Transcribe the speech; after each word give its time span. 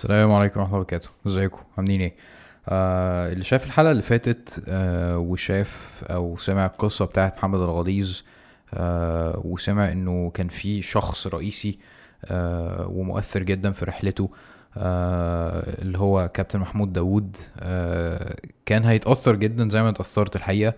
السلام 0.00 0.32
عليكم 0.32 0.60
ورحمة 0.60 0.72
الله 0.74 0.80
وبركاته. 0.80 1.08
ازيكم؟ 1.26 1.60
عاملين 1.78 2.00
إيه؟ 2.00 2.14
آه 2.68 3.32
اللي 3.32 3.44
شاف 3.44 3.66
الحلقة 3.66 3.90
اللي 3.90 4.02
فاتت 4.02 4.62
آه 4.68 5.18
وشاف 5.18 6.04
أو 6.10 6.36
سمع 6.36 6.66
القصة 6.66 7.04
بتاعت 7.04 7.36
محمد 7.36 7.60
الغليظ 7.60 8.20
آه 8.74 9.40
وسمع 9.44 9.92
انه 9.92 10.30
كان 10.30 10.48
في 10.48 10.82
شخص 10.82 11.26
رئيسي 11.26 11.78
آه 12.24 12.86
ومؤثر 12.88 13.42
جدا 13.42 13.70
في 13.70 13.84
رحلته 13.84 14.30
آه 14.76 15.82
اللي 15.82 15.98
هو 15.98 16.28
كابتن 16.34 16.58
محمود 16.58 16.92
داوود 16.92 17.36
آه 17.58 18.36
كان 18.66 18.84
هيتأثر 18.84 19.36
جدا 19.36 19.68
زي 19.68 19.82
ما 19.82 19.88
اتأثرت 19.88 20.36
الحقيقة 20.36 20.74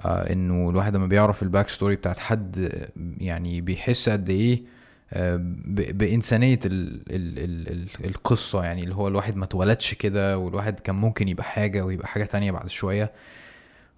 آه 0.00 0.32
انه 0.32 0.70
الواحد 0.70 0.96
لما 0.96 1.06
بيعرف 1.06 1.42
ال 1.42 1.47
back 1.47 1.68
story 1.68 1.96
بتاعت 1.96 2.18
حد 2.18 2.72
يعني 3.18 3.60
بيحس 3.60 4.08
قد 4.08 4.30
إيه 4.30 4.75
آه، 5.12 5.36
ب- 5.36 5.98
بإنسانية 5.98 6.58
ال 6.64 7.00
ال 7.10 7.38
ال 7.38 7.68
ال 7.72 8.06
القصة 8.06 8.64
يعني 8.64 8.82
اللي 8.84 8.94
هو 8.94 9.08
الواحد 9.08 9.36
ما 9.36 9.44
اتولدش 9.44 9.94
كده 9.94 10.38
والواحد 10.38 10.80
كان 10.80 10.94
ممكن 10.94 11.28
يبقى 11.28 11.44
حاجة 11.44 11.84
ويبقى 11.84 12.08
حاجة 12.08 12.24
تانية 12.24 12.52
بعد 12.52 12.68
شوية. 12.68 13.10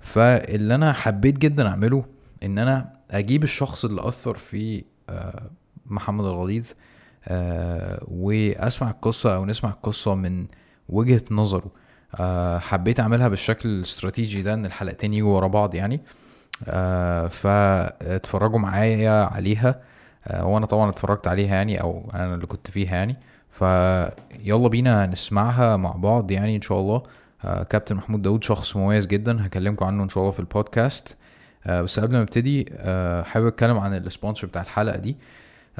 فاللي 0.00 0.74
أنا 0.74 0.92
حبيت 0.92 1.38
جدا 1.38 1.68
أعمله 1.68 2.04
إن 2.42 2.58
أنا 2.58 2.92
أجيب 3.10 3.42
الشخص 3.42 3.84
اللي 3.84 4.08
أثر 4.08 4.36
في 4.36 4.84
آه، 5.08 5.50
محمد 5.86 6.24
الغليظ 6.24 6.66
آه، 7.28 8.04
وأسمع 8.08 8.90
القصة 8.90 9.34
أو 9.34 9.46
نسمع 9.46 9.70
القصة 9.70 10.14
من 10.14 10.46
وجهة 10.88 11.22
نظره. 11.30 11.70
آه، 12.14 12.58
حبيت 12.58 13.00
أعملها 13.00 13.28
بالشكل 13.28 13.68
الاستراتيجي 13.68 14.42
ده 14.42 14.54
إن 14.54 14.66
الحلقتين 14.66 15.14
يجوا 15.14 15.36
ورا 15.36 15.46
بعض 15.48 15.74
يعني. 15.74 16.00
فاتفرجوا 17.28 18.58
معايا 18.58 19.24
عليها. 19.24 19.80
وأنا 20.40 20.66
طبعا 20.66 20.90
اتفرجت 20.90 21.26
عليها 21.28 21.54
يعني 21.54 21.80
أو 21.80 22.10
أنا 22.14 22.34
اللي 22.34 22.46
كنت 22.46 22.70
فيها 22.70 22.94
يعني. 22.96 23.16
فيلا 23.50 24.68
بينا 24.68 25.06
نسمعها 25.06 25.76
مع 25.76 25.90
بعض 25.90 26.30
يعني 26.30 26.56
إن 26.56 26.60
شاء 26.62 26.78
الله. 26.80 27.02
آه، 27.44 27.62
كابتن 27.62 27.96
محمود 27.96 28.22
داود 28.22 28.44
شخص 28.44 28.76
مميز 28.76 29.06
جدا 29.06 29.46
هكلمكم 29.46 29.86
عنه 29.86 30.02
إن 30.02 30.08
شاء 30.08 30.22
الله 30.22 30.32
في 30.32 30.40
البودكاست. 30.40 31.16
آه، 31.66 31.82
بس 31.82 32.00
قبل 32.00 32.12
ما 32.16 32.22
ابتدي 32.22 32.66
آه، 32.72 33.22
حابب 33.22 33.46
أتكلم 33.46 33.78
عن 33.78 33.94
ال 33.94 34.01
sponsor 34.01 34.46
بتاع 34.46 34.62
الحلقة 34.62 34.96
دي. 34.98 35.16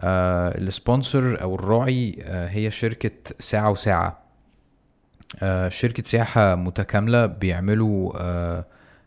آه، 0.01 0.59
ال 0.59 0.69
sponsor 0.69 1.43
أو 1.43 1.55
الراعي 1.55 2.19
آه، 2.23 2.49
هي 2.49 2.71
شركة 2.71 3.11
ساعة 3.41 3.71
وساعة. 3.71 4.19
آه، 5.43 5.69
شركة 5.69 6.03
سياحة 6.03 6.55
متكاملة 6.55 7.27
بيعملوا 7.27 8.13
آه، 8.17 8.65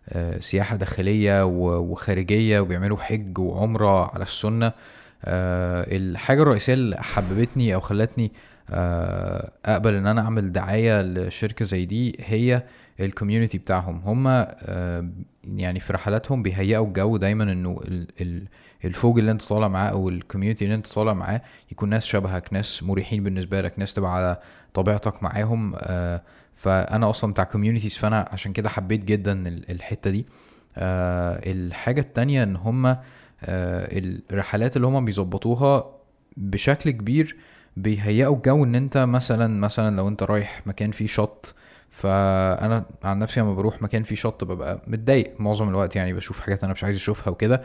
آه، 0.10 0.40
سياحة 0.40 0.76
داخلية 0.76 1.46
وخارجية 1.46 2.60
وبيعملوا 2.60 2.98
حج 2.98 3.38
وعمرة 3.40 4.14
على 4.14 4.24
السنة. 4.24 4.72
آه، 5.26 5.98
الحاجة 5.98 6.42
الرئيسية 6.42 6.74
اللي 6.74 6.98
حببتني 6.98 7.76
أو 7.76 7.80
خلتني 7.80 8.32
آه، 8.70 9.52
أقبل 9.66 9.94
إن 9.96 10.08
أنا 10.08 10.22
أعمل 10.22 10.52
دعاية 10.52 11.02
لشركة 11.02 11.66
زي 11.66 11.86
دي 11.86 12.16
هي 12.20 12.64
ال 13.00 13.05
community 13.05 13.58
بتاعهم. 13.58 14.02
هما 14.06 14.56
آه، 14.62 15.10
يعني 15.44 15.80
في 15.80 15.94
رحلاتهم 15.94 16.44
بيهيئوا 16.44 16.88
الجو 16.88 17.18
دايما 17.18 17.44
ال- 18.22 18.48
الفوج 18.86 19.20
اللي 19.20 19.32
أنت 19.32 19.42
طالع 19.42 19.68
معاه 19.68 19.90
أو 19.90 20.10
ال 20.10 20.15
community 20.15 20.66
اللي 20.66 20.76
أنت 20.76 20.88
طالع 20.88 21.14
معاه 21.14 21.42
يكون 21.72 21.90
ناس 21.90 22.06
شبهك 22.06 22.54
ناس 22.54 22.84
مريحين 22.84 23.24
بالنسبة 23.24 23.62
لك 23.62 23.80
ناس 23.80 23.94
تبقى 23.94 24.16
على 24.16 24.40
طبيعتك 24.74 25.24
معاهم. 25.24 25.76
فأنا 26.54 27.10
أصلا 27.10 27.32
بتاع 27.32 27.44
كوميونيتيز 27.44 27.98
فأنا 27.98 28.30
عشان 28.32 28.54
كده 28.54 28.70
حبيت 28.70 29.04
جدا 29.06 29.48
ال- 29.48 29.72
الحتة 29.72 30.10
دي. 30.10 30.26
الحاجة 30.78 32.02
التانية 32.02 32.44
هما 32.44 32.92
آه، 32.92 33.02
الرحلات 33.44 34.76
اللي 34.76 34.88
هما 34.88 35.00
بيظبطوها 35.00 35.86
بشكل 36.38 36.92
كبير 36.92 37.38
بيهيئوا 37.78 38.36
الجو 38.36 38.64
إن 38.64 38.76
أنت 38.76 38.98
مثلا 38.98 39.60
مثلا 39.60 39.96
لو 39.96 40.08
أنت 40.08 40.24
رايح 40.24 40.68
مكان 40.68 40.92
فيه 40.92 41.08
شط 41.08 41.56
فأنا 41.90 42.86
عن 43.04 43.20
نفسي 43.20 43.40
لما 43.40 43.54
بروح 43.54 43.82
مكان 43.82 44.04
فيه 44.04 44.16
شط 44.16 44.44
ببقى 44.44 44.82
متضايق 44.88 45.34
معظم 45.40 45.70
الوقت 45.70 45.96
يعني 45.96 46.14
بشوف 46.14 46.40
حاجات 46.40 46.64
أنا 46.64 46.74
مش 46.74 46.84
عايز 46.84 46.96
أشوفها 46.96 47.32
وكده. 47.32 47.62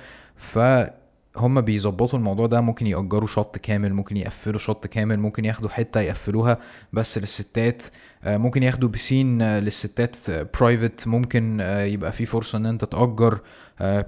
فهم 1.37 1.61
بيظبطوا 1.61 2.19
الموضوع 2.19 2.47
ده 2.47 2.61
ممكن 2.61 2.87
يأجروا 2.87 3.27
شط 3.27 3.59
كامل 3.59 3.93
ممكن 3.95 4.17
يقفلوا 4.17 4.59
شط 4.59 4.87
كامل 4.87 5.19
ممكن 5.19 5.45
ياخدوا 5.45 5.69
حتة 5.69 6.01
يقفلوها 6.01 6.59
بس 6.93 7.19
للستات. 7.19 7.83
آه، 8.25 8.37
ممكن 8.37 8.63
ياخدوا 8.63 8.89
بسين 8.89 9.43
آه، 9.43 9.61
للستات 9.61 10.17
private 10.31 11.09
ممكن 11.09 11.61
آه، 11.61 11.83
يبقى 11.83 12.13
في 12.13 12.27
فرصة 12.27 12.59
إن 12.59 12.67
أنت 12.67 12.85
تأجر 12.85 13.41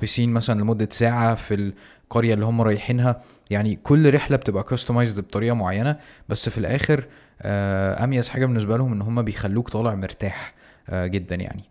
بسين 0.03 0.33
مثلا 0.33 0.61
لمدة 0.61 0.89
ساعة 0.93 1.35
في 1.35 1.73
القرية 2.05 2.35
اللي 2.35 2.45
هم 2.45 2.63
رايحينها. 2.63 3.21
يعني 3.51 3.79
كل 3.83 4.15
رحلة 4.15 4.37
بتبقى 4.37 4.63
customized 4.63 5.21
بطريقة 5.21 5.55
معينة 5.55 5.97
بس 6.29 6.49
في 6.49 6.59
الآخر 6.59 7.07
آه، 7.43 8.05
أميز 8.05 8.29
حاجة 8.29 8.47
بالنسبة 8.47 8.77
لهم 8.77 8.93
إن 8.93 9.03
هم 9.03 9.23
بيخلوك 9.23 9.69
طالع 9.69 9.95
مرتاح 9.95 10.55
جدا 10.93 11.35
يعني. 11.35 11.63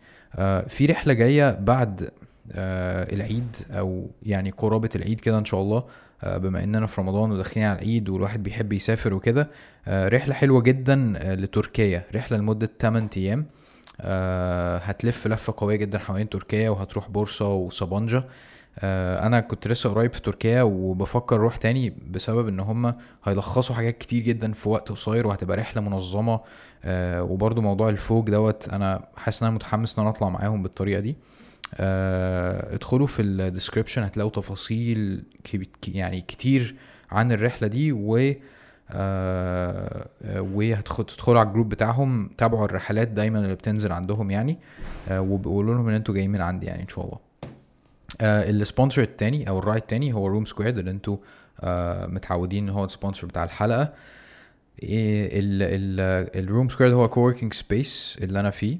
في 0.70 0.86
رحلة 0.86 1.14
جاية 1.14 1.52
بعد 1.52 2.10
العيد 2.52 3.56
أو 3.72 4.08
يعني 4.24 4.50
قرابة 4.52 4.90
العيد 4.96 5.20
كده 5.22 5.38
إن 5.38 5.46
شاء 5.46 5.62
الله. 5.62 5.84
آه، 6.24 6.38
بما 6.38 6.64
إننا 6.64 6.86
في 6.88 7.02
رمضان 7.02 7.32
وداخلين 7.32 7.66
على 7.66 7.80
العيد 7.80 8.10
والواحد 8.10 8.44
بيحب 8.44 8.74
يسافر 8.74 9.14
وكده 9.14 9.50
آه، 9.88 10.08
رحلة 10.08 10.34
حلوة 10.34 10.62
جدا 10.62 11.14
آه، 11.18 11.36
لتركيا. 11.36 12.04
رحلة 12.16 12.38
لمدة 12.38 12.70
8 12.80 13.10
أيام. 13.18 13.46
آه، 14.02 14.78
هتلف 14.78 15.28
لفة 15.28 15.54
قوية 15.58 15.76
جدا 15.76 16.00
حوالين 16.00 16.30
تركيا 16.30 16.70
وهتروح 16.70 17.10
بورصة 17.10 17.54
وصبانجا 17.54 18.24
آه، 18.80 19.26
أنا 19.28 19.40
كنت 19.40 19.68
لسه 19.68 19.90
قريب 19.90 20.14
في 20.14 20.22
تركيا 20.22 20.62
وبفكر 20.62 21.36
أروح 21.36 21.58
تاني 21.58 21.94
بسبب 22.12 22.48
إن 22.48 22.60
هم 22.60 22.94
هيلخصوا 23.24 23.76
حاجات 23.76 23.98
كتير 23.98 24.24
جدا 24.24 24.54
في 24.54 24.70
وقت 24.70 24.92
قصير 24.92 25.28
وهتبقى 25.28 25.58
رحلة 25.58 25.82
منظمة. 25.82 26.40
آه، 26.84 27.24
وبرضو 27.24 27.62
موضوع 27.62 27.90
الفوج 27.90 28.30
دوت 28.30 28.70
أنا 28.70 29.04
حاسس 29.18 29.42
إن 29.44 29.48
أنا 29.48 29.56
متحمس 29.56 30.00
إن 30.00 30.02
أنا 30.06 30.10
أطلع 30.16 30.30
معاهم 30.30 30.64
بالطريقة 30.64 31.00
دي. 31.00 31.10
آه، 31.12 31.16
ادخلوا 31.74 33.08
في 33.08 33.22
ال 33.22 33.28
description 33.28 34.04
هتلاقوا 34.04 34.32
تفاصيل 34.32 35.24
يعني 35.88 36.22
كتير 36.22 36.76
عن 37.12 37.32
الرحلة 37.32 37.68
دي 37.68 37.92
و 37.92 38.34
آه، 38.92 40.08
آه، 40.24 40.42
وهتدخلوا 40.42 41.40
على 41.40 41.48
ال 41.48 41.51
group 41.51 41.70
بتاعهم 41.70 42.30
تابعوا 42.38 42.66
الرحلات 42.66 43.08
دايما 43.08 43.40
اللي 43.40 43.56
بتنزل 43.56 43.92
عندهم 43.92 44.32
يعني 44.32 44.58
آه، 45.10 45.22
وبقولوا 45.22 45.76
لهم 45.76 45.88
إن 45.88 45.94
أنتوا 45.96 46.14
جايين 46.14 46.32
من 46.32 46.42
عندي 46.42 46.66
يعني 46.66 46.84
إن 46.84 46.88
شاء 46.88 47.06
الله. 47.06 47.18
آه 48.22 48.50
ال 48.50 48.56
sponsor 48.56 49.02
التاني 49.02 49.50
أو 49.50 49.60
الراعي 49.60 49.78
التاني 49.78 50.14
هو 50.14 50.28
Room 50.28 50.46
Squared 50.46 50.78
اللي 50.78 50.92
أنتوا 50.92 51.18
آه 51.62 52.06
متعودين 52.06 52.64
إن 52.64 52.70
هو 52.70 52.86
ال 52.86 52.91
sponsor 52.91 53.28
بتاع 53.28 53.44
الحلقة. 53.44 53.94
ال 56.36 56.43
Room 56.43 56.70
Squared 56.70 56.94
هو 56.94 57.10
co-working 57.10 57.54
space 57.54 58.18
اللي 58.22 58.40
أنا 58.40 58.50
فيه. 58.50 58.78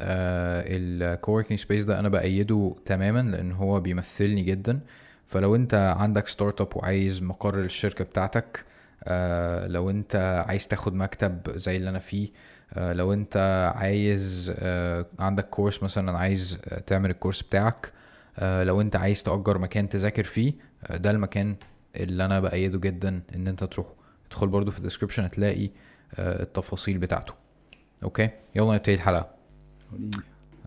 ال 0.00 0.14
co-working 0.14 1.60
space 1.60 1.84
ده 1.84 1.98
أنا 1.98 2.08
بأيده 2.08 2.74
تماما 2.84 3.22
لأن 3.30 3.52
هو 3.52 3.80
بيمثلني 3.80 4.42
جدا. 4.42 4.80
فلو 5.26 5.54
أنت 5.56 5.94
عندك 5.98 6.28
startup 6.28 6.68
وعايز 6.76 7.22
مقر 7.22 7.56
للشركه 7.56 8.04
بتاعتك 8.04 8.64
آه 9.04 9.66
لو 9.66 9.90
أنت 9.90 10.44
عايز 10.48 10.68
تاخد 10.68 10.94
مكتب 10.94 11.40
زي 11.56 11.76
اللي 11.76 11.90
أنا 11.90 11.98
فيه 11.98 12.28
آه 12.74 12.92
لو 12.92 13.12
أنت 13.12 13.36
عايز 13.76 14.52
آه 14.58 15.06
عندك 15.18 15.48
course 15.48 15.82
مثلا 15.82 16.18
عايز 16.18 16.58
آه، 16.68 16.78
تعمل 16.80 17.10
ال 17.10 17.15
course 17.15 17.42
بتاعك 17.42 17.92
آه، 18.38 18.64
لو 18.64 18.80
أنت 18.80 18.96
عايز 18.96 19.22
تأجر 19.22 19.58
مكان 19.58 19.88
تذاكر 19.88 20.24
فيه 20.24 20.52
آه، 20.86 20.96
ده 20.96 21.10
المكان 21.10 21.56
اللي 21.96 22.24
أنا 22.24 22.40
بأيده 22.40 22.78
جدا 22.78 23.22
إن 23.34 23.46
أنت 23.48 23.64
تروح 23.64 23.86
ادخل 24.28 24.46
برضو 24.46 24.70
في 24.70 24.78
ال 24.78 24.82
description 24.82 25.24
هتلاقي 25.24 25.70
آه، 26.14 26.42
التفاصيل 26.42 26.98
بتاعته. 26.98 27.34
okay؟ 28.04 28.28
يلا 28.56 28.74
نبتدي 28.74 29.35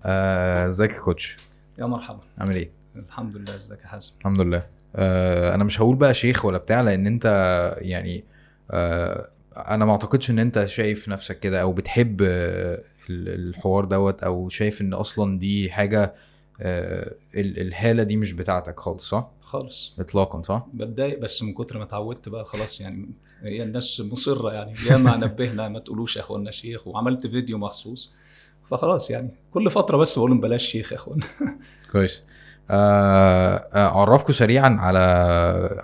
آه، 0.06 0.68
ازيك 0.68 0.92
يا 0.92 1.00
coach؟ 1.00 1.38
يا 1.80 1.86
مرحبا. 1.86 2.20
عامل 2.38 2.56
إيه؟ 2.56 2.72
الحمد 2.96 3.36
لله 3.36 3.56
ازيك 3.56 3.80
يا 3.82 3.88
حازم؟ 3.88 4.12
الحمد 4.20 4.42
لله. 4.42 4.66
آه، 4.96 5.56
أنا 5.56 5.64
مش 5.64 5.82
هقول 5.82 5.96
بقى 5.96 6.14
شيخ 6.14 6.46
ولا 6.46 6.58
بتاع 6.58 6.82
لأن 6.82 7.08
انت 7.08 7.26
يعني 7.82 8.24
آه، 8.72 9.30
أنا 9.58 9.86
ما 9.86 9.92
اعتقدش 9.92 10.30
ان 10.30 10.40
انت 10.40 10.66
شايف 10.66 11.10
نفسك 11.10 11.40
كده 11.40 11.62
أو 11.62 11.74
بتحب 11.74 12.22
آه، 12.22 12.82
ال- 13.10 13.50
الحوار 13.50 13.86
دوت 13.86 14.24
أو 14.24 14.50
شايف 14.50 14.82
ان 14.82 14.94
أصلا 14.94 15.40
دي 15.40 15.72
حاجة 15.72 16.14
آه، 16.62 17.14
ال- 17.36 17.60
الهالة 17.60 18.04
دي 18.04 18.18
مش 18.18 18.34
بتاعتك 18.34 18.80
خالص 18.80 19.10
صح؟ 19.10 19.30
خالص. 19.42 19.94
اطلاقا 20.00 20.42
صح؟ 20.42 20.68
بتضايق 20.74 21.20
بس 21.20 21.44
من 21.44 21.54
كتر 21.54 21.78
ما 21.78 21.84
اتعودت 21.84 22.30
بقى 22.30 22.46
خلاص 22.46 22.82
يعني 22.82 23.10
هي 23.44 23.64
الناس 23.64 24.02
مصرة 24.02 24.54
يعني 24.54 24.74
ياما 24.90 25.18
نبهنا 25.18 25.70
ما 25.70 25.80
تقولوش 25.80 26.16
يا 26.16 26.22
اخوانا 26.22 26.52
شيخ 26.52 26.88
وعملت 26.88 27.28
فيديو 27.28 27.58
مخصوص. 27.58 28.14
فخلاص 28.72 29.10
يعني 29.10 29.30
كل 29.54 29.72
فترة 29.72 29.98
بس 29.98 30.18
بقول 30.18 30.32
لهم 30.32 30.42
بلاش 30.42 30.64
شيخ 30.66 30.92
يا 30.92 30.98
اخوانا 30.98 31.26
كويس. 31.92 32.22
آه، 32.72 33.66
آه، 33.74 33.88
أعرفكم 33.88 34.34
سريعا 34.34 34.78
على 34.80 35.00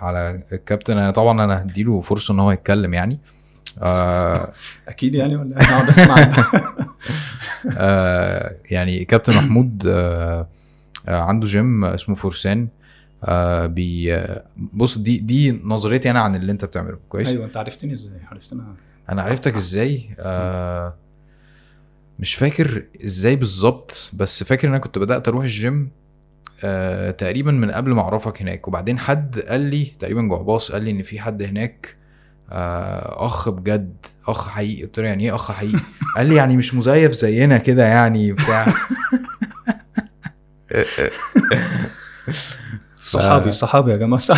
على 0.00 0.40
الكابتن. 0.52 0.98
أنا 0.98 1.10
طبعا 1.10 1.44
أنا 1.44 1.62
هديله 1.62 2.00
فرصة 2.00 2.34
إن 2.34 2.40
هو 2.40 2.50
يتكلم 2.50 2.94
يعني. 2.94 3.18
آه 3.82 4.52
أكيد 4.88 5.14
يعني 5.14 5.36
ولا 5.36 5.56
أنا 5.56 5.64
اقعد 5.64 5.88
اسمع 5.88 6.16
آه 7.78 8.56
يعني 8.70 9.04
كابتن 9.04 9.34
محمود 9.34 9.84
آه 9.86 10.48
آه 11.08 11.20
عنده 11.20 11.46
جيم 11.46 11.84
اسمه 11.84 12.14
فرسان 12.14 12.68
آه 13.24 13.66
بص 13.66 14.98
دي 14.98 15.18
دي 15.18 15.60
نظريتي 15.64 16.10
أنا 16.10 16.20
عن 16.20 16.34
اللي 16.34 16.52
أنت 16.52 16.64
بتعمله. 16.64 16.98
كويس؟ 17.08 17.28
أيوه 17.28 17.44
أنت 17.44 17.56
عرفتني 17.56 17.92
إزاي؟ 17.94 18.20
عرفتنا 18.30 18.74
أنا 19.10 19.22
عرفتك 19.22 19.54
إزاي؟ 19.54 20.08
آه 20.18 20.94
مش 22.18 22.34
فاكر 22.34 22.84
إزاي 23.04 23.36
بالظبط 23.36 24.10
بس 24.14 24.42
فاكر 24.42 24.68
إن 24.68 24.72
أنا 24.72 24.82
كنت 24.82 24.98
بدأت 24.98 25.28
أروح 25.28 25.42
الجيم 25.44 25.90
آه 26.64 27.10
تقريبا 27.10 27.52
من 27.52 27.70
قبل 27.70 27.90
ما 27.92 28.02
أعرفك 28.02 28.42
هناك. 28.42 28.68
وبعدين 28.68 28.98
حد 28.98 29.38
قال 29.38 29.60
لي 29.60 29.92
تقريبا 29.98 30.22
جوه 30.22 30.42
باص 30.42 30.72
قال 30.72 30.82
لي 30.82 30.90
إن 30.90 31.02
في 31.02 31.20
حد 31.20 31.42
هناك 31.42 31.96
آه 32.50 33.26
أخ 33.26 33.48
بجد 33.48 33.96
أخ 34.28 34.48
حقيقي. 34.48 34.82
قلت 34.82 35.00
له 35.00 35.06
يعني 35.08 35.24
إيه 35.24 35.34
أخ 35.34 35.52
حقيقي؟ 35.52 35.78
قال 36.16 36.26
لي 36.26 36.34
يعني 36.34 36.56
مش 36.56 36.74
مزيف 36.74 37.12
زينا 37.12 37.58
كده 37.58 37.84
يعني 37.84 38.32
بتاع. 38.32 38.66
صحابي 43.02 43.52
صحابي 43.52 43.90
يا 43.92 43.96
جماعة 43.96 44.20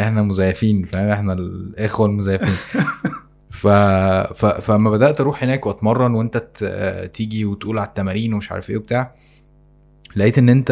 إحنا 0.00 0.22
مزيفين 0.22 0.84
فاهم؟ 0.84 1.08
إحنا 1.08 1.32
الإخوة 1.32 2.06
المزيفين. 2.06 2.54
ف... 3.52 3.66
ف... 3.66 4.46
فلما 4.46 4.90
بدأت 4.90 5.20
أروح 5.20 5.42
هناك 5.42 5.66
وأتمرن 5.66 6.14
وأنت 6.14 6.36
ت... 6.36 6.64
تيجي 7.14 7.44
وتقول 7.44 7.78
على 7.78 7.88
التمارين 7.88 8.34
ومش 8.34 8.52
عارف 8.52 8.70
إيه 8.70 8.76
وبتاع 8.76 9.14
لقيت 10.16 10.38
إن 10.38 10.48
أنت 10.48 10.70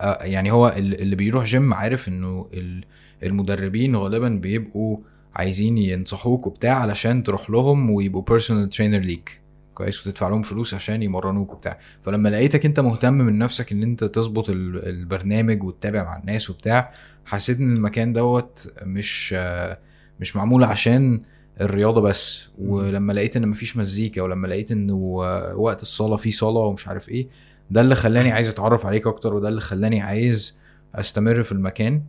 آه، 0.00 0.22
يعني 0.24 0.50
هو 0.52 0.68
ال- 0.76 1.00
اللي 1.02 1.16
بيروح 1.16 1.44
جيم 1.44 1.74
عارف 1.74 2.08
إنه 2.08 2.48
ال- 2.54 2.84
المدربين 3.22 3.96
غالبا 3.96 4.28
بيبقوا 4.28 4.96
عايزين 5.34 5.78
ينصحوك 5.78 6.46
وبتاع 6.46 6.74
علشان 6.78 7.22
تروح 7.22 7.50
لهم 7.50 7.90
ويبقوا 7.90 8.22
personal 8.22 8.68
trainer 8.68 8.98
ليك 8.98 9.40
كويس 9.74 10.06
وتدفع 10.06 10.28
لهم 10.28 10.42
فلوس 10.42 10.74
عشان 10.74 11.02
يمرنوك 11.02 11.52
وبتاع. 11.52 11.78
فلما 12.02 12.28
لقيتك 12.28 12.66
أنت 12.66 12.80
مهتم 12.80 13.12
من 13.14 13.38
نفسك 13.38 13.72
إن 13.72 13.82
أنت 13.82 14.04
تظبط 14.04 14.50
ال- 14.50 14.88
البرنامج 14.88 15.62
وتتابع 15.62 16.04
مع 16.04 16.16
الناس 16.18 16.50
وبتاع 16.50 16.92
حسيت 17.24 17.58
إن 17.60 17.76
المكان 17.76 18.12
دوت 18.12 18.72
مش 18.82 19.34
آه، 19.38 19.78
مش 20.20 20.36
معمول 20.36 20.64
عشان 20.64 21.22
الرياضة 21.60 22.00
بس 22.00 22.48
ولما 22.58 23.12
لقيت 23.12 23.36
إن 23.36 23.48
مفيش 23.48 23.76
مزيكا 23.76 24.22
ولما 24.22 24.46
لقيت 24.46 24.72
آه، 24.72 25.54
وقت 25.56 25.82
الصلاة 25.82 26.16
فيه 26.16 26.30
صلاة 26.30 26.64
ومش 26.64 26.88
عارف 26.88 27.08
إيه 27.08 27.28
ده 27.70 27.80
اللي 27.80 27.94
خلاني 27.94 28.32
عايز 28.32 28.48
أتعرف 28.48 28.86
عليك 28.86 29.06
أكتر 29.06 29.34
وده 29.34 29.48
اللي 29.48 29.60
خلاني 29.60 30.00
عايز 30.00 30.56
أستمر 30.94 31.42
في 31.42 31.52
المكان. 31.52 32.02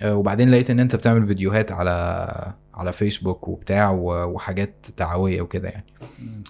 آه، 0.00 0.14
وبعدين 0.16 0.50
لقيت 0.50 0.70
إن 0.70 0.80
أنت 0.80 0.96
بتعمل 0.96 1.26
فيديوهات 1.26 1.72
على 1.72 2.52
على 2.74 2.92
فيسبوك 2.92 3.48
وبتاع 3.48 3.90
وحاجات 4.00 4.86
دعوية 4.98 5.40
وكده 5.42 5.68
يعني. 5.68 5.86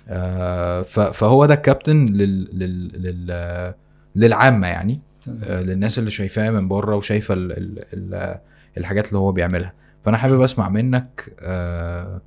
آه، 0.08 0.82
فهو 0.82 1.46
ده 1.46 1.54
الكابتن 1.54 2.06
لل 2.06 2.58
لل 2.58 3.02
لل 3.02 3.74
للعامة 4.16 4.66
يعني. 4.66 5.00
آه، 5.44 5.62
للناس 5.62 5.98
اللي 5.98 6.10
شايفاه 6.10 6.50
من 6.50 6.68
بره 6.68 6.96
وشايفة 6.96 7.34
ال 7.34 7.52
ال 7.52 7.84
ال 7.92 8.38
الحاجات 8.78 9.08
اللي 9.08 9.18
هو 9.18 9.32
بيعملها. 9.32 9.72
فأنا 10.02 10.18
حابب 10.18 10.40
أسمع 10.40 10.68
منك 10.68 11.36
آه، 11.40 12.20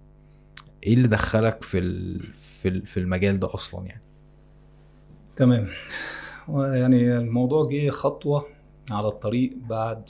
إيه 0.83 0.93
اللي 0.93 1.07
دخلك 1.07 1.63
في 1.63 1.81
في 2.33 2.81
في 2.81 2.99
المجال 2.99 3.39
ده 3.39 3.53
أصلا 3.53 3.85
يعني؟ 3.85 4.01
تمام. 5.35 5.67
يعني 6.49 7.17
الموضوع 7.17 7.69
جه 7.69 7.89
خطوة 7.89 8.45
على 8.91 9.07
الطريق 9.07 9.53
بعد 9.55 10.09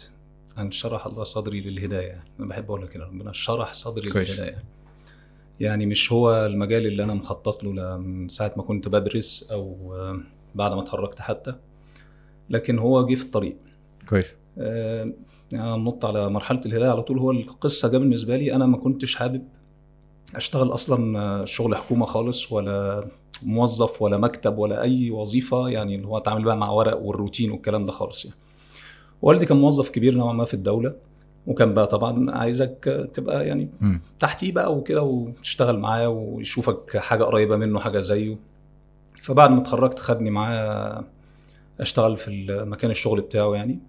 أن 0.57 0.71
شرح 0.71 1.06
الله 1.06 1.23
صدري 1.23 1.62
للهداية. 1.62 2.07
يعني 2.07 2.29
أنا 2.39 2.47
بحب 2.47 2.65
أقول 2.65 2.88
كده 2.88 3.06
ربنا 3.06 3.31
شرح 3.31 3.73
صدري 3.73 4.11
كويس. 4.11 4.29
للهداية. 4.29 4.63
يعني 5.59 5.85
مش 5.85 6.11
هو 6.11 6.45
المجال 6.45 6.85
اللي 6.85 7.03
أنا 7.03 7.13
مخطط 7.13 7.63
له 7.63 7.97
من 7.97 8.29
ساعة 8.29 8.53
ما 8.57 8.63
كنت 8.63 8.88
بدرس 8.88 9.51
أو 9.51 9.95
آه، 9.95 10.19
بعد 10.56 10.71
ما 10.73 10.81
اتخرجت 10.81 11.19
حتى 11.19 11.56
لكن 12.50 12.79
هو 12.79 13.06
جه 13.06 13.15
في 13.15 13.23
الطريق. 13.23 13.57
كويس. 14.09 14.33
يعني 14.57 15.13
أنا 15.54 15.78
نط 15.78 16.06
على 16.06 16.30
مرحلة 16.30 16.62
الهداية 16.66 16.90
على 16.90 17.02
طول. 17.02 17.19
هو 17.19 17.31
القصة 17.31 17.92
جه 17.92 17.98
بالنسبة 17.98 18.38
لي 18.38 18.56
أنا 18.56 18.66
ما 18.66 18.78
كنتش 18.78 19.16
حابب 19.16 19.44
أشتغل 20.36 20.74
أصلا 20.74 21.19
آه، 21.19 21.46
شغل 21.46 21.75
حكومة 21.75 22.06
خالص 22.06 22.52
ولا 22.52 23.07
موظف 23.44 24.02
ولا 24.02 24.18
مكتب 24.18 24.57
ولا 24.57 24.81
أي 24.81 25.12
وظيفة 25.12 25.69
يعني 25.69 25.96
اللي 25.96 26.07
هو 26.07 26.18
أتعامل 26.18 26.44
بقى 26.44 26.57
مع 26.57 26.69
ورق 26.69 26.98
والروتين 27.02 27.52
والكلام 27.52 27.86
ده 27.86 27.92
خالص 27.92 28.25
يعني. 28.25 28.38
والدي 29.22 29.46
كان 29.46 29.57
موظف 29.57 29.90
كبير 29.90 30.16
نوعا 30.16 30.34
ما 30.34 30.46
في 30.46 30.54
الدولة 30.54 30.96
وكان 31.48 31.74
بقى 31.74 31.88
طبعا 31.88 32.31
عايزك 32.31 32.88
آه، 32.88 33.06
تبقى 33.06 33.48
يعني. 33.48 33.69
تحتيه 34.19 34.52
بقى 34.52 34.74
وكده 34.78 35.02
وتشتغل 35.04 35.80
معاه 35.80 36.10
ويشوفك 36.10 36.98
حاجة 36.98 37.24
قريبة 37.24 37.57
منه 37.57 37.80
حاجة 37.80 38.00
زيه. 38.00 38.38
فبعد 39.22 39.52
ما 39.52 39.57
اتخرجت 39.62 40.00
خدني 40.00 40.30
معاه 40.30 41.04
أشتغل 41.80 42.18
في 42.18 42.46
مكان 42.68 42.92
الشغل 42.92 43.22
بتاعه 43.22 43.56
يعني. 43.56 43.80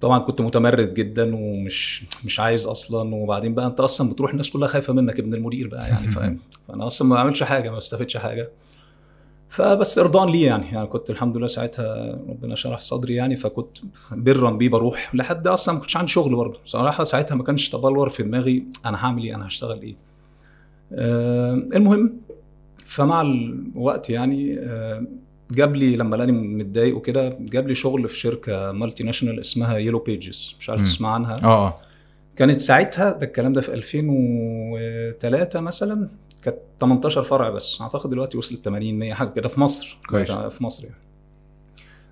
طبعا 0.00 0.18
كنت 0.18 0.40
متمرد 0.40 0.94
جدا 0.94 1.34
ومش 1.36 2.04
مش 2.24 2.40
عايز 2.40 2.66
أصلا 2.66 3.14
وبعدين 3.14 3.54
بقى 3.54 3.66
أنت 3.66 3.80
أصلا 3.80 4.10
بتروح 4.10 4.30
الناس 4.30 4.50
كلها 4.50 4.68
خايفة 4.68 4.92
منك 4.92 5.18
ابن 5.18 5.34
المدير 5.34 5.68
بقى 5.68 5.88
يعني 5.88 6.06
فاهم؟ 6.16 6.38
فأنا 6.68 6.86
أصلا 6.86 7.08
ما 7.08 7.14
بعملش 7.14 7.42
حاجة 7.42 7.70
ما 7.70 7.76
بستفدش 7.76 8.16
حاجة. 8.16 8.50
فبس 9.48 9.98
إرضاء 9.98 10.30
ليه 10.30 10.46
يعني 10.46 10.66
يعني 10.72 10.86
كنت 10.86 11.10
الحمد 11.10 11.36
لله 11.36 11.46
ساعتها 11.46 12.18
ربنا 12.28 12.54
شرح 12.54 12.78
صدري 12.80 13.14
يعني 13.14 13.36
فكنت 13.36 13.78
برا 14.12 14.50
بيه 14.50 14.68
بروح 14.68 15.14
لحد 15.14 15.46
أصلا 15.46 15.74
ما 15.74 15.80
كنتش 15.80 15.96
عندي 15.96 16.10
شغل 16.12 16.36
برضه. 16.36 16.58
صراحة 16.64 17.04
ساعتها 17.04 17.34
ما 17.34 17.44
كانش 17.44 17.68
تبلور 17.68 18.08
في 18.08 18.22
دماغي 18.22 18.64
أنا 18.86 19.04
هعمل 19.04 19.22
إيه 19.24 19.34
أنا 19.34 19.46
هشتغل 19.46 19.82
إيه. 19.82 19.96
آه 20.92 21.52
المهم 21.54 22.20
فمع 22.86 23.20
الوقت 23.22 24.10
يعني 24.10 24.58
آه 24.58 25.06
جاب 25.54 25.76
لي 25.76 25.96
لما 25.96 26.16
لقاني 26.16 26.32
متضايق 26.32 26.96
وكده 26.96 27.36
جاب 27.40 27.68
لي 27.68 27.74
شغل 27.74 28.08
في 28.08 28.18
شركة 28.18 28.72
multinational 28.72 29.40
اسمها 29.40 29.78
Yellow 29.78 29.98
Pages 29.98 30.54
مش 30.60 30.70
عارف. 30.70 30.82
تسمع 30.82 31.14
عنها. 31.14 31.36
آه 31.44 31.66
آه. 31.66 31.78
كانت 32.36 32.60
ساعتها 32.60 33.10
ده 33.12 33.26
الكلام 33.26 33.52
ده 33.52 33.60
في 33.60 33.74
2003 33.74 35.60
مثلا 35.60 36.08
كانت 36.44 36.56
18 36.80 37.22
فرع 37.22 37.50
بس. 37.50 37.80
أعتقد 37.80 38.10
دلوقتي 38.10 38.38
وصلت 38.38 38.64
80 38.64 38.98
100 38.98 39.14
حاجة 39.14 39.28
كده 39.28 39.48
في 39.48 39.60
مصر. 39.60 39.98
كويس. 40.08 40.30
في 40.32 40.64
مصر 40.64 40.84
يعني. 40.84 40.96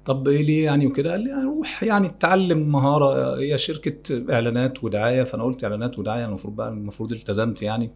طب 0.04 0.28
إيه 0.28 0.42
ليه 0.42 0.64
يعني 0.64 0.86
وكده؟ 0.86 1.10
قال 1.10 1.20
لي 1.20 1.32
روح 1.32 1.82
يعني 1.82 2.08
تتعلم 2.08 2.72
مهارة. 2.72 3.38
هي 3.40 3.58
شركة 3.58 4.32
إعلانات 4.34 4.84
ودعاية 4.84 5.22
فأنا 5.22 5.44
قلت 5.44 5.64
إعلانات 5.64 5.98
ودعاية 5.98 6.24
المفروض 6.24 6.56
بقى 6.56 6.68
المفروض 6.68 7.12
التزمت 7.12 7.62
يعني. 7.62 7.90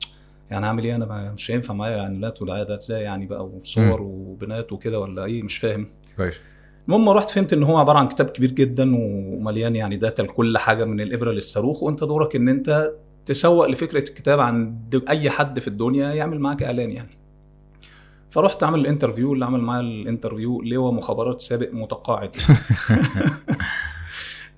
يعني 0.51 0.67
هعمل 0.67 0.85
إيه؟ 0.85 0.97
أنا 0.97 1.33
مش 1.33 1.51
هينفع 1.51 1.75
معايا 1.75 2.01
اعلانات 2.01 2.43
ودعايه 2.43 2.63
ده 2.63 2.75
إزاي 2.75 3.03
يعني 3.03 3.27
بقى 3.27 3.47
وصور 3.47 4.03
وبنات 4.03 4.73
وكده 4.73 5.01
ولا 5.01 5.25
إيه؟ 5.25 5.43
مش 5.43 5.59
فاهم. 5.59 5.87
كويس. 6.17 6.41
المهم 6.89 7.09
رحت 7.09 7.31
فهمت 7.31 7.53
إن 7.53 7.63
هو 7.63 7.79
عبارة 7.79 7.99
عن 7.99 8.09
كتاب 8.09 8.27
كبير 8.27 8.51
جدا 8.51 8.97
ومليان 8.97 9.77
يعني 9.77 9.97
data 9.97 10.23
لكل 10.23 10.59
حاجة 10.59 10.85
من 10.85 11.01
الإبرة 11.01 11.33
للصاروخ 11.33 11.83
وأنت 11.83 12.05
دورك 12.05 12.37
إن 12.37 12.49
أنت 12.49 12.93
تسوق 13.27 13.67
لفكرة 13.67 13.99
الكتاب 13.99 14.41
عند 14.41 15.05
أي 15.09 15.31
حد 15.31 15.61
في 15.61 15.69
الدنيا 15.69 16.15
يعمل 16.15 16.41
معاك 16.41 16.63
إعلان 16.63 16.91
يعني. 16.91 17.19
فرحت 18.31 18.63
أعمل 18.63 18.81
ال 18.81 18.86
interview 18.86 19.33
اللي 19.33 19.45
عمل 19.45 19.61
معايا 19.61 19.81
ال 19.81 19.89
interview 19.89 20.63
لواء 20.63 20.93
مخابرات 20.93 21.41
سابق 21.41 21.69
متقاعد. 21.73 22.37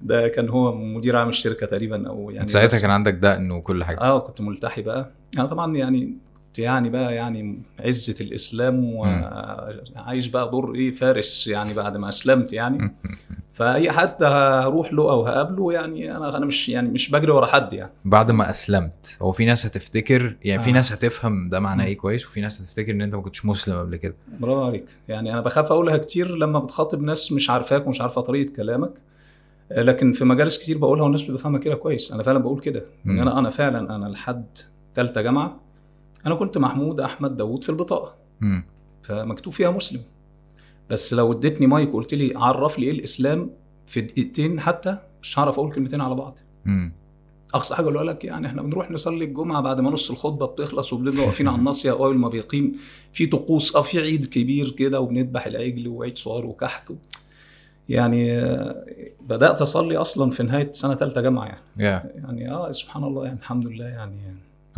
ده 0.03 0.29
كان 0.29 0.49
هو 0.49 0.75
مدير 0.75 1.17
عام 1.17 1.29
الشركة 1.29 1.67
تقريبا 1.67 2.09
أو 2.09 2.21
يعني 2.21 2.35
يعني 2.37 2.49
ساعتها 2.49 2.81
كان 2.81 2.91
عندك 2.91 3.15
دقن 3.15 3.51
وكل 3.51 3.85
حاجة. 3.85 4.01
آه 4.01 4.19
كنت 4.19 4.41
ملتحي 4.41 4.83
بقى. 4.83 5.11
أنا 5.39 5.47
طبعا 5.47 5.77
يعني 5.77 6.15
يعني 6.59 6.91
بقى 6.91 7.15
يعني 7.15 7.63
عزة 7.81 8.15
الإسلام 8.21 8.85
وعايش 8.85 10.27
بقى 10.27 10.51
دور 10.51 10.75
إيه 10.75 10.91
فارس 10.91 11.47
يعني 11.47 11.75
بعد 11.75 11.97
ما 11.97 12.09
أسلمت 12.09 12.53
يعني. 12.53 12.95
فأي 13.53 13.93
حد 13.93 14.23
هروح 14.23 14.93
له 14.93 15.11
أو 15.11 15.27
هقابله 15.27 15.73
يعني 15.73 16.17
أنا 16.17 16.37
أنا 16.37 16.47
مش 16.47 16.69
يعني 16.69 16.89
مش 16.89 17.11
بجري 17.11 17.31
ورا 17.33 17.47
حد 17.47 17.73
يعني. 17.73 17.93
بعد 18.05 18.31
ما 18.31 18.51
أسلمت 18.51 19.19
هو 19.23 19.33
في 19.33 19.45
ناس 19.45 19.67
هتفتكر؟ 19.67 20.37
يعني 20.45 20.63
في 20.63 20.71
آه. 20.71 20.73
ناس 20.73 20.93
هتفهم 20.93 21.49
ده 21.49 21.61
معناه. 21.61 21.85
إيه 21.85 21.97
كويس 21.97 22.27
وفي 22.27 22.41
ناس 22.41 22.61
هتفتكر 22.61 22.93
إن 22.93 23.01
أنت 23.03 23.15
ما 23.15 23.23
كنتش 23.23 23.47
مسلم 23.47 23.79
قبل 23.79 23.97
كده. 23.97 24.15
برافو 24.41 24.65
عليك. 24.65 24.85
يعني 25.09 25.33
أنا 25.33 25.41
بخاف 25.41 25.73
أقولها 25.73 25.97
كتير 25.97 26.37
لما 26.37 26.59
بتخاطب 26.59 27.03
ناس 27.03 27.33
مش 27.33 27.51
عارفاك 27.51 27.87
ومش 27.87 28.01
عارفة 28.01 28.21
طريقة 28.21 28.53
كلامك. 28.53 28.93
لكن 29.71 30.13
في 30.13 30.25
مجالس 30.25 30.59
كتير 30.59 30.79
بقولها 30.79 31.05
والناس 31.05 31.23
بتفهمها 31.23 31.61
كده 31.61 31.75
كويس. 31.75 32.13
أنا 32.13 32.23
فعلا 32.23 32.39
بقول 32.39 32.61
كده. 32.61 32.79
إن 33.07 33.13
مم. 33.13 33.21
أنا 33.21 33.39
أنا 33.39 33.51
فعلا 33.51 33.97
أنا 33.97 34.07
لحد 34.07 34.47
ثالثة 34.97 35.21
جامعة 35.21 35.61
أنا 36.27 36.35
كنت 36.35 36.59
محمود 36.59 37.01
أحمد 37.01 37.37
داوود 37.37 37.65
في 37.65 37.69
البطاقة. 37.69 38.15
امم 38.43 38.65
فمكتوب 39.03 39.53
فيها 39.53 39.71
مسلم. 39.71 40.01
بس 40.91 41.15
لو 41.15 41.33
اديتني 41.33 41.67
مايك 41.67 41.95
وقلت 41.95 42.15
لي 42.15 42.33
عرف 42.37 42.79
لي 42.79 42.87
إيه 42.87 42.93
الإسلام 42.93 43.51
في 43.87 44.01
دقيقتين 44.01 44.61
حتى 44.61 44.99
مش 45.23 45.39
هعرف 45.39 45.55
أقول 45.59 45.73
كلمتين 45.73 46.01
على 46.01 46.15
بعض. 46.15 46.39
امم 46.67 46.93
أقصى 47.55 47.75
حاجة 47.75 47.85
أقولها 47.85 48.05
لك 48.05 48.25
يعني 48.25 48.47
إحنا 48.47 48.63
بنروح 48.63 48.91
نصلي 48.91 49.25
الجمعة 49.25 49.61
بعد 49.61 49.81
ما 49.81 49.91
نص 49.91 50.11
الخطبة 50.11 50.47
بتخلص 50.47 50.93
وبنبقى 50.93 51.23
واقفين 51.23 51.49
على 51.49 51.59
الناصية 51.59 51.91
اول 51.91 52.19
ما 52.19 52.29
بيقيم 52.29 52.73
في 53.13 53.27
طقوس 53.27 53.77
آه 53.77 53.83
في 53.83 53.99
عيد 54.01 54.25
كبير 54.27 54.71
كده 54.71 55.01
وبنذبح 55.01 55.47
العجل 55.47 55.89
وعيد 55.89 56.19
صغار 56.19 56.47
وكحك. 56.47 56.89
يعني 57.89 58.39
آه، 58.39 58.87
بدأت 59.29 59.63
أصلي 59.63 59.97
أصلا 59.97 60.31
في 60.31 60.43
نهاية 60.43 60.73
سنة 60.73 60.95
ثالثه 60.95 61.21
جامعة 61.21 61.45
يعني. 61.47 61.61
يا 61.79 62.11
يعني 62.15 62.51
آه 62.51 62.73
سبحان 62.73 63.05
الله 63.05 63.25
يعني 63.25 63.39
الحمد 63.39 63.67
لله 63.67 63.85
يعني. 63.85 64.17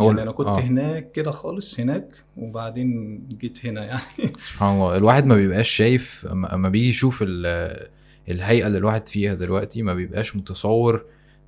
هو 0.00 0.08
يعني 0.10 0.22
أنا 0.22 0.32
كنت 0.32 0.46
آه. 0.48 0.60
هناك 0.60 1.12
كده 1.12 1.30
خالص 1.30 1.80
هناك 1.80 2.08
وبعدين 2.36 3.20
جيت 3.40 3.66
هنا 3.66 3.84
يعني. 3.84 4.00
سبحان 4.38 4.74
الله. 4.76 4.96
الواحد 4.96 5.26
ما 5.26 5.34
بيبقاش 5.36 5.68
شايف 5.70 6.26
اما 6.30 6.68
بيجي 6.68 6.88
يشوف 6.88 7.18
ال- 7.22 7.88
الهيئة 8.28 8.66
اللي 8.66 8.78
الواحد 8.78 9.08
فيها 9.08 9.34
دلوقتي 9.34 9.82
ما 9.82 9.94
بيبقاش 9.94 10.36
متصور 10.36 11.04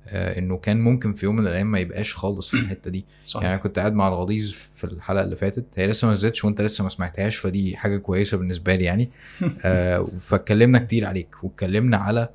آه 0.07 0.39
إنه 0.39 0.57
كان 0.57 0.81
ممكن 0.81 1.13
في 1.13 1.25
يوم 1.25 1.35
من 1.35 1.47
الأيام 1.47 1.71
ما 1.71 1.79
يبقاش 1.79 2.15
خالص 2.15 2.49
في 2.49 2.59
الحتة 2.59 2.91
دي. 2.91 3.05
صح 3.25 3.41
يعني 3.41 3.53
أنا 3.53 3.61
كنت 3.63 3.79
قاعد 3.79 3.93
مع 3.93 4.07
الغضيظ 4.07 4.51
في 4.75 4.83
الحلقة 4.83 5.23
اللي 5.23 5.35
فاتت 5.35 5.65
هي 5.79 5.87
لسه 5.87 6.07
ما 6.07 6.13
نزلتش 6.13 6.45
وأنت 6.45 6.61
لسه 6.61 6.83
ما 6.83 6.89
سمعتهاش 6.89 7.35
فدي 7.37 7.77
حاجة 7.77 7.97
كويسة 7.97 8.37
بالنسبة 8.37 8.75
لي 8.75 8.83
يعني. 8.83 9.09
آه 9.65 10.05
فاتكلمنا 10.17 10.79
كتير 10.79 11.05
عليك 11.05 11.43
واتكلمنا 11.43 11.97
على 11.97 12.29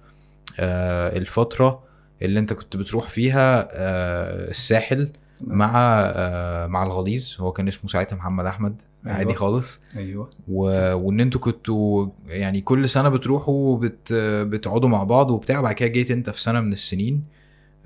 آه 0.61 1.17
الفترة 1.17 1.83
اللي 2.23 2.41
أنت 2.41 2.53
كنت 2.53 2.77
بتروح 2.77 3.09
فيها 3.09 3.69
آه 3.73 4.51
الساحل. 4.51 5.09
مع 5.45 5.73
آه 5.77 6.67
مع 6.67 6.83
الغليظ. 6.83 7.37
هو 7.41 7.53
كان 7.53 7.69
اسمه 7.69 7.91
ساعتها 7.91 8.17
محمد 8.17 8.47
أحمد. 8.47 8.83
أيوة. 9.07 9.17
عادي 9.17 9.35
خالص. 9.35 9.81
أيوه. 9.97 10.31
و... 10.49 10.63
وإن 10.95 11.21
أنتوا 11.21 11.41
كنتوا 11.41 12.07
يعني 12.27 12.61
كل 12.61 12.89
سنة 12.89 13.09
بتروحوا 13.09 13.79
بت... 13.79 14.13
بتقعدوا 14.43 14.89
مع 14.89 15.05
بعض 15.05 15.31
وبتاع 15.31 15.61
بعد 15.61 15.75
كده 15.75 15.89
جيت 15.89 16.11
انت 16.11 16.31
في 16.31 16.41
سنة 16.41 16.61
من 16.61 16.73
السنين 16.73 17.25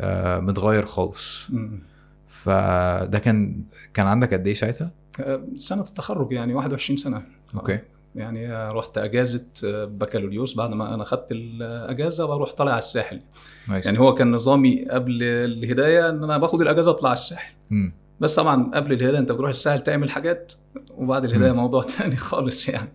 آه 0.01 0.41
متغير 0.41 0.87
خالص. 0.87 1.47
مم. 1.51 1.83
فده 2.27 3.19
كان 3.19 3.63
كان 3.95 4.07
عندك 4.07 4.35
قد 4.35 4.47
إيه 4.47 4.55
ساعتها؟ 4.55 4.91
آه، 5.21 5.43
سنة 5.57 5.81
التخرج 5.83 6.33
يعني 6.33 6.55
21 6.55 6.97
سنة. 6.97 7.23
okay. 7.55 7.79
يعني 8.15 8.71
رحت 8.71 8.99
أجازة 8.99 9.47
آه، 9.65 9.85
بكالوريوس 9.85 10.55
بعد 10.55 10.71
ما 10.71 10.95
أنا 10.95 11.05
خدت 11.05 11.33
الأجازة 11.33 12.27
بروح 12.27 12.53
طالع 12.53 12.71
على 12.71 12.79
الساحل 12.79 13.21
nice 13.69 13.87
يعني 13.87 13.99
هو 13.99 14.15
كان 14.15 14.31
نظامي 14.31 14.85
قبل 14.85 15.23
الهداية 15.23 16.09
إن 16.09 16.25
أنا 16.25 16.39
باخد 16.39 16.63
الأجازة 16.63 16.91
أطلع 16.91 17.09
على 17.09 17.17
الساحل 17.17 17.55
مم. 17.71 17.93
بس 18.21 18.35
طبعا 18.35 18.71
قبل 18.75 18.93
الهداية 18.93 19.19
أنت 19.19 19.33
بتروح 19.33 19.49
الساحل 19.49 19.81
تعمل 19.81 20.11
حاجات 20.11 20.53
وبعد 20.91 21.25
الهداية 21.25 21.53
مم. 21.53 21.57
موضوع 21.57 21.83
تاني 21.99 22.17
خالص 22.17 22.69
يعني 22.69 22.89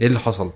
إيه 0.00 0.06
اللي 0.06 0.18
حصل؟ 0.18 0.52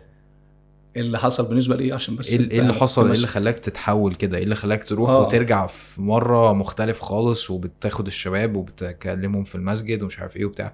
إيه 0.96 1.02
اللي 1.02 1.18
حصل 1.18 1.48
بالنسبة 1.48 1.76
لي 1.76 1.92
عشان 1.92 2.16
بس 2.16 2.30
إيه 2.30 2.50
إيه 2.50 2.60
اللي 2.60 2.74
حصل؟ 2.74 3.02
إيه 3.02 3.08
ماشي. 3.08 3.18
اللي 3.18 3.32
خلاك 3.32 3.58
تتحول 3.58 4.14
كده؟ 4.14 4.36
إيه 4.38 4.44
اللي 4.44 4.54
خلاك 4.54 4.84
تروح 4.84 5.10
آه. 5.10 5.22
وترجع 5.22 5.66
في 5.66 6.02
مرة 6.02 6.52
مختلف 6.52 7.00
خالص 7.00 7.50
وبتاخد 7.50 8.06
الشباب 8.06 8.56
وبتكلمهم 8.56 9.44
في 9.44 9.54
المسجد 9.54 10.02
ومش 10.02 10.20
عارف 10.20 10.36
إيه 10.36 10.44
وبتاع؟ 10.44 10.72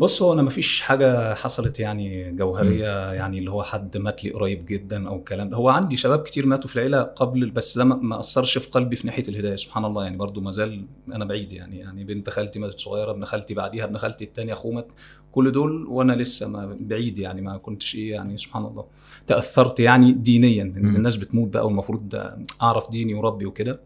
بص 0.00 0.22
هو 0.22 0.32
أنا 0.32 0.42
مفيش 0.42 0.80
حاجة 0.82 1.34
حصلت 1.34 1.80
يعني 1.80 2.32
جوهرية 2.32 3.12
يعني 3.12 3.38
اللي 3.38 3.50
هو 3.50 3.62
حد 3.62 3.96
مات 3.96 4.24
لي 4.24 4.30
قريب 4.30 4.66
جدا 4.66 5.08
أو 5.08 5.16
الكلام 5.16 5.48
ده. 5.48 5.56
هو 5.56 5.68
عندي 5.68 5.96
شباب 5.96 6.18
كتير 6.22 6.46
ماتوا 6.46 6.68
في 6.70 6.76
العيلة 6.76 7.02
قبل 7.02 7.50
بس 7.50 7.78
ده 7.78 7.84
ما- 7.84 8.18
أثرش 8.20 8.58
في 8.58 8.68
قلبي 8.70 8.96
في 8.96 9.06
ناحية 9.06 9.22
الهداية 9.28 9.56
سبحان 9.56 9.84
الله. 9.84 10.04
يعني 10.04 10.16
برضو 10.16 10.40
ما 10.40 10.50
زال 10.50 10.84
أنا 11.14 11.24
بعيد 11.24 11.52
يعني. 11.52 11.78
يعني 11.78 12.04
بنت 12.04 12.30
خالتي 12.30 12.58
ماتت 12.58 12.78
صغيرة 12.80 13.10
ابن 13.10 13.24
خالتي 13.24 13.54
بعديها 13.54 13.84
ابن 13.84 13.96
خالتي 13.98 14.24
الثاني 14.24 14.52
أخوه 14.52 14.72
مات. 14.72 14.88
كل 15.32 15.52
دول 15.52 15.86
وأنا 15.86 16.12
لسه 16.12 16.48
ما 16.48 16.76
بعيد 16.80 17.18
يعني 17.18 17.40
ما 17.40 17.56
كنتش 17.56 17.94
إيه 17.94 18.10
يعني 18.12 18.36
سبحان 18.38 18.64
الله. 18.64 18.84
تأثرت 19.26 19.80
يعني 19.80 20.12
دينيا. 20.12 20.62
ان. 20.62 20.96
الناس 20.96 21.16
بتموت 21.16 21.48
بقى 21.48 21.66
والمفروض 21.66 22.14
أعرف 22.62 22.90
ديني 22.90 23.14
وربي 23.14 23.46
وكده. 23.46 23.80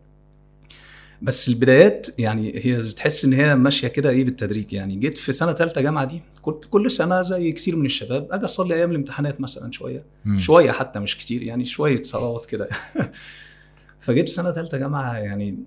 بس 1.25 1.49
البدايات 1.49 2.07
يعني 2.19 2.53
هي 2.65 2.83
تحس 2.83 3.25
إن 3.25 3.33
هي 3.33 3.57
ماشية 3.57 3.89
كده 3.89 4.11
إيه 4.11 4.25
بالتدريج 4.25 4.73
يعني. 4.73 4.97
جيت 4.97 5.19
في 5.19 5.33
سنة 5.33 5.53
ثالثه 5.53 5.81
جامعة 5.81 6.05
دي 6.05 6.23
كنت 6.43 6.65
كل 6.65 6.91
سنة 6.91 7.23
زي 7.23 7.53
كتير 7.53 7.77
من 7.77 7.87
الشباب 7.87 8.29
أجي 8.31 8.45
أصلي 8.45 8.75
أيام 8.75 8.91
الامتحانات 8.91 9.41
مثلا 9.41 9.73
شوية. 9.73 10.05
مم. 10.25 10.39
شوية 10.39 10.71
حتى 10.71 10.99
مش 10.99 11.19
كتير 11.19 11.43
يعني 11.43 11.65
شوية 11.65 12.03
صلوات 12.03 12.47
كده. 12.47 12.69
فجيت 14.01 14.29
في 14.29 14.35
سنة 14.35 14.53
ثالثه 14.53 14.79
جامعة 14.79 15.17
يعني 15.17 15.59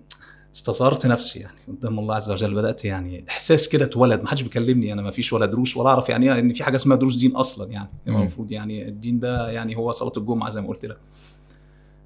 استصغرت 0.56 1.06
نفسي 1.06 1.40
يعني. 1.40 1.58
قدام 1.68 2.00
الله 2.00 2.16
عز 2.16 2.32
وجل 2.32 2.54
بدأت 2.54 2.86
يعني 2.86 3.26
إحساس 3.30 3.70
كده 3.70 3.86
اتولد. 3.86 4.22
ما 4.22 4.28
حدش 4.28 4.42
بيكلمني 4.42 4.94
أنا 4.94 5.02
ما 5.02 5.12
فيش 5.12 5.34
ولا 5.34 5.46
دروس 5.46 5.78
ولا 5.78 5.90
أعرف 5.90 6.10
يعني 6.10 6.40
إن 6.40 6.54
في 6.54 6.64
حاجة 6.64 6.76
اسمها 6.76 6.98
دروس 6.98 7.16
دين 7.16 7.36
أصلا 7.36 7.72
يعني. 7.72 7.90
المفروض 8.08 8.52
يعني 8.52 8.88
الدين 8.88 9.20
ده 9.20 9.52
يعني 9.52 9.78
هو 9.78 9.92
صلاة 9.92 10.14
الجمعة 10.18 10.50
زي 10.50 10.62
ما 10.62 10.68
قلت 10.68 10.86
لك. 10.86 10.98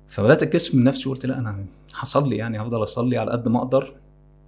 فبدأت 0.08 0.44
اكتشف 0.44 0.76
من 0.76 0.84
نفسي 0.84 1.10
وقلت 1.10 1.26
لا 1.26 1.40
أنا 1.40 1.66
هصلي 1.96 2.36
يعني 2.38 2.62
هفضل 2.62 2.84
أصلي 2.84 3.18
على 3.18 3.32
قد 3.32 3.48
ما 3.48 3.60
أقدر 3.60 3.94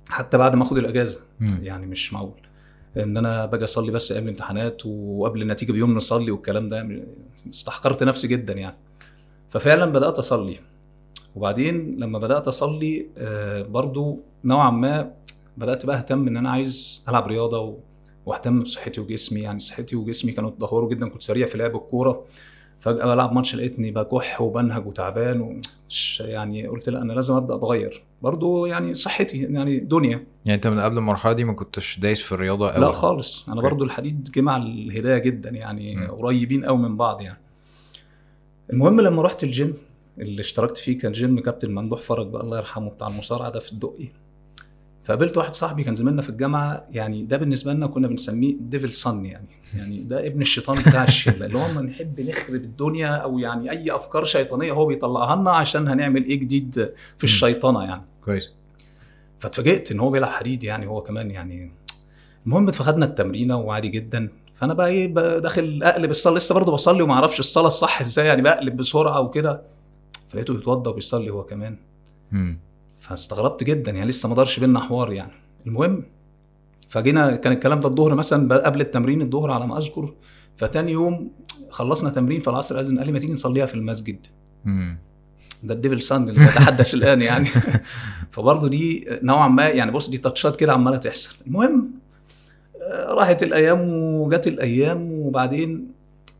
حتى 0.10 0.38
بعد 0.38 0.56
ما 0.56 0.64
آخد 0.64 0.78
الإجازة. 0.78 1.20
يعني 1.62 1.86
مش 1.86 2.14
معقول. 2.14 2.42
إن 2.98 3.18
أنا 3.18 3.46
باجي 3.46 3.64
أصلي 3.64 3.92
بس 3.92 4.12
أيام 4.12 4.24
الامتحانات 4.24 4.86
وقبل 4.86 5.42
النتيجة 5.42 5.72
بيوم 5.72 5.96
نصلي 5.96 6.32
والكلام 6.32 6.70
ده 6.70 7.04
استحقرت 7.50 8.04
نفسي 8.04 8.28
جدا 8.28 8.54
يعني. 8.54 8.78
ففعلا 9.50 9.86
بدأت 9.92 10.20
أصلي. 10.20 10.58
وبعدين 11.36 11.96
لما 12.00 12.20
بدأت 12.20 12.48
أصلي 12.48 13.08
آه، 13.18 13.62
برضو 13.62 14.20
نوعا 14.44 14.72
ما 14.72 15.12
بدأت 15.58 15.86
بقى 15.86 15.98
أهتم 15.98 16.28
إن 16.28 16.38
أنا 16.38 16.52
عايز 16.52 17.04
ألعب 17.10 17.28
رياضة 17.28 17.78
وأهتم 18.26 18.64
بصحتي 18.64 19.02
وجسمي. 19.02 19.40
يعني 19.40 19.60
صحتي 19.60 19.96
وجسمي 19.96 20.32
كانوا 20.32 20.50
اتدهوروا 20.50 20.90
جدا 20.90 21.10
كنت 21.10 21.24
سريع 21.24 21.48
في 21.48 21.58
لعب 21.58 21.76
الكورة. 21.76 22.26
فجأة 22.84 23.06
بلعب 23.06 23.34
ماتش 23.34 23.56
لقيتني 23.56 23.92
بكح 23.92 24.42
وبنهج 24.42 24.88
وتعبان 24.88 25.42
ومش 25.42 26.24
يعني 26.26 26.68
قلت 26.68 26.90
لا 26.90 27.02
أنا 27.02 27.14
لازم 27.14 27.34
أبدأ 27.36 27.56
أتغير. 27.56 28.04
برضو 28.22 28.66
يعني 28.66 28.94
صحتي 28.94 29.38
يعني 29.44 29.80
دنيا. 29.80 30.26
يعني 30.46 30.56
أنت 30.56 30.68
من 30.68 30.80
قبل 30.80 30.98
المرحلة 30.98 31.34
دي 31.34 31.44
ما 31.44 31.54
كنتش 31.54 32.00
دايس 32.00 32.22
في 32.22 32.32
الرياضة 32.32 32.70
قوي 32.70 32.86
لا 32.86 32.92
خالص. 32.92 33.46
أنا 33.48 33.56
okay. 33.56 33.68
برضو 33.70 33.84
الحديد 33.84 34.32
جه 34.36 34.42
مع 34.42 34.58
الهدايه 34.58 35.18
جدا 35.18 35.50
يعني 35.50 35.96
مم. 35.96 36.08
قريبين 36.08 36.66
قوي 36.66 36.78
من 36.78 36.98
بعض 36.98 37.22
يعني. 37.22 37.40
المهم 38.74 39.02
لما 39.02 39.22
رحت 39.22 39.44
الجيم 39.44 39.74
اللي 40.20 40.40
اشتركت 40.42 40.78
فيه 40.78 40.98
كان 40.98 41.12
جيم 41.12 41.40
كابتن 41.40 41.72
ممدوح 41.76 42.02
فرج 42.02 42.28
بقى 42.28 42.44
الله 42.44 42.58
يرحمه 42.58 42.90
بتاع 42.90 43.08
المصارعة 43.08 43.50
ده 43.50 43.60
في 43.60 43.72
الدقي. 43.72 44.08
فقابلت 45.04 45.38
واحد 45.38 45.54
صاحبي 45.54 45.84
كان 45.84 45.96
زميلنا 45.96 46.22
في 46.22 46.30
الجامعة 46.30 46.86
يعني 46.90 47.24
ده 47.24 47.38
بالنسبة 47.38 47.74
لنا 47.74 47.88
كنا 47.88 48.08
بنسميه 48.08 48.56
devil 48.60 48.94
son 48.94 49.26
يعني. 49.26 49.48
يعني 49.78 50.04
ده 50.04 50.28
ابن 50.28 50.42
الشيطان 50.42 50.82
بتاع 50.82 51.04
الشله 51.04 51.46
اللي 51.46 51.58
هو 51.58 51.72
ما 51.72 51.82
نحب 51.82 52.22
نخرب 52.22 52.56
الدنيا 52.56 53.08
أو 53.08 53.40
يعني 53.40 53.72
أي 53.72 53.96
أفكار 53.96 54.24
شيطانية 54.24 54.72
هو 54.72 54.86
بيطلعها 54.86 55.36
لنا 55.36 55.52
عشان 55.52 55.88
هنعمل 55.88 56.26
إيه 56.26 56.40
جديد 56.40 56.94
في 57.18 57.24
الشيطنة 57.24 57.84
يعني. 57.84 58.04
كويس. 58.26 58.52
فاتفاجئت 59.40 59.92
إن 59.92 60.00
هو 60.00 60.10
بيلعب 60.10 60.32
حديد 60.32 60.64
يعني 60.64 60.88
هو 60.88 61.02
كمان 61.02 61.32
يعني 61.32 61.72
المهم 62.46 62.72
فخدنا 62.72 63.06
التمرينة 63.06 63.58
وعادي 63.58 63.88
جدا. 63.88 64.30
فأنا 64.56 64.74
بقى 64.74 64.88
إيه 64.88 65.14
بقى 65.14 65.42
داخل 65.42 65.80
أقلب 65.84 66.10
الصلاة 66.12 66.36
لسه 66.36 66.56
برضه 66.56 66.72
بصلي 66.72 67.04
وما 67.04 67.14
أعرفش 67.14 67.40
الصلاة 67.40 67.68
الصح 67.68 68.02
إزاي 68.02 68.28
يعني 68.28 68.42
بقلب 68.42 68.78
بسرعة 68.78 69.20
وكده. 69.20 69.62
فلقيته 70.30 70.54
بيتوضى 70.54 70.90
وبيصلي 70.90 71.30
هو 71.30 71.44
كمان. 71.44 71.78
فاستغربت 73.04 73.64
جدا 73.64 73.92
يعني 73.92 74.10
لسه 74.10 74.30
ما 74.30 74.36
دارش 74.36 74.60
بينا 74.60 74.80
حوار 74.80 75.12
يعني. 75.14 75.32
المهم 75.68 76.04
فجينا 76.90 77.36
كان 77.36 77.54
الكلام 77.54 77.80
ده 77.80 77.88
الظهر 77.88 78.16
مثلا 78.16 78.56
قبل 78.58 78.82
التمرين 78.82 79.22
الظهر 79.22 79.52
على 79.52 79.68
ما 79.68 79.78
أذكر. 79.78 80.14
فتاني 80.58 80.92
يوم 80.92 81.32
خلصنا 81.70 82.10
تمرين 82.10 82.42
فالعصر 82.42 82.80
اذن 82.80 82.98
قال 82.98 83.08
لي 83.08 83.14
ما 83.14 83.20
تيجي 83.20 83.34
نصليها 83.34 83.66
في 83.66 83.76
المسجد. 83.76 84.28
ده 85.64 85.74
ال 85.74 85.78
devil 85.78 86.02
son 86.02 86.30
اللي 86.30 86.42
بيتحدث 86.42 86.94
الآن 86.98 87.22
يعني. 87.22 87.46
فبرضه 88.32 88.68
دي 88.68 89.08
نوعا 89.24 89.48
ما 89.48 89.68
يعني 89.68 89.92
بص 89.92 90.10
دي 90.10 90.18
touchات 90.18 90.56
كده 90.56 90.74
عمالة 90.74 90.98
تحصل. 90.98 91.36
المهم 91.48 91.92
آه، 92.82 93.14
راحت 93.14 93.44
الأيام 93.44 93.80
وجت 93.94 94.48
الأيام 94.48 95.12
وبعدين 95.12 95.92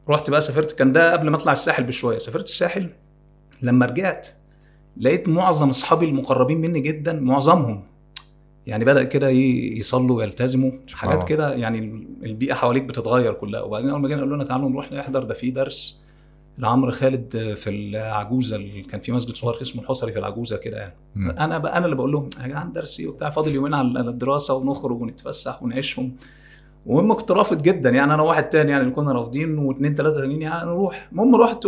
رحت 0.10 0.30
بقى 0.30 0.42
سافرت. 0.42 0.72
كان 0.72 0.94
ده 0.94 1.14
قبل 1.14 1.30
ما 1.30 1.36
أطلع 1.38 1.52
الساحل 1.52 1.84
بشوية. 1.84 2.18
سافرت 2.18 2.50
الساحل 2.50 2.90
لما 3.62 3.86
رجعت 3.86 4.28
لقيت 4.98 5.30
معظم 5.30 5.70
أصحابي 5.70 6.06
المقربين 6.06 6.62
مني 6.62 6.80
جدا 6.80 7.20
معظمهم 7.20 7.84
يعني 8.68 8.86
بدأ 8.86 9.04
كده 9.04 9.30
يصلوا 9.30 10.18
ويلتزموا 10.18 10.72
حاجات 10.94 11.14
الله. 11.16 11.26
كده 11.26 11.54
يعني 11.54 12.08
البيئة 12.24 12.54
حواليك 12.54 12.84
بتتغير 12.84 13.34
كلها. 13.34 13.62
وبعدين 13.62 13.90
أول 13.90 14.02
ما 14.02 14.08
جينا 14.08 14.22
قالوا 14.22 14.36
لنا 14.36 14.44
تعالوا 14.44 14.70
نروح 14.70 14.92
نحضر 14.92 15.24
ده 15.24 15.34
في 15.34 15.52
درس 15.52 16.04
لعمرو 16.58 16.92
خالد 16.92 17.54
في 17.58 17.70
العجوزة 17.70 18.56
اللي 18.56 18.82
كان 18.82 19.02
في 19.02 19.12
مسجد 19.12 19.36
صغير 19.36 19.62
اسمه 19.62 19.82
الحصري 19.82 20.12
في 20.12 20.20
العجوزة 20.20 20.58
كده 20.58 20.78
يعني. 20.78 20.94
أنا 21.18 21.58
بقى 21.58 21.78
أنا 21.78 21.86
اللي 21.86 21.96
بقول 21.96 22.12
لهم 22.12 22.30
يا 22.42 22.48
جدعان 22.48 22.72
درس 22.74 23.00
إيه 23.00 23.08
وبتاع؟ 23.08 23.30
فاضل 23.30 23.52
يومين 23.56 23.74
على 23.74 24.00
الدراسة 24.00 24.54
ونخرج 24.54 25.02
ونتفسح 25.02 25.64
ونعيشهم. 25.64 26.16
المهم 26.88 27.14
كنت 27.14 27.32
رافض 27.32 27.62
جدا 27.62 27.90
يعني 27.90 28.14
أنا 28.14 28.22
واحد 28.24 28.50
تاني 28.50 28.72
يعني 28.72 28.84
اللي 28.84 28.94
كنا 28.96 29.12
رافضين 29.12 29.58
واثنين 29.58 29.96
ثلاثة 29.96 30.22
تانيين 30.22 30.42
يعني 30.42 30.66
نروح. 30.70 31.08
المهم 31.12 31.36
رحت 31.36 31.68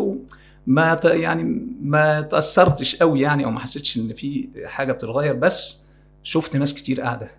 ما 0.68 1.00
يعني 1.04 1.44
ما 1.82 2.22
تأثرتش 2.22 2.96
قوي 2.96 3.22
يعني 3.22 3.46
أو 3.46 3.52
ما 3.52 3.60
حسيتش 3.60 3.98
إن 3.98 4.14
في 4.14 4.48
حاجة 4.66 4.92
بتتغير 4.92 5.34
بس 5.34 5.86
شفت 6.24 6.56
ناس 6.56 6.74
كتير 6.74 7.02
قاعدة. 7.02 7.32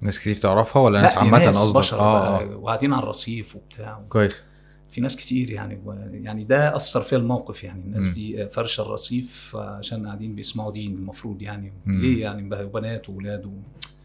ناس 0.00 0.20
كتير 0.20 0.36
تعرفها 0.36 0.82
ولا 0.82 1.00
ناس 1.00 1.16
عامة 1.16 1.46
قصدك؟ 1.46 1.76
بشر 1.76 1.98
آه. 1.98 2.40
آه 2.40 2.56
وقاعدين 2.56 2.92
على 2.92 3.02
الرصيف 3.02 3.56
وبتاع. 3.56 4.02
كويس. 4.08 4.34
في 4.90 5.00
ناس 5.00 5.16
كتير 5.16 5.50
يعني 5.50 5.80
يعني 6.12 6.44
ده 6.44 6.76
أثر 6.76 7.02
فيا 7.02 7.18
الموقف 7.18 7.64
يعني 7.64 7.82
الناس. 7.82 8.08
دي 8.08 8.48
فرشة 8.48 8.82
الرصيف 8.82 9.56
عشان 9.56 10.06
قاعدين 10.06 10.34
بيسمعوا 10.34 10.72
دين 10.72 10.94
المفروض 10.94 11.42
يعني. 11.42 11.72
ليه 11.86 12.22
يعني 12.22 12.42
بنات 12.64 13.08
واولاد 13.08 13.46
و... 13.46 13.50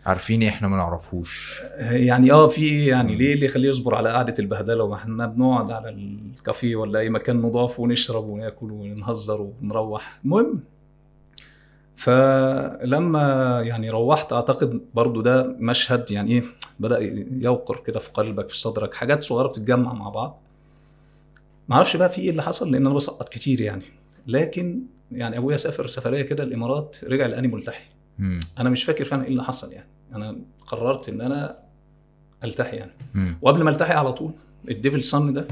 عارفين 0.09 0.43
إحنا 0.43 0.67
ما 0.67 0.77
نعرفوش. 0.77 1.61
يعني 1.79 2.31
آه 2.31 2.47
في 2.47 2.61
إيه 2.61 2.89
يعني. 2.89 3.15
ليه 3.15 3.33
اللي 3.33 3.45
يخليه 3.45 3.69
يصبر 3.69 3.95
على 3.95 4.09
قعدة 4.09 4.33
البهدلة؟ 4.39 4.83
وإحنا 4.83 5.27
بنقعد 5.27 5.71
على 5.71 5.89
الكافيه 5.89 6.75
ولا 6.75 6.99
أي 6.99 7.09
مكان 7.09 7.41
نضاف 7.41 7.79
ونشرب 7.79 8.23
وناكل 8.27 8.71
ونهزر 8.71 9.41
ونروح. 9.61 10.19
المهم 10.25 10.59
فلما 11.95 13.61
يعني 13.65 13.89
روحت 13.89 14.33
أعتقد 14.33 14.81
برضو 14.93 15.21
ده 15.21 15.55
مشهد 15.59 16.11
يعني 16.11 16.31
إيه 16.31 16.43
بدأ 16.79 16.99
يوقر 17.31 17.77
كده 17.85 17.99
في 17.99 18.09
قلبك 18.11 18.49
في 18.49 18.57
صدرك 18.57 18.93
حاجات 18.93 19.23
صغيرة 19.23 19.47
بتتجمع 19.47 19.93
مع 19.93 20.09
بعض. 20.09 20.41
ما 21.69 21.75
أعرفش 21.75 21.95
بقى 21.95 22.09
في 22.09 22.21
إيه 22.21 22.29
اللي 22.29 22.41
حصل 22.41 22.71
لأن 22.71 22.85
أنا 22.85 22.95
بسقط 22.95 23.29
كتير 23.29 23.61
يعني. 23.61 23.83
لكن 24.27 24.81
يعني 25.11 25.37
أبويا 25.37 25.57
سافر 25.57 25.87
سفرية 25.87 26.21
كده 26.21 26.43
الإمارات 26.43 26.97
رجع 27.03 27.25
لأني 27.25 27.47
ملتحي. 27.47 27.83
أنا 28.59 28.69
مش 28.69 28.83
فاكر 28.83 29.05
فعلا 29.05 29.23
إيه 29.23 29.29
اللي 29.29 29.43
حصل 29.43 29.71
يعني. 29.73 29.87
أنا 30.15 30.35
قررت 30.67 31.09
إن 31.09 31.21
أنا 31.21 31.57
التحي 32.43 32.77
يعني 32.77 32.91
مم. 33.13 33.37
وقبل 33.41 33.63
ما 33.63 33.69
التحي 33.69 33.93
على 33.93 34.13
طول 34.13 34.31
الديفل 34.69 35.03
صن 35.03 35.33
ده 35.33 35.47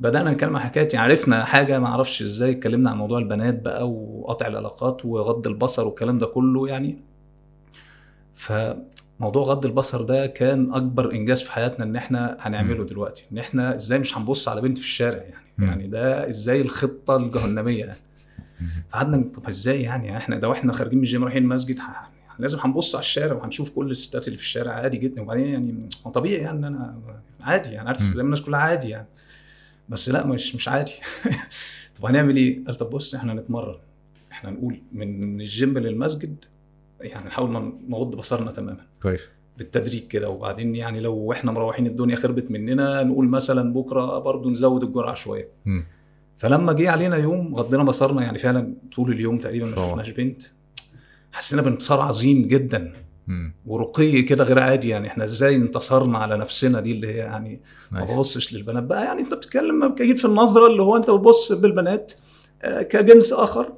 بدأنا 0.00 0.30
نتكلم 0.30 0.56
عن 0.56 0.62
حكايات 0.62 0.94
يعني 0.94 1.12
عرفنا 1.12 1.44
حاجة 1.44 1.78
ما 1.78 1.86
أعرفش 1.86 2.22
إزاي 2.22 2.50
اتكلمنا 2.50 2.90
عن 2.90 2.96
موضوع 2.96 3.18
البنات 3.18 3.62
بقى 3.62 3.90
وقطع 3.90 4.46
العلاقات 4.46 5.04
وغض 5.04 5.46
البصر 5.46 5.86
والكلام 5.86 6.18
ده 6.18 6.26
كله 6.26 6.68
يعني 6.68 6.98
فموضوع 8.34 9.42
غض 9.42 9.66
البصر 9.66 10.02
ده 10.02 10.26
كان 10.26 10.74
أكبر 10.74 11.12
إنجاز 11.12 11.40
في 11.42 11.52
حياتنا 11.52 11.84
إن 11.84 11.96
إحنا 11.96 12.36
هنعمله 12.40 12.80
مم. 12.80 12.86
دلوقتي 12.86 13.24
إن 13.32 13.38
إحنا 13.38 13.74
إزاي 13.76 13.98
مش 13.98 14.18
هنبص 14.18 14.48
على 14.48 14.60
بنت 14.60 14.78
في 14.78 14.84
الشارع 14.84 15.18
يعني 15.22 15.44
مم. 15.58 15.66
يعني 15.68 15.86
ده 15.86 16.28
إزاي 16.28 16.60
الخطة 16.60 17.16
الجهنمية 17.16 17.84
يعني. 17.84 17.98
فقعدنا 18.90 19.24
طب 19.34 19.48
إزاي 19.48 19.82
يعني 19.82 20.16
إحنا 20.16 20.38
ده 20.38 20.48
وإحنا 20.48 20.72
خارجين 20.72 20.98
من 20.98 21.04
الجيم 21.04 21.24
رايحين 21.24 21.42
المسجد 21.42 21.78
لازم 22.38 22.58
هنبص 22.60 22.94
على 22.94 23.02
الشارع 23.02 23.36
وهنشوف 23.36 23.70
كل 23.70 23.90
الستات 23.90 24.26
اللي 24.26 24.38
في 24.38 24.44
الشارع 24.44 24.72
عادي 24.72 24.96
جدا. 24.96 25.22
وبعدين 25.22 25.46
يعني 25.46 25.88
طبيعي 26.14 26.42
يعني 26.42 26.58
إن 26.58 26.64
أنا 26.64 26.98
عادي 27.40 27.68
يعني 27.68 27.88
عارف؟ 27.88 28.02
ما 28.02 28.22
الناس 28.22 28.40
كلها 28.40 28.60
عادي 28.60 28.88
يعني. 28.88 29.06
بس 29.88 30.08
لا 30.08 30.26
مش 30.26 30.54
مش 30.54 30.68
عادي. 30.68 30.92
طب 31.98 32.06
هنعمل 32.06 32.36
إيه؟ 32.36 32.64
قال 32.64 32.74
طب 32.74 32.90
بص 32.90 33.14
إحنا 33.14 33.34
نتمرن. 33.34 33.76
إحنا 34.32 34.50
نقول 34.50 34.82
من 34.92 35.40
الجيم 35.40 35.78
للمسجد 35.78 36.44
يعني 37.00 37.26
نحاول 37.26 37.72
نغض 37.88 38.16
بصرنا 38.16 38.50
تماما. 38.50 38.86
كويس. 39.02 39.20
بالتدريج 39.58 40.06
كده. 40.06 40.28
وبعدين 40.28 40.76
يعني 40.76 41.00
لو 41.00 41.32
إحنا 41.32 41.52
مروحين 41.52 41.86
الدنيا 41.86 42.16
خربت 42.16 42.50
مننا 42.50 43.02
نقول 43.02 43.28
مثلا 43.28 43.72
بكرة 43.72 44.18
برضو 44.18 44.50
نزود 44.50 44.82
الجرعة 44.82 45.14
شوية. 45.14 45.48
مم. 45.66 45.84
فلما 46.38 46.72
جه 46.72 46.90
علينا 46.90 47.16
يوم 47.16 47.54
غضينا 47.56 47.84
بصرنا 47.84 48.22
يعني 48.22 48.38
فعلا 48.38 48.74
طول 48.96 49.12
اليوم 49.12 49.38
تقريبا 49.38 49.66
ما. 49.66 49.76
شفناش 49.76 50.10
بنت. 50.10 50.42
حسينا 51.36 51.62
بانتصار 51.62 52.00
عظيم 52.00 52.42
جدا 52.48 52.92
مم. 53.26 53.54
ورقي 53.66 54.22
كده 54.22 54.44
غير 54.44 54.58
عادي 54.58 54.88
يعني 54.88 55.08
إحنا 55.08 55.24
إزاي 55.24 55.56
انتصرنا 55.56 56.18
على 56.18 56.36
نفسنا 56.36 56.80
دي 56.80 56.92
اللي 56.92 57.06
هي 57.06 57.16
يعني 57.16 57.60
ما. 57.90 58.04
ببصش 58.04 58.54
للبنات 58.54 58.82
بقى 58.82 59.04
يعني 59.04 59.20
أنت 59.20 59.34
بتتكلم 59.34 59.94
كيد 59.94 60.18
في 60.18 60.24
النظرة 60.24 60.66
اللي 60.66 60.82
هو 60.82 60.96
أنت 60.96 61.10
بتبص 61.10 61.52
بالبنات 61.52 62.12
آه، 62.62 62.82
كجنس 62.82 63.32
آخر 63.32 63.72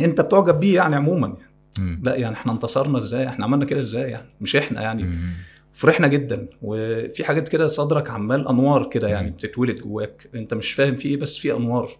أنت 0.00 0.20
بتعجب 0.20 0.60
بيه 0.60 0.74
يعني 0.76 0.96
عموما 0.96 1.26
يعني. 1.26 1.52
مم. 1.78 2.00
لا 2.04 2.14
يعني 2.14 2.34
إحنا 2.34 2.52
انتصرنا 2.52 2.98
إزاي 2.98 3.28
إحنا 3.28 3.44
عملنا 3.44 3.64
كده 3.64 3.80
إزاي 3.80 4.10
يعني 4.10 4.28
مش 4.40 4.56
إحنا 4.56 4.82
يعني 4.82 5.02
مم. 5.02 5.30
فرحنا 5.72 6.06
جدا 6.06 6.46
وفي 6.62 7.24
حاجات 7.24 7.48
كده 7.48 7.66
صدرك 7.66 8.10
عمال 8.10 8.48
أنوار 8.48 8.88
كده 8.88 9.08
يعني. 9.08 9.30
بتتولد 9.30 9.76
جواك 9.78 10.30
أنت 10.34 10.54
مش 10.54 10.72
فاهم 10.72 10.96
في 10.96 11.08
إيه 11.08 11.16
بس 11.16 11.38
في 11.38 11.52
أنوار 11.52 11.90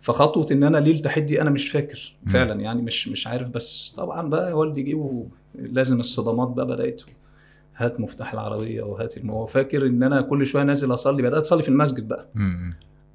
فخطوة 0.00 0.46
إن 0.52 0.64
أنا 0.64 0.78
ليه 0.78 0.92
التحدي 0.92 1.26
دي 1.26 1.42
أنا 1.42 1.50
مش 1.50 1.68
فاكر. 1.68 2.14
فعلا 2.26 2.60
يعني 2.60 2.82
مش 2.82 3.08
مش 3.08 3.26
عارف 3.26 3.48
بس 3.48 3.94
طبعا 3.96 4.28
بقى 4.28 4.52
والدي 4.52 4.82
جه 4.82 4.94
ولازم 5.54 6.00
الصدمات 6.00 6.48
بقى 6.48 6.66
بدأت 6.66 7.02
هات 7.76 8.00
مفتاح 8.00 8.32
العربية 8.32 8.82
وهات 8.82 9.24
هو 9.26 9.46
فاكر 9.46 9.86
إن 9.86 10.02
أنا 10.02 10.20
كل 10.20 10.46
شوية 10.46 10.62
نازل 10.62 10.92
أصلي 10.94 11.22
بدأت 11.22 11.42
أصلي 11.42 11.62
في 11.62 11.68
المسجد 11.68 12.08
بقى. 12.08 12.28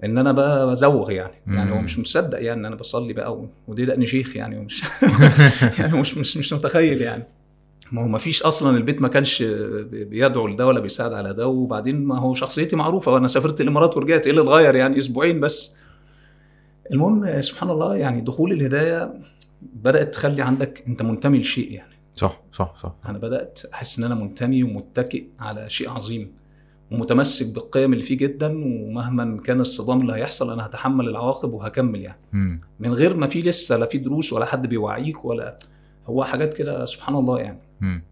إن 0.04 0.18
أنا 0.18 0.32
بقى 0.32 0.68
بزوغ 0.68 1.12
يعني 1.12 1.34
يعني 1.48 1.72
هو. 1.72 1.82
مش 1.82 2.00
مصدق 2.00 2.42
يعني 2.44 2.60
إن 2.60 2.66
أنا 2.66 2.76
بصلي 2.76 3.14
بقى 3.14 3.46
ودي 3.68 3.86
لاني 3.86 4.06
شيخ 4.06 4.36
يعني 4.36 4.58
ومش 4.58 4.84
يعني 5.80 6.00
مش 6.02 6.18
مش 6.18 6.38
مش 6.38 6.54
متخيل 6.54 7.02
يعني 7.02 7.24
ما 7.92 8.04
هو 8.04 8.08
ما 8.08 8.18
فيش 8.18 8.44
أصلا 8.44 8.78
البيت 8.78 9.02
ما 9.02 9.08
كانش 9.08 9.44
بيدعو 9.92 10.48
لده 10.48 10.68
ولا 10.68 10.80
بيساعد 10.80 11.14
على 11.14 11.34
ده 11.34 11.48
وبعدين 11.48 12.06
ما 12.06 12.20
هو 12.20 12.34
شخصيتي 12.34 12.76
معروفة 12.76 13.12
وأنا 13.14 13.28
سافرت 13.28 13.62
الإمارات 13.62 13.98
ورجعت 13.98 14.26
إيه 14.26 14.32
اللي 14.32 14.42
اتغير 14.42 14.76
يعني 14.76 14.98
أسبوعين 14.98 15.40
بس 15.40 15.76
المهم 16.92 17.42
سبحان 17.42 17.70
الله 17.70 17.96
يعني 17.96 18.22
دخول 18.22 18.52
الهدايه 18.52 19.14
بدأت 19.62 20.14
تخلي 20.14 20.42
عندك 20.42 20.84
أنت 20.88 21.02
منتمي 21.02 21.40
لشيء 21.40 21.72
يعني 21.72 21.96
صح 22.16 22.42
صح 22.54 22.76
صح 22.84 22.96
أنا 23.06 23.18
بدأت 23.18 23.60
أحس 23.74 24.00
إن 24.00 24.06
أنا 24.06 24.16
منتمي 24.16 24.64
ومتكئ 24.64 25.26
على 25.40 25.70
شيء 25.70 25.90
عظيم 25.90 26.32
ومتمسك 26.92 27.54
بالقيم 27.54 27.94
اللي 27.94 28.04
فيه 28.04 28.18
جدا 28.18 28.48
ومهما 28.66 29.42
كان 29.42 29.62
الصدام 29.62 30.02
اللي 30.02 30.14
هيحصل 30.14 30.54
أنا 30.54 30.66
هتحمل 30.66 31.10
العواقب 31.10 31.54
وهكمل 31.54 32.02
يعني 32.02 32.20
مم. 32.34 32.62
من 32.80 32.94
غير 32.94 33.16
ما 33.18 33.28
في 33.28 33.42
لسه 33.42 33.78
لا 33.78 33.86
في 33.86 33.98
دروس 33.98 34.34
ولا 34.34 34.46
حد 34.46 34.68
بيوعيك 34.68 35.26
ولا 35.26 35.58
هو 36.06 36.24
حاجات 36.24 36.54
كده 36.54 36.86
سبحان 36.86 37.16
الله 37.16 37.40
يعني 37.40 37.60
مم. 37.82 38.04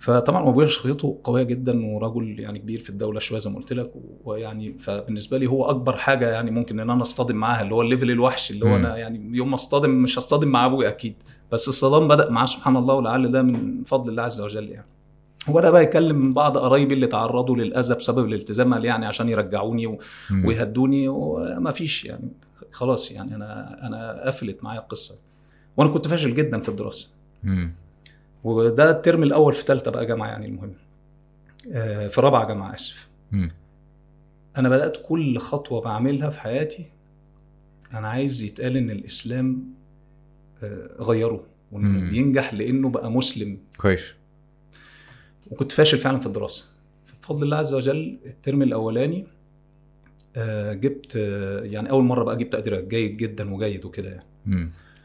فطبعا 0.00 0.48
أبويا 0.48 0.66
شخصيته 0.66 1.20
قوية 1.24 1.42
جدا 1.42 1.86
ورجل 1.86 2.40
يعني 2.40 2.58
كبير 2.58 2.80
في 2.80 2.90
الدولة 2.90 3.20
شوية 3.20 3.38
زي 3.38 3.50
ما 3.50 3.56
قلت 3.56 3.72
لك 3.72 3.92
ويعني 4.24 4.78
فبالنسبة 4.78 5.38
لي 5.38 5.46
هو 5.46 5.64
أكبر 5.70 5.96
حاجة 5.96 6.30
يعني 6.30 6.50
ممكن 6.50 6.80
إن 6.80 6.90
أنا 6.90 7.02
أصطدم 7.02 7.36
معاها 7.36 7.62
اللي 7.62 7.74
هو 7.74 7.82
الليفل 7.82 8.10
الوحش 8.10 8.50
اللي 8.50 8.64
هو. 8.64 8.68
أنا 8.76 8.96
يعني 8.96 9.36
يوم 9.36 9.48
ما 9.48 9.54
أصطدم 9.54 9.90
مش 9.90 10.18
هصطدم 10.18 10.48
مع 10.48 10.66
أبويا 10.66 10.88
أكيد 10.88 11.14
بس 11.52 11.68
الصدام 11.68 12.08
بدأ 12.08 12.30
معاه 12.30 12.46
سبحان 12.46 12.76
الله 12.76 12.94
ولعل 12.94 13.30
ده 13.30 13.42
من 13.42 13.84
فضل 13.84 14.08
الله 14.10 14.22
عز 14.22 14.40
وجل 14.40 14.68
يعني 14.68 14.86
وبدا 15.48 15.70
بقى 15.70 15.82
يكلم 15.82 16.32
بعض 16.32 16.58
قرايبي 16.58 16.94
اللي 16.94 17.06
تعرضوا 17.06 17.56
للأذى 17.56 17.94
بسبب 17.94 18.24
الالتزام 18.24 18.74
قال 18.74 18.84
يعني 18.84 19.06
عشان 19.06 19.28
يرجعوني 19.28 19.86
و-. 19.86 19.98
ويهدوني 20.44 21.08
وما 21.08 21.70
فيش 21.72 22.04
يعني 22.04 22.28
خلاص 22.72 23.12
يعني 23.12 23.34
أنا 23.34 23.78
أنا 23.86 24.26
قفلت 24.26 24.64
معايا 24.64 24.80
القصة 24.80 25.14
وأنا 25.76 25.90
كنت 25.90 26.08
فاشل 26.08 26.34
جدا 26.34 26.60
في 26.60 26.68
الدراسة. 26.68 27.08
وده 28.44 28.90
الترم 28.90 29.22
الأول 29.22 29.52
في 29.54 29.62
ثالثه 29.62 29.90
بقى 29.90 30.06
جامعه 30.06 30.28
يعني 30.28 30.46
المهم 30.46 30.74
آه، 31.72 32.08
في 32.08 32.20
رابعة 32.20 32.48
جامعه 32.48 32.74
آسف. 32.74 33.08
أنا 34.56 34.68
بدأت 34.68 34.96
كل 35.04 35.38
خطوة 35.38 35.80
بعملها 35.80 36.30
في 36.30 36.40
حياتي 36.40 36.84
أنا 37.94 38.08
عايز 38.08 38.42
يتقال 38.42 38.76
إن 38.76 38.90
الإسلام 38.90 39.64
آه، 40.62 40.90
غيره 41.00 41.46
وانه. 41.72 42.10
بينجح 42.10 42.54
لأنه 42.54 42.88
بقى 42.88 43.10
مسلم 43.10 43.58
كويس 43.76 44.14
وكنت 45.50 45.72
فاشل 45.72 45.98
فعلا 45.98 46.20
في 46.20 46.26
الدراسة 46.26 46.64
بفضل 47.22 47.42
الله 47.42 47.56
عز 47.56 47.74
وجل 47.74 48.18
الترم 48.26 48.62
الأولاني 48.62 49.26
آه، 50.36 50.72
جبت 50.72 51.16
آه، 51.16 51.60
يعني 51.60 51.90
أول 51.90 52.04
مرة 52.04 52.24
بقى 52.24 52.36
جبت 52.36 52.52
تقدير 52.52 52.80
جيد 52.80 53.16
جدا 53.16 53.54
وجيد 53.54 53.84
وكده 53.84 54.08
يعني. 54.10 54.24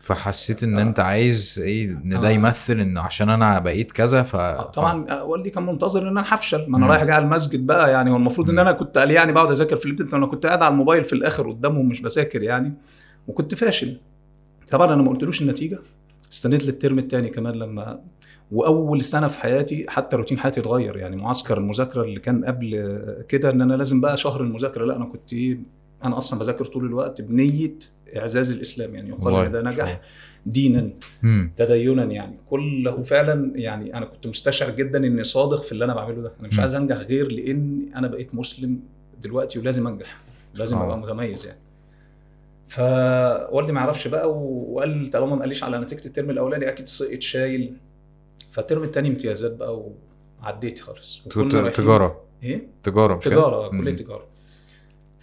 فحسيت 0.05 0.63
إن 0.63 0.77
آه. 0.77 0.81
أنت 0.81 0.99
عايز 0.99 1.59
إيه 1.63 1.89
إن 1.89 2.09
ده 2.21 2.27
آه. 2.27 2.31
يمثل 2.31 2.79
إن 2.79 2.97
عشان 2.97 3.29
أنا 3.29 3.59
بقيت 3.59 3.91
كذا 3.91 4.23
ف 4.23 4.35
آه، 4.35 4.61
طبعا 4.63 5.21
والدي 5.21 5.49
كان 5.49 5.65
منتظر 5.65 6.01
إن 6.01 6.07
أنا 6.07 6.23
هفشل 6.27 6.65
ما 6.67 6.77
أنا. 6.77 6.87
رايح 6.87 7.03
جاي 7.03 7.13
على 7.13 7.25
المسجد 7.25 7.65
بقى 7.65 7.91
يعني 7.91 8.11
هو 8.11 8.15
المفروض 8.15 8.49
ان. 8.49 8.59
أنا 8.59 8.71
كنت 8.71 8.97
قال 8.97 9.11
يعني 9.11 9.31
بقعد 9.31 9.51
أذاكر 9.51 9.77
في 9.77 9.85
البيت 9.85 10.13
أنا 10.13 10.25
كنت 10.25 10.45
قاعد 10.45 10.61
على 10.61 10.71
الموبايل 10.71 11.03
في 11.03 11.13
الآخر 11.13 11.49
قدامهم 11.49 11.89
مش 11.89 12.01
بذاكر 12.01 12.43
يعني 12.43 12.73
وكنت 13.27 13.55
فاشل 13.55 13.99
طبعا 14.71 14.93
أنا 14.93 15.01
ما 15.01 15.09
قلتلوش 15.09 15.41
النتيجة 15.41 15.79
استنيت 16.31 16.65
للترم 16.65 16.99
الثاني 16.99 17.29
كمان 17.29 17.53
لما 17.53 17.99
وأول 18.51 19.03
سنة 19.03 19.27
في 19.27 19.39
حياتي 19.39 19.85
حتى 19.89 20.15
روتين 20.15 20.39
حياتي 20.39 20.59
اتغير 20.59 20.97
يعني 20.97 21.15
معسكر 21.15 21.57
المذاكرة 21.57 22.01
اللي 22.03 22.19
كان 22.19 22.45
قبل 22.45 22.99
كده 23.29 23.49
إن 23.49 23.61
أنا 23.61 23.73
لازم 23.73 24.01
بقى 24.01 24.17
شهر 24.17 24.41
المذاكرة 24.41 24.85
لا 24.85 24.95
أنا 24.95 25.05
كنت 25.05 25.33
إيه 25.33 25.59
أنا 26.03 26.17
أصلا 26.17 26.39
بذاكر 26.39 26.65
طول 26.65 26.85
الوقت 26.85 27.21
بنية 27.21 27.75
إعزاز 28.17 28.51
الإسلام 28.51 28.95
يعني 28.95 29.09
يقال 29.09 29.35
إن 29.45 29.51
ده 29.51 29.61
نجح. 29.61 30.01
دينا 30.45 30.89
مم. 31.23 31.51
تدينا 31.55 32.03
يعني 32.03 32.37
كله 32.49 33.03
فعلا 33.03 33.51
يعني 33.55 33.97
أنا 33.97 34.05
كنت 34.05 34.27
مستشعر 34.27 34.69
جدا 34.71 35.05
إني 35.07 35.23
صادق 35.23 35.61
في 35.63 35.71
اللي 35.71 35.85
أنا 35.85 35.93
بعمله 35.93 36.21
ده 36.21 36.31
أنا 36.39 36.47
مش. 36.47 36.59
عايز 36.59 36.75
أنجح 36.75 36.97
غير 36.97 37.31
لأن 37.31 37.89
أنا 37.95 38.07
بقيت 38.07 38.35
مسلم 38.35 38.79
دلوقتي 39.21 39.59
ولازم 39.59 39.87
أنجح 39.87 40.17
لازم 40.53 40.77
آه. 40.77 40.83
أبقى 40.85 40.97
متميز 40.97 41.45
يعني 41.45 41.59
فوالدي 42.67 43.71
ما 43.71 43.79
يعرفش 43.81 44.07
بقى 44.07 44.31
وقال 44.33 45.09
طالما 45.09 45.35
ما 45.35 45.41
قاليش 45.41 45.63
على 45.63 45.79
نتيجة 45.79 46.05
ال 46.05 46.10
term 46.10 46.29
الأولاني 46.29 46.69
أكيد 46.69 46.87
سقط 46.87 47.21
شايل 47.21 47.73
فال 48.51 48.62
term 48.62 48.83
الثاني 48.83 49.07
امتيازات 49.09 49.55
بقى 49.55 49.83
وعديت 50.41 50.79
خالص 50.79 51.21
تجارة 51.75 52.21
إيه 52.43 52.67
تجارة 52.83 53.15
مش؟ 53.17 53.23
تجارة 53.23 53.71
مم. 53.71 53.81
كلية 53.81 53.95
تجارة 53.95 54.27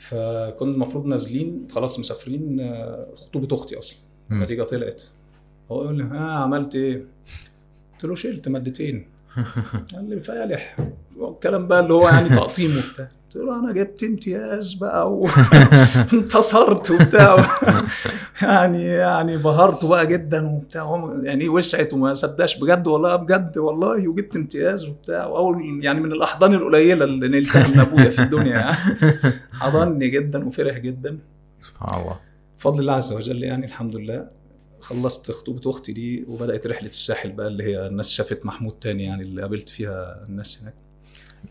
فكنا 0.03 0.71
المفروض 0.73 1.07
نازلين 1.07 1.67
خلاص 1.71 1.99
مسافرين 1.99 2.61
آه، 2.61 3.09
خطوبة 3.17 3.55
أختي 3.57 3.79
أصلا. 3.79 3.99
النتيجه 4.31 4.63
طلعت 4.63 5.03
هو 5.71 5.83
يقول 5.83 5.99
لي 5.99 6.05
ها 6.05 6.33
عملت 6.33 6.75
إيه؟ 6.75 7.05
قلت 7.93 8.05
له 8.05 8.15
شلت 8.15 8.49
مادتين. 8.49 9.07
قال 9.95 10.11
لي 10.11 10.21
فالح. 10.21 10.77
الكلام 11.21 11.67
بقى 11.69 11.81
اللي 11.81 11.95
هو 11.95 12.09
يعني 12.09 12.29
تقطيم 12.29 12.77
وبتاع. 12.79 13.09
قلت 13.35 13.45
له 13.45 13.59
أنا 13.59 13.73
جبت 13.73 14.03
امتياز 14.03 14.75
بقى 14.75 15.13
وانتصرت 15.13 16.91
وبتاع. 16.95 17.47
يعني 18.43 18.85
يعني 18.85 19.37
بهرت 19.37 19.85
بقى 19.85 20.07
جدا 20.07 20.47
وبتاع. 20.49 21.13
يعني 21.23 21.49
وسعت 21.49 21.93
وما 21.95 22.15
صدقش 22.15 22.59
بجد 22.59 22.87
والله 22.87 23.17
بجد 23.17 23.59
والله 23.59 24.09
وجبت 24.09 24.37
امتياز 24.37 24.89
وبتاع. 24.89 25.27
وأول 25.27 25.85
يعني 25.85 26.01
من 26.01 26.13
الأحضان 26.13 26.55
القليلة 26.55 27.05
اللي 27.05 27.29
نلتها 27.29 27.69
من 27.69 27.79
أبويا 27.81 28.11
في 28.11 28.23
الدنيا. 28.23 28.57
يعني 28.57 28.77
حضني 29.53 30.09
جدا 30.09 30.47
وفرح 30.47 30.79
جدا. 30.79 31.19
سبحان 31.61 32.01
الله. 32.01 32.17
بفضل 32.59 32.81
الله 32.81 32.93
عز 32.93 33.13
وجل 33.13 33.43
يعني 33.43 33.67
الحمد 33.67 33.97
لله. 33.97 34.27
خلصت 34.81 35.31
خطوبة 35.31 35.71
أختي 35.71 35.93
دي 35.93 36.25
وبدأت 36.29 36.67
رحلة 36.67 36.89
الساحل 36.89 37.33
بقى 37.33 37.47
اللي 37.47 37.65
هي 37.65 37.87
الناس 37.87 38.11
شافت 38.11 38.47
محمود 38.47 38.73
تاني 38.73 39.05
يعني 39.05 39.23
اللي 39.23 39.43
قابلت 39.43 39.69
فيها 39.69 40.25
الناس 40.29 40.63
هناك. 40.63 40.75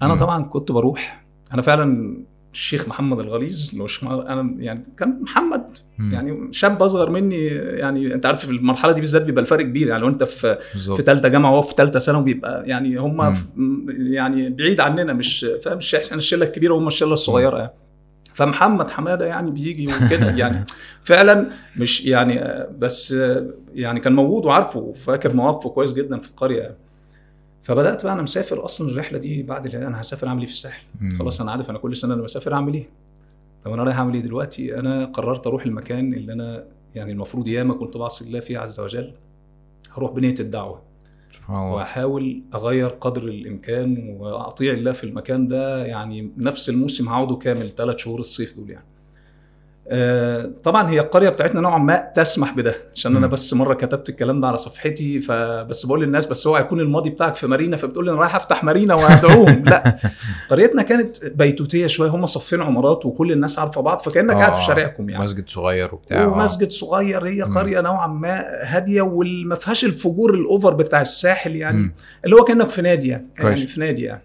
أنا. 0.01 0.15
طبعا 0.15 0.43
كنت 0.43 0.71
بروح 0.71 1.21
أنا 1.53 1.61
فعلا 1.61 2.17
الشيخ 2.53 2.87
محمد 2.87 3.19
الغليظ 3.19 3.81
الشيخ 3.81 4.03
محمد- 4.03 4.25
أنا 4.25 4.55
يعني 4.59 4.83
كان 4.97 5.19
محمد. 5.21 5.63
يعني 6.11 6.47
شاب 6.51 6.83
أصغر 6.83 7.09
مني 7.09 7.45
يعني 7.55 8.13
أنت 8.13 8.25
عارف 8.25 8.45
في 8.45 8.51
المرحلة 8.51 8.91
دي 8.91 9.01
بالذات 9.01 9.21
بيبقى 9.21 9.41
الفرق 9.41 9.65
كبير. 9.65 9.87
يعني 9.87 10.01
لو 10.01 10.07
أنت 10.07 10.23
في 10.23 10.57
بالظبط. 10.73 10.97
في 10.97 11.03
ثالثه 11.03 11.27
جامعة 11.29 11.51
وهو 11.51 11.61
في 11.61 11.73
ثالثه 11.77 11.99
ثانوي 11.99 12.23
بيبقى 12.23 12.63
يعني 12.67 12.95
هم. 12.97 13.35
يعني 13.97 14.49
بعيد 14.49 14.79
عننا 14.79 15.13
مش 15.13 15.45
فاهم؟ 15.63 15.79
إحنا 16.05 16.17
الشلة 16.17 16.45
الكبيرة 16.45 16.73
وهم 16.73 16.87
الشلة 16.87 17.13
الصغيرة 17.13 17.57
يعني. 17.57 17.71
فمحمد 18.33 18.89
حمادة 18.89 19.25
يعني 19.25 19.51
بيجي 19.51 19.87
وكده. 20.05 20.29
يعني 20.35 20.65
فعلا 21.03 21.49
مش 21.77 22.05
يعني 22.05 22.65
بس 22.79 23.15
يعني 23.73 23.99
كان 23.99 24.13
موجود 24.13 24.45
وعارفه 24.45 24.79
وفاكر 24.79 25.33
مواقفه 25.33 25.69
كويس 25.69 25.93
جدا 25.93 26.19
في 26.19 26.29
القرية. 26.29 26.61
يعني. 26.61 26.75
فبدأت 27.63 28.04
بقى 28.04 28.13
أنا 28.13 28.21
مسافر 28.21 28.65
أصلا 28.65 28.89
الرحلة 28.91 29.19
دي 29.19 29.43
بعد 29.43 29.65
اللي 29.65 29.88
أنا 29.88 30.02
هسافر 30.02 30.28
أعمل 30.28 30.39
إيه 30.39 30.47
في 30.47 30.54
الساحل. 30.54 30.84
خلاص 31.19 31.41
أنا 31.41 31.52
عارف 31.52 31.69
أنا 31.69 31.78
كل 31.78 31.97
سنة 31.97 32.13
أنا 32.13 32.21
بسافر 32.21 32.54
أعمل 32.54 32.74
إيه. 32.74 32.89
طب 33.63 33.71
أنا 33.74 33.84
رايح 33.84 33.97
أعمل 33.97 34.13
إيه 34.13 34.21
دلوقتي؟ 34.21 34.80
أنا 34.80 35.06
قررت 35.06 35.47
أروح 35.47 35.65
المكان 35.65 36.13
اللي 36.13 36.34
أنا 36.34 36.63
يعني 36.95 37.12
المفروض 37.12 37.47
ياما 37.47 37.74
كنت 37.74 37.97
بعصي 37.97 38.26
الله 38.26 38.39
فيه 38.39 38.60
عز 38.60 38.80
وجل. 38.80 39.13
هروح 39.91 40.12
بنية 40.12 40.36
الدعوة. 40.39 40.82
سبحان 41.36 41.56
الله. 41.58 41.71
وأحاول 41.76 42.41
أغير 42.54 42.88
قدر 42.88 43.24
الإمكان 43.24 44.15
وأطيع 44.19 44.74
الله 44.74 44.91
في 44.91 45.04
المكان 45.04 45.47
ده. 45.47 45.86
يعني 45.86 46.32
نفس 46.38 46.69
الموسم 46.69 47.10
هقعده 47.10 47.36
كامل 47.36 47.71
ثلاث 47.71 47.97
شهور 47.97 48.19
الصيف 48.19 48.56
دول 48.58 48.69
يعني. 48.69 48.86
طبعا 50.63 50.89
هي 50.89 50.99
القرية 50.99 51.29
بتاعتنا 51.29 51.61
نوعا 51.61 51.77
ما 51.77 52.11
تسمح 52.15 52.55
بده 52.55 52.75
عشان 52.95 53.15
أنا. 53.15 53.27
بس 53.27 53.53
مرة 53.53 53.73
كتبت 53.73 54.09
الكلام 54.09 54.41
ده 54.41 54.47
على 54.47 54.57
صفحتي 54.57 55.21
فبس 55.21 55.85
بقول 55.85 56.01
للناس 56.01 56.25
بس 56.25 56.47
اوعى 56.47 56.61
يكون 56.61 56.79
الماضي 56.79 57.09
بتاعك 57.09 57.35
في 57.35 57.47
مارينا 57.47 57.77
فبتقول 57.77 58.05
لي 58.05 58.11
أنا 58.11 58.19
رايح 58.19 58.35
أفتح 58.35 58.63
مارينا 58.63 58.93
وأدعوهم 58.93 59.63
لا 59.69 59.97
قريتنا 60.49 60.81
كانت 60.81 61.25
بيتوتية 61.25 61.87
شوية 61.87 62.09
هم 62.09 62.25
صفين 62.25 62.61
عمارات 62.61 63.05
وكل 63.05 63.31
الناس 63.31 63.59
عارفة 63.59 63.81
بعض 63.81 63.99
فكأنك 63.99 64.35
قاعد 64.35 64.55
في 64.55 64.61
آه، 64.61 64.67
شارعكم 64.67 65.09
يعني 65.09 65.23
مسجد 65.23 65.49
صغير 65.49 65.95
وبتاع 65.95 66.23
آه. 66.23 66.27
ومسجد 66.27 66.71
صغير 66.71 67.27
هي. 67.27 67.41
قرية 67.41 67.81
نوعا 67.81 68.07
ما 68.07 68.43
هادية 68.63 69.01
وما 69.01 69.55
فيهاش 69.55 69.85
الفجور 69.85 70.33
الأوفر 70.33 70.73
بتاع 70.73 71.01
الساحل 71.01 71.55
يعني. 71.55 71.93
اللي 72.25 72.35
هو 72.35 72.43
كأنك 72.43 72.69
في 72.69 72.81
نادي 72.81 73.07
يعني. 73.07 73.27
يعني 73.39 73.67
في 73.67 73.79
نادي 73.79 74.03
يعني 74.03 74.23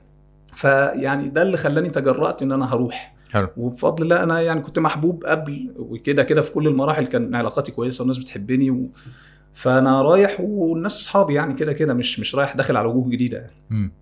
فيعني 0.54 1.28
ده 1.28 1.42
اللي 1.42 1.56
خلاني 1.56 1.88
تجرأت 1.88 2.42
إن 2.42 2.52
أنا 2.52 2.74
هروح 2.74 3.15
حلو. 3.36 3.48
وبفضل 3.56 4.02
الله 4.04 4.22
أنا 4.22 4.40
يعني 4.40 4.60
كنت 4.60 4.78
محبوب 4.78 5.24
قبل 5.24 5.72
وكده 5.76 6.22
كده 6.24 6.42
في 6.42 6.52
كل 6.52 6.66
المراحل 6.66 7.06
كان 7.06 7.34
علاقاتي 7.34 7.72
كويسة 7.72 8.02
والناس 8.02 8.18
بتحبني 8.18 8.70
و... 8.70 8.88
فأنا 9.54 10.02
رايح 10.02 10.40
والناس 10.40 11.00
اصحابي 11.00 11.34
يعني 11.34 11.54
كده 11.54 11.72
كده 11.72 11.94
مش 11.94 12.20
مش 12.20 12.34
رايح 12.34 12.56
داخل 12.56 12.76
على 12.76 12.88
وجوه 12.88 13.08
جديدة 13.10 13.38
يعني. 13.38 13.52
مم. 13.70 13.92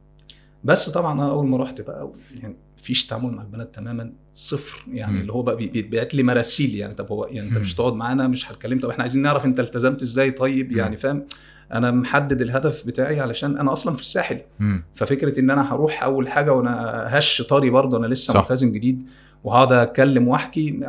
بس 0.65 0.89
طبعا 0.91 1.13
أنا 1.13 1.31
أول 1.31 1.47
ما 1.47 1.57
رحت 1.57 1.81
بقى 1.81 2.11
يعني 2.43 2.57
مفيش 2.79 3.07
تعامل 3.07 3.31
مع 3.31 3.43
البنات 3.43 3.75
تماما 3.75 4.13
صفر 4.35 4.85
يعني 4.93 5.13
مم. 5.13 5.21
اللي 5.21 5.33
هو 5.33 5.43
بقى 5.43 5.57
بي- 5.57 5.67
بيتبعت 5.69 6.15
لي 6.15 6.23
مراسيل 6.23 6.75
يعني 6.75 6.95
طب 6.95 7.09
هو 7.13 7.25
يعني 7.27 7.49
أنت. 7.49 7.59
مش 7.59 7.75
تقعد 7.75 7.93
معانا 7.93 8.29
مش 8.29 8.53
هتكلم 8.53 8.81
طب 8.81 8.89
إحنا 8.91 9.03
عايزين 9.03 9.23
نعرف 9.23 9.45
أنت 9.45 9.61
التزمت 9.61 10.03
إزاي 10.03 10.31
طيب. 10.31 10.73
يعني 10.73 10.97
فاهم 10.97 11.25
أنا 11.73 11.91
محدد 11.91 12.43
الهدف 12.43 12.87
بتاعي 12.87 13.21
علشان 13.21 13.59
أنا 13.59 13.73
أصلا 13.73 13.95
في 13.95 14.01
الساحل 14.01 14.41
مم. 14.61 14.85
ففكرة 14.95 15.41
إن 15.41 15.51
أنا 15.51 15.75
هروح 15.75 16.03
أول 16.05 16.29
حاجة 16.29 16.53
وأنا 16.53 17.05
هش 17.09 17.43
طري 17.43 17.71
برضه 17.71 17.97
أنا 17.97 18.07
لسه. 18.07 18.35
صح. 18.35 18.41
ملتزم 18.41 18.73
جديد 18.73 19.07
وهقعد 19.45 19.73
اتكلم 19.73 20.29
وأحكي 20.29 20.81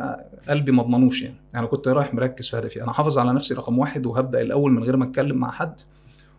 قلبي 0.48 0.72
ما 0.72 0.82
اضمنوش 0.82 1.22
يعني. 1.22 1.36
أنا 1.54 1.66
كنت 1.66 1.88
رايح 1.88 2.14
مركز 2.14 2.48
في 2.48 2.58
هدفي. 2.58 2.82
أنا 2.82 2.92
حافظ 2.92 3.18
على 3.18 3.32
نفسي 3.32 3.54
رقم 3.54 3.78
واحد 3.78 4.06
وهبدأ 4.06 4.40
الأول 4.40 4.72
من 4.72 4.84
غير 4.84 4.96
ما 4.96 5.04
أتكلم 5.04 5.36
مع 5.36 5.50
حد. 5.50 5.80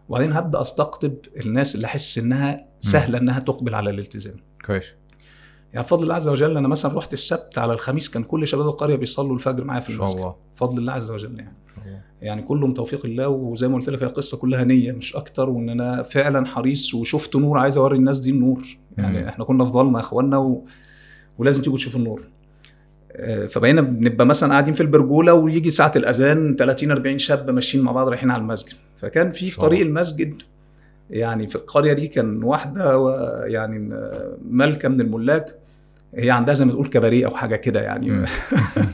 وبعدين 0.10 0.34
هبدأ 0.34 0.62
أستقطب 0.62 1.14
الناس 1.46 1.76
اللي 1.76 1.88
أحس 1.88 2.18
إنها 2.18 2.66
سهلة 2.80 3.18
إنها 3.18 3.40
تقبل 3.40 3.76
على 3.76 3.90
الالتزام. 3.90 4.36
كويس. 4.66 4.86
يعني 5.74 5.86
بفضل 5.86 6.04
الله 6.04 6.16
عز 6.16 6.28
وجل 6.28 6.58
أنا 6.58 6.68
مثلا 6.68 6.98
رحت 6.98 7.14
السبت 7.14 7.58
على 7.58 7.74
الخميس 7.74 8.10
كان 8.10 8.24
كل 8.24 8.48
شباب 8.48 8.68
القرية 8.68 8.96
بيصلوا 8.96 9.36
الفجر 9.36 9.64
معايا 9.64 9.82
في 9.82 9.90
المسجد. 9.90 10.16
الله. 10.16 10.36
بفضل 10.56 10.78
الله 10.78 10.94
عز 10.94 11.12
وجل 11.12 11.40
يعني. 11.40 11.58
الله. 11.86 12.02
يعني 12.22 12.42
كله 12.42 12.68
من 12.68 12.74
توفيق 12.74 13.06
الله 13.06 13.28
وزي 13.28 13.68
ما 13.68 13.76
قلت 13.76 13.90
لك 13.90 14.04
هي 14.04 14.08
القصة 14.08 14.38
كلها 14.38 14.64
نية 14.64 14.92
مش 14.92 15.16
أكتر 15.16 15.50
وإن 15.50 15.70
أنا 15.70 16.04
فعلا 16.04 16.46
حريص 16.46 16.94
وشفت 16.94 17.36
نور 17.36 17.58
عايز 17.58 17.78
أوري 17.78 17.98
الناس 17.98 18.20
دي 18.20 18.30
النور. 18.30 18.64
يعني 18.98 19.22
مم. 19.22 19.28
إحنا 19.28 19.46
كنا 19.46 19.66
في 19.66 19.72
ظلمة 19.72 20.00
يا 20.00 20.04
اخوانا. 20.04 20.62
ولازم 21.38 21.62
تيجوا 21.62 21.78
تشوفوا 21.78 22.00
النور 22.00 22.22
آه، 23.12 23.48
فبقينا 23.48 23.82
بنبقى 23.82 24.26
مثلا 24.26 24.50
قاعدين 24.52 24.74
في 24.74 24.82
البرجولة 24.82 25.34
ويجي 25.34 25.70
ساعة 25.70 25.92
الأذان 25.96 26.56
30 26.56 26.92
40 26.92 27.18
شاب 27.18 27.50
ماشيين 27.50 27.84
مع 27.84 27.92
بعض 27.92 28.08
رايحين 28.08 28.32
على 28.32 28.42
المسجد 28.42 28.74
فكان 29.02 29.32
في 29.32 29.50
في. 29.50 29.62
طريق 29.62 29.82
المسجد 29.82 30.42
يعني 31.10 31.48
في 31.48 31.56
القرية 31.56 31.94
دي 31.94 32.08
كان 32.08 32.44
واحدة 32.44 33.06
يعني 33.46 34.00
ملكة 34.50 34.90
من 34.90 35.02
الملاك 35.02 35.56
هي 36.16 36.32
عندها 36.32 36.54
زي 36.54 36.66
ما 36.66 36.72
تقول 36.72 36.88
كباريه 36.88 37.26
أو 37.26 37.36
حاجة 37.36 37.56
كده 37.56 37.82
يعني. 37.82 38.26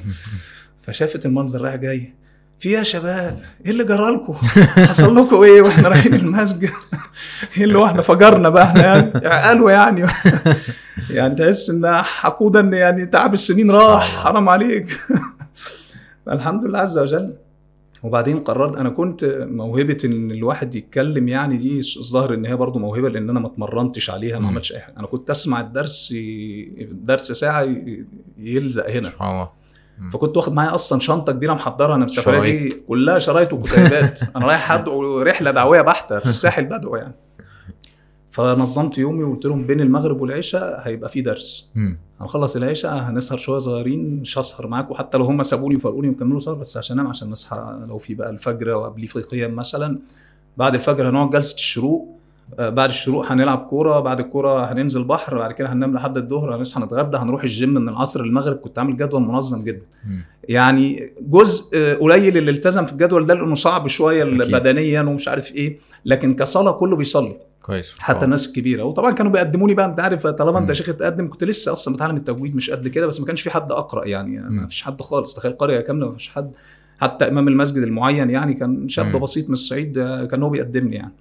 فشافت 0.83 1.25
المنظر 1.25 1.61
رايح 1.61 1.75
جاي 1.75 2.13
في 2.59 2.71
يا 2.71 2.83
شباب 2.83 3.39
إيه 3.65 3.71
اللي 3.71 3.83
جرالكم 3.83 4.33
حصل 4.89 5.15
لكم 5.15 5.41
إيه 5.43 5.61
وإحنا 5.61 5.89
رايحين 5.89 6.13
المسجد؟ 6.13 6.69
إيه 7.57 7.63
اللي 7.63 7.77
هو 7.77 7.85
إحنا 7.85 8.01
فجرنا 8.01 8.49
بقى 8.49 8.63
إحنا 8.63 8.83
يعني؟ 8.85 9.11
قالوا 9.27 9.71
يعني. 9.71 10.05
يعني 11.09 11.35
تحس 11.35 11.69
إن 11.69 12.01
حقودا 12.01 12.59
يعني 12.59 13.05
تعب 13.05 13.33
السنين 13.33 13.71
راح 13.71 14.23
حرام 14.23 14.49
عليك. 14.49 14.99
الحمد 16.31 16.65
لله 16.65 16.79
عز 16.79 16.97
وجل. 16.97 17.33
وبعدين 18.03 18.39
قررت 18.39 18.77
أنا 18.77 18.89
كنت 18.89 19.45
موهبة 19.51 19.97
إن 20.05 20.31
الواحد 20.31 20.75
يتكلم 20.75 21.27
يعني 21.27 21.57
دي 21.57 21.79
الظاهر 21.79 22.33
إن 22.33 22.45
هي 22.45 22.55
برضو 22.55 22.79
موهبة 22.79 23.09
لأن 23.09 23.29
أنا 23.29 23.39
ما 23.39 23.47
اتمرنتش 23.47 24.09
عليها. 24.09 24.39
ما 24.39 24.47
عملتش 24.47 24.73
أي 24.73 24.79
حاجة. 24.79 24.95
أنا 24.97 25.07
كنت 25.07 25.29
أسمع 25.29 25.61
الدرس 25.61 26.09
الدرس 26.81 27.31
ساعة 27.31 27.67
يلزق 28.37 28.89
هنا. 28.89 29.09
سبحان 29.09 29.31
الله. 29.31 29.62
فكنت 30.13 30.37
واخد 30.37 30.53
معايا 30.53 30.75
أصلا 30.75 30.99
شنطة 30.99 31.33
كبيرة 31.33 31.53
محضرها 31.53 31.95
أنا 31.95 32.05
السفريه 32.05 32.39
دي. 32.69 32.69
كلها 32.87 33.19
شرايط 33.19 33.53
وكتيبات 33.53 34.19
أنا 34.35 34.45
رايح 34.45 34.71
أدعو 34.71 35.21
رحلة 35.21 35.51
دعوية 35.51 35.81
بحتة 35.81 36.19
في 36.19 36.25
الساحل 36.29 36.65
بدعو 36.65 36.95
يعني. 36.95 37.13
فنظمت 38.31 38.97
يومي 38.97 39.23
وقلت 39.23 39.45
لهم 39.45 39.67
بين 39.67 39.81
المغرب 39.81 40.21
والعشاء 40.21 40.81
هيبقى 40.87 41.09
في 41.09 41.21
درس. 41.21 41.69
هنخلص 42.21 42.55
العشاء 42.55 42.93
هنسهر 42.93 43.37
شوية 43.37 43.59
صغيرين 43.59 44.19
مش 44.21 44.37
هسهر 44.37 44.67
معاكم. 44.67 44.93
حتى 44.93 45.17
لو 45.17 45.25
هم 45.25 45.43
سابوني 45.43 45.75
وفرقوني 45.75 46.09
وكملوا 46.09 46.39
سهر 46.39 46.53
بس 46.55 46.77
عشان 46.77 46.99
أنام 46.99 47.09
عشان 47.09 47.29
نصحى 47.29 47.79
لو 47.89 47.97
في 47.97 48.13
بقى 48.13 48.29
الفجر 48.29 48.69
وقبليه 48.69 49.07
في 49.07 49.21
قيام 49.21 49.55
مثلا. 49.55 49.99
بعد 50.57 50.75
الفجر 50.75 51.09
هنقعد 51.09 51.29
جلسة 51.29 51.55
الشروق. 51.55 52.07
بعد 52.59 52.89
الشروق 52.89 53.31
هنلعب 53.31 53.57
كورة 53.57 53.99
بعد 53.99 54.19
الكورة 54.19 54.71
هننزل 54.71 55.03
بحر 55.03 55.37
بعد 55.37 55.51
كده 55.51 55.73
هننام 55.73 55.93
لحد 55.93 56.17
الظهر 56.17 56.55
هنصحى 56.55 56.81
نتغدى 56.83 57.17
هنروح 57.17 57.43
الجيم 57.43 57.69
من 57.73 57.89
العصر 57.89 58.23
للمغرب 58.25 58.57
كنت 58.57 58.79
عامل 58.79 58.97
جدول 58.97 59.21
منظم 59.21 59.63
جدا 59.63 59.85
مم. 60.07 60.21
يعني 60.49 61.09
جزء 61.21 61.77
آه، 61.77 61.93
قليل 61.95 62.37
اللي 62.37 62.51
التزم 62.51 62.85
في 62.85 62.91
الجدول 62.91 63.25
ده 63.25 63.33
لأنه 63.33 63.55
صعب 63.55 63.87
شوية 63.87 64.23
أكيد. 64.23 64.55
بدنيا 64.55 65.01
ومش 65.01 65.27
عارف 65.27 65.51
إيه 65.55 65.77
لكن 66.05 66.35
كصلاة 66.35 66.71
كله 66.71 66.95
بيصلي 66.95 67.35
كويس 67.61 67.95
حتى 67.99 68.19
آه. 68.19 68.23
الناس 68.23 68.47
الكبيره 68.47 68.83
وطبعا 68.83 69.11
كانوا 69.11 69.31
بيقدموا 69.31 69.67
لي 69.67 69.73
بقى 69.73 69.85
أنت 69.85 69.99
عارف 69.99 70.27
طالما 70.27 70.59
أنت. 70.59 70.71
شيخ 70.71 70.85
تقدم 70.85 71.29
كنت 71.29 71.43
لسه 71.43 71.71
أصلا 71.71 71.95
بتعلم 71.95 72.17
التجويد 72.17 72.55
مش 72.55 72.69
قد 72.71 72.87
كده 72.87 73.07
بس 73.07 73.19
ما 73.19 73.25
كانش 73.25 73.41
في 73.41 73.49
حد 73.49 73.71
أقرأ 73.71 74.05
يعني. 74.07 74.37
ما 74.49 74.67
فيش 74.67 74.83
حد 74.83 75.01
خالص 75.01 75.33
تخيل 75.33 75.51
قرية 75.53 75.79
كاملة 75.79 76.05
ما 76.07 76.13
فيش 76.13 76.29
حد 76.29 76.51
حتى 77.01 77.27
إمام 77.27 77.47
المسجد 77.47 77.83
المعين 77.83 78.29
يعني 78.29 78.53
كان 78.53 78.89
شاب. 78.89 79.21
بسيط 79.21 79.47
من 79.47 79.53
الصعيد 79.53 79.97
آه، 79.97 80.25
كان 80.25 80.43
هو 80.43 80.49
بيقدمني 80.49 80.95
يعني 80.95 81.11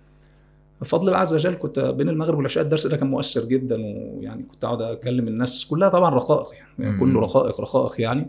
بفضل 0.82 1.08
الله 1.08 1.18
عز 1.18 1.34
وجل 1.34 1.54
كنت 1.54 1.78
بين 1.78 2.08
المغرب 2.08 2.36
والعشاء 2.36 2.64
الدرس 2.64 2.86
ده 2.86 2.96
كان 2.96 3.10
مؤثر 3.10 3.44
جدا 3.44 3.76
ويعني 3.76 4.42
كنت 4.42 4.64
أقعد 4.64 4.82
أكلم 4.82 5.28
الناس 5.28 5.66
كلها 5.66 5.88
طبعا 5.88 6.10
رقائق 6.14 6.48
يعني 6.78 6.90
مم. 6.90 7.00
كله 7.00 7.20
رقائق 7.20 7.60
رقائق 7.60 8.00
يعني 8.00 8.26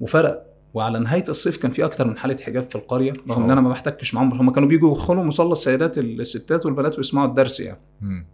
وفرق 0.00 0.46
وعلى 0.74 0.98
نهاية 0.98 1.24
الصيف 1.28 1.56
كان 1.56 1.70
في 1.70 1.84
أكتر 1.84 2.06
من 2.06 2.18
حالة 2.18 2.36
حجاب 2.42 2.62
في 2.62 2.76
القرية 2.76 3.12
رغم 3.30 3.42
إن 3.42 3.50
أنا 3.50 3.60
ما 3.60 3.68
بحتكش 3.68 4.14
معاهم 4.14 4.32
هم 4.32 4.50
كانوا 4.50 4.68
بيجوا 4.68 4.90
يدخلوا 4.92 5.24
مصلى 5.24 5.52
السيدات 5.52 5.98
الستات 5.98 6.66
والبنات 6.66 6.96
ويسمعوا 6.96 7.28
الدرس 7.28 7.60
يعني 7.60 7.80
مم. 8.00 8.26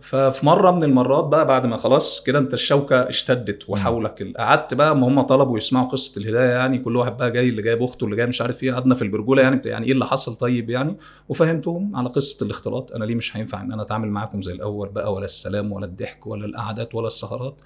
ففي 0.00 0.40
مرة 0.46 0.70
من 0.70 0.82
المرات 0.84 1.24
بقى 1.24 1.46
بعد 1.46 1.66
ما 1.66 1.76
خلاص 1.76 2.22
كده 2.22 2.38
انت 2.38 2.54
الشوكة 2.54 3.08
اشتدت 3.08 3.70
وحولك 3.70 4.32
قعدت 4.38 4.74
بقى 4.74 4.96
ما 4.96 5.08
هم 5.08 5.20
طلبوا 5.20 5.56
يسمعوا 5.58 5.88
قصة 5.88 6.20
الهداية 6.20 6.48
يعني 6.50 6.78
كل 6.78 6.96
واحد 6.96 7.16
بقى 7.16 7.30
جاي 7.30 7.48
اللي 7.48 7.62
جايب 7.62 7.82
أخته 7.82 8.04
اللي 8.04 8.16
جاي 8.16 8.26
مش 8.26 8.42
عارف 8.42 8.62
إيه 8.62 8.72
قعدنا 8.72 8.94
في 8.94 9.02
البرجولة 9.02 9.42
يعني 9.42 9.62
يعني 9.64 9.86
إيه 9.86 9.92
اللي 9.92 10.06
حصل 10.06 10.36
طيب 10.36 10.70
يعني 10.70 10.96
وفهمتهم 11.28 11.96
على 11.96 12.08
قصة 12.08 12.44
الاختلاط 12.46 12.92
أنا 12.92 13.04
ليه 13.04 13.14
مش 13.14 13.36
هينفع 13.36 13.60
إن 13.60 13.72
أنا 13.72 13.82
أتعامل 13.82 14.08
معاكم 14.08 14.42
زي 14.42 14.52
الأول 14.52 14.88
بقى 14.88 15.12
ولا 15.12 15.24
السلام 15.24 15.72
ولا 15.72 15.86
الضحك 15.86 16.26
ولا 16.26 16.46
القعدات 16.46 16.94
ولا 16.94 17.06
السهرات. 17.06 17.60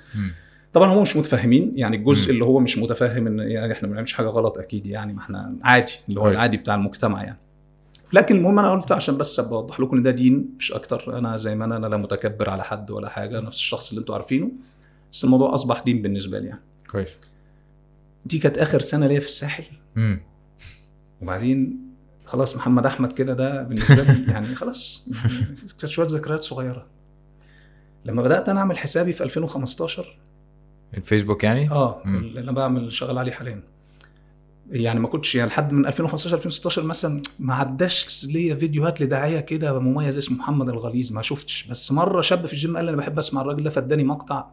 طبعا 0.73 0.93
هم 0.93 1.03
مش 1.03 1.17
متفاهمين 1.17 1.73
يعني 1.77 1.97
الجزء. 1.97 2.31
اللي 2.31 2.45
هو 2.45 2.59
مش 2.59 2.79
متفاهم 2.79 3.27
إن 3.27 3.38
يعني 3.38 3.73
إحنا 3.73 3.88
ما 3.88 3.93
بنعملش 3.93 4.12
حاجة 4.12 4.27
غلط 4.27 4.59
أكيد 4.59 4.87
يعني 4.87 5.12
ما 5.12 5.21
إحنا 5.21 5.55
عادي 5.62 5.93
اللي 6.09 6.21
هو. 6.21 6.25
العادي 6.35 6.57
بتاع 6.57 6.75
المجتمع 6.75 7.25
يعني 7.25 7.38
لكن 8.12 8.37
المهم 8.37 8.59
أنا 8.59 8.72
قلت 8.72 8.92
عشان 8.92 9.16
بس 9.16 9.40
بوضح 9.40 9.81
لكم 9.81 9.96
إن 9.96 10.03
ده 10.03 10.11
دين 10.11 10.55
مش 10.59 10.72
أكتر. 10.72 11.18
أنا 11.18 11.37
زي 11.37 11.55
ما 11.55 11.64
أنا 11.64 11.77
أنا 11.77 11.87
لا 11.87 11.96
متكبر 11.96 12.51
على 12.51 12.64
حد 12.64 12.90
ولا 12.90 13.09
حاجة 13.09 13.40
نفس 13.40 13.57
الشخص 13.57 13.88
اللي 13.88 14.01
أنتوا 14.01 14.14
عارفينه. 14.14 14.51
بس 15.12 15.25
الموضوع 15.25 15.55
أصبح 15.55 15.81
دين 15.81 16.03
بالنسبة 16.03 16.38
لي 16.38 16.46
يعني. 16.46 16.62
كويس. 16.90 17.09
دي 18.27 18.38
كانت 18.38 18.59
آخر 18.59 18.81
سنة 18.81 19.07
ليا 19.07 19.20
في 19.20 19.27
الساحل. 19.27 19.64
مم. 19.96 20.20
وبعدين 21.22 21.77
خلاص 22.25 22.57
محمد 22.57 22.87
أحمد 22.87 23.12
كده 23.12 23.35
ده 23.35 23.62
بالنسبة 23.62 24.03
لي 24.03 24.25
يعني 24.33 24.55
خلاص 24.55 25.09
كانت 25.81 25.87
شوية 25.87 26.07
ذكريات 26.07 26.42
صغيرة. 26.42 26.87
لما 28.05 28.22
بدأت 28.22 28.48
أنا 28.48 28.61
أعمل 28.61 28.79
حسابي 28.79 29.12
في 29.12 29.25
2015 29.25 30.18
الفيسبوك 30.94 31.44
يعني؟ 31.44 31.70
آه 31.70 32.03
مم. 32.05 32.16
اللي 32.16 32.40
أنا 32.40 32.53
بعمل 32.53 32.92
شغال 32.92 33.18
عليه 33.18 33.33
حاليا. 33.33 33.62
يعني 34.73 35.01
ما 35.01 35.09
كنتش 35.09 35.35
يعني 35.35 35.49
لحد 35.49 35.73
من 35.73 35.87
2015 35.87 36.37
2016 36.37 36.83
مثلا 36.83 37.23
ما 37.39 37.55
عداش 37.55 38.25
ليا 38.25 38.55
فيديوهات 38.55 39.01
لداعيه 39.01 39.41
كده 39.41 39.79
مميز 39.79 40.17
اسمه 40.17 40.39
محمد 40.39 40.69
الغليظ 40.69 41.13
ما 41.13 41.23
شفتش 41.23 41.67
بس 41.71 41.93
مرة 41.93 42.21
شاب 42.21 42.47
في 42.47 42.53
الجيم 42.53 42.77
قال 42.77 42.89
أنا 42.89 42.97
بحب 42.97 43.19
أسمع 43.19 43.41
الراجل 43.41 43.63
ده 43.63 43.71
فاداني 43.71 44.05
مقطع 44.05 44.45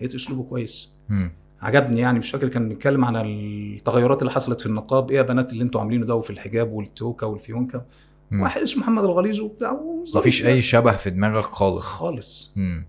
لقيت 0.00 0.14
أسلوبه 0.14 0.42
كويس 0.42 0.94
مم. 1.08 1.32
عجبني 1.62 2.00
يعني 2.00 2.18
مش 2.18 2.30
فاكر 2.30 2.48
كان 2.48 2.68
بيتكلم 2.68 3.04
عن 3.04 3.16
التغيرات 3.16 4.18
اللي 4.22 4.30
حصلت 4.32 4.60
في 4.60 4.66
النقاب 4.66 5.10
إيه 5.10 5.16
يا 5.16 5.22
بنات 5.22 5.52
اللي 5.52 5.64
أنتوا 5.64 5.80
عاملينه 5.80 6.06
ده 6.06 6.14
وفي 6.14 6.30
الحجاب 6.30 6.72
والتوكة 6.72 7.26
والفيونكة. 7.26 7.84
واحد 8.32 8.62
اسمه 8.62 8.82
محمد 8.82 9.04
الغليظ 9.04 9.40
وبتاع 9.40 9.80
مفيش 10.16 10.40
يعني. 10.40 10.52
اي 10.54 10.62
شبه 10.62 10.96
في 10.96 11.10
دماغك 11.10 11.44
خالص 11.44 11.82
خالص 11.84 12.52
مم. 12.56 12.86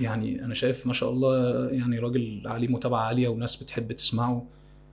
يعني 0.00 0.44
أنا 0.44 0.54
شايف 0.54 0.86
ما 0.86 0.92
شاء 0.92 1.10
الله 1.10 1.66
يعني 1.70 1.98
راجل 1.98 2.42
عليه 2.46 2.68
متابعه 2.68 3.00
عالية 3.00 3.28
وناس 3.28 3.56
بتحب 3.56 3.92
تسمعه 3.92 4.46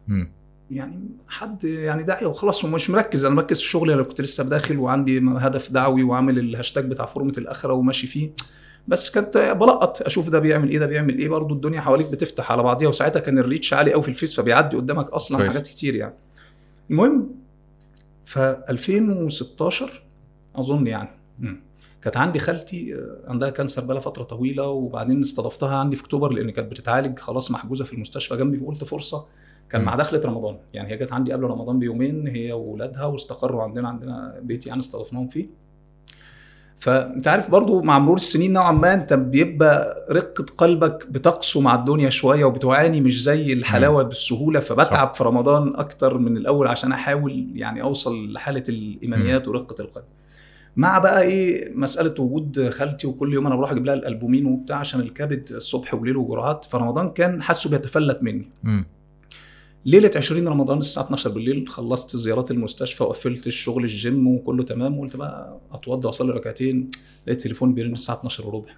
مم. 0.07 0.31
يعني 0.75 1.09
حد 1.27 1.63
يعني 1.63 2.03
داعيه 2.03 2.27
وخلاص 2.27 2.65
ومش 2.65 2.89
مركز. 2.89 3.25
أنا 3.25 3.35
مركز 3.35 3.59
في 3.59 3.67
شغلي 3.67 3.93
أنا 3.93 4.03
كنت 4.03 4.21
لسه 4.21 4.43
بداخل 4.43 4.77
وعندي 4.77 5.19
هدف 5.19 5.71
دعوي 5.71 6.03
وعامل 6.03 6.39
الهاشتاج 6.39 6.85
بتاع 6.85 7.05
فورمه 7.05 7.33
الآخرة 7.37 7.73
وماشي 7.73 8.07
فيه. 8.07 8.31
بس 8.87 9.11
كنت 9.11 9.55
بلقط 9.59 10.01
أشوف 10.01 10.29
ده 10.29 10.39
بيعمل 10.39 10.69
إيه 10.69 10.79
ده 10.79 10.85
بيعمل 10.85 11.17
إيه. 11.17 11.29
برضه 11.29 11.55
الدنيا 11.55 11.81
حواليك 11.81 12.11
بتفتح 12.11 12.51
على 12.51 12.63
بعضيها 12.63 12.89
وساعتها 12.89 13.19
كان 13.19 13.39
ال 13.39 13.45
reach 13.45 13.73
عالي 13.73 13.93
قوي 13.93 14.03
في 14.03 14.09
الفيس 14.09 14.35
فبيعدي 14.35 14.75
قدامك 14.75 15.09
أصلا 15.09 15.37
كويس. 15.37 15.49
حاجات 15.49 15.67
كتير 15.67 15.95
يعني. 15.95 16.15
المهم 16.89 17.35
ف 18.25 18.37
2016 18.39 20.03
أظن 20.55 20.87
يعني. 20.87 21.09
كانت 22.03 22.17
عندي 22.17 22.39
خالتي 22.39 22.95
آه، 22.95 23.17
عندها 23.27 23.49
cancer 23.49 23.83
بقالها 23.83 24.01
فترة 24.01 24.23
طويلة 24.23 24.67
وبعدين 24.67 25.21
استضفتها 25.21 25.77
عندي 25.77 25.95
في 25.95 26.01
أكتوبر 26.01 26.33
لأن 26.33 26.49
كانت 26.49 26.71
بتتعالج 26.71 27.19
خلاص 27.19 27.51
محجوزة 27.51 27.85
في 27.85 27.93
المستشفى 27.93 28.37
جنبي 28.37 28.57
فقلت 28.57 28.83
فرصة 28.83 29.25
كان. 29.69 29.81
مع 29.83 29.95
دخلة 29.95 30.21
رمضان. 30.25 30.57
يعني 30.73 30.91
هي 30.91 30.97
جت 30.97 31.13
عندي 31.13 31.33
قبل 31.33 31.43
رمضان 31.43 31.79
بيومين 31.79 32.27
هي 32.27 32.51
واولادها 32.51 33.05
واستقروا 33.05 33.63
عندنا 33.63 33.87
عندنا 33.87 34.39
بيت 34.41 34.67
يعني 34.67 34.79
استضفناهم 34.79 35.27
فيه. 35.27 35.63
فأنت 36.79 37.27
عارف 37.27 37.51
برضو 37.51 37.81
مع 37.81 37.99
مرور 37.99 38.17
السنين 38.17 38.53
نوعا 38.53 38.71
ما 38.71 38.93
أنت 38.93 39.13
بيبقى 39.13 40.05
رقة 40.11 40.45
قلبك 40.57 41.07
بتقسو 41.09 41.61
مع 41.61 41.75
الدنيا 41.75 42.09
شوية 42.09 42.45
وبتعاني 42.45 43.01
مش 43.01 43.23
زي 43.23 43.53
الحلاوة 43.53 44.03
بالسهولة. 44.03 44.59
فبتعب 44.59 45.13
في 45.13 45.23
رمضان 45.23 45.75
أكتر 45.75 46.17
من 46.17 46.37
الأول 46.37 46.67
عشان 46.67 46.91
أحاول 46.91 47.47
يعني 47.55 47.81
أوصل 47.81 48.33
لحالة 48.33 48.63
الإيمانيات 48.69 49.47
ورقة 49.47 49.81
القلب. 49.81 50.03
مع 50.75 50.99
بقى 50.99 51.21
إيه 51.21 51.75
مسألة 51.75 52.21
وجود 52.21 52.69
خالتي 52.69 53.07
وكل 53.07 53.33
يوم 53.33 53.47
أنا 53.47 53.55
بروح 53.55 53.71
أجيب 53.71 53.85
لها 53.85 53.93
الألبومين 53.93 54.45
وبتاع 54.45 54.77
عشان 54.77 54.99
الكبد 54.99 55.49
الصبح 55.51 55.93
وليل 55.93 56.17
وجرعات. 56.17 56.65
فرمضان 56.65 57.09
كان 57.09 57.41
حاسه 57.41 57.69
بيتفلت 57.69 58.23
مني. 58.23 58.49
مم. 58.63 58.85
ليلة 59.85 60.11
20 60.15 60.47
رمضان 60.47 60.79
الساعة 60.79 61.03
12 61.03 61.29
بالليل 61.29 61.67
خلصت 61.67 62.15
زيارات 62.17 62.51
المستشفى 62.51 63.03
وقفلت 63.03 63.47
الشغل 63.47 63.83
الجيم 63.83 64.27
وكله 64.27 64.63
تمام 64.63 64.99
وقلت 64.99 65.15
بقى 65.15 65.57
أتوضى 65.71 66.07
وأصلي 66.07 66.31
ركعتين. 66.33 66.89
لقيت 67.27 67.37
التليفون 67.37 67.73
بيرن 67.73 67.93
الساعة 67.93 68.17
12 68.17 68.47
وربع. 68.47 68.69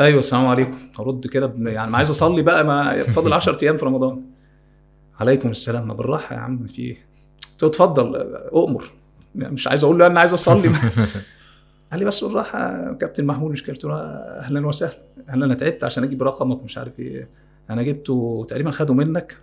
أيوه 0.00 0.18
السلام 0.20 0.46
عليكم. 0.46 0.78
أرد 1.00 1.26
كده 1.26 1.54
يعني 1.58 1.90
ما 1.90 1.96
عايز 1.96 2.10
أصلي 2.10 2.42
بقى 2.42 2.64
ما 2.64 3.02
فاضل 3.02 3.32
10 3.32 3.58
أيام 3.62 3.76
في 3.76 3.84
رمضان. 3.84 4.22
عليكم 5.20 5.50
السلام. 5.50 5.88
ما 5.88 5.94
بالراحة 5.94 6.34
يا 6.36 6.40
عم 6.40 6.66
في 6.66 6.82
إيه؟ 6.82 6.96
قلت 7.52 7.64
اتفضل 7.64 8.16
أؤمر. 8.52 8.84
يعني 9.34 9.54
مش 9.54 9.66
عايز 9.68 9.84
أقول 9.84 9.98
له 9.98 10.06
أنا 10.06 10.20
عايز 10.20 10.32
أصلي 10.32 10.68
قال 11.90 12.00
لي 12.00 12.04
بس 12.04 12.24
بالراحة 12.24 12.92
كابتن 12.92 13.24
محمود 13.26 13.50
مش 13.50 13.70
قلت 13.70 13.84
له 13.84 13.94
أهلا 13.94 14.66
وسهلا. 14.66 14.94
أنا 15.28 15.54
تعبت 15.54 15.84
عشان 15.84 16.02
أجيب 16.04 16.22
رقمك 16.22 16.62
مش 16.62 16.78
عارف 16.78 17.00
إيه. 17.00 17.28
أنا 17.70 17.82
جبته 17.82 18.46
تقريبا 18.48 18.70
خده 18.70 18.94
منك. 18.94 19.36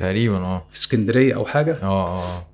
تقريبا 0.00 0.36
آه. 0.36 0.66
في 0.70 0.78
اسكندرية 0.78 1.34
أو 1.34 1.44
حاجة؟ 1.44 1.78
آه 1.82 2.22
آه 2.22 2.46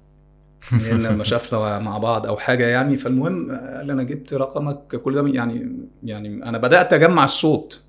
لأن 0.82 1.02
لما 1.02 1.24
شافنا 1.24 1.78
مع 1.78 1.98
بعض 1.98 2.26
أو 2.26 2.36
حاجة 2.36 2.66
يعني 2.66 2.96
فالمهم 2.96 3.50
قال 3.50 3.90
أنا 3.90 4.02
جبت 4.02 4.34
رقمك 4.34 4.96
كل 4.96 5.14
ده 5.14 5.28
يعني 5.28 5.76
يعني 6.02 6.44
أنا 6.48 6.58
بدأت 6.58 6.92
أجمع 6.92 7.24
الصوت. 7.24 7.82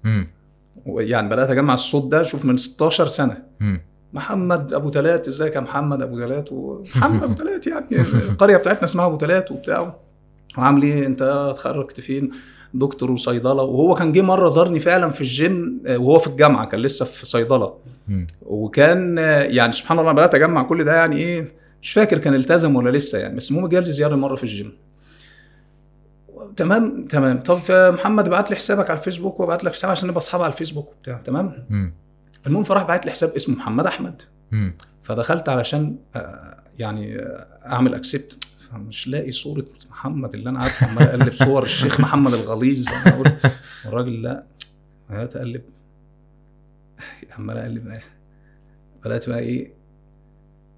يعني 0.86 1.30
بدأت 1.30 1.50
أجمع 1.50 1.74
الصوت 1.74 2.12
ده 2.12 2.24
شوف 2.24 2.46
من 2.46 2.58
16 2.58 3.08
سنة. 3.08 3.44
محمد 4.14 4.74
أبو 4.74 4.90
تلات 4.90 5.28
ازيك 5.28 5.56
يا 5.56 5.60
محمد 5.60 6.02
أبو 6.02 6.20
تلات؟ 6.20 6.52
ومحمد 6.52 7.24
أبو 7.24 7.34
تلات 7.34 7.68
يعني 7.68 8.02
القرية 8.02 8.58
بتاعتنا 8.58 8.84
اسمها 8.84 9.06
أبو 9.06 9.18
تلات 9.18 9.52
وبتاع. 9.52 9.96
وعامل 10.58 10.84
إيه؟ 10.84 11.08
أنت 11.08 11.22
اتخرجت 11.22 12.02
فين؟ 12.02 12.32
دكتور 12.74 13.12
وصيدله 13.12 13.64
وهو 13.64 13.96
كان 13.96 14.12
جه 14.12 14.22
مرة 14.22 14.50
زارني 14.50 14.80
فعلا 14.80 15.10
في 15.10 15.22
الجيم 15.22 15.84
آه، 15.88 15.98
وهو 15.98 16.20
في 16.20 16.28
الجامعة 16.28 16.66
كان 16.68 16.80
لسه 16.80 17.06
في 17.06 17.26
صيدلة. 17.26 17.74
وكان 18.42 19.20
آه، 19.20 19.42
يعني 19.44 19.72
سبحان 19.72 20.00
الله 20.00 20.12
أنا 20.12 20.18
بدأت 20.18 20.36
أجمع 20.36 20.64
كل 20.64 20.84
ده 20.84 20.96
يعني 20.96 21.18
إيه 21.18 21.52
مش 21.82 21.92
فاكر 21.92 22.18
كان 22.18 22.34
التزم 22.34 22.76
ولا 22.76 22.98
لسه 22.98 23.20
يعني 23.20 23.36
بس 23.36 23.52
المهم 23.52 23.68
جالي 23.68 23.92
زيارة 23.92 24.16
مرة 24.16 24.36
في 24.36 24.44
الجيم 24.44 24.74
تمام 26.56 27.06
تمام 27.06 27.40
طب 27.40 27.60
محمد 27.70 28.28
ابعت 28.28 28.50
لي 28.50 28.56
حسابك 28.56 28.90
على 28.90 29.00
الفيسبوك 29.00 29.40
وابعت 29.40 29.64
لك 29.64 29.74
حساب 29.74 29.92
عشان 29.92 30.08
نبقى 30.08 30.18
أصحاب 30.18 30.42
على 30.42 30.54
الفيسبوك 30.54 30.90
وبتاع 30.90 31.18
تمام. 31.18 31.66
المهم 32.48 32.64
فراح 32.64 32.84
بعت 32.84 33.06
لي 33.06 33.12
حساب 33.12 33.30
اسمه 33.30 33.56
محمد 33.56 33.86
أحمد. 33.86 34.22
فدخلت 35.04 35.50
علشان 35.50 35.96
آه، 36.16 36.58
يعني 36.80 37.20
آه، 37.20 37.48
أعمل 37.66 37.94
accept 37.96 38.38
فمش 38.72 39.08
لاقي 39.08 39.32
صورة 39.32 39.66
محمد 39.90 40.34
اللي 40.36 40.50
أنا 40.50 40.60
عارفه 40.60 40.88
عمال 40.88 41.04
أقلب 41.04 41.34
صور 41.34 41.64
الشيخ 41.64 42.00
محمد 42.02 42.34
الغليظ 42.34 42.90
قلت 42.90 43.52
الراجل 43.86 44.22
ده 44.22 44.44
بدأت 45.10 45.36
أقلب 45.36 45.62
عمال 47.32 47.58
أقلب؟ 47.58 48.00
بدأت 49.06 49.30
بقى 49.30 49.40
إيه 49.40 49.72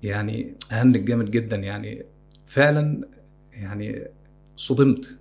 يعني 0.03 0.53
أهنج 0.71 0.97
جامد 0.97 1.31
جدا 1.31 1.55
يعني 1.55 2.05
فعلا 2.45 3.07
يعني 3.53 4.07
صدمت 4.55 5.19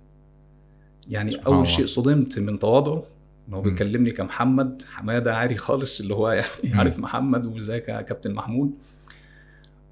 يعني 1.09 1.35
أول. 1.35 1.67
شيء 1.67 1.85
صدمت 1.85 2.39
من 2.39 2.59
تواضعه 2.59 3.03
إن 3.49 3.53
هو. 3.53 3.61
بيكلمني 3.61 4.11
كمحمد 4.11 4.83
حمادة 4.91 5.35
عادي 5.35 5.55
خالص 5.57 5.99
اللي 5.99 6.13
هو 6.13 6.29
يعني. 6.29 6.47
عارف 6.73 6.99
محمد 6.99 7.45
وازيك 7.45 7.89
يا 7.89 8.01
كابتن 8.01 8.33
محمود 8.33 8.71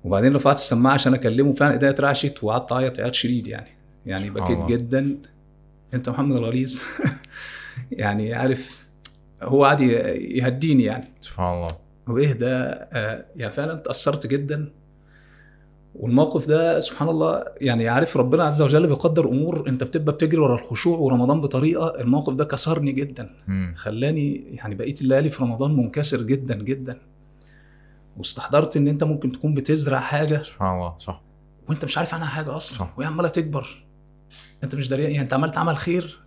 وبعدين 0.04 0.36
رفعت 0.36 0.56
السماعة 0.56 0.94
عشان 0.94 1.14
أكلمه 1.14 1.54
فعلا 1.54 1.74
إيديا 1.74 1.90
اترعشت 1.90 2.44
وقعدت 2.44 2.72
أعيط 2.72 3.00
عياط 3.00 3.14
شديد 3.14 3.48
يعني. 3.48 3.70
يعني 4.06 4.30
بكيت 4.30 4.58
الله. 4.58 4.68
جدا. 4.68 5.18
أنت 5.94 6.10
محمد 6.10 6.36
الغليظ. 6.36 6.80
يعني 7.92 8.34
عارف 8.34 8.88
هو 9.44 9.66
قعد 9.66 9.82
يهديني 9.82 10.84
يعني. 10.84 11.14
سبحان 11.22 11.54
الله. 11.54 11.68
وايه 12.08 12.34
ده؟ 12.34 12.72
آه، 12.72 13.26
يعني 13.36 13.54
فعلا 13.54 13.74
اتاثرت 13.74 14.28
جدا. 14.28 14.72
والموقف 15.96 16.48
ده 16.48 16.80
سبحان 16.80 17.10
الله 17.10 17.44
يعني 17.62 17.90
عارف 17.90 18.18
ربنا 18.18 18.44
عز 18.44 18.62
وجل 18.62 18.88
بيقدر 18.88 19.30
أمور 19.30 19.70
أنت 19.70 19.84
بتبقى 19.84 20.14
بتجري 20.14 20.38
ورا 20.42 20.56
الخشوع 20.56 20.98
ورمضان 20.98 21.42
بطريقة 21.42 22.02
الموقف 22.02 22.34
ده 22.34 22.46
كسرني 22.46 22.92
جدا. 22.92 23.30
خلاني 23.76 24.56
يعني 24.56 24.76
بقيت 24.76 25.02
الليالي 25.02 25.30
في 25.30 25.44
رمضان 25.44 25.76
منكسر 25.76 26.22
جدا 26.22 26.56
جدا. 26.56 26.98
واستحضرت 28.18 28.78
إن 28.78 28.88
أنت 28.88 29.04
ممكن 29.04 29.32
تكون 29.32 29.54
بتزرع 29.54 30.00
حاجة 30.00 30.44
سبحان 30.44 30.76
الله 30.76 30.98
صح. 30.98 31.24
وأنت 31.70 31.86
مش 31.86 31.98
عارف 31.98 32.14
عنها 32.14 32.28
حاجة 32.28 32.56
أصلا 32.56 32.80
صح. 32.80 32.94
وهي 32.98 33.08
عمالة 33.08 33.30
تكبر. 33.30 33.86
أنت 34.64 34.76
مش 34.76 34.88
دريان 34.88 35.12
يعني 35.12 35.24
أنت 35.24 35.34
عملت 35.34 35.58
عمل 35.58 35.78
خير. 35.78 36.24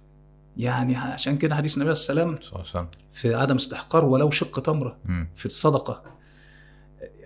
يعني 0.56 0.96
عشان 0.96 1.38
كده 1.38 1.56
حديث 1.56 1.76
النبي 1.76 1.94
عليه 2.10 2.22
عليه 2.22 2.62
وسلم. 2.62 2.88
في 3.12 3.34
عدم 3.34 3.56
استحقار 3.56 4.04
ولو 4.04 4.30
شق 4.30 4.60
تمرة. 4.60 4.98
في 5.34 5.46
الصدقة. 5.46 6.02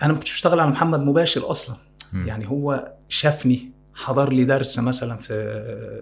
أنا 0.02 0.12
ما 0.12 0.18
كنتش 0.18 0.32
بشتغل 0.32 0.60
على 0.60 0.70
محمد 0.70 1.00
مباشر 1.00 1.50
أصلا. 1.50 1.76
مم. 2.12 2.28
يعني 2.28 2.48
هو 2.48 2.92
شافني 3.08 3.72
حضر 3.94 4.32
لي 4.32 4.44
درس 4.44 4.78
مثلا 4.78 5.16
في 5.18 5.34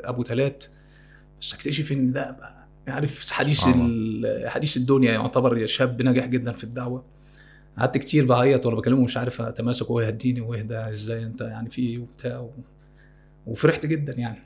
أبو 0.05 0.23
تلات. 0.23 0.65
بس 1.41 1.55
اكتشف 1.55 1.93
إن 1.93 2.13
ده 2.13 2.37
عارف 2.89 3.31
حديث 3.31 3.65
حديث 4.47 4.77
الدنيا 4.77 5.13
يعتبر 5.13 5.67
شاب 5.67 6.03
ناجح 6.03 6.27
جدا 6.27 6.53
في 6.53 6.65
الدعوة. 6.65 7.12
قعدت 7.79 7.99
كتير 7.99 8.25
بعيط 8.27 8.67
وأنا 8.67 8.77
بكلمه 8.77 9.05
مش 9.05 9.17
عارف 9.17 9.41
أتماسك 9.41 9.91
وهو 9.91 10.01
يهديني 10.01 10.41
واهدى 10.41 10.77
إزاي 10.77 11.25
أنت 11.25 11.41
يعني 11.41 11.71
في 11.71 11.83
إيه 11.83 11.99
وبتاع 11.99 12.39
و... 12.39 12.51
وفرحت 13.47 13.87
جدا 13.87 14.13
يعني. 14.13 14.39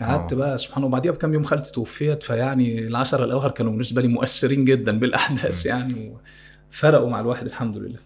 قعدت. 0.00 0.34
بقى 0.34 0.58
سبحان 0.58 0.76
الله. 0.76 0.86
وبعديها 0.88 1.12
بكام 1.12 1.34
يوم 1.34 1.44
خالتي 1.44 1.72
توفيت 1.72 2.22
فيعني 2.22 2.86
العشرة 2.86 3.24
الاواخر 3.24 3.50
كانوا 3.50 3.72
بالنسبة 3.72 4.02
لي 4.02 4.08
مؤثرين 4.08 4.64
جدا 4.64 4.98
بالأحداث 4.98 5.66
م. 5.66 5.68
يعني 5.68 6.16
وفرقوا 6.72 7.10
مع 7.10 7.20
الواحد 7.20 7.46
الحمد 7.46 7.76
لله. 7.76 7.98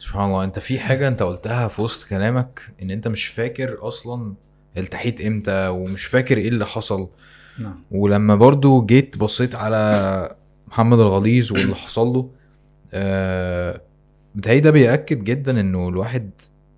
سبحان 0.00 0.24
الله. 0.28 0.44
أنت 0.44 0.58
في 0.58 0.78
حاجة 0.78 1.08
أنت 1.08 1.22
قلتها 1.22 1.68
في 1.68 1.82
وسط 1.82 2.08
كلامك 2.08 2.60
إن 2.82 2.90
أنت 2.90 3.08
مش 3.08 3.26
فاكر 3.26 3.78
أصلا 3.80 4.34
التحيت 4.76 5.20
إمتى 5.20 5.68
ومش 5.68 6.04
فاكر 6.06 6.38
إيه 6.38 6.48
اللي 6.48 6.66
حصل؟ 6.66 7.08
نعم. 7.58 7.82
ولما 7.90 8.34
برضو 8.34 8.84
جيت 8.86 9.18
بصيت 9.18 9.54
على 9.54 10.36
محمد 10.68 10.98
الغليظ 10.98 11.52
واللي 11.52 11.74
حصل 11.74 12.06
له 12.06 12.30
آه 12.92 13.80
بتهيألي 14.34 14.60
ده 14.60 14.70
بيأكد 14.70 15.24
جدا 15.24 15.60
إنه 15.60 15.88
الواحد 15.88 16.30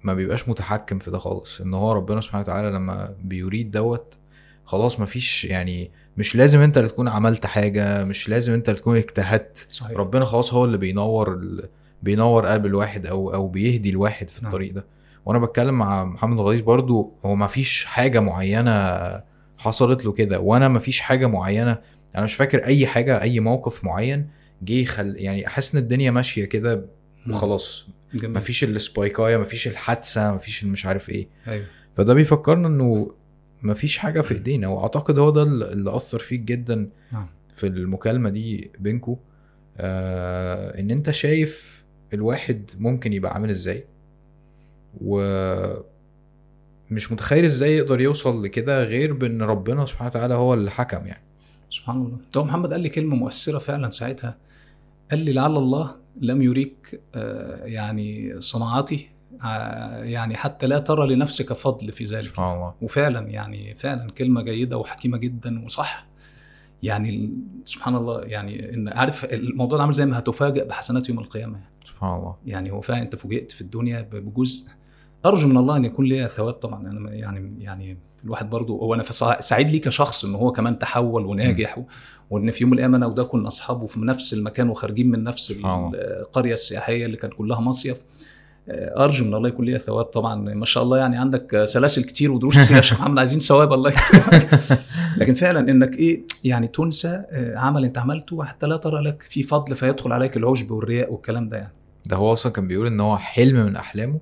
ما 0.04 0.14
بيبقاش 0.14 0.48
متحكم 0.48 0.98
في 0.98 1.10
ده 1.10 1.18
خالص 1.18 1.60
إن 1.60 1.74
هو 1.74 1.92
ربنا 1.92 2.20
سبحانه 2.20 2.42
وتعالى 2.42 2.70
لما 2.70 3.14
بيريد 3.24 3.70
دوت 3.70 4.14
خلاص 4.64 5.00
مفيش 5.00 5.44
يعني 5.44 5.90
مش 6.16 6.36
لازم 6.36 6.60
أنت 6.60 6.78
اللي 6.78 6.88
تكون 6.88 7.08
عملت 7.08 7.46
حاجة 7.46 8.04
مش 8.04 8.28
لازم 8.28 8.52
أنت 8.52 8.68
اللي 8.68 8.80
تكون 8.80 8.96
اجتهدت. 8.96 9.66
صحيح. 9.70 9.96
ربنا 9.98 10.24
خلاص 10.24 10.54
هو 10.54 10.64
اللي 10.64 10.78
بينور 10.78 11.34
ال... 11.34 11.68
بينور 12.02 12.46
قلب 12.46 12.66
الواحد 12.66 13.06
أو 13.06 13.34
أو 13.34 13.48
بيهدي 13.48 13.90
الواحد 13.90 14.28
في 14.28 14.40
نعم. 14.42 14.46
الطريق 14.50 14.74
ده. 14.74 14.86
وأنا 15.26 15.38
بتكلم 15.38 15.78
مع 15.78 16.04
محمد 16.04 16.38
الغليظ 16.38 16.60
برضو 16.60 17.12
هو 17.24 17.34
ما 17.34 17.46
فيش 17.46 17.84
حاجة 17.84 18.20
معينة 18.20 18.72
حصلت 19.58 20.04
له 20.04 20.12
كده 20.12 20.40
وأنا 20.40 20.68
ما 20.68 20.78
فيش 20.78 21.00
حاجة 21.00 21.26
معينة 21.26 21.78
أنا 22.16 22.24
مش 22.24 22.34
فاكر 22.34 22.64
أي 22.64 22.86
حاجة 22.86 23.22
أي 23.22 23.40
موقف 23.40 23.84
معين 23.84 24.28
جه 24.62 24.84
خل... 24.84 25.14
يعني 25.16 25.46
أحس 25.46 25.74
إن 25.74 25.82
الدنيا 25.82 26.10
ماشية 26.10 26.44
كده 26.44 26.86
وخلاص. 27.28 27.86
جميل. 28.14 28.30
ما 28.30 28.40
فيش 28.40 28.64
السبايكاية 28.64 29.36
ما 29.36 29.44
فيش 29.44 29.68
الحادثة 29.68 30.32
ما 30.32 30.38
فيش 30.38 30.64
مش 30.64 30.86
عارف 30.86 31.10
إيه. 31.10 31.28
أيوه. 31.48 31.66
فده 31.96 32.14
بيفكرنا 32.14 32.68
إنه 32.68 33.14
ما 33.62 33.74
فيش 33.74 33.98
حاجة 33.98 34.20
في 34.20 34.34
إيدينا 34.34 34.68
وأعتقد 34.68 35.18
هو 35.18 35.30
ده 35.30 35.42
اللي 35.42 35.96
أثر 35.96 36.18
فيك 36.18 36.40
جدا 36.40 36.90
نعم. 37.12 37.26
في 37.54 37.66
المكالمة 37.66 38.28
دي 38.28 38.70
بينكو. 38.78 39.18
آه 39.78 40.80
إن 40.80 40.90
أنت 40.90 41.10
شايف 41.10 41.84
الواحد 42.14 42.70
ممكن 42.78 43.12
يبقى 43.12 43.34
عامل 43.34 43.50
إزاي 43.50 43.84
و 45.00 45.20
مش 46.90 47.12
متخيل 47.12 47.44
إزاي 47.44 47.76
يقدر 47.76 48.00
يوصل 48.00 48.44
لكده 48.44 48.84
غير 48.84 49.12
بإن 49.12 49.42
ربنا 49.42 49.86
سبحانه 49.86 50.10
وتعالى 50.10 50.34
هو 50.34 50.54
اللي 50.54 50.70
حكم 50.70 51.06
يعني. 51.06 51.22
سبحان 51.70 51.96
الله. 51.96 52.18
هو 52.36 52.44
محمد 52.44 52.72
قال 52.72 52.80
لي 52.80 52.88
كلمة 52.88 53.16
مؤثرة 53.16 53.58
فعلا 53.58 53.90
ساعتها. 53.90 54.36
قال 55.10 55.18
لي 55.18 55.32
لعل 55.32 55.56
الله 55.56 55.90
لم 56.20 56.42
يريك 56.42 57.00
آه، 57.14 57.64
يعني 57.64 58.40
صناعتي 58.40 59.08
آه، 59.44 60.04
يعني 60.04 60.36
حتى 60.36 60.66
لا 60.66 60.78
ترى 60.78 61.14
لنفسك 61.14 61.52
فضل 61.52 61.92
في 61.92 62.04
ذلك. 62.04 62.26
سبحان 62.28 62.56
الله. 62.56 62.74
وفعلا 62.82 63.28
يعني 63.28 63.74
فعلا 63.74 64.10
كلمة 64.10 64.42
جيدة 64.42 64.78
وحكيمة 64.78 65.18
جدا 65.18 65.64
وصح. 65.64 66.06
يعني 66.82 67.34
سبحان 67.64 67.94
الله 67.96 68.20
يعني 68.20 68.74
إن 68.74 68.88
عارف 68.88 69.24
الموضوع 69.24 69.76
ده 69.76 69.82
عامل 69.82 69.94
زي 69.94 70.06
ما 70.06 70.18
هتفاجئ 70.18 70.68
بحسنات 70.68 71.08
يوم 71.08 71.18
القيامة. 71.18 71.58
يعني. 71.58 71.70
سبحان 71.86 72.18
الله. 72.18 72.36
يعني 72.46 72.70
هو 72.70 72.80
فعلا 72.80 73.02
أنت 73.02 73.16
فوجئت 73.16 73.52
في 73.52 73.60
الدنيا 73.60 74.02
بجزء. 74.02 74.68
أرجو 75.26 75.48
من 75.48 75.56
الله 75.56 75.76
أن 75.76 75.84
يكون 75.84 76.06
ليا 76.06 76.26
ثواب 76.26 76.54
طبعا. 76.54 76.90
أنا 76.90 77.10
يعني 77.14 77.64
يعني 77.64 77.98
الواحد 78.24 78.50
برضو 78.50 78.78
هو 78.78 78.94
أنا 78.94 79.02
سعيد 79.40 79.70
ليه 79.70 79.80
كشخص 79.80 80.24
إن 80.24 80.34
هو 80.34 80.52
كمان 80.52 80.78
تحول 80.78 81.26
وناجح 81.26 81.78
و... 81.78 81.82
وإن 82.30 82.50
في 82.50 82.64
يوم 82.64 82.70
من 82.70 82.74
الأيام 82.74 82.94
أنا 82.94 83.06
وده 83.06 83.24
كنا 83.24 83.48
أصحابه 83.48 83.86
في 83.86 84.00
نفس 84.00 84.32
المكان 84.32 84.68
وخارجين 84.68 85.10
من 85.10 85.24
نفس 85.24 85.54
القرية 85.94 86.52
السياحية 86.52 87.06
اللي 87.06 87.16
كانت 87.16 87.34
كلها 87.34 87.60
مصيف. 87.60 88.02
آه، 88.68 89.04
أرجو 89.04 89.24
من 89.24 89.34
الله 89.34 89.48
يكون 89.48 89.64
ليا 89.64 89.78
ثواب 89.78 90.04
طبعا. 90.04 90.34
ما 90.34 90.64
شاء 90.64 90.82
الله 90.82 90.98
يعني 90.98 91.18
عندك 91.18 91.64
سلاسل 91.64 92.04
كتير 92.04 92.32
ودروس 92.32 92.58
كتير 92.58 92.76
يا 92.76 92.82
شيخ 92.82 93.00
محمد. 93.00 93.18
عايزين 93.24 93.38
ثواب 93.38 93.72
الله 93.72 93.90
يكرمك 93.90 94.48
لكن 95.16 95.34
فعلا 95.34 95.70
إنك 95.70 95.96
إيه 95.96 96.22
يعني 96.44 96.66
تنسى 96.66 97.24
آه، 97.30 97.58
عمل 97.58 97.84
أنت 97.84 97.98
عملته 97.98 98.44
حتى 98.44 98.66
لا 98.66 98.76
ترى 98.76 99.02
لك 99.02 99.22
في 99.22 99.42
فضل 99.42 99.76
فيدخل 99.76 100.12
عليك 100.12 100.36
العجب 100.36 100.70
والرياء 100.70 101.12
والكلام 101.12 101.48
ده 101.48 101.56
يعني. 101.56 101.72
ده 102.06 102.16
هو 102.16 102.32
أصلا 102.32 102.52
كان 102.52 102.68
بيقول 102.68 102.86
إن 102.86 103.00
هو 103.00 103.18
حلم 103.18 103.66
من 103.66 103.76
أحلامه 103.76 104.20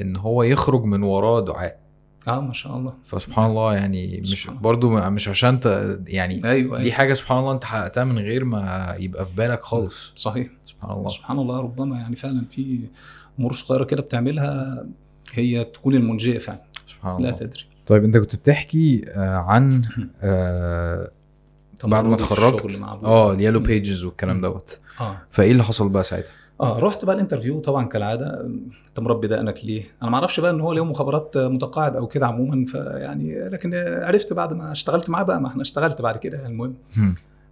إن 0.00 0.16
هو 0.16 0.42
يخرج 0.42 0.84
من 0.84 1.02
وراه 1.02 1.40
دعاء. 1.40 1.81
آه 2.28 2.40
ما 2.40 2.52
شاء 2.52 2.76
الله 2.76 2.94
فسبحان 3.04 3.50
الله 3.50 3.74
يعني 3.74 4.20
مش. 4.20 4.50
برضو 4.50 4.90
مش 4.90 5.28
عشان 5.28 5.60
ت... 5.60 5.66
يعني 6.06 6.34
أيوه, 6.34 6.50
أيوة. 6.50 6.82
دي 6.82 6.92
حاجة 6.92 7.14
سبحان 7.14 7.38
الله 7.38 7.52
أنت 7.52 7.64
حققتها 7.64 8.04
من 8.04 8.18
غير 8.18 8.44
ما 8.44 8.94
يبقى 8.98 9.26
في 9.26 9.34
بالك 9.34 9.62
خالص 9.62 10.12
صحيح 10.16 10.48
سبحان 10.66 10.90
الله 10.90 11.08
سبحان 11.08 11.38
الله 11.38 11.60
ربما 11.60 11.98
يعني 11.98 12.16
فعلا 12.16 12.44
في 12.50 12.80
أمور 13.38 13.52
صغيرة 13.52 13.84
كده 13.84 14.02
بتعملها 14.02 14.84
هي 15.34 15.64
تكون 15.64 15.94
المنجية 15.94 16.38
فعلا 16.38 16.62
سبحان 16.88 17.12
لا 17.12 17.18
الله 17.18 17.30
تدري 17.30 17.64
طيب 17.86 18.04
أنت 18.04 18.16
كنت 18.16 18.36
بتحكي 18.36 19.04
آه، 19.08 19.36
عن 19.36 19.82
آه، 20.22 21.10
بعد 21.84 22.06
ما 22.06 22.14
اتخرجت 22.14 22.64
أبويا. 22.64 22.86
آه 23.04 23.32
اليالو. 23.32 23.60
بيجز 23.60 24.04
والكلام. 24.04 24.40
دوت 24.40 24.80
آه 25.00 25.16
فإيه 25.30 25.52
اللي 25.52 25.64
حصل 25.64 25.88
بقى 25.88 26.04
ساعتها؟ 26.04 26.30
آه 26.60 26.78
رحت 26.78 27.04
بقى 27.04 27.14
ال 27.14 27.19
interview 27.19 27.60
طبعا 27.60 27.86
كالعادة 27.86 28.40
انت 28.88 29.00
مربي 29.00 29.28
دقنك 29.28 29.64
ليه؟ 29.64 29.84
أنا 30.02 30.10
ما 30.10 30.16
أعرفش 30.16 30.40
بقى 30.40 30.50
إن 30.50 30.60
هو 30.60 30.72
له 30.72 30.84
مخابرات 30.84 31.38
متقاعد 31.38 31.96
أو 31.96 32.06
كده 32.06 32.26
عموما 32.26 32.64
فيعني 32.66 33.48
لكن 33.48 33.74
عرفت 34.02 34.32
بعد 34.32 34.52
ما 34.52 34.72
اشتغلت 34.72 35.10
معاه 35.10 35.22
بقى 35.22 35.40
ما 35.40 35.48
إحنا 35.48 35.62
اشتغلت 35.62 36.02
بعد 36.02 36.16
كده 36.16 36.46
المهم. 36.46 36.74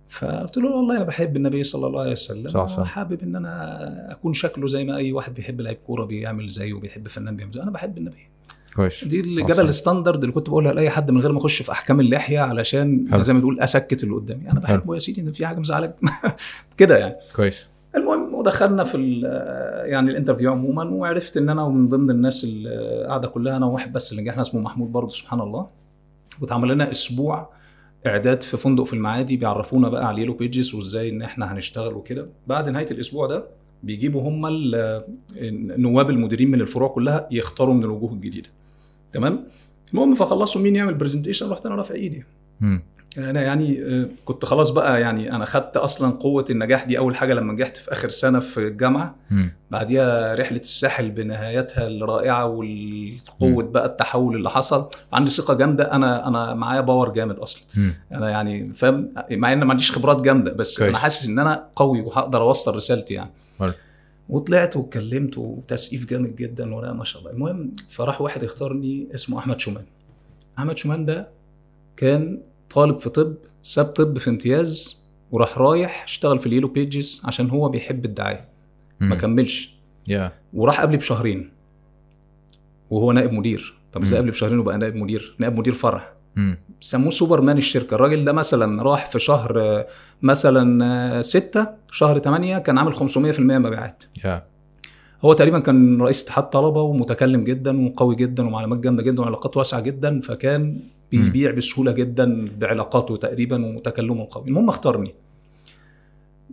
فقلت 0.09 0.57
له 0.57 0.71
والله 0.77 0.97
أنا 0.97 1.05
بحب 1.05 1.37
النبي 1.37 1.63
صلى 1.65 1.87
الله 1.87 2.01
عليه 2.01 2.13
وسلم 2.13 2.49
صح، 2.51 2.67
صح. 2.67 2.79
وحابب 2.79 3.23
إن 3.23 3.37
أنا 3.37 4.13
أكون 4.13 4.33
شكله 4.33 4.67
زي 4.67 4.85
ما 4.85 4.97
أي 4.97 5.13
واحد 5.13 5.35
بيحب 5.35 5.61
لعيب 5.61 5.79
كورة 5.87 6.05
بيعمل 6.05 6.49
زيه 6.49 6.73
وبيحب 6.73 7.09
فنان 7.09 7.37
بيعمل 7.37 7.53
زيه 7.53 7.63
أنا 7.63 7.71
بحب 7.71 7.99
النبي 7.99 8.29
كويس 8.77 9.05
دي 9.05 9.45
صح. 9.49 9.59
ال 9.59 9.66
standard 9.66 10.21
اللي 10.23 10.33
كنت 10.33 10.49
بقولها 10.51 10.73
لأي 10.73 10.91
حد 10.91 11.11
من 11.11 11.21
غير 11.21 11.33
ما 11.33 11.39
أخش 11.39 11.63
في 11.63 11.73
أحكام 11.73 12.01
اللحية 12.01 12.39
علشان 12.41 13.09
حلو. 13.11 13.23
زي 13.23 13.33
ما 13.33 13.41
تقول 13.41 13.61
أسكت 13.61 14.03
اللي 14.03 14.15
قدامي 14.15 14.51
أنا 14.51 14.61
بحبه 14.61 14.95
يا 14.95 14.99
سيدي 15.01 15.21
إن 15.21 15.33
في 15.33 15.47
حاجة 15.47 15.59
مزعلك 15.59 15.97
كده 16.79 16.99
يعني 16.99 17.15
كويس 17.37 17.67
المهم 17.97 18.35
ودخلنا 18.35 18.85
في 18.85 19.21
يعني 19.85 20.11
ال 20.11 20.15
interview 20.15 20.53
عموما 20.53 20.85
وعرفت 20.85 21.37
إن 21.37 21.49
أنا 21.49 21.69
من 21.69 21.89
ضمن 21.89 22.11
الناس 22.11 22.45
اللي 22.45 23.05
قاعدة 23.09 23.29
كلها 23.29 23.57
أنا 23.57 23.67
وواحد 23.67 23.93
بس 23.93 24.13
اللي 24.13 24.23
نجحنا 24.23 24.41
اسمه 24.41 24.61
محمود 24.61 24.93
برضه 24.93 25.11
سبحان 25.11 25.41
الله. 25.41 25.67
واتعمل 26.43 26.69
لنا 26.69 26.91
أسبوع 26.91 27.51
إعداد 28.07 28.43
في 28.43 28.57
فندق 28.57 28.85
في 28.85 28.93
المعادي 28.93 29.37
بيعرفونا 29.37 29.89
بقى 29.89 30.07
على 30.09 30.15
ال 30.15 30.18
Yellow 30.18 30.35
Pages 30.35 30.75
وإزاي 30.75 31.09
إن 31.11 31.23
إحنا 31.23 31.53
هنشتغل 31.53 31.95
وكده. 31.95 32.27
بعد 32.47 32.69
نهاية 32.69 32.91
الأسبوع 32.91 33.27
ده 33.27 33.45
بيجيبوا 33.83 34.23
هم 34.29 34.47
ال- 34.47 35.05
النواب 35.37 36.11
المديرين 36.11 36.51
من 36.51 36.61
الفروع 36.61 36.89
كلها 36.89 37.29
يختاروا 37.31 37.75
من 37.75 37.85
الوجوه 37.85 38.13
الجديدة. 38.13 38.49
تمام؟ 39.13 39.45
المهم 39.93 40.15
فخلصوا 40.15 40.61
مين 40.61 40.77
يعمل 40.77 40.95
presentation 40.95 41.51
رحت 41.51 41.67
أنا 41.67 41.75
رافع 41.75 41.95
إيدي. 41.95 42.25
أنا 43.19 43.43
يعني 43.43 43.83
آه، 43.83 44.09
كنت 44.25 44.45
خلاص 44.45 44.71
بقى 44.71 45.01
يعني 45.01 45.33
أنا 45.37 45.45
خدت 45.45 45.77
أصلا 45.77 46.11
قوة 46.13 46.45
النجاح 46.51 46.85
دي 46.85 46.99
أول 46.99 47.17
حاجة 47.17 47.35
لما 47.35 47.53
نجحت 47.53 47.77
في 47.77 47.93
آخر 47.93 48.09
سنة 48.09 48.41
في 48.41 48.61
الجامعة. 48.69 49.17
بعديها 49.71 50.35
رحلة 50.35 50.59
الساحل 50.61 51.11
بنهايتها 51.11 51.87
الرائعة 51.87 52.47
والقوة 52.47 53.63
بقى 53.65 53.87
التحول 53.87 54.37
اللي 54.37 54.51
حصل 54.51 54.89
عندي 55.13 55.31
ثقة 55.31 55.55
جامدة 55.55 55.93
أنا 55.93 56.29
أنا 56.29 56.55
معايا 56.55 56.81
باور 56.81 57.09
جامد 57.13 57.39
أصلا. 57.39 57.63
أنا 58.13 58.31
يعني 58.31 58.73
فاهم 58.73 59.13
مع 59.31 59.53
إن 59.53 59.65
ما 59.65 59.71
عنديش 59.71 59.93
خبرات 59.93 60.23
جامدة 60.23 60.53
بس 60.53 60.79
كويس. 60.79 60.89
أنا 60.89 60.99
حاسس 60.99 61.27
إن 61.27 61.39
أنا 61.39 61.67
قوي 61.77 62.01
وهقدر 62.01 62.43
أوصل 62.43 62.77
رسالتي 62.77 63.15
يعني 63.15 63.31
حلو. 63.59 63.73
وطلعت 64.29 64.77
واتكلمت 64.77 65.39
وتسقيف 65.39 66.05
جامد 66.07 66.37
جدا 66.37 66.75
ولا 66.75 66.93
ما 66.93 67.05
شاء 67.05 67.23
الله 67.23 67.33
المهم 67.33 67.73
فراح 67.89 68.21
واحد 68.21 68.45
اختارني 68.45 69.09
اسمه 69.15 69.39
أحمد 69.39 69.61
شومان 69.61 69.85
أحمد 70.59 70.79
شومان 70.79 71.05
ده 71.05 71.29
كان 71.97 72.41
طالب 72.71 72.99
في 72.99 73.09
طب 73.11 73.35
ساب 73.63 73.87
طب 73.87 74.19
في 74.19 74.31
امتياز 74.31 75.01
وراح 75.31 75.59
رايح 75.59 76.05
اشتغل 76.05 76.39
في 76.39 76.47
ال 76.47 76.50
Yellow 76.50 76.69
Pages 76.69 77.23
عشان 77.25 77.51
هو 77.51 77.69
بيحب 77.69 78.05
الدعاية. 78.05 78.49
ما. 79.01 79.17
كملش. 79.17 79.75
يا. 80.09 80.33
وراح 80.53 80.81
قبلي 80.81 80.97
بشهرين. 80.97 81.51
وهو 82.91 83.13
نائب 83.13 83.33
مدير. 83.33 83.75
طب 83.93 84.03
إزاي. 84.03 84.19
قبلي 84.19 84.31
بشهرين 84.31 84.59
وبقى 84.59 84.79
نائب 84.79 84.97
مدير؟ 84.97 85.37
نائب 85.39 85.59
مدير 85.59 85.73
فرع. 85.73 86.13
سموه 86.81 87.11
سوبر 87.11 87.41
مان 87.41 87.59
الشركة. 87.59 87.95
الراجل 87.95 88.25
ده 88.25 88.33
مثلا 88.33 88.83
راح 88.83 89.07
في 89.07 89.19
شهر 89.19 89.85
مثلا 90.23 91.23
ستة 91.23 91.67
شهر 91.93 92.19
8 92.19 92.59
كان 92.59 92.79
عامل 92.79 92.95
500% 92.95 93.41
مبيعات. 93.41 94.05
يا. 94.25 94.45
هو 95.25 95.33
تقريبا 95.33 95.59
كان 95.59 96.03
رئيس 96.03 96.25
اتحاد 96.25 96.51
طلبة 96.51 96.83
ومتكلم 96.83 97.45
جدا 97.45 97.87
وقوي 97.87 98.17
جدا 98.17 98.47
ومعلومات 98.47 98.79
جامدة 98.79 99.03
جدا 99.03 99.23
وعلاقات 99.23 99.57
واسعة 99.57 99.81
جدا 99.81 100.21
فكان 100.21 100.81
بيبيع 101.11 101.51
بسهولة 101.51 101.93
جدا 101.93 102.49
بعلاقاته 102.59 103.17
تقريبا 103.17 103.67
وتكلمه 103.67 104.23
القوي 104.23 104.49
المهم 104.49 104.69
اختارني. 104.69 105.15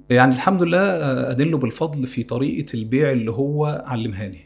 يعني 0.09 0.35
الحمد 0.35 0.63
لله 0.63 0.79
آه، 0.79 1.31
أدله 1.31 1.57
بالفضل 1.57 2.07
في 2.07 2.23
طريقة 2.23 2.73
البيع 2.73 3.11
اللي 3.11 3.31
هو 3.31 3.83
علمها 3.87 4.27
لي. 4.27 4.39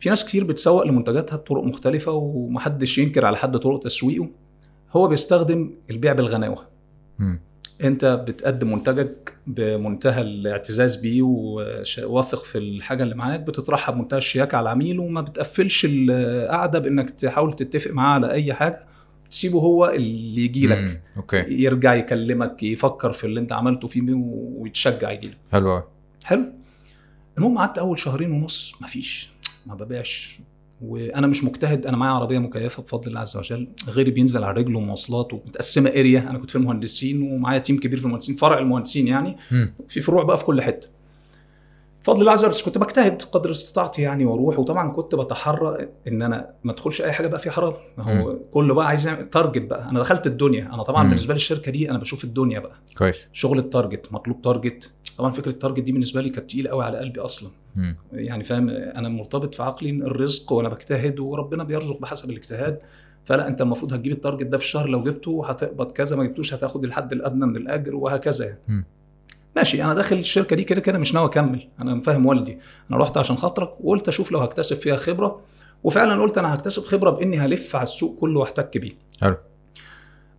في 0.00 0.08
ناس 0.08 0.24
كتير 0.24 0.44
بتسوق 0.44 0.86
لمنتجاتها 0.86 1.36
بطرق 1.36 1.64
مختلفة 1.64 2.12
ومحدش 2.12 2.98
ينكر 2.98 3.24
على 3.24 3.36
حد 3.36 3.56
طرق 3.56 3.80
تسويقه. 3.80 4.28
هو 4.92 5.08
بيستخدم 5.08 5.70
البيع 5.90 6.12
بالغناوة. 6.12 6.66
مم. 7.18 7.40
أنت 7.84 8.04
بتقدم 8.28 8.72
منتجك 8.72 9.34
بمنتهى 9.46 10.22
الاعتزاز 10.22 10.96
بيه 10.96 11.22
وواثق 11.22 12.44
في 12.44 12.58
الحاجة 12.58 13.02
اللي 13.02 13.14
معاك 13.14 13.40
بتطرحها 13.40 13.94
بمنتهى 13.94 14.18
الشياكة 14.18 14.56
على 14.56 14.62
العميل 14.64 15.00
وما 15.00 15.20
بتقفلش 15.20 15.86
القعدة 15.90 16.78
بإنك 16.78 17.10
تحاول 17.10 17.52
تتفق 17.52 17.90
معاه 17.90 18.14
على 18.14 18.30
أي 18.30 18.54
حاجة. 18.54 18.86
تسيبه 19.30 19.58
هو 19.58 19.90
اللي 19.90 20.44
يجي 20.44 20.66
لك. 20.66 21.02
Okay. 21.16 21.36
يرجع 21.48 21.94
يكلمك 21.94 22.62
يفكر 22.62 23.12
في 23.12 23.24
اللي 23.24 23.40
انت 23.40 23.52
عملته 23.52 23.88
فيه 23.88 24.02
ويتشجع 24.12 25.10
يجي 25.10 25.26
لك. 25.28 25.38
حلو. 25.52 25.82
حلو. 26.24 26.44
المهم 27.38 27.58
قعدت 27.58 27.78
أول 27.78 27.98
شهرين 27.98 28.30
ونص 28.30 28.74
مفيش 28.80 29.30
ما 29.66 29.74
ببيعش. 29.74 30.38
وأنا 30.82 31.26
مش 31.26 31.44
مجتهد 31.44 31.86
أنا 31.86 31.96
معايا 31.96 32.12
عربية 32.12 32.38
مكيفة 32.38 32.82
بفضل 32.82 33.08
الله 33.08 33.20
عز 33.20 33.36
وجل. 33.36 33.68
غيري 33.88 34.10
بينزل 34.10 34.44
على 34.44 34.60
رجله 34.60 34.80
مواصلات 34.80 35.32
ومتقسمه 35.32 35.90
area 35.90 36.30
أنا 36.30 36.38
كنت 36.38 36.50
في 36.50 36.56
المهندسين 36.56 37.22
ومعايا 37.22 37.58
team 37.58 37.80
كبير 37.80 37.98
في 37.98 38.04
المهندسين 38.04 38.36
فرع 38.36 38.58
المهندسين 38.58 39.08
يعني. 39.08 39.36
مم. 39.50 39.74
في 39.88 40.00
فروع 40.00 40.22
بقى 40.22 40.38
في 40.38 40.44
كل 40.44 40.62
حتة. 40.62 40.88
بفضل 42.06 42.20
الله 42.20 42.32
عز 42.32 42.40
وجل 42.40 42.48
بس 42.48 42.62
كنت 42.62 42.78
بجتهد 42.78 43.22
قدر 43.22 43.50
استطاعتي 43.50 44.02
يعني 44.02 44.24
وأروح. 44.24 44.58
وطبعا 44.58 44.92
كنت 44.92 45.14
بتحرى 45.14 45.88
إن 46.08 46.22
أنا 46.22 46.50
ما 46.64 46.72
أدخلش 46.72 47.02
أي 47.02 47.12
حاجة 47.12 47.26
بقى 47.26 47.40
فيها 47.40 47.52
حرام. 47.52 47.72
ما 47.98 48.20
هو 48.20 48.36
كله 48.52 48.74
بقى 48.74 48.86
عايز 48.86 49.06
يعمل 49.06 49.30
target 49.30 49.62
بقى. 49.62 49.88
أنا 49.90 50.00
دخلت 50.00 50.26
الدنيا. 50.26 50.74
أنا 50.74 50.82
طبعا 50.82 51.02
مم. 51.02 51.08
بالنسبة 51.08 51.34
لي 51.34 51.36
الشركة 51.36 51.72
دي 51.72 51.90
أنا 51.90 51.98
بشوف 51.98 52.24
الدنيا 52.24 52.60
بقى. 52.60 52.76
كويس. 52.98 53.26
شغل 53.32 53.58
ال 53.58 53.66
target 53.66 54.12
مطلوب 54.12 54.42
target 54.42 54.90
طبعا 55.18 55.32
فكرة 55.32 55.50
ال 55.50 55.54
target 55.54 55.80
دي 55.82 55.92
بالنسبة 55.92 56.20
لي 56.20 56.30
كانت 56.30 56.50
تقيلة 56.50 56.70
قوي 56.70 56.84
على 56.84 56.98
قلبي 56.98 57.20
أصلا. 57.20 57.50
مم. 57.76 57.96
يعني 58.12 58.44
فاهم 58.44 58.68
أنا 58.70 59.08
مرتبط 59.08 59.54
في 59.54 59.62
عقلي 59.62 59.90
الرزق 59.90 60.52
وأنا 60.52 60.68
بجتهد 60.68 61.20
وربنا 61.20 61.64
بيرزق 61.64 61.98
بحسب 62.00 62.30
الاجتهاد. 62.30 62.78
فلا 63.24 63.48
أنت 63.48 63.60
المفروض 63.60 63.92
هتجيب 63.92 64.12
ال 64.12 64.17
target 64.17 64.46
ده 64.46 64.58
في 64.58 64.64
الشهر 64.64 64.88
لو 64.88 65.02
جبته 65.02 65.46
هتقبض 65.46 65.90
كذا 65.92 66.16
ما 66.16 66.24
جبتوش 66.24 66.54
هتاخد 66.54 66.84
الحد 66.84 67.12
الأدنى 67.12 67.46
من 67.46 67.56
الأجر 67.56 67.94
وهكذا 67.96 68.44
يعني. 68.44 68.84
ماشي 69.56 69.84
أنا 69.84 69.94
داخل 69.94 70.16
الشركة 70.18 70.56
دي 70.56 70.64
كده 70.64 70.80
كده 70.80 70.98
مش 70.98 71.14
ناوي 71.14 71.26
أكمل 71.26 71.68
أنا 71.80 72.02
فاهم 72.02 72.26
والدي 72.26 72.58
أنا 72.90 72.98
رحت 72.98 73.16
عشان 73.18 73.36
خاطرك 73.36 73.80
وقلت 73.80 74.08
أشوف 74.08 74.32
لو 74.32 74.38
هكتسب 74.38 74.76
فيها 74.76 74.96
خبرة 74.96 75.40
وفعلا 75.84 76.22
قلت 76.22 76.38
أنا 76.38 76.54
هكتسب 76.54 76.84
خبرة 76.84 77.10
بإني 77.10 77.38
هلف 77.38 77.76
على 77.76 77.82
السوق 77.82 78.18
كله 78.18 78.40
وأحتك 78.40 78.78
بيه 78.78 78.92
حلو. 79.20 79.36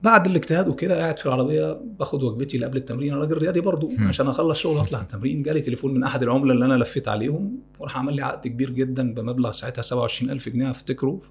بعد 0.04 0.28
الاجتهاد 0.28 0.68
وكده 0.68 1.00
قاعد 1.00 1.20
في 1.20 1.26
العربية 1.26 1.82
باخد 2.00 2.24
وجبتي 2.24 2.56
اللي 2.56 2.66
قبل 2.68 2.78
التمرين 2.78 3.14
أنا 3.14 3.22
راجل 3.22 3.38
رياضي 3.38 3.60
برضو 3.62 3.90
مم. 3.98 4.08
عشان 4.08 4.28
أخلص 4.28 4.60
شغل 4.60 4.78
وأطلع 4.78 5.02
التمرين 5.02 5.44
جالي 5.44 5.62
تليفون 5.62 5.94
من 5.94 6.04
أحد 6.04 6.24
العملاء 6.24 6.54
اللي 6.56 6.66
أنا 6.66 6.74
لفيت 6.84 7.08
عليهم 7.08 7.58
وراح 7.80 7.98
عمل 7.98 8.16
لي 8.16 8.22
عقد 8.22 8.48
كبير 8.48 8.70
جدا 8.70 9.14
بمبلغ 9.14 9.52
ساعتها 9.52 9.82
27000 9.82 10.50
جنيه 10.50 10.72
أفتكره 10.72 11.22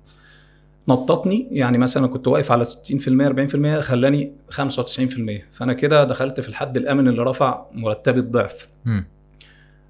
نططني 0.88 1.48
يعني 1.50 1.78
مثلا 1.78 2.06
كنت 2.06 2.28
واقف 2.28 2.52
على 2.52 2.64
60% 2.64 2.68
40% 2.68 3.80
خلاني 3.80 4.32
95% 4.50 4.60
فأنا 5.52 5.72
كده 5.72 6.04
دخلت 6.04 6.40
في 6.40 6.48
الحد 6.48 6.76
الأمن 6.76 7.08
اللي 7.08 7.22
رفع 7.22 7.64
مرتبي 7.72 8.20
الضعف. 8.20 8.68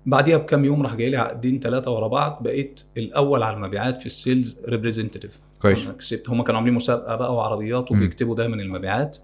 بعديها 0.07 0.37
بكام 0.37 0.65
يوم 0.65 0.83
راح 0.83 0.95
جاي 0.95 1.11
لي 1.11 1.17
عقدين 1.17 1.61
ثلاثة 1.61 1.91
ورا 1.91 2.09
بعض 2.09 2.39
بقيت 2.43 2.83
الأول 2.97 3.43
على 3.43 3.57
المبيعات 3.57 4.01
في 4.01 4.07
ال 4.07 4.15
sales 4.15 4.57
representative 4.69 5.39
كويس. 5.59 5.89
كسبت. 5.99 6.31
هم 6.31 6.43
كانوا 6.43 6.59
عاملين 6.59 6.75
مسابقة 6.75 7.17
بقى 7.17 7.35
وعربيات. 7.35 7.93
وبيكتبوا 7.93 8.37
دايما 8.37 8.57
المبيعات. 8.57 9.17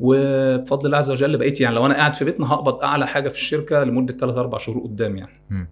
وبفضل 0.00 0.86
الله 0.86 0.98
عز 0.98 1.10
وجل 1.10 1.38
بقيت 1.38 1.60
يعني 1.60 1.74
لو 1.74 1.86
أنا 1.86 1.94
قاعد 1.94 2.14
في 2.14 2.24
بيتنا 2.24 2.52
هقبض 2.52 2.82
أعلى 2.82 3.06
حاجة 3.06 3.28
في 3.28 3.34
الشركة 3.34 3.84
لمدة 3.84 4.16
3 4.16 4.40
4 4.40 4.58
شهور 4.60 4.82
قدام 4.82 5.16
يعني. 5.16 5.40
مم. 5.50 5.68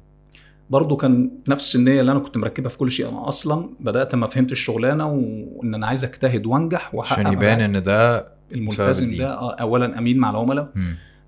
برضو 0.71 0.97
كان 0.97 1.31
نفس 1.49 1.77
النية 1.77 2.01
اللي 2.01 2.13
أنا 2.13 2.21
كنت 2.21 2.37
مركبها 2.37 2.69
في 2.69 2.79
كل 2.79 2.91
شيء 2.91 3.09
أنا 3.09 3.29
أصلا 3.29 3.71
بدأت 3.81 4.15
ما 4.15 4.27
فهمت 4.27 4.53
الشغلانة 4.53 5.07
وإن 5.07 5.75
أنا 5.75 5.87
عايز 5.87 6.05
أجتهد 6.05 6.47
وأنجح 6.47 6.95
وأحقق 6.95 7.19
عشان 7.21 7.33
يبان. 7.33 7.61
إن 7.61 7.83
ده 7.83 8.29
الملتزم. 8.53 9.17
ده 9.17 9.35
آه، 9.35 9.55
اولا 9.55 9.99
أمين 9.99 10.19
مع 10.19 10.31
العملاء. 10.31 10.69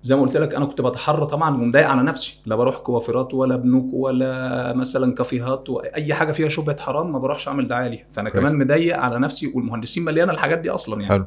زي 0.01 0.15
ما 0.15 0.21
قلت 0.21 0.37
لك 0.37 0.55
أنا 0.55 0.65
كنت 0.65 0.81
بتحرى 0.81 1.25
طبعا 1.25 1.55
ومضايق 1.55 1.87
على 1.87 2.03
نفسي 2.03 2.41
لا 2.45 2.55
بروح 2.55 2.77
كوافيرات 2.77 3.33
ولا 3.33 3.55
بنوك 3.55 3.93
ولا 3.93 4.73
مثلا 4.73 5.13
كافيهات 5.13 5.69
واي 5.69 6.13
حاجة 6.13 6.31
فيها 6.31 6.49
شبهة 6.49 6.79
حرام 6.81 7.11
ما 7.11 7.19
بروحش 7.19 7.47
أعمل 7.47 7.67
دعايه 7.67 7.87
ليها 7.89 8.05
فأنا 8.11 8.29
كويس. 8.29 8.43
كمان 8.43 8.59
مضايق 8.59 8.97
على 8.97 9.19
نفسي 9.19 9.47
والمهندسين 9.47 10.05
مليانة 10.05 10.33
الحاجات 10.33 10.59
دي 10.59 10.69
أصلا 10.69 11.01
يعني 11.01 11.13
حلو. 11.13 11.25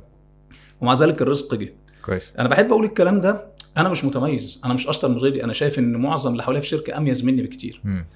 ومع 0.81 0.95
ذلك 0.95 1.23
الرزق 1.23 1.55
جه 1.55 1.75
كويس 2.05 2.23
أنا 2.39 2.49
بحب 2.49 2.71
أقول 2.71 2.85
الكلام 2.85 3.21
ده 3.21 3.52
أنا 3.77 3.89
مش 3.89 4.05
متميز 4.05 4.61
أنا 4.65 4.75
مش 4.75 4.89
أشطر 4.89 5.09
من 5.09 5.19
غيري 5.19 5.45
أنا 5.45 5.53
شايف 5.53 5.79
إن 5.79 5.97
معظم 5.97 6.33
اللي 6.33 6.43
حواليا 6.43 6.61
في 6.61 6.67
الشركة 6.67 6.97
أميز 6.99 7.25
مني 7.25 7.43
بكتير. 7.43 7.81
مم. 7.85 8.07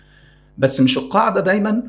بس 0.59 0.81
مش 0.81 0.99
القاعدة 0.99 1.41
دايما 1.41 1.83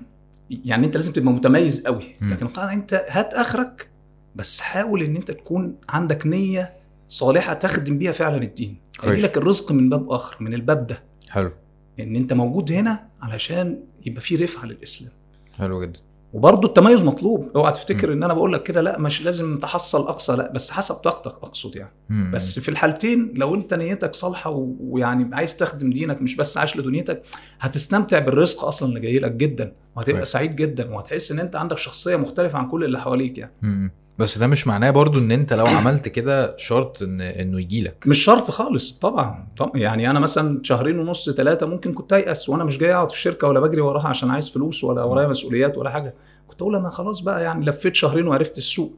يعني 0.50 0.86
أنت 0.86 0.96
لازم 0.96 1.12
تبقى 1.12 1.34
متميز 1.34 1.86
قوي 1.88 2.04
مم. 2.22 2.34
لكن 2.34 2.46
القاعده 2.46 2.74
أنت 2.74 3.06
هات 3.10 3.34
آخرك 3.34 3.90
بس 4.36 4.60
حاول 4.60 5.04
إن 5.04 5.16
أنت 5.16 5.32
تكون 5.32 5.76
عندك 5.90 6.28
نية 6.28 6.74
صالحة 7.10 7.54
تخدم 7.54 7.98
بيها 7.98 8.12
فعلا 8.12 8.44
الدين. 8.44 8.78
هيجي 9.04 9.22
لك 9.22 9.38
الرزق 9.38 9.72
من 9.72 9.90
باب 9.90 10.12
آخر 10.12 10.44
من 10.44 10.54
الباب 10.54 10.88
ده. 10.88 11.04
حلو. 11.30 11.52
إن 12.00 12.16
أنت 12.16 12.34
موجود 12.34 12.72
هنا 12.72 13.08
علشان 13.22 13.80
يبقى 14.06 14.22
في 14.22 14.36
رفعة 14.36 14.66
للإسلام. 14.66 15.12
حلو 15.58 15.82
جدا. 15.82 16.00
وبرضه 16.34 16.68
التميز 16.68 17.04
مطلوب 17.04 17.50
اوعى 17.56 17.72
تفتكر 17.72 18.14
ان 18.14 18.24
أنا 18.24 18.34
بقول 18.34 18.54
لك 18.54 18.64
كده 18.64 18.82
لا 18.82 19.00
مش 19.00 19.24
لازم 19.24 19.60
تحصل 19.60 20.08
اقصى 20.08 20.36
لا 20.36 20.52
بس 20.52 20.72
حسب 20.72 20.96
طاقتك 20.96 21.36
اقصد 21.44 21.76
يعني 21.76 21.92
مم. 22.10 22.32
بس 22.34 22.60
في 22.60 22.70
الحالتين 22.70 23.34
لو 23.36 23.56
انت 23.56 23.74
نيتك 23.74 24.16
صالحة 24.16 24.50
ويعني 24.80 25.36
عايز 25.36 25.58
تخدم 25.58 25.90
دينك 25.90 26.22
مش 26.22 26.36
بس 26.36 26.58
عايش 26.58 26.78
لدنيتك 26.78 27.24
هتستمتع 27.60 28.20
بالرزق 28.20 28.66
أصلا 28.66 28.90
اللي 28.90 29.00
جاي 29.00 29.20
لك 29.20 29.32
جدا 29.32 29.74
وهتبقى. 29.96 30.26
سعيد 30.26 30.56
جدا 30.56 30.94
وهتحس 30.94 31.32
إن 31.32 31.40
أنت 31.40 31.56
عندك 31.56 31.78
شخصية 31.78 32.16
مختلفة 32.16 32.58
عن 32.60 32.68
كل 32.68 32.84
اللي 32.84 33.00
حواليك 33.00 33.38
يعني 33.38 33.54
مم. 33.62 33.92
بس 34.20 34.38
ده 34.38 34.48
مش 34.48 34.68
معناه 34.68 34.92
برضو 34.92 35.20
إن 35.20 35.32
أنت 35.32 35.54
لو 35.54 35.66
عملت 35.68 36.08
كده 36.08 36.58
شرط 36.58 37.02
ان 37.02 37.22
إنه 37.22 37.60
يجي 37.62 37.82
لك. 37.82 38.04
مش 38.08 38.18
شرط 38.24 38.52
خالص 38.52 38.92
طبعا. 39.00 39.48
طبعا 39.58 39.72
يعني 39.78 40.10
أنا 40.12 40.20
مثلا 40.20 40.60
شهرين 40.64 41.00
ونص 41.00 41.30
ثلاثة 41.30 41.66
ممكن 41.66 41.94
كنت 41.94 42.14
أيأس 42.14 42.50
وأنا 42.50 42.64
مش 42.64 42.78
جاي 42.78 42.94
أقعد 42.94 43.12
في 43.12 43.18
الشركة 43.18 43.48
ولا 43.48 43.60
بجري 43.60 43.82
وراها 43.82 44.08
عشان 44.08 44.30
عايز 44.32 44.50
فلوس 44.50 44.84
ولا 44.84 45.04
ورايا 45.04 45.28
مسؤوليات 45.28 45.78
ولا 45.78 45.90
حاجة. 45.90 46.14
كنت 46.48 46.62
أقول 46.62 46.76
أنا 46.76 46.90
خلاص 46.90 47.20
بقى 47.20 47.44
يعني 47.44 47.66
لفيت 47.66 47.96
شهرين 47.96 48.28
وعرفت 48.28 48.58
السوق. 48.58 48.94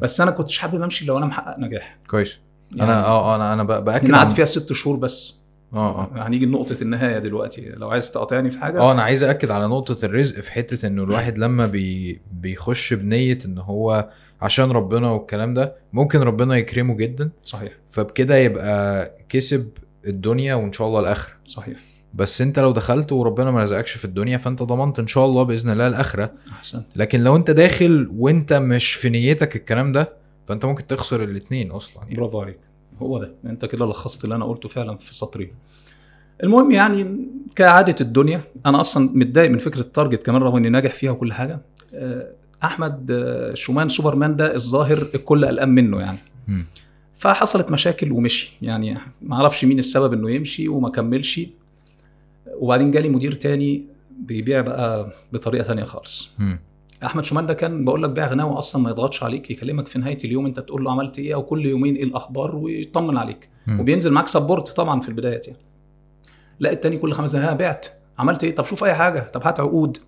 بس 0.00 0.20
أنا 0.20 0.30
كنتش 0.30 0.58
حابب 0.58 0.82
أمشي 0.82 1.04
لو 1.06 1.18
أنا 1.18 1.26
محقق 1.26 1.58
نجاح. 1.58 1.98
كويس. 2.10 2.38
يعني 2.74 2.92
أنا 2.92 3.06
آه 3.06 3.34
أنا 3.36 3.52
أنا 3.52 3.62
ب- 3.62 3.84
بأكد 3.84 4.04
أنا 4.08 4.16
قعدت 4.18 4.32
فيها 4.32 4.44
ست 4.44 4.72
شهور 4.72 4.96
بس. 4.96 5.34
آه 5.74 6.00
آه. 6.00 6.26
هنيجي 6.28 6.46
لنقطه 6.46 6.76
النهاية 6.82 7.18
دلوقتي 7.18 7.68
لو 7.76 7.90
عايز 7.90 8.10
تقاطعني 8.10 8.50
في 8.50 8.58
حاجة. 8.58 8.80
آه 8.80 8.92
أنا 8.92 9.02
عايز 9.02 9.22
اكد 9.22 9.50
على 9.50 9.66
نقطة 9.66 10.04
الرزق 10.04 10.40
في 10.40 10.52
حتة 10.52 10.86
إنه 10.86 11.02
الواحد 11.04 11.38
لما 11.38 11.66
بي 11.66 12.20
بيخش 12.32 12.94
بنية 12.94 13.38
إن 13.46 13.58
هو 13.58 14.08
عشان 14.42 14.70
ربنا 14.70 15.10
والكلام 15.10 15.54
ده 15.54 15.76
ممكن 15.92 16.20
ربنا 16.20 16.56
يكرمه 16.56 16.96
جدا. 16.96 17.30
صحيح. 17.42 17.72
فبكده 17.88 18.36
يبقى 18.36 19.10
كسب 19.28 19.68
الدنيا 20.06 20.54
وإن 20.54 20.72
شاء 20.72 20.88
الله 20.88 21.00
الآخرة. 21.00 21.32
صحيح. 21.44 21.78
بس 22.14 22.40
أنت 22.40 22.58
لو 22.58 22.70
دخلت 22.72 23.12
وربنا 23.12 23.50
ما 23.50 23.62
رزقكش 23.62 23.92
في 23.92 24.04
الدنيا 24.04 24.38
فأنت 24.38 24.62
ضمنت 24.62 24.98
إن 24.98 25.06
شاء 25.06 25.24
الله 25.24 25.42
بإذن 25.42 25.70
الله 25.70 25.86
الآخرة. 25.86 26.32
أحسنت. 26.52 26.86
لكن 26.96 27.20
لو 27.20 27.36
أنت 27.36 27.50
داخل 27.50 28.08
وأنت 28.16 28.52
مش 28.52 28.94
في 28.94 29.08
نيتك 29.10 29.56
الكلام 29.56 29.92
ده 29.92 30.12
فأنت 30.44 30.64
ممكن 30.64 30.86
تخسر 30.86 31.24
الاثنين 31.24 31.70
أصلا 31.70 32.02
يعني. 32.02 32.16
برافو 32.16 32.40
عليك. 32.40 32.58
هو 33.02 33.18
ده. 33.18 33.34
أنت 33.46 33.64
كده 33.64 33.86
لخصت 33.86 34.24
اللي 34.24 34.34
أنا 34.34 34.44
قلته 34.44 34.68
فعلا 34.68 34.96
في 34.96 35.14
سطرين 35.14 35.54
المهم 36.42 36.70
يعني 36.70 37.16
كعادة 37.56 37.96
الدنيا 38.00 38.40
أنا 38.66 38.80
أصلا 38.80 39.10
متضايق 39.14 39.50
من 39.50 39.58
فكرة 39.58 39.80
ال 39.80 39.87
target 39.87 40.26
كمان 40.26 40.42
رغم 40.42 40.56
إني 40.56 40.68
ناجح 40.68 40.92
فيها 40.92 41.10
وكل 41.10 41.32
حاجة. 41.32 41.60
آه، 41.94 42.30
أحمد 42.64 43.10
آه، 43.10 43.54
شومان 43.54 43.88
سوبرمان 43.88 44.36
ده 44.36 44.54
الظاهر 44.54 45.06
الكل 45.14 45.44
قلقان 45.44 45.68
منه 45.68 46.00
يعني. 46.00 46.18
فحصلت 47.14 47.70
مشاكل 47.70 48.12
ومشي 48.12 48.52
يعني. 48.62 48.98
ما 49.22 49.36
أعرفش 49.36 49.64
مين 49.64 49.78
السبب 49.78 50.12
إنه 50.12 50.30
يمشي 50.30 50.68
وما 50.68 50.90
كملش. 50.90 51.40
وبعدين 52.54 52.90
جالي 52.90 53.08
مدير 53.08 53.32
تاني 53.32 53.84
بيبيع 54.18 54.60
بقى 54.60 55.12
بطريقة 55.32 55.64
تانية 55.64 55.84
خالص. 55.84 56.30
أحمد 57.04 57.24
شومان 57.24 57.46
ده 57.46 57.54
كان 57.54 57.84
بقول 57.84 58.02
لك 58.02 58.10
بيع 58.10 58.26
غناوي 58.26 58.58
أصلا 58.58 58.82
ما 58.82 58.90
يضغطش 58.90 59.22
عليك 59.22 59.50
يكلمك 59.50 59.86
في 59.88 59.98
نهاية 59.98 60.18
اليوم 60.24 60.46
أنت 60.46 60.60
تقول 60.60 60.84
له 60.84 60.90
عملت 60.92 61.18
إيه 61.18 61.34
أو 61.34 61.42
كل 61.42 61.66
يومين 61.66 61.94
إيه 61.94 62.04
الأخبار 62.04 62.56
ويطمن 62.56 63.16
عليك. 63.16 63.48
مم. 63.66 63.80
وبينزل 63.80 64.12
معاك 64.12 64.28
support 64.28 64.68
طبعا 64.68 65.00
في 65.00 65.08
البدايات 65.08 65.46
يعني. 65.48 65.58
لا 66.60 66.72
التاني 66.72 66.98
كل 66.98 67.12
خمس 67.12 67.36
دقايق 67.36 67.52
بعت. 67.52 67.86
عملت 68.18 68.44
إيه؟ 68.44 68.54
طب 68.54 68.64
شوف 68.64 68.84
أي 68.84 68.94
حاجة. 68.94 69.20
طب 69.20 69.42
هات 69.42 69.60
عقود. 69.60 69.98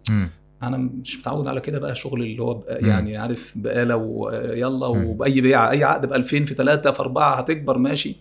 أنا 0.63 0.77
مش 0.77 1.19
متعود 1.19 1.47
على 1.47 1.61
كده 1.61 1.79
بقى 1.79 1.95
شغل 1.95 2.23
اللي 2.23 2.43
هو. 2.43 2.63
يعني 2.69 3.17
عارف 3.17 3.53
بقالة 3.57 3.97
ويلا. 3.97 4.87
وبأي 4.87 5.41
بيعه 5.41 5.71
أي 5.71 5.85
عقد 5.85 6.07
ب 6.07 6.13
2000 6.13 6.45
في 6.45 6.55
3 6.55 6.91
في 6.91 7.01
4 7.01 7.35
هتكبر 7.35 7.79
ماشي 7.79 8.17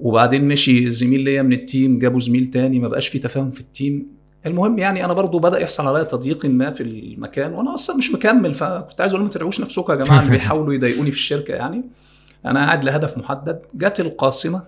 وبعدين 0.00 0.48
مشي 0.48 0.86
زميل 0.86 1.20
ليا 1.20 1.42
من 1.42 1.52
ال 1.52 1.61
team 1.61 1.98
جابوا 1.98 2.20
زميل 2.20 2.46
تاني 2.50 2.78
ما 2.78 2.88
بقاش 2.88 3.08
في 3.08 3.18
تفاهم 3.18 3.50
في 3.50 3.60
ال 3.60 3.69
team 3.69 4.06
المهم 4.46 4.78
يعني 4.78 5.04
أنا 5.04 5.12
برضو 5.12 5.38
بدأ 5.38 5.58
يحصل 5.58 5.86
عليا 5.86 6.02
تضييق 6.02 6.46
ما 6.46 6.70
في 6.70 6.82
المكان 6.82 7.52
وأنا 7.52 7.74
أصلا 7.74 7.96
مش 7.96 8.12
مكمل 8.12 8.54
فكنت 8.54 9.00
عايز 9.00 9.12
أقول 9.12 9.20
لهم 9.20 9.28
ما 9.28 9.30
تتعبوش 9.30 9.60
نفسكم 9.60 9.92
يا 9.92 9.98
جماعة 9.98 10.20
اللي 10.20 10.30
بيحاولوا 10.36 10.74
يضايقوني 10.74 11.10
في 11.10 11.16
الشركة 11.16 11.54
يعني 11.54 11.82
أنا 12.46 12.64
قاعد 12.64 12.84
لهدف 12.84 13.18
محدد 13.18 13.62
جت 13.74 14.00
القاصمه 14.00 14.62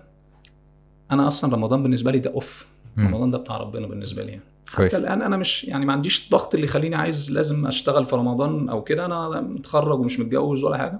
أنا 1.11 1.27
أصلا 1.27 1.55
رمضان 1.55 1.83
بالنسبة 1.83 2.11
لي 2.11 2.19
ده 2.19 2.31
أوف. 2.33 2.65
رمضان 2.99 3.31
ده 3.31 3.37
بتاع 3.37 3.57
ربنا 3.57 3.87
بالنسبة 3.87 4.23
لي 4.23 4.29
يعني. 4.31 4.43
كويس. 4.75 4.87
حتى 4.87 4.97
الآن 4.97 5.21
أنا 5.21 5.37
مش 5.37 5.63
يعني 5.63 5.85
ما 5.85 5.93
عنديش 5.93 6.25
الضغط 6.25 6.53
اللي 6.55 6.65
يخليني 6.65 6.95
عايز 6.95 7.31
لازم 7.31 7.67
أشتغل 7.67 8.05
في 8.05 8.15
رمضان 8.15 8.69
أو 8.69 8.83
كده. 8.83 9.05
أنا 9.05 9.41
متخرج 9.41 9.99
ومش 9.99 10.19
متجوز 10.19 10.63
ولا 10.63 10.77
حاجة. 10.77 10.99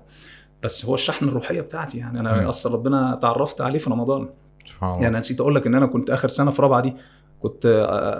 بس 0.63 0.85
هو 0.85 0.95
الشحن 0.95 1.27
الروحية 1.27 1.61
بتاعتي 1.61 1.97
يعني. 1.97 2.19
أنا 2.19 2.49
أصلا 2.49 2.73
ربنا 2.73 3.19
تعرفت 3.21 3.61
عليه 3.61 3.79
في 3.79 3.89
رمضان. 3.89 4.29
سبحان 4.65 4.91
الله. 4.91 5.03
يعني 5.03 5.19
نسيت 5.19 5.39
أقول 5.39 5.55
لك 5.55 5.67
إن 5.67 5.75
أنا 5.75 5.85
كنت 5.85 6.09
آخر 6.09 6.27
سنة 6.27 6.51
في 6.51 6.61
رابعة 6.61 6.81
دي 6.81 6.95
كنت 7.41 7.65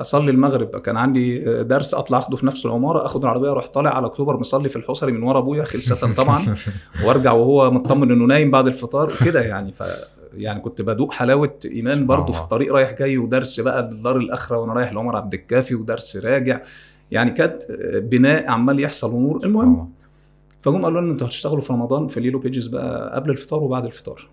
أصلي 0.02 0.32
المغرب. 0.32 0.68
كان 0.68 0.98
عندي 0.98 1.40
درس 1.64 1.94
أطلع 1.94 2.18
أخده 2.18 2.38
في 2.38 2.46
نفس 2.46 2.66
العمارة 2.66 3.06
آخد 3.06 3.24
العربية 3.24 3.52
أروح 3.52 3.68
طالع 3.68 3.96
على 3.96 4.06
أكتوبر 4.06 4.38
مصلي 4.38 4.70
في 4.70 4.76
الحصري 4.76 5.12
من 5.12 5.24
ورا 5.24 5.40
أبويا 5.40 5.64
خلسه 5.64 6.14
طبعا. 6.14 6.56
وأرجع 7.06 7.32
وهو 7.32 7.72
مطمن 7.72 8.12
إنه 8.12 8.26
نايم 8.26 8.52
بعد 8.52 8.68
الفطار 8.68 9.14
وكده 9.22 9.42
يعني. 9.42 9.74
ف 9.74 9.84
يعني 10.38 10.60
كنت 10.60 10.82
بدوق 10.82 11.12
حلاوة 11.12 11.60
إيمان 11.66 12.08
برضه 12.08 12.34
في. 12.34 12.40
الطريق 12.40 12.74
رايح 12.74 12.92
جاي 12.92 13.18
ودرس 13.18 13.60
بقى 13.60 13.80
الدار 13.80 14.18
الآخرة 14.18 14.58
وأنا 14.58 14.74
رايح 14.74 14.94
لعمر 14.94 15.16
عبد 15.16 15.34
الكافي 15.34 15.76
ودرس 15.76 16.18
راجع. 16.18 16.62
يعني 17.12 17.32
كانت 17.32 17.64
بناء 17.96 18.50
عمال 18.50 18.80
يحصل 18.80 19.12
سبحان 19.12 19.40
المهم. 19.44 19.92
فجم 20.62 20.84
قالوا 20.86 21.02
لنا 21.02 21.12
أنتوا 21.12 21.28
هتشتغلوا 21.28 21.62
في 21.62 21.74
رمضان 21.74 22.08
في 22.08 22.18
اليلو 22.20 22.40
بيجز 22.40 22.68
بقى 22.68 23.16
قبل 23.16 23.30
الفطار 23.30 23.64
وبعد 23.64 23.86
الفطار. 23.86 24.28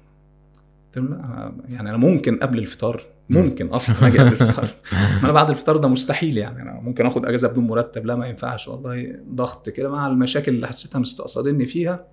قلت 0.87 1.05
لهم 1.05 1.63
يعني 1.69 1.89
أنا 1.91 1.97
ممكن 1.97 2.37
قبل 2.37 2.59
الفطار 2.59 3.03
ممكن 3.31 3.67
أصلا 3.67 4.07
أجي 4.07 4.19
قبل 4.19 4.33
الفطار. 4.33 4.69
أنا 5.25 5.33
بعد 5.33 5.51
الفطار 5.51 5.77
ده 5.77 5.89
مستحيل 5.89 6.37
يعني. 6.37 6.63
أنا 6.63 6.81
ممكن 6.81 7.07
آخد 7.07 7.27
أجازة 7.27 7.49
بدون 7.49 7.67
مرتب 7.67 8.07
لا 8.07 8.17
ما 8.17 8.27
ينفعش 8.27 8.69
والله. 8.69 9.17
ضغط 9.35 9.69
كده 9.69 9.89
مع 9.91 10.07
المشاكل 10.07 10.55
اللي 10.55 10.67
حسيتها 10.67 10.99
مستقصدني 10.99 11.67
فيها. 11.67 12.05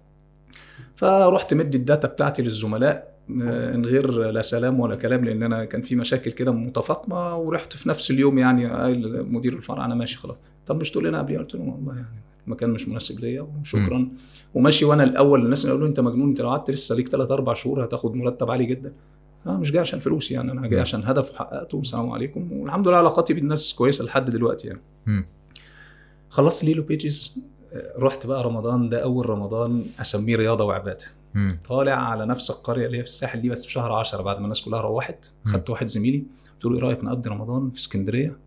فرحت 0.95 1.53
مدي 1.53 1.77
الداتا 1.77 2.07
بتاعتي 2.07 2.41
للزملاء. 2.41 3.10
من 3.29 3.85
غير 3.85 4.11
لا 4.11 4.41
سلام 4.41 4.79
ولا 4.79 4.95
كلام 4.95 5.25
لأن 5.25 5.43
أنا 5.43 5.65
كان 5.65 5.81
في 5.81 5.95
مشاكل 5.95 6.31
كده 6.31 6.51
متفاقمة 6.51 7.37
ورحت 7.37 7.73
في 7.73 7.89
نفس 7.89 8.11
اليوم 8.11 8.37
يعني 8.37 8.67
قايل 8.67 9.31
مدير 9.31 9.53
الفرع 9.53 9.85
أنا 9.85 9.95
ماشي 9.95 10.17
خلاص. 10.17 10.37
طب 10.65 10.79
مش 10.81 10.91
تقول 10.91 11.05
لنا 11.05 11.17
قبليه 11.19 11.37
قلت 11.37 11.55
لهم 11.55 11.69
والله 11.69 11.95
يعني 11.95 12.21
المكان 12.47 12.69
مش 12.69 12.87
مناسب 12.87 13.19
ليا 13.19 13.47
وشكرا. 13.61 14.09
وماشي 14.53 14.85
وأنا 14.85 15.03
الأول 15.03 15.45
الناس 15.45 15.61
اللي 15.61 15.69
يقولوا 15.71 15.87
أنت 15.87 15.99
مجنون 15.99 16.29
أنت 16.29 16.41
لو 16.41 16.49
قعدت 16.49 16.71
لسه 16.71 16.95
ليك 16.95 17.09
ثلاث 17.09 17.31
أربع 17.31 17.53
شهور 17.53 17.85
هتاخد 17.85 18.15
مرتب 18.15 18.51
عالي 18.51 18.65
جدا. 18.65 18.93
أنا 19.47 19.57
مش 19.57 19.71
جاي 19.71 19.81
عشان 19.81 19.99
فلوس 19.99 20.31
يعني 20.31 20.51
أنا 20.51 20.67
جاي. 20.67 20.79
عشان 20.79 21.03
هدف 21.03 21.31
وحققته 21.31 21.77
والسلام 21.77 22.09
عليكم 22.09 22.51
والحمد 22.51 22.87
لله 22.87 22.97
علاقاتي 22.97 23.33
بالناس 23.33 23.73
كويسة 23.73 24.05
لحد 24.05 24.29
دلوقتي 24.29 24.67
يعني. 24.67 24.81
مم. 25.05 25.25
خلصت 26.29 26.63
ليلو 26.63 26.83
بيجز 26.83 27.43
رحت 27.97 28.27
بقى 28.27 28.43
رمضان 28.43 28.89
ده 28.89 29.03
أول 29.03 29.29
رمضان 29.29 29.83
أسميه 30.01 30.35
رياضة 30.35 30.63
وعبادة. 30.65 31.05
مم. 31.33 31.59
طالع 31.69 31.93
على 31.93 32.25
نفس 32.25 32.49
القرية 32.49 32.85
اللي 32.85 32.97
هي 32.97 33.01
في 33.03 33.07
الساحل 33.09 33.41
دي 33.41 33.49
بس 33.49 33.65
في 33.65 33.71
شهر 33.71 33.91
10 33.91 34.21
بعد 34.21 34.37
ما 34.37 34.43
الناس 34.43 34.61
كلها 34.61 34.81
روحت. 34.81 35.25
خدت 35.45 35.69
واحد 35.69 35.87
زميلي 35.87 36.23
قلت 36.53 36.65
له 36.65 36.73
إيه 36.73 36.79
رأيك 36.83 37.03
نقضي 37.03 37.29
رمضان 37.29 37.71
في 37.71 37.79
اسكندرية؟ 37.79 38.37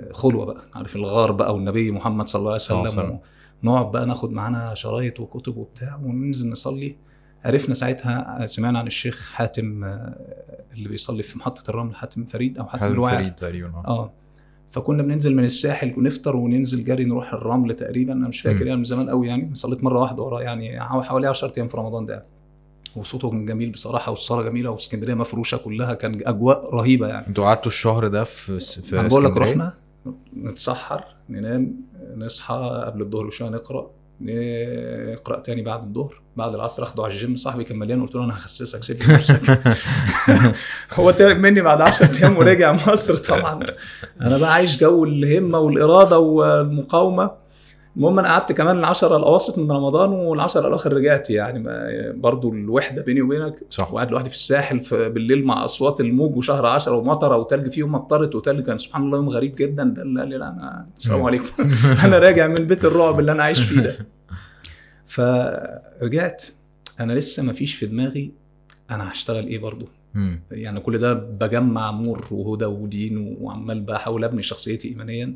آه، 0.00 0.12
خلوة 0.12 0.44
بقى 0.46 0.62
عارف 0.74 0.96
الغار 0.96 1.32
بقى 1.32 1.54
والنبي 1.54 1.90
محمد 1.90 2.28
صلى 2.28 2.40
الله 2.40 2.52
عليه 2.52 2.78
عليه 2.80 2.90
وسلم. 2.90 3.18
ونقعد 3.64 3.92
بقى 3.92 4.06
ناخد 4.06 4.32
معانا 4.32 4.74
شرايط 4.74 5.20
وكتب 5.20 5.56
وبتاع 5.56 5.96
وننزل 5.96 6.50
نصلي. 6.50 6.96
عرفنا 7.44 7.74
ساعتها 7.74 8.46
سمعنا 8.46 8.78
عن 8.78 8.86
الشيخ 8.86 9.30
حاتم 9.32 9.84
آه، 9.84 10.16
اللي 10.74 10.88
بيصلي 10.88 11.22
في 11.22 11.38
محطة 11.38 11.70
الرمل 11.70 11.94
حاتم 11.94 12.24
فريد 12.24 12.58
أو 12.58 12.66
حاتم 12.66 12.80
حاتم 12.82 12.92
الواعي. 12.94 13.16
فريد 13.16 13.34
تقريبا 13.34 13.68
آه. 13.68 13.86
آه. 13.86 14.12
فكنا 14.70 15.02
بننزل 15.02 15.34
من 15.36 15.44
الساحل 15.44 15.94
ونفطر 15.98 16.36
وننزل 16.36 16.84
جري 16.84 17.04
نروح 17.04 17.32
الرمل 17.34 17.72
تقريبا 17.72 18.12
أنا 18.12 18.28
مش 18.28 18.40
فاكر. 18.40 18.66
يعني 18.66 18.78
من 18.78 18.84
زمان 18.84 19.10
قوي 19.10 19.28
يعني 19.28 19.50
صليت 19.54 19.84
مرة 19.84 20.00
واحدة 20.00 20.22
وراه 20.22 20.40
يعني 20.42 20.80
حوالي 20.80 21.26
10 21.26 21.52
أيام 21.56 21.68
في 21.68 21.76
رمضان 21.76 22.06
ده 22.06 22.24
وصوته 22.96 23.30
كان 23.30 23.46
جميل 23.46 23.70
بصراحة 23.70 24.10
والصلاة 24.10 24.42
جميلة 24.42 24.70
واسكندرية 24.70 25.14
مفروشة 25.14 25.56
كلها 25.56 25.94
كان 25.94 26.20
أجواء 26.24 26.74
رهيبة 26.74 27.08
يعني 27.08 27.26
أنتوا 27.28 27.44
قعدتوا 27.44 27.66
الشهر 27.66 28.08
ده 28.08 28.24
في 28.24 28.60
في 28.60 29.00
أنا 29.00 29.08
بقول 29.08 29.24
لك؟ 29.24 29.36
رحنا 29.36 29.72
نتسحر 30.36 31.04
ننام 31.30 31.76
نصحى 32.16 32.82
قبل 32.86 33.02
الظهر 33.02 33.26
بشوية 33.26 33.48
نقرأ 33.50 33.90
نقرأ 34.20 35.40
تاني 35.40 35.62
بعد 35.62 35.82
الظهر 35.82 36.20
بعد 36.36 36.54
العصر 36.54 36.82
أخده 36.82 37.04
على 37.04 37.12
الجيم 37.12 37.36
صاحبي 37.36 37.64
كان 37.64 37.78
مليان 37.78 38.02
قلت 38.02 38.14
له 38.14 38.24
أنا 38.24 38.34
هخسسك 38.34 38.84
سيب 38.84 38.96
نفسك. 39.10 39.60
هو 40.94 41.10
تعب 41.10 41.36
مني 41.36 41.60
بعد 41.60 41.80
10 41.80 42.18
أيام 42.18 42.36
ورجع 42.36 42.72
مصر 42.72 43.16
طبعا. 43.16 43.60
أنا 44.20 44.38
بقى 44.38 44.52
عايش 44.52 44.78
جو 44.78 45.04
الهمة 45.04 45.58
والإرادة 45.58 46.18
والمقاومة. 46.18 47.46
المهم 47.96 48.18
أنا 48.18 48.28
قعدت 48.28 48.52
كمان 48.52 48.78
العشرة 48.78 49.16
الاواسط 49.16 49.58
من 49.58 49.72
رمضان 49.72 50.10
والعشرة 50.10 50.68
الآخر 50.68 50.92
رجعت 50.92 51.30
يعني. 51.30 51.64
برضو 52.12 52.52
الوحدة 52.52 53.02
بيني 53.02 53.22
وبينك 53.22 53.54
صح. 53.70 53.92
وقاعد 53.92 54.10
لوحدي 54.10 54.28
في 54.28 54.34
الساحل 54.34 54.80
في 54.80 55.08
بالليل 55.08 55.44
مع 55.44 55.64
أصوات 55.64 56.00
الموج 56.00 56.36
وشهر 56.36 56.66
10 56.66 56.92
ومطره 56.96 57.36
وتلج 57.36 57.70
في 57.72 57.80
يوم 57.80 57.92
مطرت 57.92 58.34
وتلج 58.34 58.66
كان 58.66 58.78
سبحان 58.78 59.02
الله 59.02 59.16
يوم 59.18 59.28
غريب 59.28 59.54
جدا 59.54 59.84
ده 59.84 60.02
اللي 60.02 60.20
قال 60.20 60.28
لي 60.28 60.36
لا 60.36 60.48
أنا 60.48 60.86
السلام. 60.96 61.22
عليكم. 61.22 61.46
أنا 62.04 62.18
راجع 62.18 62.46
من 62.46 62.66
بيت 62.66 62.84
الرعب 62.84 63.20
اللي 63.20 63.32
أنا 63.32 63.42
عايش 63.42 63.60
فيه 63.60 63.80
ده. 63.80 64.15
فرجعت. 65.06 66.44
أنا 67.00 67.12
لسه 67.12 67.42
ما 67.42 67.52
فيش 67.52 67.74
في 67.74 67.86
دماغي 67.86 68.32
أنا 68.90 69.12
هشتغل 69.12 69.46
إيه 69.46 69.58
برضو 69.58 69.88
مم. 70.14 70.40
يعني 70.50 70.80
كل 70.80 70.98
ده 70.98 71.12
بجمع 71.14 71.90
نور 71.90 72.28
وهدى 72.30 72.64
ودين 72.64 73.36
وعمال 73.40 73.80
بحاول 73.80 74.24
أبني 74.24 74.42
شخصيتي 74.42 74.88
ايمانيا. 74.88 75.34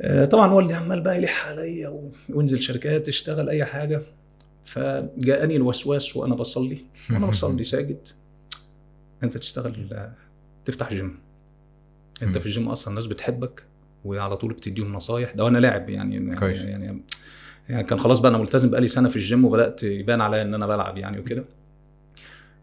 آه، 0.00 0.24
طبعا 0.24 0.52
والدي 0.52 0.74
عمال 0.74 1.00
بقى 1.00 1.16
يلح 1.16 1.46
عليا 1.48 2.10
وانزل 2.28 2.60
شركات 2.60 3.08
اشتغل 3.08 3.48
أي 3.48 3.64
حاجة. 3.64 4.02
فجاءني 4.64 5.56
الوسواس 5.56 6.16
وأنا 6.16 6.34
بصلي. 6.34 6.78
وأنا 7.10 7.26
بصلي 7.26 7.64
ساجد. 7.74 8.08
أنت 9.22 9.36
تشتغل 9.38 10.10
تفتح 10.64 10.92
جيم 10.94 11.18
أنت. 12.22 12.38
في 12.38 12.46
الجيم 12.46 12.68
أصلا 12.68 12.90
الناس 12.90 13.06
بتحبك 13.06 13.64
وعلى 14.04 14.36
طول 14.36 14.52
بتديهم 14.52 14.92
نصايح. 14.92 15.32
ده 15.32 15.44
وأنا 15.44 15.58
لاعب 15.58 15.88
يعني 15.90 16.36
كويس. 16.36 16.56
يعني 16.60 17.02
يعني 17.68 17.84
كان 17.84 18.00
خلاص 18.00 18.18
بقى 18.18 18.30
أنا 18.30 18.38
ملتزم 18.38 18.70
بقالي 18.70 18.88
سنة 18.88 19.08
في 19.08 19.16
الجيم 19.16 19.44
وبدأت 19.44 19.82
يبان 19.82 20.20
عليا 20.20 20.42
إن 20.42 20.54
أنا 20.54 20.66
بلعب 20.66 20.98
يعني 20.98 21.18
وكده. 21.18 21.44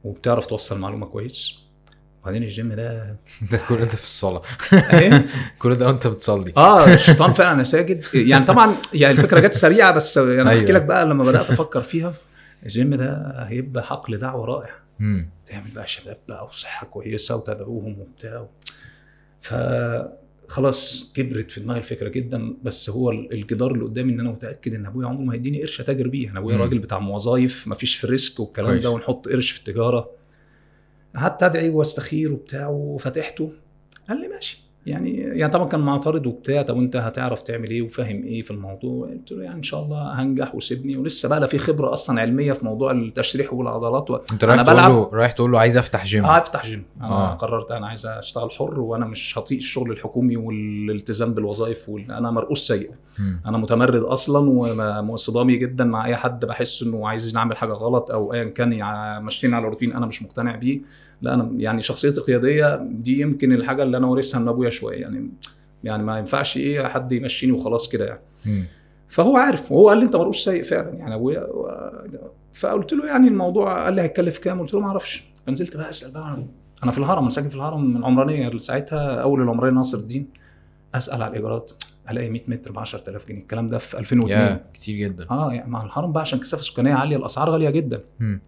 وبتعرف 0.03 0.45
توصل 0.45 0.79
معلومة 0.79 1.05
كويس. 1.05 1.55
وبعدين 2.21 2.43
الجيم 2.43 2.73
ده 2.73 3.15
ده 3.51 3.57
كل 3.69 3.77
ده 3.79 3.85
في 3.85 4.03
الصلاة 4.03 4.41
إيه؟ 4.73 5.25
كل 5.59 5.75
ده 5.75 5.87
وأنت 5.87 6.07
بتصلي. 6.07 6.53
آه 6.57 6.93
الشيطان 6.93 7.33
فعلا 7.33 7.51
أنا 7.51 7.63
ساجد. 7.63 8.05
يعني 8.13 8.45
طبعا 8.45 8.75
يعني 8.93 9.13
الفكرة 9.13 9.39
جت 9.39 9.53
سريعة 9.53 9.91
بس 9.91 10.17
أنا 10.17 10.49
أيوة. 10.49 10.61
بحكي 10.61 10.73
لك 10.73 10.81
بقى 10.81 11.05
لما 11.05 11.23
بدأت 11.23 11.49
أفكر 11.49 11.81
فيها. 11.81 12.13
الجيم 12.63 12.95
ده 12.95 13.33
هيبقى 13.47 13.83
حقل 13.83 14.17
دعوة 14.17 14.45
رائع. 14.45 14.69
تعمل 15.45 15.71
بقى 15.75 15.87
شباب 15.87 16.17
بقى 16.27 16.45
وصحة 16.45 16.87
كويسة 16.87 17.35
وتدعوهم 17.35 17.99
وبتاع. 17.99 18.45
ف 19.41 19.53
خلاص 20.51 21.11
كبرت 21.15 21.51
في 21.51 21.59
دماغي 21.61 21.79
الفكرة 21.79 22.09
جدا 22.09 22.53
بس 22.63 22.89
هو 22.89 23.11
الجدار 23.11 23.71
اللي 23.73 23.85
قدامي 23.85 24.13
ان 24.13 24.19
أنا 24.19 24.31
متأكد 24.31 24.73
إن 24.73 24.85
أبويا 24.85 25.07
عمره 25.07 25.21
ما 25.21 25.33
هيديني 25.33 25.61
قرش 25.61 25.81
اتاجر 25.81 26.07
بيه 26.07 26.31
أنا 26.31 26.39
أبويا. 26.39 26.57
راجل 26.57 26.79
بتاع 26.79 27.07
وظايف 27.07 27.67
ما 27.67 27.75
فيش 27.75 27.95
في 27.95 28.03
ال 28.03 28.11
risk 28.11 28.39
والكلام. 28.39 28.79
ده 28.79 28.89
ونحط 28.89 29.27
قرش 29.27 29.51
في 29.51 29.59
التجارة 29.59 30.09
قعدت 31.15 31.43
أدعي 31.43 31.69
وأستخير 31.69 32.33
وبتاع 32.33 32.67
وفتحته 32.67 33.51
قال 34.09 34.21
لي 34.21 34.27
ماشي 34.27 34.63
يعني 34.85 35.17
يعني 35.17 35.51
طبعا 35.51 35.67
كان 35.67 35.79
معترض 35.79 36.27
وبتاع 36.27 36.61
طب 36.61 36.77
انت 36.77 36.95
هتعرف 36.95 37.41
تعمل 37.41 37.69
إيه 37.69 37.81
وفاهم 37.81 38.23
إيه 38.23 38.41
في 38.41 38.51
الموضوع 38.51 39.07
قلت 39.07 39.31
له 39.31 39.43
يعني 39.43 39.57
إن 39.57 39.63
شاء 39.63 39.83
الله 39.83 40.21
هنجح 40.21 40.55
وسيبني 40.55 40.97
ولسه 40.97 41.29
بقى 41.29 41.39
لا 41.39 41.47
في 41.47 41.57
خبرة 41.57 41.93
أصلا 41.93 42.21
علمية 42.21 42.53
في 42.53 42.65
موضوع 42.65 42.91
التشريح 42.91 43.53
والعضلات 43.53 44.11
و... 44.11 44.19
أنت 44.33 44.43
رايح 44.43 44.61
تقول. 44.61 44.77
له 44.77 45.09
رايح 45.13 45.31
تقول 45.31 45.51
له 45.51 45.59
عايز 45.59 45.77
أفتح 45.77 46.05
جيم 46.05 46.25
آه 46.25 46.37
أفتح 46.37 46.65
جيم 46.65 46.83
أنا 47.01 47.09
آه. 47.09 47.33
قررت 47.35 47.71
أنا 47.71 47.87
عايز 47.87 48.05
أشتغل 48.05 48.51
حر 48.51 48.79
وأنا 48.79 49.05
مش 49.05 49.37
هطيق 49.37 49.57
الشغل 49.57 49.91
الحكومي 49.91 50.37
والالتزام 50.37 51.33
بالوظائف 51.33 51.89
وال... 51.89 52.11
أنا 52.11 52.31
مرؤوس 52.31 52.67
سيء 52.67 52.91
مم. 53.19 53.41
أنا 53.45 53.57
متمرد 53.57 54.01
أصلا 54.01 54.49
وصدامي 55.09 55.57
جدا 55.57 55.83
مع 55.83 56.05
أي 56.05 56.15
حد 56.15 56.45
بحس 56.45 56.83
إنه 56.83 57.07
عايز 57.07 57.33
نعمل 57.35 57.57
حاجة 57.57 57.73
غلط 57.73 58.11
أو 58.11 58.33
ايا 58.33 58.43
كان 58.43 58.69
ماشيين 59.23 59.53
على 59.53 59.65
روتين 59.65 59.93
أنا 59.93 60.05
مش 60.05 60.23
مقتنع 60.23 60.55
بيه 60.55 60.81
لا 61.21 61.33
أنا 61.33 61.51
يعني 61.57 61.81
شخصيتي 61.81 62.21
قياديه 62.21 62.75
دي 62.75 63.19
يمكن 63.21 63.51
الحاجة 63.51 63.83
اللي 63.83 63.97
أنا 63.97 64.07
وارثها 64.07 64.39
من 64.39 64.47
أبويا 64.47 64.69
شوية 64.69 65.01
يعني 65.01 65.29
يعني 65.83 66.03
ما 66.03 66.19
ينفعش 66.19 66.57
إيه 66.57 66.87
حد 66.87 67.11
يمشيني 67.11 67.51
وخلاص 67.51 67.89
كده 67.89 68.05
يعني 68.05 68.21
مم. 68.45 68.65
فهو 69.09 69.37
عارف 69.37 69.71
وهو 69.71 69.89
قال 69.89 69.97
لي 69.97 70.05
أنت 70.05 70.15
مرؤوس 70.15 70.43
سيء 70.45 70.63
فعلا 70.63 70.89
يعني 70.93 71.15
أبويا. 71.15 71.47
فقلت 72.53 72.93
له 72.93 73.07
يعني 73.07 73.27
الموضوع 73.27 73.83
قال 73.85 73.93
لي 73.93 74.01
هيتكلف 74.01 74.37
كام 74.37 74.59
قلت 74.59 74.73
له 74.73 74.79
ما 74.79 74.87
أعرفش 74.87 75.23
فنزلت 75.47 75.77
بقى 75.77 75.89
أسأل 75.89 76.13
بقى 76.13 76.43
أنا 76.83 76.91
في 76.91 76.97
الهرم 76.97 77.21
أنا 77.21 77.29
ساكن 77.29 77.49
في 77.49 77.55
الهرم 77.55 77.93
من 77.93 78.05
عمرانية 78.05 78.57
ساعتها 78.57 79.21
أول 79.21 79.41
العمرانيه 79.41 79.75
ناصر 79.75 79.97
الدين 79.97 80.27
أسأل 80.95 81.21
على 81.23 81.29
الإيجارات 81.31 81.71
ألاقي 82.11 82.29
100 82.29 82.41
متر 82.47 82.71
ب 82.71 82.79
10000 82.79 83.27
جنيه 83.27 83.41
الكلام 83.41 83.69
ده 83.69 83.77
في 83.77 83.99
2002 83.99 84.41
يا 84.41 84.65
كتير 84.73 84.95
جدا 85.07 85.25
آه 85.31 85.53
يعني 85.53 85.71
مع 85.71 85.83
الهرم 85.83 86.11
بقى 86.11 86.21
عشان 86.21 86.39
كثافة 86.39 86.63
سكانيه 86.63 86.93
عالية 86.93 87.17
الأسعار 87.17 87.49
غالية 87.49 87.69
جدا 87.69 88.01
مم. 88.19 88.41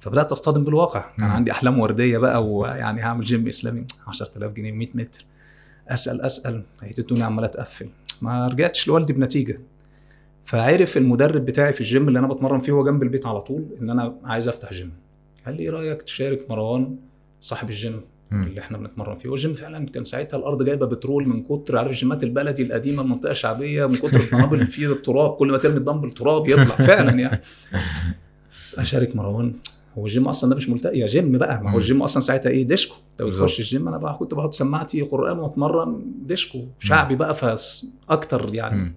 فبدأت 0.00 0.32
أصطدم 0.32 0.64
بالواقع. 0.64 1.04
كان. 1.18 1.26
عندي 1.26 1.50
أحلام 1.50 1.78
وردية 1.78 2.18
بقى 2.18 2.46
ويعني 2.46 3.02
هعمل 3.02 3.24
جيم 3.24 3.48
إسلامي 3.48 3.86
10000 4.08 4.52
جنيه 4.52 4.86
و100 4.86 4.88
متر. 4.94 5.24
أسأل 5.88 6.20
أسأل 6.20 6.62
لقيت 6.82 6.98
الدنيا 6.98 7.24
عمالة 7.24 7.46
تقفل. 7.46 7.88
ما 8.22 8.48
رجعتش 8.48 8.88
لوالدي 8.88 9.12
بنتيجة. 9.12 9.60
فعرف 10.44 10.96
المدرب 10.96 11.44
بتاعي 11.44 11.72
في 11.72 11.80
الجيم 11.80 12.08
اللي 12.08 12.18
أنا 12.18 12.26
بتمرن 12.26 12.60
فيه 12.60 12.72
هو 12.72 12.84
جنب 12.84 13.02
البيت 13.02 13.26
على 13.26 13.40
طول 13.40 13.64
إن 13.80 13.90
أنا 13.90 14.14
عايز 14.24 14.48
أفتح 14.48 14.72
جيم 14.72 14.92
قال 15.46 15.56
لي 15.56 15.62
إيه 15.62 15.70
رأيك 15.70 16.02
تشارك 16.02 16.50
مروان 16.50 16.96
صاحب 17.40 17.70
الجيم. 17.70 18.00
اللي 18.32 18.60
إحنا 18.60 18.78
بنتمرن 18.78 19.16
فيه؟ 19.16 19.28
والجيم 19.28 19.54
فعلا 19.54 19.86
كان 19.86 20.04
ساعتها 20.04 20.36
الأرض 20.36 20.64
جايبة 20.64 20.86
بترول 20.86 21.28
من 21.28 21.42
كتر 21.42 21.78
عارف 21.78 21.90
الجيمات 21.90 22.24
البلدي 22.24 22.62
القديمة 22.62 23.02
المنطقة 23.02 23.30
الشعبية 23.30 23.86
من 23.86 23.96
كتر 23.96 24.20
الدمبل 24.20 24.54
اللي 24.60 24.70
فيه 24.70 24.92
التراب 24.92 25.30
كل 25.30 25.50
ما 25.50 25.58
ترمي 25.58 25.76
الدمبل 25.76 26.12
تراب 26.12 26.48
يطلع. 26.48 26.76
فعلا 26.76 27.20
يعني. 27.20 27.40
اشارك 28.78 29.16
مروان. 29.16 29.54
هو 29.98 30.06
الجيم 30.06 30.28
أصلا 30.28 30.50
ده 30.50 30.56
مش 30.56 30.68
ملتقي 30.68 30.98
يا 30.98 31.06
جيم 31.06 31.38
بقى. 31.38 31.62
ما 31.64 31.70
هو. 31.72 31.78
الجيم 31.78 32.02
أصلا 32.02 32.22
ساعتها 32.22 32.50
إيه؟ 32.50 32.64
disco. 32.64 32.94
انت. 33.20 33.22
بتخش 33.28 33.58
الجيم 33.60 33.88
أنا 33.88 33.98
بقى 33.98 34.16
كنت 34.18 34.34
بحط 34.34 34.54
سماعتي 34.54 35.02
قرآن 35.02 35.38
وأتمرن 35.38 36.02
disco 36.22 36.64
شعبي 36.78 37.16
بقى 37.16 37.34
فاكتر 37.34 38.54
يعني. 38.54 38.76
مم. 38.78 38.94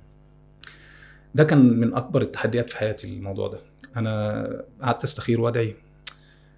ده 1.36 1.44
كان 1.44 1.80
من 1.80 1.94
أكبر 1.94 2.22
التحديات 2.22 2.70
في 2.70 2.78
حياتي 2.78 3.08
الموضوع 3.08 3.48
ده. 3.48 3.60
أنا 3.96 4.64
قعدت 4.82 5.04
أستخير 5.04 5.42
وأدعي. 5.42 5.76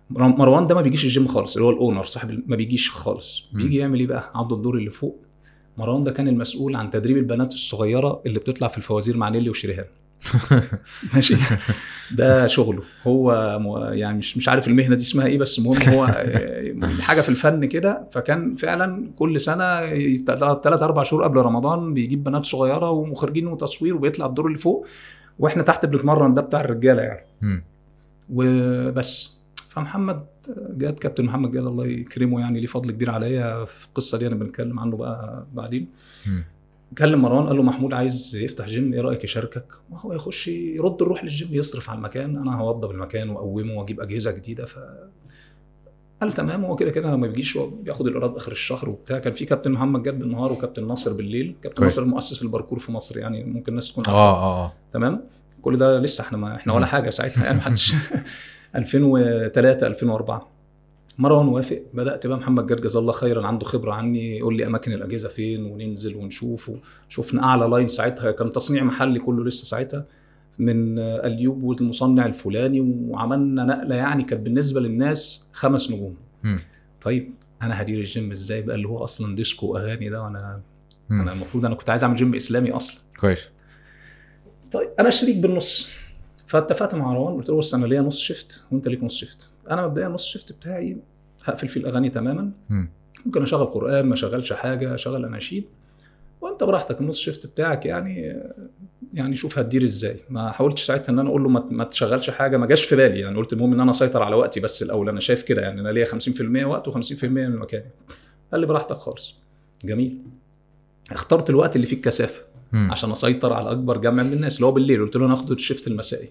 مروان 0.09 0.67
ده 0.67 0.75
ما 0.75 0.81
بيجيش 0.81 1.03
الجيم 1.05 1.27
خالص 1.27 1.55
اللي 1.55 1.65
هو 1.67 1.71
الأونر 1.71 2.03
صاحب 2.03 2.43
ما 2.47 2.55
بيجيش 2.55 2.91
خالص. 2.91 3.49
بيجي 3.53 3.77
يعمل 3.77 3.99
إيه 3.99 4.07
بقى؟ 4.07 4.31
عض 4.35 4.53
الدور 4.53 4.77
اللي 4.77 4.89
فوق. 4.89 5.19
مروان 5.77 6.03
ده 6.03 6.11
كان 6.11 6.27
المسؤول 6.27 6.75
عن 6.75 6.89
تدريب 6.89 7.17
البنات 7.17 7.53
الصغيرة 7.53 8.21
اللي 8.25 8.39
بتطلع 8.39 8.67
في 8.67 8.77
الفوازير 8.77 9.17
مع 9.17 9.29
نيلي 9.29 9.49
وشريهان. 9.49 9.85
ماشي. 11.13 11.35
ده 12.11 12.47
شغله. 12.47 12.83
هو 13.03 13.33
يعني 13.93 14.17
مش 14.17 14.37
مش 14.37 14.49
عارف 14.49 14.67
المهنة 14.67 14.95
دي 14.95 15.01
اسمها 15.01 15.25
إيه 15.25 15.37
بس 15.37 15.59
المهم 15.59 15.77
هو 15.93 16.05
آه، 16.05 17.01
حاجة 17.01 17.21
في 17.21 17.29
الفن 17.29 17.65
كده. 17.65 18.07
فكان 18.11 18.55
فعلا 18.55 19.11
كل 19.15 19.41
سنة 19.41 19.79
ثلاث 20.63 20.81
أربع 20.83 21.03
شهور 21.03 21.23
قبل 21.23 21.37
رمضان 21.37 21.93
بيجيب 21.93 22.23
بنات 22.23 22.45
صغيرة 22.45 22.89
ومخرجين 22.89 23.47
وتصوير 23.47 23.95
وبيطلع 23.95 24.25
الدور 24.25 24.47
اللي 24.47 24.57
فوق. 24.57 24.87
وإحنا 25.39 25.63
تحت 25.63 25.85
بنتمرن 25.85 26.33
ده 26.33 26.41
بتاع 26.41 26.61
الرجالة 26.61 27.01
يعني. 27.01 27.25
وبس. 28.29 29.35
فمحمد 29.69 30.25
جاد 30.69 30.99
كابتن 30.99 31.25
محمد 31.25 31.51
جاد 31.51 31.65
الله 31.65 31.85
يكرمه 31.85 32.39
يعني 32.39 32.59
ليه 32.59 32.67
فضل 32.67 32.91
كبير 32.91 33.11
عليا 33.11 33.65
في 33.65 33.85
القصة 33.85 34.17
دي 34.17 34.27
أنا 34.27 34.35
بنتكلم 34.35 34.79
عنه 34.79 34.97
بقى 34.97 35.45
بعدين. 35.53 35.87
كلم 36.97 37.21
مروان 37.21 37.47
قال 37.47 37.57
له 37.57 37.63
محمود 37.63 37.93
عايز 37.93 38.35
يفتح 38.35 38.65
جيم 38.65 38.93
إيه 38.93 39.01
رأيك 39.01 39.23
يشاركك؟ 39.23 39.65
وهو 39.91 40.13
يخش 40.13 40.47
يرد 40.47 41.01
الروح 41.01 41.23
للجيم 41.23 41.47
يصرف 41.51 41.89
على 41.89 41.97
المكان. 41.97 42.37
أنا 42.37 42.59
هوضب 42.59 42.91
المكان 42.91 43.29
وأقومه 43.29 43.73
وأجيب 43.73 44.01
أجهزة 44.01 44.31
جديدة 44.31 44.65
ف 44.65 44.79
قال 46.21 46.31
تمام. 46.31 46.65
هو 46.65 46.75
كده 46.75 46.91
كده 46.91 47.11
لما 47.11 47.27
بيجيش 47.27 47.57
هو 47.57 47.67
بياخد 47.67 48.07
الإيراد 48.07 48.35
آخر 48.35 48.51
الشهر 48.51 48.89
وبتاع. 48.89 49.19
كان 49.19 49.33
في 49.33 49.45
كابتن 49.45 49.71
محمد 49.71 50.03
جاد 50.03 50.19
بالنهار 50.19 50.51
وكابتن 50.51 50.87
ناصر 50.87 51.13
بالليل. 51.13 51.55
كابتن. 51.61 51.83
ناصر 51.83 52.05
مؤسس 52.05 52.41
الباركور 52.43 52.79
في 52.79 52.91
مصر 52.91 53.17
يعني 53.19 53.43
ممكن 53.43 53.71
الناس 53.71 53.91
تكون 53.91 54.05
آه 54.07 54.09
عارفة. 54.09 54.41
آه 54.41 54.65
آه. 54.65 54.73
تمام؟ 54.93 55.23
كل 55.61 55.77
ده 55.77 55.99
لسه 55.99 56.21
إحنا 56.21 56.37
ما 56.37 56.55
إحنا 56.55 56.73
ولا. 56.73 56.85
حاجة 56.85 57.09
ساعتها 57.09 57.45
يعني 57.45 57.57
محدش 57.57 57.93
2003 58.75 59.87
2004 59.87 60.54
مروان 61.17 61.47
وافق 61.47 61.81
بدأت 61.93 62.27
بقى 62.27 62.37
محمد 62.37 62.67
جاد 62.67 62.81
جزاه 62.81 62.99
الله 62.99 63.11
خيرا 63.11 63.47
عنده 63.47 63.65
خبرة 63.65 63.91
عنه 63.91 64.37
يقول 64.37 64.57
لي 64.57 64.67
أماكن 64.67 64.93
الاجهزه 64.93 65.29
فين 65.29 65.65
وننزل 65.65 66.15
ونشوف. 66.15 66.71
شفنا 67.09 67.43
أعلى 67.43 67.65
line 67.65 67.87
ساعتها 67.87 68.31
كان 68.31 68.49
تصنيع 68.49 68.83
محلي 68.83 69.19
كله 69.19 69.45
لسه 69.45 69.65
ساعتها 69.65 70.05
من 70.59 70.99
التيوب 70.99 71.63
والمصنع 71.63 72.25
الفلاني 72.25 72.79
وعملنا 73.09 73.63
نقلة 73.63 73.95
يعني 73.95 74.23
كانت 74.23 74.41
بالنسبة 74.41 74.81
للناس 74.81 75.47
خمس 75.53 75.91
نجوم. 75.91 76.15
طيب 77.01 77.33
أنا 77.61 77.81
هدير 77.81 77.99
الجيم 77.99 78.31
إزاي 78.31 78.61
بقى؟ 78.61 78.75
اللي 78.75 78.87
هو 78.87 79.03
أصلا 79.03 79.35
disco 79.35 79.67
واغاني 79.67 80.09
ده 80.09 80.21
وأنا. 80.23 80.61
أنا 81.11 81.33
المفروض 81.33 81.65
أنا 81.65 81.75
كنت 81.75 81.89
عايز 81.89 82.03
أعمل 82.03 82.15
جيم 82.15 82.35
إسلامي 82.35 82.71
أصلا. 82.71 83.01
كويس. 83.19 83.49
طيب 84.71 84.89
أنا 84.99 85.09
شريك 85.09 85.37
بالنص. 85.37 85.89
فاتفقت 86.47 86.95
مع 86.95 87.11
مروان 87.11 87.35
قلت 87.35 87.49
له 87.49 87.57
بص 87.57 87.73
أنا 87.73 87.85
ليا 87.85 88.01
نص 88.01 88.19
shift 88.19 88.65
وأنت 88.71 88.87
ليك 88.87 89.03
نص 89.03 89.13
shift 89.13 89.51
أنا 89.71 89.87
مبدئيا 89.87 90.07
نص 90.07 90.25
shift 90.25 90.51
بتاعي 90.51 90.97
هقفل 91.45 91.67
فيه 91.67 91.79
الأغاني 91.79 92.09
تماما. 92.09 92.51
مم. 92.69 92.89
ممكن 93.25 93.43
أشغل 93.43 93.65
قرآن 93.65 94.05
ما 94.05 94.13
أشغلش 94.13 94.53
حاجة 94.53 94.93
أشغل 94.95 95.25
اناشيد 95.25 95.65
وأنت 96.41 96.63
براحتك 96.63 97.01
النص 97.01 97.19
shift 97.19 97.47
بتاعك 97.47 97.85
يعني 97.85 98.43
يعني 99.13 99.35
شوف 99.35 99.59
هتدير 99.59 99.83
إزاي. 99.83 100.19
ما 100.29 100.51
حاولتش 100.51 100.83
ساعتها 100.83 101.11
إن 101.11 101.19
أنا 101.19 101.29
أقول 101.29 101.43
له 101.43 101.49
ما, 101.49 101.67
ما 101.71 101.83
تشغلش 101.83 102.29
حاجة 102.29 102.57
ما 102.57 102.65
جاش 102.65 102.85
في 102.85 102.95
بالي. 102.95 103.19
يعني 103.19 103.37
قلت 103.37 103.53
المهم 103.53 103.73
إن 103.73 103.79
أنا 103.79 103.91
أسيطر 103.91 104.23
على 104.23 104.35
وقتي 104.35 104.59
بس 104.59 104.83
الأول. 104.83 105.09
أنا 105.09 105.19
شايف 105.19 105.43
كده 105.43 105.61
يعني 105.61 105.81
أنا 105.81 105.89
ليا 105.89 106.05
50% 106.05 106.65
وقت 106.65 106.89
و50% 106.89 107.23
من 107.23 107.55
مكاني. 107.55 107.91
قال 108.51 108.61
لي 108.61 108.67
براحتك 108.67 108.97
خالص. 108.97 109.35
جميل. 109.83 110.21
اخترت 111.11 111.49
الوقت 111.49 111.75
اللي 111.75 111.87
فيه 111.87 111.95
الكثافة. 111.95 112.41
عشان 112.73 113.11
أسيطر 113.11 113.53
على 113.53 113.71
أكبر 113.71 113.97
جمع 113.97 114.23
من 114.23 114.33
الناس 114.33 114.55
اللي 114.55 114.65
هو 114.65 114.71
بالليل. 114.71 115.01
قلت 115.01 115.15
له 115.15 115.25
أنا 115.25 115.33
هاخد 115.33 115.51
الشيفت 115.51 115.87
المسائي. 115.87 116.29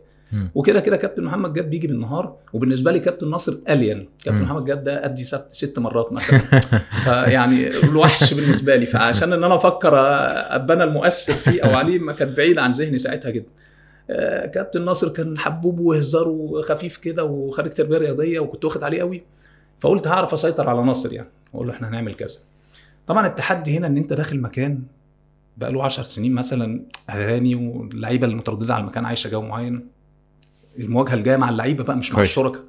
وكده 0.55 0.80
كده 0.80 0.97
كابتن 0.97 1.24
محمد 1.24 1.53
جاب 1.53 1.70
بيجي 1.70 1.87
بالنهار 1.87 2.37
وبالنسبة 2.53 2.93
لي 2.93 2.99
كابتن 2.99 3.30
ناصر 3.30 3.57
الين 3.68 4.09
كابتن 4.24 4.41
مم. 4.41 4.47
محمد 4.47 4.64
جاب 4.64 4.85
ده 4.85 5.05
ادي 5.05 5.24
سبت 5.24 5.53
ست 5.53 5.78
مرات 5.78 6.12
مثلا. 6.12 6.39
فيعني 7.05 7.68
الوحش 7.68 8.35
بالنسبة 8.35 8.76
لي. 8.76 8.87
فعشان 8.87 9.32
إن 9.32 9.45
أنا 9.45 9.55
أفكر 9.55 9.95
ابقى 10.55 10.76
أنا 10.76 10.85
المؤثر 10.85 11.32
فيه 11.32 11.62
أو 11.64 11.76
عليه 11.76 11.99
ما 11.99 12.12
كانت 12.12 12.37
بعيدة 12.37 12.62
عن 12.62 12.70
ذهني 12.70 12.99
ساعتها 12.99 13.30
جدا. 13.30 13.49
آه، 14.11 14.47
كابتن 14.47 14.85
ناصر 14.85 15.09
كان 15.09 15.39
حبوب 15.39 15.78
وهزاره 15.78 16.62
خفيف 16.62 16.97
كده 16.97 17.24
وخارج 17.24 17.70
تربية 17.70 17.99
رياضية 17.99 18.41
وكنت 18.41 18.64
واخد 18.64 18.82
عليه 18.82 19.01
قوي. 19.01 19.22
فقلت 19.80 20.07
هعرف 20.07 20.32
أسيطر 20.32 20.68
على 20.68 20.82
ناصر 20.82 21.12
يعني. 21.12 21.28
واقول 21.53 21.68
له 21.68 21.74
إحنا 21.74 21.89
هنعمل 21.89 22.14
كذا. 22.14 22.39
طبعا 23.07 23.26
التحدي 23.26 23.78
هنا 23.78 23.87
إن 23.87 23.97
أنت 23.97 24.12
داخل 24.12 24.41
مكان 24.41 24.82
بقى 25.57 25.72
له 25.72 25.85
10 25.85 26.03
سنين 26.03 26.32
مثلا 26.35 26.82
أغاني 27.11 27.55
واللعيبة 27.55 28.26
المترددة 28.26 28.74
على 28.74 28.80
المكان 28.80 29.05
عايشة 29.05 29.30
جو 29.30 29.43
معين. 29.43 29.87
المواجهة 30.78 31.14
الجاية 31.14 31.36
مع 31.36 31.48
اللعيبة 31.50 31.84
بقى 31.84 31.96
مش 31.96 32.12
مع. 32.12 32.22
الشركاء. 32.22 32.62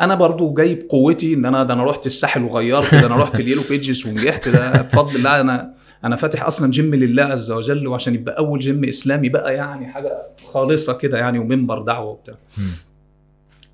أنا 0.00 0.14
برضو 0.14 0.54
جاي 0.54 0.74
بقوتي 0.74 1.34
إن 1.34 1.44
أنا 1.46 1.64
ده 1.64 1.74
أنا 1.74 1.84
رحت 1.84 2.06
الساحل 2.06 2.42
وغيرت 2.42 2.94
ده 2.94 3.06
أنا 3.06 3.16
رحت 3.16 3.40
اليلو 3.40 3.62
بيجز 3.68 4.06
ونجحت 4.06 4.48
ده 4.48 4.82
بفضل 4.82 5.16
الله 5.16 5.40
أنا 5.40 5.74
أنا 6.04 6.16
فاتح 6.16 6.46
أصلا 6.46 6.70
جيم 6.70 6.94
لله 6.94 7.22
عز 7.24 7.50
وجل 7.50 7.86
وعشان 7.86 8.14
يبقى 8.14 8.38
أول 8.38 8.58
جيم 8.58 8.84
إسلامي 8.84 9.28
بقى 9.28 9.54
يعني 9.54 9.86
حاجة 9.88 10.12
خالصة 10.44 10.92
كده 10.92 11.18
يعني 11.18 11.38
ومنبر 11.38 11.82
دعوة 11.82 12.10
وبتاع. 12.10 12.34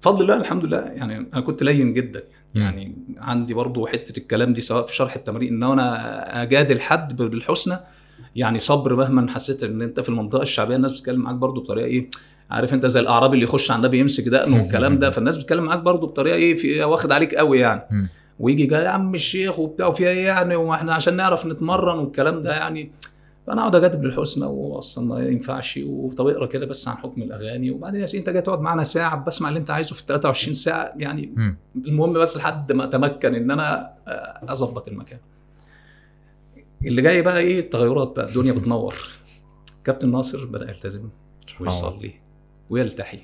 بفضل 0.03 0.23
الله 0.23 0.37
الحمد 0.37 0.65
لله 0.65 0.79
يعني 0.79 1.17
أنا 1.35 1.41
كنت 1.41 1.63
لين 1.63 1.95
جدا 1.95 2.23
مم. 2.55 2.63
يعني 2.63 2.95
عندي 3.19 3.55
برضو 3.55 3.87
حتة 3.87 4.19
الكلام 4.19 4.53
دي 4.53 4.61
سواء 4.61 4.87
في 4.87 4.95
شرح 4.95 5.15
التمرين 5.17 5.55
إن 5.65 5.73
أنا 5.73 6.43
أجادل 6.43 6.81
حد 6.81 7.17
بالحسنى 7.17 7.77
يعني 8.37 8.59
صبر 8.59 8.95
مهما 8.97 9.31
حسيت 9.33 9.65
إن 9.65 9.83
أنت 9.83 10.01
في 10.01 10.09
المنطقة 10.09 10.43
الشعبية 10.43 10.77
الناس 10.77 10.93
بتتكلم 10.93 11.21
معاك 11.21 11.37
برضو 11.37 11.61
بطريقة 11.61 11.87
إيه 11.87 12.09
عارف 12.53 12.75
انت 12.75 12.87
زي 12.87 13.01
الاعرابي 13.01 13.35
اللي 13.35 13.45
يخش 13.45 13.71
على 13.71 13.79
النبي 13.79 13.99
يمسك 13.99 14.29
دقنه 14.29 14.63
والكلام 14.63 14.99
ده 14.99 15.11
فالناس 15.11 15.37
بتتكلم 15.37 15.65
معاك 15.65 15.79
برضو 15.79 16.07
بطريقة 16.07 16.37
إيه 16.37 16.55
في 16.55 16.85
واخد 16.85 17.13
عليك 17.13 17.35
قوي 17.35 17.59
يعني. 17.61 18.09
ويجي 18.39 18.67
جاي 18.67 18.85
يا 18.85 18.89
عم 18.89 19.15
الشيخ 19.15 19.59
وبتاع 19.59 19.87
وفيها 19.87 20.09
إيه 20.09 20.27
يعني 20.27 20.57
وإحنا 20.57 20.95
عشان 20.95 21.17
نعرف 21.17 21.47
نتمرن 21.47 21.99
والكلام 21.99 22.43
ده 22.43 22.55
يعني. 22.57 22.93
فانا 23.47 23.61
اقعد 23.61 23.77
اجادل 23.77 23.99
بالحسنى 23.99 24.45
واصلا 24.45 25.07
ما 25.07 25.21
ينفعش 25.21 25.81
وطب 25.87 26.27
اقرا 26.27 26.47
كده 26.47 26.67
بس 26.67 26.89
عن 26.89 26.97
حكم 26.97 27.23
الاغاني. 27.23 27.71
وبعدين 27.71 28.01
يا 28.01 28.07
سيدي 28.07 28.19
انت 28.21 28.31
جاي 28.31 28.43
تقعد 28.43 28.61
معانا 28.61 28.85
ساعة 28.85 29.25
بسمع 29.25 29.49
اللي 29.49 29.61
انت 29.61 29.71
عايزه 29.71 29.95
في 29.95 30.03
23 30.07 30.55
ساعة 30.55 30.93
يعني. 30.97 31.57
المهم 31.77 32.13
بس 32.13 32.37
لحد 32.37 32.73
ما 32.73 32.85
اتمكن 32.85 33.35
ان 33.35 33.51
أنا 33.51 33.93
اظبط 34.49 34.89
المكان. 34.89 35.19
اللي 36.85 37.03
جاي 37.03 37.23
بقى 37.23 37.39
إيه 37.39 37.61
التغيرات 37.61 38.13
بقى 38.17 38.27
الدنيا 38.27 38.53
بتنور. 38.53 38.95
كابتن 39.85 40.11
ناصر 40.11 40.45
بدأ 40.45 40.71
يلتزم. 40.71 41.09
ويصلي. 41.61 42.22
ويلتحي. 42.73 43.19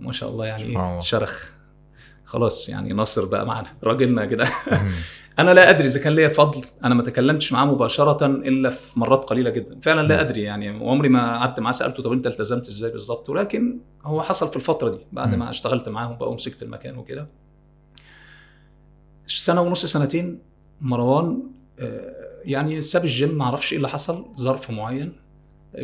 ما 0.00 0.12
شاء 0.12 0.28
الله 0.30 0.46
يعني 0.46 0.62
الله. 0.64 1.00
شرخ. 1.00 1.50
خلاص 2.24 2.68
يعني 2.68 2.92
ناصر 2.92 3.24
بقى 3.24 3.46
معنا. 3.46 3.68
راجلنا 3.82 4.26
كده. 4.26 4.48
أنا 5.38 5.54
لا 5.54 5.70
أدري 5.70 5.86
إذا 5.86 6.00
كان 6.00 6.12
ليا 6.12 6.28
فضل. 6.28 6.64
أنا 6.84 6.94
ما 6.94 7.02
تكلمتش 7.02 7.52
معاه 7.52 7.64
مباشرة 7.64 8.26
إلا 8.26 8.70
في 8.70 9.00
مرات 9.00 9.24
قليلة 9.24 9.50
جدا. 9.50 9.80
فعلا 9.80 10.08
لا 10.08 10.20
أدري 10.20 10.42
يعني. 10.42 10.70
وعمري 10.70 11.08
ما 11.08 11.38
قعدت 11.38 11.60
معاه 11.60 11.72
سألته 11.72 12.02
طب 12.02 12.12
أنت 12.12 12.26
التزمت 12.26 12.68
إزاي 12.68 12.90
بالظبط 12.90 13.28
ولكن 13.30 13.80
هو 14.04 14.22
حصل 14.22 14.48
في 14.48 14.56
الفترة 14.56 14.88
دي 14.90 14.98
بعد. 15.12 15.34
ما 15.34 15.50
اشتغلت 15.50 15.88
معاهم 15.88 16.16
بقى 16.18 16.30
ومسكت 16.30 16.62
المكان 16.62 16.98
وكده. 16.98 17.28
سنة 19.26 19.60
ونص 19.60 19.86
سنتين 19.86 20.38
مروان 20.80 21.42
آه، 21.78 22.14
يعني 22.44 22.80
ساب 22.80 23.04
الجيم 23.04 23.38
ما 23.38 23.44
أعرفش 23.44 23.72
إيه 23.72 23.76
اللي 23.76 23.88
حصل 23.88 24.26
ظرف 24.36 24.70
معين. 24.70 25.12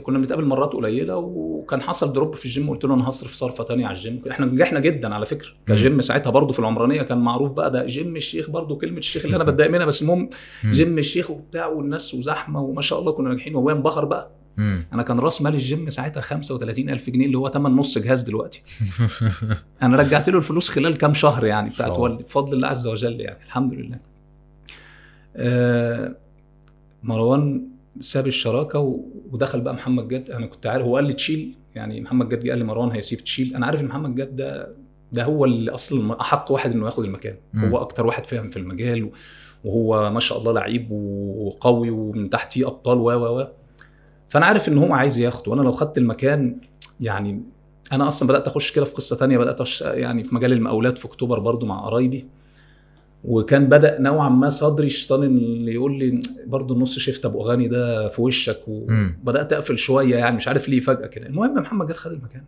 كنا 0.02 0.18
بنتقابل 0.18 0.44
مرات 0.44 0.72
قليلة 0.72 1.16
وكان 1.64 1.82
حصل 1.82 2.12
drop 2.12 2.34
في 2.34 2.44
الجيم 2.44 2.70
قلت 2.70 2.84
له 2.84 2.94
أنا 2.94 3.08
هصرف 3.08 3.34
صرفة 3.34 3.64
تانية 3.64 3.86
على 3.86 3.96
الجيم 3.96 4.22
إحنا 4.30 4.46
نجحنا 4.46 4.80
جدا 4.80 5.14
على 5.14 5.26
فكرة 5.26 5.48
كجيم 5.66 6.00
ساعتها 6.00 6.30
برضه 6.30 6.52
في 6.52 6.58
العمرانية 6.58 7.02
كان 7.02 7.18
معروف 7.18 7.52
بقى 7.52 7.70
ده 7.70 7.86
جيم 7.86 8.16
الشيخ 8.16 8.50
برضه 8.50 8.76
كلمة 8.76 8.98
الشيخ 8.98 9.24
اللي 9.24 9.36
أنا 9.36 9.44
بتضايق 9.44 9.70
منها 9.70 9.86
بس 9.86 10.02
المهم. 10.02 10.30
جيم 10.64 10.98
الشيخ 10.98 11.30
وبتاع 11.30 11.66
والناس 11.66 12.14
وزحمة 12.14 12.60
وما 12.60 12.82
شاء 12.82 12.98
الله 13.00 13.12
كنا 13.12 13.28
ناجحين 13.28 13.54
وابويا 13.56 13.74
انبهر 13.74 14.04
بقى. 14.04 14.30
أنا 14.92 15.02
كان 15.02 15.18
راس 15.18 15.42
مال 15.42 15.54
الجيم 15.54 15.88
ساعتها 15.90 16.20
35000 16.20 17.10
جنيه 17.10 17.26
اللي 17.26 17.38
هو 17.38 17.48
تمن 17.48 17.76
نص 17.76 17.98
جهاز 17.98 18.22
دلوقتي 18.22 18.62
أنا 19.82 19.96
رجعت 19.96 20.28
له 20.28 20.38
الفلوس 20.38 20.68
خلال 20.68 20.96
كام 20.96 21.14
شهر 21.14 21.46
يعني 21.46 21.70
بتاعت. 21.70 21.90
والدي 21.98 22.22
بفضل 22.24 22.52
الله 22.56 22.68
عز 22.68 22.86
وجل 22.86 23.20
يعني 23.20 23.44
الحمد 23.46 23.74
لله 23.74 23.98
آه 25.36 26.16
مروان 27.02 27.68
ساب 28.00 28.26
الشراكة 28.26 29.00
ودخل 29.32 29.60
بقى 29.60 29.74
محمد 29.74 30.08
جد. 30.08 30.30
أنا 30.30 30.46
كنت 30.46 30.66
عارف 30.66 30.84
هو 30.84 30.96
قال 30.96 31.04
لي 31.04 31.12
تشيل. 31.12 31.54
يعني 31.74 32.00
محمد 32.00 32.28
جد 32.28 32.48
قال 32.48 32.58
لي 32.58 32.64
مروان 32.64 32.90
هيسيب 32.90 33.20
تشيل. 33.20 33.54
أنا 33.56 33.66
عارف 33.66 33.80
إن 33.80 33.86
محمد 33.86 34.14
جد 34.14 34.36
ده 34.36 34.74
ده 35.12 35.24
هو 35.24 35.44
اللي 35.44 35.70
أصلا 35.70 36.20
أحق 36.20 36.52
واحد 36.52 36.72
إنه 36.72 36.86
ياخد 36.86 37.04
المكان. 37.04 37.36
مم. 37.52 37.64
هو 37.64 37.78
أكتر 37.78 38.06
واحد 38.06 38.26
فاهم 38.26 38.48
في 38.50 38.56
المجال 38.56 39.10
وهو 39.64 40.10
ما 40.10 40.20
شاء 40.20 40.38
الله 40.38 40.52
لعيب 40.52 40.90
وقوي 40.90 41.90
ومن 41.90 42.30
تحتيه 42.30 42.66
أبطال 42.66 42.98
و 42.98 43.10
و 43.10 43.40
و. 43.40 43.48
فأنا 44.28 44.46
عارف 44.46 44.68
إن 44.68 44.78
هو 44.78 44.94
عايز 44.94 45.18
ياخده. 45.18 45.50
وأنا 45.52 45.62
لو 45.62 45.72
خدت 45.72 45.98
المكان 45.98 46.60
يعني 47.00 47.42
أنا 47.92 48.08
أصلا 48.08 48.28
بدأت 48.28 48.46
أخش 48.48 48.72
كده 48.72 48.84
في 48.84 48.94
قصة 48.94 49.16
تانية 49.16 49.38
بدأت 49.38 49.60
أش... 49.60 49.82
يعني 49.82 50.24
في 50.24 50.34
مجال 50.34 50.52
المقاولات 50.52 50.98
في 50.98 51.04
أكتوبر 51.04 51.38
برضو 51.38 51.66
مع 51.66 51.84
قرايبي. 51.86 52.26
وكان 53.24 53.66
بدأ 53.66 54.00
نوعا 54.00 54.28
ما 54.28 54.50
صدري 54.50 54.86
الشيطان 54.86 55.22
اللي 55.22 55.74
يقول 55.74 55.98
لي 55.98 56.20
برضو 56.46 56.74
النص 56.74 56.98
شيفت 56.98 57.24
أبو 57.24 57.42
اغاني 57.44 57.68
ده 57.68 58.08
في 58.08 58.22
وشك. 58.22 58.60
وبدات 58.68 59.52
أقفل 59.52 59.78
شوية 59.78 60.16
يعني 60.16 60.36
مش 60.36 60.48
عارف 60.48 60.68
ليه 60.68 60.80
فجأة 60.80 61.06
كده 61.06 61.26
المهم 61.26 61.54
محمد 61.54 61.86
جاد 61.86 61.96
خد 61.96 62.12
المكان 62.12 62.42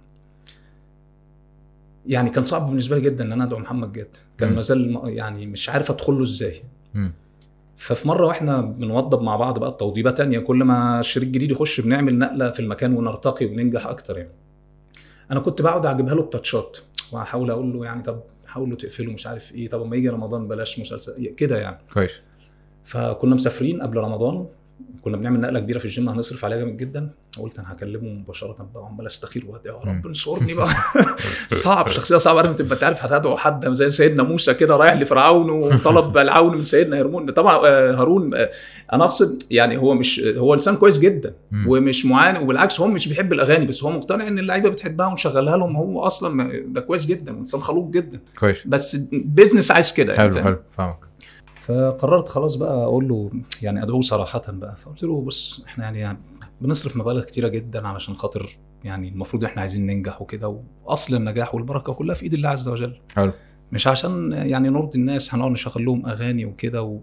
يعني 2.06 2.30
كان 2.30 2.44
صعب 2.44 2.68
بالنسبة 2.70 2.96
لي 2.96 3.02
جدا 3.02 3.24
إن 3.24 3.32
أنا 3.32 3.44
أدعو 3.44 3.58
محمد 3.58 3.92
جاد 3.92 4.16
كان 4.38 4.48
مم. 4.48 4.54
ما 4.54 4.60
زال 4.60 5.00
يعني 5.04 5.46
مش 5.46 5.68
عارف 5.68 5.90
ادخل 5.90 6.12
له 6.12 6.22
إزاي 6.22 6.54
مم. 6.94 7.12
ففي 7.76 8.08
مرة 8.08 8.26
وإحنا 8.26 8.60
بنوضب 8.60 9.22
مع 9.22 9.36
بعض 9.36 9.58
بقى 9.58 9.76
توضيبه 9.80 10.10
تانية 10.10 10.38
كل 10.38 10.56
ما 10.56 11.02
شريك 11.02 11.28
جديد 11.28 11.50
يخش 11.50 11.80
بنعمل 11.80 12.18
نقلة 12.18 12.50
في 12.50 12.60
المكان 12.60 12.94
ونرتقي 12.96 13.46
وننجح 13.46 13.86
أكتر 13.86 14.18
يعني 14.18 14.30
أنا 15.30 15.40
كنت 15.40 15.62
بقعد 15.62 15.86
اجيبها 15.86 16.14
له 16.14 16.22
بتاتشات 16.22 16.78
وأحاول 17.12 17.50
أقول 17.50 17.72
له 17.72 17.84
يعني 17.84 18.02
طب 18.02 18.20
حاولوا 18.56 18.76
تقفلوا 18.76 19.12
مش 19.12 19.26
عارف 19.26 19.54
إيه. 19.54 19.68
طب 19.68 19.82
أما 19.82 19.96
يجي 19.96 20.08
رمضان 20.08 20.48
بلاش 20.48 20.80
مسلسل 20.80 21.34
كده 21.34 21.58
يعني. 21.58 21.78
كويس. 21.94 22.20
فكنا 22.84 23.34
مسافرين 23.34 23.82
قبل 23.82 23.96
رمضان. 23.96 24.46
كنا 25.02 25.16
بنعمل 25.16 25.40
نقلة 25.40 25.60
كبيرة 25.60 25.78
في 25.78 25.84
الجيم 25.84 26.08
هنصرف 26.08 26.44
عليها 26.44 26.58
جامد 26.58 26.76
جدا. 26.76 27.10
قلت 27.38 27.58
أنا 27.58 27.72
هكلمه 27.72 28.08
مباشرة 28.08 28.68
بقى 28.74 28.82
وعمال 28.82 29.06
أستخير 29.06 29.44
وأدعي 29.48 29.68
يا 29.68 29.74
رب 29.74 30.06
انصرني 30.06 30.54
بقى. 30.54 30.68
صعب 31.64 31.88
شخصية 31.88 32.16
صعبة 32.16 32.40
عارف 32.40 32.54
تبقى 32.54 32.78
تعرف 32.78 33.04
هتدعو 33.04 33.36
حد 33.36 33.72
زي 33.72 33.88
سيدنا 33.88 34.22
موسى 34.22 34.54
كده 34.54 34.76
رايح 34.76 34.92
لفرعون 34.94 35.50
وطلب 35.50 36.18
العون 36.26 36.56
من 36.56 36.64
سيدنا 36.64 37.00
هارون 37.00 37.30
طبعا 37.30 37.56
آه، 37.66 37.94
هارون 37.94 38.34
آه، 38.34 38.50
أنا 38.92 39.04
أقصد 39.04 39.42
يعني 39.50 39.76
هو 39.76 39.94
مش 39.94 40.20
هو 40.20 40.54
إنسان 40.54 40.76
كويس 40.76 40.98
جدا. 40.98 41.34
ومش 41.66 42.06
معاند 42.06 42.42
وبالعكس 42.42 42.80
هو 42.80 42.86
مش 42.86 43.08
بيحب 43.08 43.32
الأغاني 43.32 43.66
بس 43.66 43.84
هو 43.84 43.90
مقتنع 43.90 44.28
إن 44.28 44.38
اللعيبة 44.38 44.68
بتحبها 44.68 45.06
ونشغلها 45.06 45.56
لهم. 45.56 45.76
هو 45.76 46.00
أصلا 46.00 46.52
ده 46.66 46.80
كويس 46.80 47.06
جدا 47.06 47.32
إنسان 47.32 47.60
خلوق 47.60 47.90
جدا. 47.90 48.20
كويس. 48.38 48.66
بس 48.66 48.96
business 49.12 49.70
عايز 49.70 49.92
كده 49.92 50.14
يعني 50.14 50.32
حلو؟ 50.34 50.44
حلو 50.44 50.58
فاهمك. 50.76 51.05
فقررت 51.66 52.28
خلاص 52.28 52.54
بقى 52.54 52.84
أقول 52.84 53.08
له 53.08 53.30
يعني 53.62 53.82
أدعوه 53.82 54.00
صراحة 54.00 54.42
بقى. 54.48 54.76
فقلت 54.76 55.02
له 55.02 55.20
بص 55.20 55.64
إحنا 55.66 55.84
يعني, 55.84 56.00
يعني 56.00 56.18
بنصرف 56.60 56.96
مبالغ 56.96 57.22
كتيرة 57.22 57.48
جدا 57.48 57.88
علشان 57.88 58.16
خاطر 58.16 58.50
يعني 58.84 59.08
المفروض 59.08 59.44
إحنا 59.44 59.60
عايزين 59.60 59.86
ننجح 59.86 60.22
وكده 60.22 60.60
وأصل 60.84 61.14
النجاح 61.16 61.54
والبركة 61.54 61.92
كلها 61.92 62.14
في 62.14 62.22
إيد 62.22 62.34
الله 62.34 62.48
عز 62.48 62.68
وجل. 62.68 62.96
حلو. 63.16 63.32
مش 63.72 63.86
عشان 63.86 64.32
يعني 64.32 64.68
نرضي 64.68 64.98
الناس 64.98 65.34
هنقعد 65.34 65.50
نشغل 65.50 65.84
لهم 65.84 66.06
أغاني 66.06 66.44
وكده 66.44 66.82
و 66.82 67.00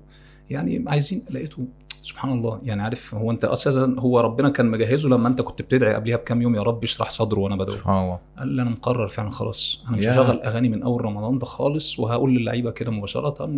يعني 0.50 0.86
عايزين 0.88 1.26
لقيته 1.30 1.68
سبحان 2.04 2.32
الله. 2.32 2.60
يعني 2.64 2.84
عارف 2.84 3.16
هو 3.16 3.32
أنت 3.32 3.46
أساسا 3.46 3.96
هو 4.00 4.20
ربنا 4.20 4.50
كان 4.50 4.72
مجهزه 4.72 5.10
لما 5.10 5.28
أنت 5.28 5.42
كنت 5.42 5.62
بتدعي 5.62 5.94
قبلها 5.96 6.16
بكام 6.18 6.42
يوم 6.42 6.56
يا 6.56 6.62
رب 6.62 6.84
اشرح 6.84 7.10
صدره 7.10 7.40
وأنا 7.40 7.56
بدعو 7.56 7.76
سبحان 7.76 8.04
الله. 8.04 8.20
قال 8.40 8.48
لي 8.48 8.62
أنا 8.62 8.70
مقرر 8.70 9.08
فعلا 9.08 9.30
خلاص. 9.30 9.84
أنا 9.90 9.98
مش. 9.98 10.08
هشغل 10.08 10.40
أغاني 10.42 10.70
من 10.70 10.84
أول 10.84 11.06
رمضان 11.06 11.38
ده 11.38 11.46
خالص 11.46 12.00
وهقول 12.00 12.36
للعيبة 12.36 12.72
كده 12.72 12.92
مباشرة 12.92 13.50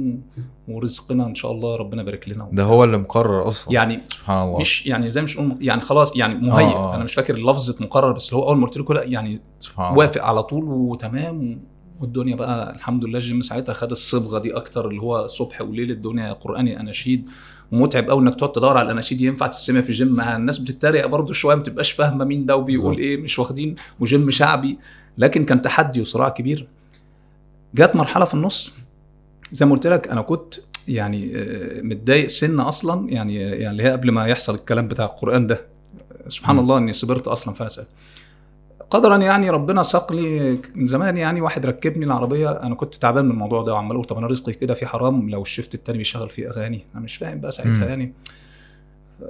ورزقنا 0.67 1.25
إن 1.25 1.35
شاء 1.35 1.51
الله 1.51 1.75
ربنا 1.75 2.01
يبارك 2.01 2.29
لنا. 2.29 2.49
ده 2.51 2.63
هو 2.63 2.83
اللي 2.83 2.97
مقرر 2.97 3.47
أصلا. 3.47 3.73
يعني 3.73 4.01
سبحان 4.07 4.47
الله. 4.47 4.59
مش 4.59 4.85
يعني 4.85 5.09
زي 5.09 5.21
مش 5.21 5.39
يعني 5.59 5.81
خلاص 5.81 6.15
يعني 6.17 6.35
مهيئ 6.35 6.67
آه، 6.67 6.91
آه. 6.91 6.95
أنا 6.95 7.03
مش 7.03 7.13
فاكر 7.13 7.37
لفظة 7.37 7.75
مقرر 7.79 8.11
بس 8.11 8.33
هو 8.33 8.47
أول 8.49 8.57
ما 8.57 8.65
قلت 8.65 8.77
له 8.77 8.83
كده 8.83 9.01
يعني 9.01 9.41
سبحان 9.59 9.85
الله. 9.85 9.97
وافق 9.97 10.23
على 10.23 10.43
طول 10.43 10.63
وتمام. 10.63 11.61
والدنيا 12.01 12.35
بقى 12.35 12.75
الحمد 12.75 13.05
لله 13.05 13.17
الجيم 13.17 13.41
ساعتها 13.41 13.73
خد 13.73 13.91
الصبغة 13.91 14.39
دي 14.39 14.57
أكتر 14.57 14.87
اللي 14.87 15.01
هو 15.01 15.27
صبح 15.27 15.61
وليل 15.61 15.91
الدنيا 15.91 16.33
قرآني 16.33 16.79
أناشيد. 16.79 17.29
ومتعب 17.71 18.09
قوي 18.09 18.21
إنك 18.21 18.35
تقعد 18.35 18.51
تدور 18.51 18.77
على 18.77 18.85
الأناشيد 18.85 19.21
ينفع 19.21 19.47
تسمع 19.47 19.81
في 19.81 19.89
الجيم 19.89 20.07
مع 20.13 20.35
الناس 20.35 20.57
بتتريق 20.57 21.05
برضه 21.05 21.33
شوية 21.33 21.55
ما 21.55 21.61
بتبقاش 21.61 21.91
فاهمة 21.91 22.25
مين 22.25 22.45
ده 22.45 22.55
وبيقول. 22.55 22.97
إيه 22.97 23.17
مش 23.17 23.39
واخدين 23.39 23.75
وجيم 23.99 24.31
شعبي 24.31 24.77
لكن 25.17 25.45
كان 25.45 25.61
تحدي 25.61 26.01
وصراع 26.01 26.29
كبير 26.29 26.67
جت 27.75 27.95
مرحلة 27.95 28.25
في 28.25 28.33
النص 28.33 28.73
زي 29.51 29.65
ما 29.65 29.71
قلت 29.71 29.87
لك 29.87 30.07
أنا 30.07 30.21
كنت 30.21 30.53
يعني 30.87 31.31
آه، 31.35 31.81
متضايق 31.81 32.27
سن 32.27 32.59
أصلا 32.59 33.09
يعني 33.09 33.35
يعني 33.35 33.71
اللي 33.71 33.83
هي 33.83 33.91
قبل 33.91 34.11
ما 34.11 34.27
يحصل 34.27 34.55
الكلام 34.55 34.87
بتاع 34.87 35.05
القرآن 35.05 35.47
ده 35.47 35.61
سبحان 36.27 36.55
م. 36.55 36.59
الله 36.59 36.77
إني 36.77 36.93
صبرت 36.93 37.27
أصلا 37.27 37.53
فانا 37.53 37.69
سأل. 37.69 37.85
قدرا 38.89 39.17
يعني 39.17 39.49
ربنا 39.49 39.83
ساق 39.83 40.13
لي 40.13 40.59
من 40.75 40.87
زمان 40.87 41.17
يعني 41.17 41.41
واحد 41.41 41.65
ركبني 41.65 42.05
العربية. 42.05 42.51
أنا 42.51 42.75
كنت 42.75 42.95
تعبان 42.95 43.25
من 43.25 43.31
الموضوع 43.31 43.63
ده 43.63 43.73
وعمال 43.73 43.91
أقول 43.91 44.05
طب 44.05 44.17
أنا 44.17 44.27
رزقي 44.27 44.53
كده 44.53 44.73
في 44.73 44.85
حرام؟ 44.85 45.29
لو 45.29 45.41
الشفت 45.41 45.75
التاني 45.75 45.97
بيشغل 45.97 46.29
فيه 46.29 46.49
أغاني. 46.49 46.85
أنا 46.95 47.03
مش 47.03 47.15
فاهم 47.17 47.39
بقى 47.39 47.51
ساعتها. 47.51 47.85
يعني. 47.85 48.13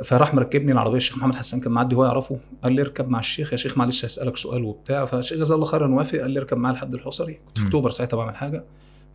فراح 0.03 0.33
مركبني 0.33 0.71
العربية. 0.71 0.97
الشيخ 0.97 1.17
محمد 1.17 1.35
حسان 1.35 1.59
كان 1.59 1.71
معدي 1.71 1.95
هو 1.95 2.05
يعرفه. 2.05 2.39
قال 2.63 2.73
لي 2.73 2.81
اركب 2.81 3.09
مع 3.09 3.19
الشيخ. 3.19 3.51
يا 3.51 3.57
شيخ 3.57 3.77
معلش 3.77 4.05
هسألك 4.05 4.37
سؤال 4.37 4.63
وبتاع. 4.63 5.05
فالشيخ 5.05 5.37
جزاه 5.37 5.55
الله 5.55 5.65
خيرا 5.65 5.87
وافق. 5.87 6.19
قال 6.19 6.31
لي 6.31 6.39
اركب 6.39 6.57
معايا 6.57 6.75
لحد 6.75 6.93
الحصري. 6.93 7.39
كنت 7.47 7.57
في. 7.57 7.65
أكتوبر 7.65 7.89
ساعتها 7.89 8.17
بعمل 8.17 8.35
حاجة. 8.35 8.63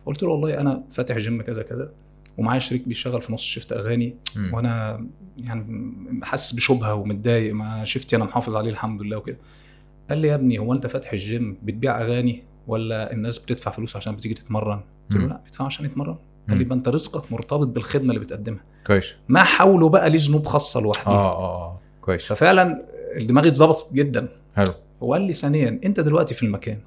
قلت 0.05 0.23
له 0.23 0.29
والله 0.29 0.61
أنا 0.61 0.83
فاتح 0.91 1.17
جيم 1.17 1.41
كذا 1.41 1.63
كذا 1.63 1.91
ومعايا 2.37 2.59
شريك 2.59 2.87
بيشغل 2.87 3.21
في 3.21 3.33
نص 3.33 3.41
شفت 3.41 3.73
أغاني. 3.73 4.15
وأنا 4.53 5.05
يعني 5.37 5.93
حاسس 6.23 6.51
بشبهة 6.51 6.93
ومتضايق. 6.95 7.53
ما 7.53 7.83
شفتي 7.83 8.15
أنا 8.15 8.25
محافظ 8.25 8.55
عليه 8.55 8.69
الحمد 8.69 9.01
لله 9.01 9.17
وكده. 9.17 9.37
قال 10.09 10.17
لي 10.17 10.27
يا 10.27 10.35
ابني 10.35 10.59
هو 10.59 10.73
أنت 10.73 10.87
فاتح 10.87 11.11
الجيم 11.13 11.57
بتبيع 11.63 12.01
أغاني 12.01 12.43
ولا 12.67 13.11
الناس 13.13 13.37
بتدفع 13.37 13.71
فلوس 13.71 13.95
عشان 13.95 14.15
بتيجي 14.15 14.33
تتمرن؟ 14.33 14.79
قلت 15.09 15.19
له. 15.19 15.27
لا 15.27 15.41
بيدفعوا 15.45 15.65
عشان 15.65 15.85
يتمرن 15.85 16.15
قال 16.49 16.57
لي. 16.57 16.63
يبقى 16.63 16.75
أنت 16.75 16.87
رزقك 16.87 17.31
مرتبط 17.31 17.67
بالخدمة 17.67 18.09
اللي 18.09 18.19
بتقدمها. 18.19 18.61
كويس. 18.87 19.05
ما 19.29 19.43
حاولوا 19.43 19.89
بقى 19.89 20.09
ليه 20.09 20.19
ذنوب 20.21 20.45
خاصة 20.45 20.81
لوحدها 20.81 21.13
آه 21.13 21.37
آه 21.37 21.65
آه. 21.65 21.79
كويس. 22.01 22.25
ففعلا 22.25 22.85
دماغي 23.17 23.49
اتظبطت 23.49 23.93
جدا. 23.93 24.27
حلو. 24.55 24.73
وقال 25.01 25.21
لي 25.21 25.33
ثانيا 25.33 25.79
أنت 25.85 25.99
دلوقتي 25.99 26.33
في 26.33 26.43
المكان 26.43 26.79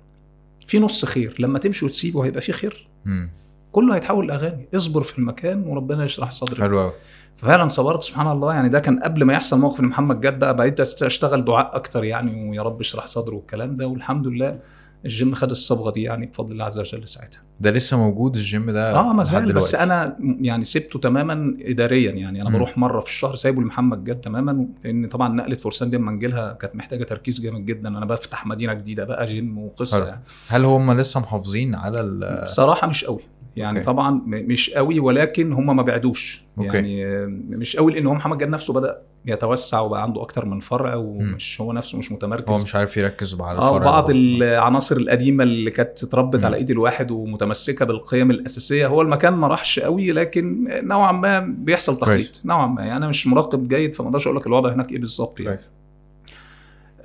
في 0.67 0.79
نص 0.79 1.05
خير. 1.05 1.37
لما 1.39 1.59
تمشي 1.59 1.85
وتسيبه 1.85 2.25
هيبقى 2.25 2.41
في 2.41 2.53
خير. 2.53 2.89
مم. 3.05 3.31
كله 3.73 3.95
هيتحول 3.95 4.29
لأغاني. 4.29 4.69
اصبر 4.75 5.03
في 5.03 5.19
المكان 5.19 5.63
وربنا 5.67 6.05
يشرح 6.05 6.31
صدرك. 6.31 6.61
حلو 6.61 6.81
قوي 6.81 6.93
ففعلا 7.37 7.69
صبرت 7.69 8.03
سبحان 8.03 8.27
الله. 8.33 8.55
يعني 8.55 8.69
ده 8.69 8.81
كان 8.81 9.01
قبل 9.01 9.25
ما 9.25 9.33
يحصل 9.33 9.59
موقف 9.59 9.81
إن 9.81 9.85
محمد 9.85 10.21
جاد 10.21 10.39
بقى 10.39 10.57
بقيت 10.57 10.81
أشتغل 10.81 11.45
دعاء 11.45 11.77
أكتر 11.77 12.05
يعني 12.05 12.51
ويا 12.51 12.63
رب 12.63 12.81
اشرح 12.81 13.07
صدره 13.07 13.35
والكلام 13.35 13.77
ده. 13.77 13.87
والحمد 13.87 14.27
لله 14.27 14.59
الجيم 15.05 15.35
خد 15.35 15.51
الصبغة 15.51 15.91
دي 15.91 16.03
يعني 16.03 16.27
بفضل 16.27 16.53
الله 16.53 16.65
عز 16.65 16.79
وجل 16.79 17.09
ساعتها. 17.09 17.41
ده 17.61 17.71
لسه 17.71 17.97
موجود 17.97 18.37
الجيم 18.37 18.71
ده 18.71 18.95
آه 18.99 19.13
ما 19.13 19.23
زال 19.25 19.53
بس. 19.53 19.75
أنا 19.75 20.17
يعني 20.21 20.65
سبته 20.65 20.99
تماما 20.99 21.57
اداريا 21.61 22.11
يعني. 22.13 22.43
أنا 22.43 22.51
مم. 22.51 22.57
بروح 22.57 22.79
مرة 22.79 23.01
في 23.01 23.07
الشهر 23.07 23.35
سايبه 23.35 23.63
لمحمد 23.63 24.05
جاد 24.05 24.21
تماما 24.21 24.67
لأن 24.85 25.07
طبعا 25.07 25.29
نقلة 25.29 25.57
فرسان 25.57 25.91
دي 25.91 25.97
لما 25.97 26.13
نجيلها 26.13 26.53
كانت 26.53 26.77
محتاجة 26.77 27.05
تركيز 27.05 27.41
جامد 27.41 27.67
جدا. 27.67 27.89
أنا 27.89 28.07
بفتح 28.07 28.47
مدينة 28.47 28.75
جديدة 28.75 29.05
بقى 29.05 29.25
جيم 29.25 29.59
وقصة 29.59 29.97
حلو. 29.99 30.07
يعني. 30.07 30.21
هل 30.49 30.65
هم 30.65 30.93
لسه 30.93 31.21
محافظين 31.21 31.75
على 31.75 32.01
ال 32.01 32.43
بصراحة 32.45 32.87
مش 32.87 33.05
قوي. 33.05 33.21
يعني 33.57 33.79
okay. 33.79 33.87
طبعا 33.87 34.23
مش 34.27 34.71
قوي 34.71 35.01
ولكن 35.01 35.53
هم 35.53 35.77
ما 35.77 35.83
بعدوش 35.83 36.45
okay. 36.59 36.77
يعني 36.77 37.07
آه، 37.07 37.27
مش 37.49 37.77
قوي 37.77 37.93
لأن 37.93 38.07
هو 38.07 38.15
محمد 38.15 38.39
جاد 38.39 38.49
نفسه 38.49 38.73
بدأ 38.75 39.03
يتوسع 39.27 39.81
وبقى 39.81 40.03
عنده 40.03 40.23
أكتر 40.23 40.45
من 40.45 40.61
فرع 40.61 40.95
ومش 40.95 41.61
هو 41.61 41.73
نفسه 41.73 41.99
مش 41.99 42.13
متمركز 42.13 42.49
هو 42.51 42.63
مش 42.63 42.75
عارف 42.75 42.97
يركز 42.97 43.35
على 43.41 43.59
آه 43.59 43.69
الفرع 43.77 43.91
بعض 43.91 44.07
ده. 44.07 44.13
العناصر 44.13 44.97
القديمة 44.97 45.45
اللي 45.45 45.71
كانت 45.71 46.05
اتربت. 46.05 46.45
على 46.45 46.57
إيد 46.57 46.71
الواحد 46.71 47.11
ومتمسكة 47.11 47.85
بالقيم 47.85 48.31
الأساسية 48.31 48.87
هو 48.87 49.03
المكان 49.03 49.33
ما 49.33 49.49
راحش 49.49 49.79
قوي 49.81 50.13
لكن 50.13 50.69
نوعا 50.83 51.13
ما 51.13 51.41
بيحصل 51.41 51.99
تخليط 51.99 52.43
نوعا 52.45 52.67
ما 52.67 52.83
يعني 52.83 52.97
أنا 52.97 53.09
مش 53.09 53.27
مراقب 53.27 53.69
جيد 53.69 53.95
فما 53.95 54.07
أقدرش 54.09 54.27
أقول 54.27 54.39
لك 54.39 54.47
الوضع 54.47 54.73
هناك 54.73 54.93
إيه 54.93 54.99
بالظبط 54.99 55.41
يعني. 55.41 55.61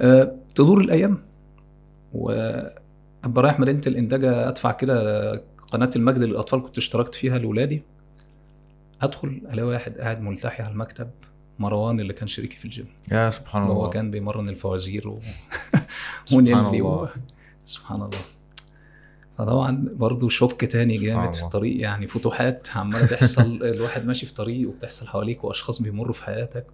آه 0.01 0.35
تدور 0.55 0.81
الأيام 0.81 1.17
وابقى 2.13 3.43
رايح 3.43 3.59
مدينة 3.59 3.81
الانتاج 3.87 4.23
أدفع 4.25 4.71
كده 4.71 5.31
قناة 5.71 5.89
المجد 5.95 6.23
للأطفال 6.23 6.61
كنت 6.61 6.77
اشتركت 6.77 7.15
فيها 7.15 7.37
لاولادي 7.37 7.83
ادخل 9.01 9.27
ألاقي 9.27 9.67
واحد 9.67 9.97
قاعد 9.97 10.21
ملتحي 10.21 10.63
على 10.63 10.71
المكتب 10.71 11.09
مروان 11.59 11.99
اللي 11.99 12.13
كان 12.13 12.27
شريكي 12.27 12.57
في 12.57 12.65
الجيم. 12.65 12.87
يا 13.11 13.29
سبحان 13.29 13.63
الله. 13.63 13.73
هو 13.73 13.89
كان 13.89 14.11
بيمرن 14.11 14.49
الفوازير 14.49 15.07
و... 15.07 15.19
سبحان 16.25 16.37
ونيلي 16.37 16.81
و... 16.81 16.95
الله. 16.95 17.09
سبحان 17.65 18.01
الله. 18.01 18.19
فطبعا 19.37 19.87
برضه 19.93 20.29
شوك 20.29 20.65
تاني 20.65 20.97
جامد 20.97 21.33
في 21.33 21.37
الله. 21.37 21.47
الطريق 21.47 21.81
يعني 21.81 22.07
فتوحات 22.07 22.67
عمالة 22.75 23.05
تحصل 23.05 23.59
الواحد 23.73 24.05
ماشي 24.05 24.25
في 24.25 24.33
طريق 24.33 24.69
وبتحصل 24.69 25.07
حواليك 25.07 25.43
وأشخاص 25.43 25.81
بيمروا 25.81 26.13
في 26.13 26.23
حياتك. 26.23 26.65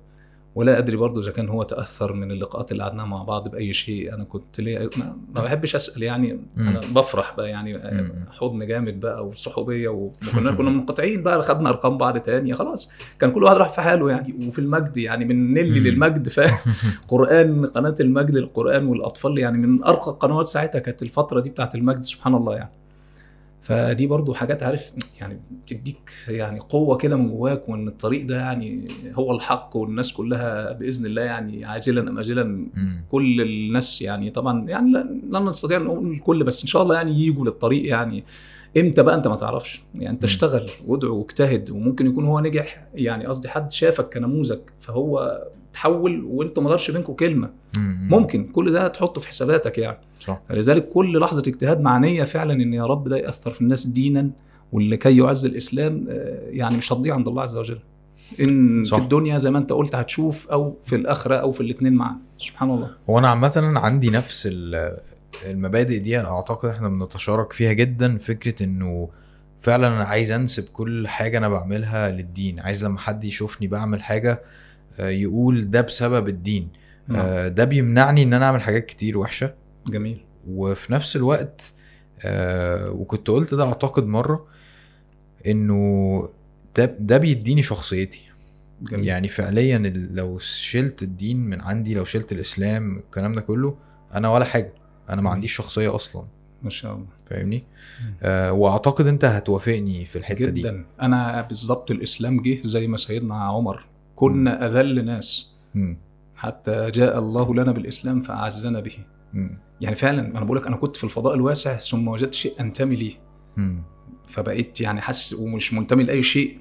ولا 0.55 0.77
أدري 0.77 0.97
برضه 0.97 1.21
إذا 1.21 1.31
كان 1.31 1.49
هو 1.49 1.63
تأثر 1.63 2.13
من 2.13 2.31
اللقاءات 2.31 2.71
اللي 2.71 2.83
قعدناها 2.83 3.05
مع 3.05 3.23
بعض 3.23 3.47
بأي 3.49 3.73
شيء. 3.73 4.13
أنا 4.13 4.23
كنت 4.23 4.59
ليه 4.59 4.89
ما 5.35 5.41
بحبش 5.41 5.75
أسأل 5.75 6.03
يعني. 6.03 6.39
أنا 6.57 6.79
بفرح 6.95 7.33
بقى 7.37 7.49
يعني 7.49 7.77
مم. 7.77 8.25
حضن 8.31 8.67
جامد 8.67 8.99
بقى 8.99 9.27
وصحوبية 9.27 9.89
وكنا 9.89 10.51
كنا 10.51 10.69
منقطعين 10.69 11.23
بقى 11.23 11.43
خدنا 11.43 11.69
أرقام 11.69 11.97
بعض 11.97 12.17
تانية 12.17 12.53
خلاص. 12.53 12.91
كان 13.19 13.31
كل 13.31 13.43
واحد 13.43 13.55
راح 13.57 13.69
في 13.69 13.81
حاله 13.81 14.09
يعني. 14.09 14.47
وفي 14.47 14.59
المجد 14.59 14.97
يعني 14.97 15.25
من 15.25 15.53
نيلي. 15.53 15.79
للمجد 15.79 16.29
فقران 16.29 17.65
قناة 17.75 17.95
المجد 17.99 18.35
للقرآن 18.35 18.85
والأطفال 18.87 19.37
يعني 19.37 19.57
من 19.57 19.83
أرقى 19.83 20.11
القنوات 20.11 20.47
ساعتها 20.47 20.79
كانت 20.79 21.03
الفترة 21.03 21.39
دي 21.39 21.49
بتاعت 21.49 21.75
المجد 21.75 22.01
سبحان 22.01 22.35
الله 22.35 22.55
يعني. 22.55 22.71
فدي 23.65 24.07
برضو 24.07 24.33
حاجات 24.33 24.63
عارف 24.63 24.91
يعني 25.21 25.39
بتديك 25.51 26.11
يعني 26.27 26.59
قوة 26.59 26.97
كده 26.97 27.15
من 27.15 27.29
جواك 27.29 27.69
وإن 27.69 27.87
الطريق 27.87 28.25
ده 28.25 28.35
يعني 28.39 28.87
هو 29.13 29.31
الحق 29.35 29.75
والناس 29.75 30.13
كلها 30.13 30.71
بإذن 30.71 31.05
الله 31.05 31.21
يعني 31.21 31.65
عاجلا 31.65 32.01
أم 32.09 32.19
آجلا. 32.19 32.43
مم. 32.43 33.03
كل 33.11 33.41
الناس 33.41 34.01
يعني 34.01 34.29
طبعا 34.29 34.69
يعني 34.69 34.89
لن 35.31 35.45
نستطيع 35.45 35.77
أن 35.77 35.83
نقول 35.83 36.11
الكل 36.11 36.43
بس 36.43 36.61
إن 36.61 36.67
شاء 36.67 36.83
الله 36.83 36.95
يعني 36.95 37.19
يجوا 37.21 37.45
للطريق 37.45 37.87
يعني. 37.89 38.23
إمتى 38.77 39.03
بقى؟ 39.03 39.15
أنت 39.15 39.27
ما 39.27 39.35
تعرفش. 39.35 39.81
يعني 39.95 40.09
انت. 40.09 40.23
اشتغل 40.23 40.65
وادعو 40.87 41.17
واجتهد 41.19 41.69
وممكن 41.69 42.07
يكون 42.07 42.25
هو 42.25 42.39
نجح. 42.39 42.87
يعني 42.95 43.25
قصدي 43.25 43.49
حد 43.49 43.71
شافك 43.71 44.13
كنموذج 44.13 44.59
فهو 44.79 45.41
تحول 45.75 46.23
وانت 46.27 46.59
ما 46.59 46.69
دارش 46.69 46.91
بينكم 46.91 47.13
كلمة. 47.13 47.49
مم. 47.77 48.07
ممكن 48.11 48.43
كل 48.43 48.71
ده 48.71 48.87
تحطه 48.87 49.21
في 49.21 49.27
حساباتك 49.27 49.77
يعني. 49.77 49.97
صح. 50.19 50.41
فلذلك 50.49 50.89
كل 50.89 51.19
لحظة 51.19 51.39
اجتهاد 51.39 51.81
معنية 51.81 52.23
فعلا 52.23 52.53
إن 52.53 52.73
يا 52.73 52.85
رب 52.85 53.03
ده 53.07 53.17
يأثر 53.17 53.51
في 53.51 53.61
الناس 53.61 53.87
دينا 53.87 54.29
واللي 54.71 54.97
كي 54.97 55.17
يعز 55.17 55.45
الإسلام 55.45 56.05
آه، 56.09 56.39
يعني 56.49 56.77
مش 56.77 56.93
هتضيع 56.93 57.15
عند 57.15 57.27
الله 57.27 57.41
عز 57.41 57.57
وجل. 57.57 57.79
إن 58.39 58.85
صح. 58.85 58.97
في 58.97 59.03
الدنيا 59.03 59.37
زي 59.37 59.51
ما 59.51 59.57
أنت 59.59 59.71
قلت 59.73 59.95
هتشوف 59.95 60.47
أو 60.49 60.77
في 60.83 60.95
الآخرة 60.95 61.35
أو 61.35 61.51
في 61.51 61.61
الاثنين 61.61 61.93
معا. 61.93 62.15
سبحان 62.37 62.69
الله. 62.69 62.89
هو 63.09 63.19
أنا 63.19 63.27
عامة 63.27 63.73
عندي 63.75 64.09
نفس 64.09 64.47
ال- 64.51 64.97
المبادئ 65.45 65.99
دي 65.99 66.19
أعتقد 66.19 66.69
إحنا 66.69 66.89
بنتشارك 66.89 67.53
فيها 67.53 67.73
جدا 67.73 68.17
فكرة 68.17 68.63
إنه 68.63 69.09
فعلا 69.59 69.87
أنا 69.87 70.03
عايز 70.03 70.31
أنسب 70.31 70.63
كل 70.73 71.07
حاجة 71.07 71.37
أنا 71.37 71.49
بعملها 71.49 72.11
للدين. 72.11 72.59
عايز 72.59 72.85
لما 72.85 72.99
حد 72.99 73.23
يشوفني 73.23 73.67
بعمل 73.67 74.03
حاجة 74.03 74.41
يقول 74.99 75.71
ده 75.71 75.81
بسبب 75.81 76.27
الدين. 76.27 76.69
نعم. 77.07 77.25
آه، 77.25 77.47
ده 77.47 77.63
بيمنعني 77.65 78.23
إن 78.23 78.33
أنا 78.33 78.45
أعمل 78.45 78.61
حاجات 78.61 78.85
كتير 78.85 79.17
وحشة. 79.17 79.53
جميل. 79.87 80.21
وفي 80.47 80.93
نفس 80.93 81.15
الوقت 81.15 81.73
آه 82.21 82.89
وكنت 82.89 83.27
قلت 83.27 83.53
ده 83.53 83.63
أعتقد 83.63 84.05
مرة 84.05 84.45
إنه 85.47 86.29
ده 86.77 86.85
ده 86.99 87.17
بيديني 87.17 87.61
شخصيتي. 87.63 88.21
جميل. 88.81 89.05
يعني 89.05 89.27
فعليا 89.27 89.77
لو 90.11 90.37
شلت 90.37 91.03
الدين 91.03 91.49
من 91.49 91.61
عندي 91.61 91.93
لو 91.93 92.03
شلت 92.03 92.31
الإسلام 92.31 92.97
الكلام 92.97 93.35
ده 93.35 93.41
كله 93.41 93.77
أنا 94.13 94.29
ولا 94.29 94.45
حاجة. 94.45 94.73
أنا 95.09 95.21
ما. 95.21 95.29
عنديش 95.29 95.53
شخصية 95.53 95.95
أصلا. 95.95 96.25
ما 96.63 96.69
شاء 96.69 96.93
الله. 96.93 97.07
فاهمني؟ 97.29 97.63
آه 98.23 98.51
وأعتقد 98.51 99.07
أنت 99.07 99.25
هتوافقني 99.25 100.05
في 100.05 100.15
الحتة 100.17 100.45
دي. 100.45 100.61
جدا. 100.61 100.85
أنا 101.01 101.41
بالظبط 101.41 101.91
الإسلام 101.91 102.41
جه 102.41 102.57
زي 102.63 102.87
ما 102.87 102.97
سيدنا 102.97 103.35
عمر 103.35 103.85
كنا 104.15 104.67
أذل 104.67 105.05
ناس. 105.05 105.55
حتى 106.35 106.91
جاء 106.91 107.19
الله 107.19 107.53
لنا 107.55 107.71
بالإسلام 107.71 108.21
فأعزنا 108.21 108.79
به. 108.79 108.97
يعني 109.81 109.95
فعلا 109.95 110.37
أنا 110.37 110.45
بقول 110.45 110.57
لك 110.57 110.67
أنا 110.67 110.75
كنت 110.75 110.95
في 110.95 111.03
الفضاء 111.03 111.33
الواسع 111.35 111.77
ثم 111.77 112.07
وجدت 112.07 112.33
شيء 112.33 112.53
أنتمي 112.59 112.95
ليه. 112.95 113.13
فبقيت 114.27 114.81
يعني 114.81 115.01
حاسس 115.01 115.33
ومش 115.33 115.73
منتمي 115.73 116.03
لأي 116.03 116.23
شيء. 116.23 116.57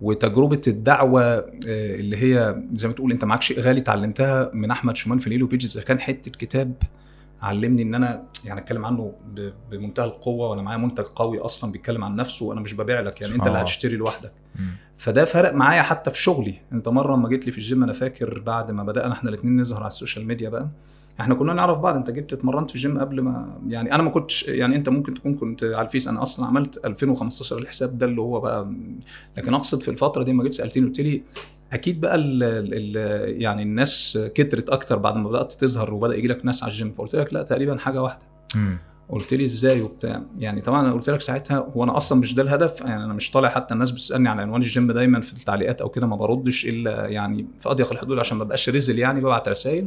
وتجربة 0.00 0.60
الدعوة 0.68 1.22
آه، 1.22 1.44
اللي 1.66 2.16
هي 2.16 2.62
زي 2.74 2.88
ما 2.88 2.94
تقول 2.94 3.12
أنت 3.12 3.24
معاك 3.24 3.42
شيء 3.42 3.60
غالي 3.60 3.80
اتعلمتها 3.80 4.50
من 4.54 4.70
أحمد 4.70 4.96
شومان 4.96 5.18
في 5.18 5.30
ليلو 5.30 5.46
بيجز 5.46 5.78
كان 5.78 6.00
حتة 6.00 6.30
كتاب 6.30 6.74
علمني 7.46 7.82
إن 7.82 7.94
أنا 7.94 8.22
يعني 8.44 8.60
أتكلم 8.60 8.84
عنه 8.86 9.12
بمنتهى 9.70 10.04
القوة 10.04 10.48
وأنا 10.50 10.62
معايا 10.62 10.78
منتج 10.78 11.04
قوي 11.04 11.38
أصلا 11.38 11.72
بيتكلم 11.72 12.04
عن 12.04 12.16
نفسه 12.16 12.46
وأنا 12.46 12.60
مش 12.60 12.74
ببيع 12.74 13.00
لك 13.00 13.20
يعني 13.20 13.34
أنت 13.34 13.46
اللي 13.46 13.58
آه. 13.58 13.62
هتشتري 13.62 13.96
لوحدك. 13.96 14.32
فده 14.96 15.24
فرق 15.24 15.54
معايا 15.54 15.82
حتى 15.82 16.10
في 16.10 16.22
شغلي 16.22 16.54
أنت 16.72 16.88
مرة 16.88 17.16
لما 17.16 17.28
جيت 17.28 17.46
لي 17.46 17.52
في 17.52 17.58
الجيم 17.58 17.82
أنا 17.82 17.92
فاكر 17.92 18.40
بعد 18.40 18.70
ما 18.70 18.82
بدأنا 18.84 19.12
إحنا 19.12 19.30
الاثنين 19.30 19.60
نظهر 19.60 19.78
على 19.80 19.86
ال 19.86 19.92
social 19.92 20.26
media 20.26 20.48
بقى 20.48 20.68
إحنا 21.20 21.34
كنا 21.34 21.52
نعرف 21.52 21.78
بعض 21.78 21.96
أنت 21.96 22.10
جيت 22.10 22.32
اتمرنت 22.32 22.70
في 22.70 22.76
الجيم 22.76 22.98
قبل 22.98 23.20
ما 23.20 23.58
يعني 23.68 23.94
أنا 23.94 24.02
ما 24.02 24.10
كنتش 24.10 24.48
يعني 24.48 24.76
أنت 24.76 24.88
ممكن 24.88 25.14
تكون 25.14 25.34
كنت 25.34 25.64
على 25.64 25.86
الفيس 25.86 26.08
أنا 26.08 26.22
أصلا 26.22 26.46
عملت 26.46 26.84
2015 26.84 27.58
الحساب 27.58 27.98
ده 27.98 28.06
اللي 28.06 28.20
هو 28.20 28.40
بقى 28.40 28.72
لكن 29.36 29.54
أقصد 29.54 29.82
في 29.82 29.90
الفترة 29.90 30.22
دي 30.22 30.32
ما 30.32 30.42
جيت 30.42 30.54
سألتني 30.54 30.86
قلت 30.86 31.00
لي 31.00 31.22
أكيد 31.72 32.00
بقى 32.00 32.14
ال 32.14 32.42
ال 32.42 33.42
يعني 33.42 33.62
الناس 33.62 34.18
كترت 34.34 34.68
أكتر 34.68 34.98
بعد 34.98 35.16
ما 35.16 35.28
بدأت 35.28 35.52
تظهر 35.52 35.94
وبدأ 35.94 36.16
يجي 36.16 36.28
لك 36.28 36.44
ناس 36.44 36.62
على 36.62 36.72
الجيم. 36.72 36.92
فقلت 36.92 37.16
لك 37.16 37.34
لا 37.34 37.42
تقريبا 37.42 37.78
حاجة 37.78 38.02
واحدة. 38.02 38.26
مم. 38.54 38.78
قلت 39.08 39.34
لي 39.34 39.44
إزاي 39.44 39.80
وبتاع. 39.80 40.22
يعني 40.38 40.60
طبعا 40.60 40.80
أنا 40.80 40.92
قلت 40.92 41.10
لك 41.10 41.20
ساعتها 41.20 41.58
هو 41.76 41.84
أنا 41.84 41.96
أصلا 41.96 42.20
مش 42.20 42.34
ده 42.34 42.42
الهدف؟ 42.42 42.80
يعني 42.80 43.04
أنا 43.04 43.14
مش 43.14 43.30
طالع 43.30 43.48
حتى 43.48 43.74
الناس 43.74 43.90
بتسألني 43.90 44.28
على 44.28 44.42
عنوان 44.42 44.62
الجيم 44.62 44.92
دايما 44.92 45.20
في 45.20 45.32
التعليقات 45.32 45.80
أو 45.80 45.88
كده 45.88 46.06
ما 46.06 46.16
بردش 46.16 46.64
إلا 46.66 47.06
يعني 47.06 47.46
في 47.58 47.70
اضيق 47.70 47.92
الحدود 47.92 48.18
عشان 48.18 48.36
ما 48.36 48.42
ابقاش 48.42 48.68
رزل 48.68 48.98
يعني 48.98 49.20
ببعت 49.20 49.48
رسائل. 49.48 49.86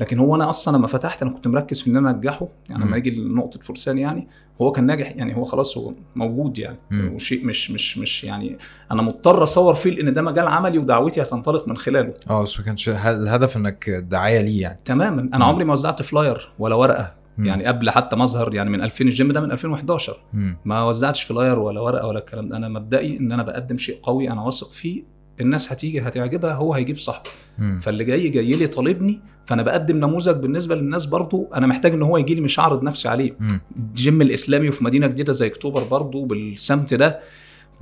لكن 0.00 0.18
هو 0.18 0.34
أنا 0.36 0.50
أصلا 0.50 0.76
لما 0.76 0.86
فتحت 0.86 1.22
أنا 1.22 1.30
كنت 1.30 1.46
مركز 1.46 1.80
في 1.80 1.90
إن 1.90 1.96
أنا 1.96 2.10
أنجحه 2.10 2.48
يعني. 2.70 2.84
لما 2.84 2.96
يجي 2.96 3.10
لنقطه 3.10 3.60
فرسان 3.60 3.98
يعني 3.98 4.28
هو 4.62 4.72
كان 4.72 4.86
ناجح 4.86 5.16
يعني 5.16 5.36
هو 5.36 5.44
خلاص 5.44 5.78
هو 5.78 5.92
موجود 6.16 6.58
يعني 6.58 6.78
مم. 6.90 7.12
وشيء 7.14 7.46
مش 7.46 7.70
مش 7.70 7.98
مش 7.98 8.24
يعني 8.24 8.58
أنا 8.92 9.02
مضطر 9.02 9.42
أصور 9.42 9.74
فيه 9.74 9.90
لأن 9.90 10.12
ده 10.12 10.22
مجال 10.22 10.46
عملي 10.46 10.78
ودعوتي 10.78 11.22
هتنطلق 11.22 11.68
من 11.68 11.76
خلاله 11.76 12.14
آه 12.30 12.42
بس 12.42 12.58
ما 12.60 12.64
كانش 12.64 12.88
الهدف 12.88 13.56
إنك 13.56 13.90
دعاية 13.90 14.40
ليه 14.40 14.62
يعني 14.62 14.78
تماما 14.84 15.20
أنا 15.20 15.36
مم. 15.36 15.42
عمري 15.42 15.64
ما 15.64 15.72
وزعت 15.72 16.02
flyer 16.02 16.48
ولا 16.58 16.74
ورقة 16.74 17.14
مم. 17.38 17.44
يعني 17.46 17.64
قبل 17.64 17.90
حتى 17.90 18.16
ما 18.16 18.24
أظهر 18.24 18.54
يعني 18.54 18.70
من 18.70 18.82
2000 18.82 19.04
الجيم 19.04 19.32
ده 19.32 19.40
من 19.40 19.52
2011 19.52 20.16
مم. 20.32 20.56
ما 20.64 20.82
وزعتش 20.84 21.22
flyer 21.22 21.58
ولا 21.58 21.80
ورقة 21.80 22.06
ولا 22.06 22.18
الكلام 22.18 22.48
ده 22.48 22.56
أنا 22.56 22.68
مبدئي 22.68 23.16
إن 23.16 23.32
أنا 23.32 23.42
بقدم 23.42 23.78
شيء 23.78 23.98
قوي 24.02 24.30
أنا 24.30 24.42
واثق 24.42 24.70
فيه 24.72 25.17
الناس 25.40 25.72
هتيجي 25.72 26.00
هتعجبها 26.00 26.52
هو 26.54 26.74
هيجيب 26.74 26.98
صاحبه. 26.98 27.30
مم. 27.58 27.80
فاللي 27.82 28.04
جاي 28.04 28.28
جاي 28.28 28.52
لي 28.52 28.66
طالبني 28.66 29.20
فأنا 29.46 29.62
بقدم 29.62 29.96
نموذج 29.96 30.36
بالنسبة 30.36 30.74
للناس 30.74 31.04
برضو 31.04 31.48
أنا 31.54 31.66
محتاج 31.66 31.92
إن 31.92 32.02
هو 32.02 32.16
يجي 32.18 32.34
لي 32.34 32.40
مش 32.40 32.60
هعرض 32.60 32.82
نفسي 32.82 33.08
عليه. 33.08 33.36
مم. 33.40 33.60
الجيم 33.76 34.22
الإسلامي 34.22 34.68
وفي 34.68 34.84
مدينة 34.84 35.06
جديدة 35.06 35.32
زي 35.32 35.46
أكتوبر 35.46 35.82
برضو 35.84 36.24
بالسمت 36.24 36.94
ده. 36.94 37.20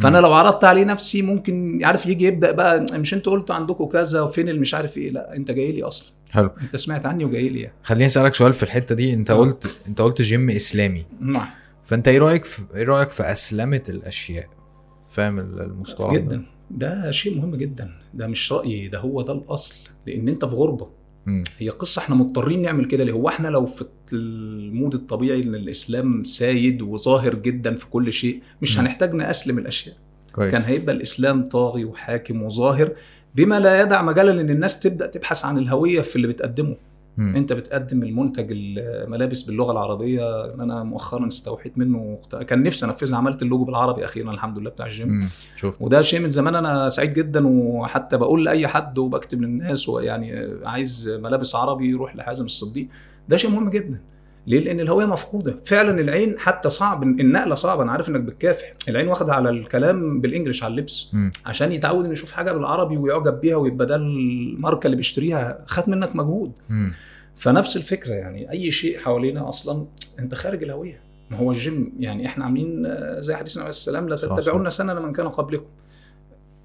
فأنا 0.01 0.19
لو 0.19 0.33
عرضت 0.33 0.65
عليه 0.65 0.85
نفسي 0.85 1.23
ممكن 1.23 1.81
عارف 1.85 2.07
يجي 2.07 2.27
يبدأ 2.27 2.53
بقى 2.53 2.85
مش 2.93 3.15
أنتوا 3.15 3.33
قلتوا 3.33 3.55
عندكم 3.55 3.85
كذا 3.85 4.21
وفين 4.21 4.49
اللي 4.49 4.61
مش 4.61 4.75
عارف 4.75 4.99
إيه 4.99 5.11
لا 5.11 5.37
أنت 5.37 5.51
جاي 5.51 5.73
لي 5.73 5.83
أصلا. 5.83 6.09
حلو. 6.31 6.51
أنت 6.63 6.77
سمعت 6.77 7.07
عني 7.07 7.25
وجاي 7.25 7.49
لي 7.49 7.61
يعني. 7.61 7.75
خليني 7.83 8.07
أسألك 8.07 8.35
سؤال 8.35 8.53
في 8.53 8.63
الحتة 8.63 8.95
دي. 8.95 9.15
أنت 9.15 9.31
آه. 9.31 9.35
قلت 9.35 9.71
أنت 9.89 10.01
قلت 10.01 10.23
جيم 10.23 10.51
إسلامي. 10.51 11.07
نعم. 11.21 11.47
فأنت 11.85 12.09
إيه 12.09 12.19
رأيك 12.19 12.45
في 12.45 12.63
إيه 12.75 12.85
رأيك 12.85 13.11
في 13.11 13.23
أسلمة 13.33 13.83
الأشياء؟ 13.89 14.47
فاهم 15.11 15.39
ال- 15.39 15.61
المصطلح؟ 15.61 16.15
جدا. 16.15 16.37
ده 16.37 16.43
شيء 17.11 17.37
مهم 17.37 17.57
جدا. 17.57 17.91
ده 18.15 18.27
مش 18.27 18.53
رايي 18.53 18.89
ده 18.89 18.99
هو 18.99 19.23
ده 19.23 19.33
الأصل. 19.33 19.75
لأن 20.07 20.29
أنت 20.29 20.45
في 20.45 20.55
غربة. 20.57 20.89
هي 21.59 21.69
قصة 21.69 22.01
إحنا 22.01 22.15
مضطرين 22.15 22.63
نعمل 22.63 22.85
كده 22.85 23.05
ليه؟ 23.05 23.13
هو 23.13 23.29
إحنا 23.29 23.49
لو 23.49 23.67
في 23.67 23.85
ال 24.13 24.29
mode 24.29 24.95
الطبيعي 24.95 25.43
إن 25.43 25.55
الإسلام 25.55 26.25
سايد 26.25 26.83
وظاهر 26.83 27.35
جدا 27.35 27.77
في 27.77 27.87
كل 27.87 28.13
شيء 28.13 28.41
مش 28.63 28.75
مم. 28.75 28.81
هنحتاج 28.81 29.15
نأسلم 29.15 29.59
الأشياء. 29.59 29.97
كويس. 30.33 30.53
كان 30.53 30.63
هيبقى 30.63 30.95
الإسلام 30.95 31.49
طاغي 31.49 31.85
وحاكم 31.85 32.43
وظاهر 32.43 32.93
بما 33.35 33.61
لا 33.61 33.81
يدع 33.83 34.03
مجالا 34.03 34.41
إن 34.41 34.51
الناس 34.51 34.81
تبدأ 34.81 35.07
تبحث 35.07 35.45
عن 35.45 35.59
الهوية 35.59 36.01
في 36.01 36.17
اللي 36.17 36.27
بتقدمه. 36.27 36.77
مم. 37.17 37.37
انت 37.37 37.53
بتقدم 37.53 38.03
المنتج 38.03 38.47
الملابس 38.51 39.43
باللغة 39.43 39.73
العربية. 39.73 40.45
اللي 40.45 40.63
أنا 40.63 40.83
مؤخرا 40.83 41.29
استوحيت 41.29 41.79
منه 41.79 42.19
كان 42.47 42.63
نفسي 42.63 42.87
أنفذها. 42.87 43.17
عملت 43.17 43.43
اللوجو 43.43 43.65
بالعربي 43.65 44.05
أخيرا 44.05 44.31
الحمد 44.31 44.59
لله 44.59 44.71
بتاع 44.71 44.87
الجيم. 44.87 45.31
شفت. 45.57 45.83
وده 45.83 46.03
شيء 46.03 46.21
من 46.21 46.31
زمان 46.31 46.55
أنا 46.55 46.89
سعيد 46.89 47.13
جدا 47.13 47.47
وحتى 47.47 48.17
بقول 48.17 48.45
لأي 48.45 48.67
حد 48.67 48.99
وبكتب 48.99 49.43
للناس 49.43 49.89
ويعني 49.89 50.49
عايز 50.65 51.09
ملابس 51.23 51.55
عربي 51.55 51.91
يروح 51.91 52.17
لحازم 52.17 52.45
الصديق. 52.45 52.89
ده 53.29 53.37
شيء 53.37 53.51
مهم 53.51 53.71
جدا. 53.71 54.01
ليه؟ 54.47 54.61
لأن 54.65 54.81
الهوية 54.81 55.07
مفقودة. 55.07 55.61
فعلا 55.65 56.01
العين 56.01 56.39
حتى 56.39 56.71
صعب 56.71 57.03
النقلة 57.03 57.55
صعبة. 57.55 57.83
أنا 57.83 57.93
عارف 57.93 58.09
إنك 58.09 58.21
بتكافح. 58.21 58.73
العين 58.89 59.09
واخدة 59.09 59.35
على 59.35 59.51
الكلام 59.51 60.21
بال 60.21 60.30
English 60.30 60.63
على 60.63 60.71
اللبس. 60.71 61.11
مم. 61.15 61.33
عشان 61.47 61.73
يتعود 61.73 62.05
إنه 62.05 62.13
يشوف 62.13 62.33
حاجة 62.33 62.53
بالعربي 62.53 62.97
ويعجب 62.97 63.41
بيها 63.41 63.57
ويبقى 63.57 63.87
ده 63.87 63.97
الماركة 63.97 64.87
اللي 64.87 64.97
بيشتريها 64.97 65.59
خد 65.67 65.91
منك 65.91 66.17
مجهود. 66.17 66.53
مم. 66.69 66.93
فنفس 67.37 67.77
الفكرة 67.77 68.15
يعني 68.15 68.51
أي 68.53 68.71
شيء 68.71 68.99
حوالينا 68.99 69.49
أصلا 69.49 69.87
أنت 70.19 70.35
خارج 70.35 70.63
الهوية. 70.63 71.01
ما 71.31 71.37
هو 71.37 71.51
الجيم 71.53 71.93
يعني 71.99 72.27
إحنا 72.27 72.45
عاملين 72.45 72.87
زي 73.23 73.35
حديث 73.35 73.50
النبي 73.50 73.63
عليه 73.63 73.71
السلام 73.71 74.09
لا 74.09 74.17
صح، 74.17 74.29
صح. 74.29 74.37
تتبعون 74.37 74.71
سنن 74.71 75.03
من 75.03 75.13
كان 75.13 75.29
قبلكم. 75.29 75.65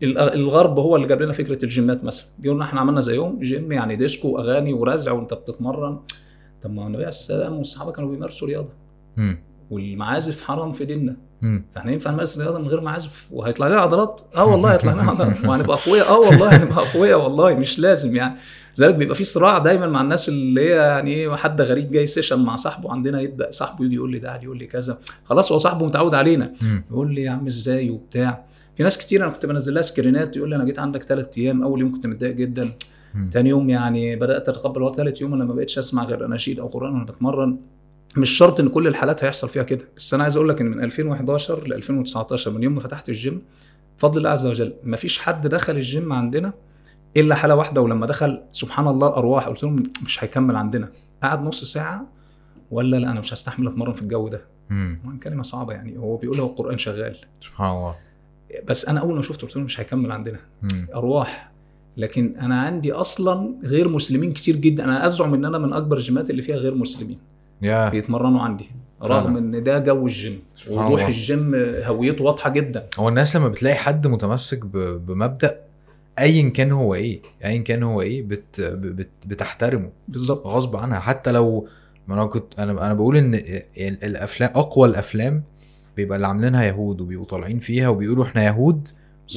ال- 0.04 0.18
الغرب 0.18 0.80
هو 0.80 0.96
اللي 0.96 1.08
جاب 1.08 1.22
لنا 1.22 1.34
فكرة 1.34 1.66
الجيمات 1.66 2.04
مثلا. 2.04 2.26
جه 2.40 2.50
لنا 2.54 2.64
إحنا 2.66 2.80
عملنا 2.80 3.02
زيهم 3.02 3.40
جيم 3.40 3.72
يعني 3.72 3.96
ديسكو 3.96 4.28
وأغاني 4.28 4.74
ورزع 4.74 5.12
وأنت 5.12 5.34
بتتمرن. 5.34 6.00
طب 6.62 6.72
ما 6.72 6.82
هو 6.84 6.88
النبي 6.88 6.98
عليه 7.04 7.08
السلام 7.10 7.58
والصحابة 7.58 7.92
كانوا 7.92 8.10
بيمارسوا 8.12 8.48
رياضة. 8.48 8.70
والمعازف 9.72 10.42
حرام 10.42 10.74
في 10.74 10.86
ديننا. 10.86 11.18
فإحنا 11.76 11.92
ينفع 11.92 12.12
نمارس 12.12 12.40
رياضة 12.40 12.60
من 12.60 12.68
غير 12.68 12.82
معازف؟ 12.82 13.28
وهيطلع 13.32 13.68
لنا 13.68 13.82
عضلات؟ 13.82 14.22
آه 14.36 14.46
والله 14.46 14.74
هيطلع 14.74 14.94
لنا 14.94 15.02
عضلات. 15.12 15.38
وهنبقى 15.46 15.78
أقوياء؟ 15.78 16.08
آه 16.10 16.20
والله 16.20 16.56
هنبقى 16.64 16.86
أقوياء 16.92 17.24
والله 17.24 17.54
مش 17.54 17.80
لازم 17.80 18.16
يعني. 18.16 18.36
لذلك 18.80 18.96
بيبقى 18.96 19.16
في 19.16 19.24
صراع 19.24 19.58
دايما 19.58 19.88
مع 19.88 20.02
الناس 20.02 20.30
اللي 20.30 20.62
هي 20.62 20.76
يعني 20.76 21.14
إيه 21.14 21.36
حد 21.36 21.62
غريب 21.62 21.92
جاي 21.92 22.08
session 22.08 22.40
مع 22.40 22.56
صاحبه. 22.56 22.92
عندنا 22.92 23.22
يبدأ 23.22 23.52
صاحبه 23.52 23.86
يجي 23.86 23.96
يقول 23.96 24.12
لي 24.12 24.20
ده 24.20 24.40
يقول 24.44 24.58
لي 24.58 24.66
كذا. 24.66 24.98
خلاص 25.26 25.52
هو 25.52 25.58
صاحبه 25.58 25.86
متعود 25.86 26.16
علينا. 26.16 26.54
يقول 26.92 27.16
لي 27.16 27.22
يا 27.22 27.32
عم 27.32 27.46
إزاي 27.48 27.90
وبتاع. 27.90 28.46
في 28.78 28.84
ناس 28.84 28.98
كتير 28.98 29.24
أنا 29.24 29.32
كنت 29.32 29.46
بنزل 29.46 29.74
لها 29.74 29.82
screen 29.82 30.28
ات 30.28 30.36
يقول 30.38 30.50
لي 30.50 30.56
أنا 30.56 30.64
جيت 30.64 30.80
عندك 30.80 31.04
ثلاث 31.04 31.38
أيام. 31.38 31.64
أول 31.64 31.80
يوم 31.80 31.92
كنت 31.92 32.08
متضايق 32.08 32.36
جدا. 32.36 32.72
مم. 33.16 33.30
تاني 33.30 33.50
يوم 33.50 33.70
يعني 33.70 34.16
بدأت 34.16 34.50
أتقبل 34.50 34.82
الوقت 34.82 34.96
ثالث 34.96 35.22
يوم 35.22 35.34
أنا 35.34 35.46
ما 35.46 35.54
بقتش 35.54 35.78
أسمع 35.78 36.04
غير 36.04 36.26
أناشيد 36.26 36.60
أو 36.60 36.68
قرآن 36.68 36.94
وأنا 36.94 37.06
بتمرن. 37.06 37.58
مش 38.18 38.30
شرط 38.30 38.60
إن 38.60 38.70
كل 38.70 38.88
الحالات 38.88 39.24
هيحصل 39.24 39.50
فيها 39.50 39.64
كده. 39.64 39.86
بس 39.98 40.14
أنا 40.14 40.24
عايز 40.24 40.36
أقول 40.36 40.50
لك 40.50 40.62
إن 40.62 40.68
من 40.68 40.84
2011 40.84 41.68
ل 41.68 41.74
2019 41.74 42.52
من 42.52 42.64
يوم 42.64 42.76
ما 42.76 42.82
فتحت 42.82 43.10
الجيم 43.10 43.42
بفضل 43.98 44.18
الله 44.18 44.30
عز 44.30 44.46
وجل 44.46 44.74
ما 44.84 44.98
فيش 44.98 45.20
حد 45.20 45.48
دخل 45.48 45.76
الجيم 45.76 46.14
عندنا 46.14 46.54
إلا 47.18 47.36
حالة 47.36 47.56
واحدة 47.56 47.82
ولما 47.82 48.06
دخل 48.06 48.42
سبحان 48.52 48.88
الله 48.88 49.08
أرواح 49.08 49.48
قلت 49.48 49.64
لهم 49.64 49.84
مش 50.06 50.24
هيكمل 50.24 50.56
عندنا. 50.56 50.90
قعد 51.24 51.44
نص 51.44 51.64
ساعة 51.64 52.06
ولا 52.72 52.98
لا 52.98 53.12
أنا 53.12 53.20
مش 53.20 53.34
هستحمل 53.34 53.68
أتمرن 53.68 53.94
في 53.94 54.02
الجو 54.02 54.28
ده. 54.28 54.42
طبعاً 54.70 55.18
كلمة 55.24 55.44
صعبة 55.44 55.74
يعني. 55.74 55.98
هو 55.98 56.18
بيقول 56.18 56.40
هو 56.40 56.48
القرآن 56.48 56.78
شغال. 56.78 57.16
سبحان 57.42 57.70
الله. 57.72 57.96
بس 58.68 58.86
أنا 58.86 59.00
أول 59.00 59.16
ما 59.16 59.22
شفته 59.22 59.48
قلت 59.48 59.56
لهم 59.56 59.66
مش 59.66 59.80
هيكمل 59.80 60.12
عندنا. 60.12 60.40
مم. 60.62 60.88
أرواح. 60.96 61.52
لكن 61.98 62.34
أنا 62.42 62.62
عندي 62.62 62.92
أصلا 62.92 63.56
غير 63.64 63.88
مسلمين 63.88 64.34
كتير 64.34 64.56
جدا. 64.56 64.84
أنا 64.84 65.06
أزعم 65.06 65.34
إن 65.34 65.46
أنا 65.46 65.58
من 65.58 65.74
أكبر 65.74 65.98
الجيمات 65.98 66.30
اللي 66.30 66.42
فيها 66.42 66.56
غير 66.56 66.76
مسلمين. 66.76 67.18
يا. 67.62 67.90
بيتمرنوا 67.90 68.42
عندي. 68.42 68.70
رغم. 69.04 69.38
إن 69.38 69.64
ده 69.64 69.80
جو 69.80 70.08
الجيم. 70.08 70.40
الله. 70.68 71.08
الجيم 71.08 71.56
هويته 71.86 72.24
واضحة 72.24 72.50
جدا. 72.50 72.88
هو 73.00 73.10
الناس 73.10 73.36
لما 73.36 73.48
بتلاقي 73.48 73.76
حد 73.76 74.08
متمسك 74.08 74.66
ب- 74.66 75.06
بمبدأ 75.06 75.60
ايا 76.20 76.50
كان 76.50 76.72
هو 76.72 76.96
إيه 76.96 77.22
ايا 77.46 77.58
كان 77.58 77.84
هو 77.84 78.02
إيه 78.02 78.22
بت 78.24 78.62
بت 78.62 79.10
بتحترمه 79.28 79.90
بالظبط. 80.08 80.48
غصب 80.48 80.76
عنها. 80.76 81.00
حتى 81.00 81.32
لو 81.32 81.68
ما 82.08 82.14
أنا 82.16 82.26
كنت 82.26 82.60
أنا 82.60 82.72
أنا 82.86 82.94
بقول 82.94 83.18
إن 83.18 83.34
ال- 83.36 84.04
الأفلام 84.04 84.50
أقوى 84.56 84.88
الأفلام 84.88 85.44
بيبقى 85.98 86.16
اللي 86.16 86.28
عاملينها 86.28 86.64
يهود 86.64 87.02
وبيبقوا 87.02 87.26
طالعين 87.28 87.60
فيها 87.60 87.88
وبيقولوا 87.90 88.26
إحنا 88.26 88.46
يهود 88.46 88.88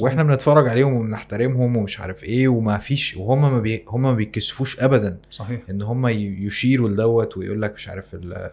وإحنا 0.01 0.23
بنتفرج 0.23 0.67
عليهم 0.67 0.93
وبنحترمهم 0.93 1.77
ومش 1.77 1.99
عارف 1.99 2.23
إيه 2.23 2.47
وما 2.47 2.77
فيش 2.77 3.17
وهم 3.17 3.41
ما 3.41 3.59
بي 3.59 3.85
هم 3.87 4.01
ما 4.01 4.13
بيتكسفوش 4.13 4.79
ابدا 4.79 5.17
صحيح. 5.31 5.61
إن 5.69 5.81
هم 5.81 6.07
يشيروا 6.07 6.89
لدوت 6.89 7.37
ويقول 7.37 7.61
لك 7.61 7.73
مش 7.73 7.89
عارف 7.89 8.13
ال- 8.15 8.49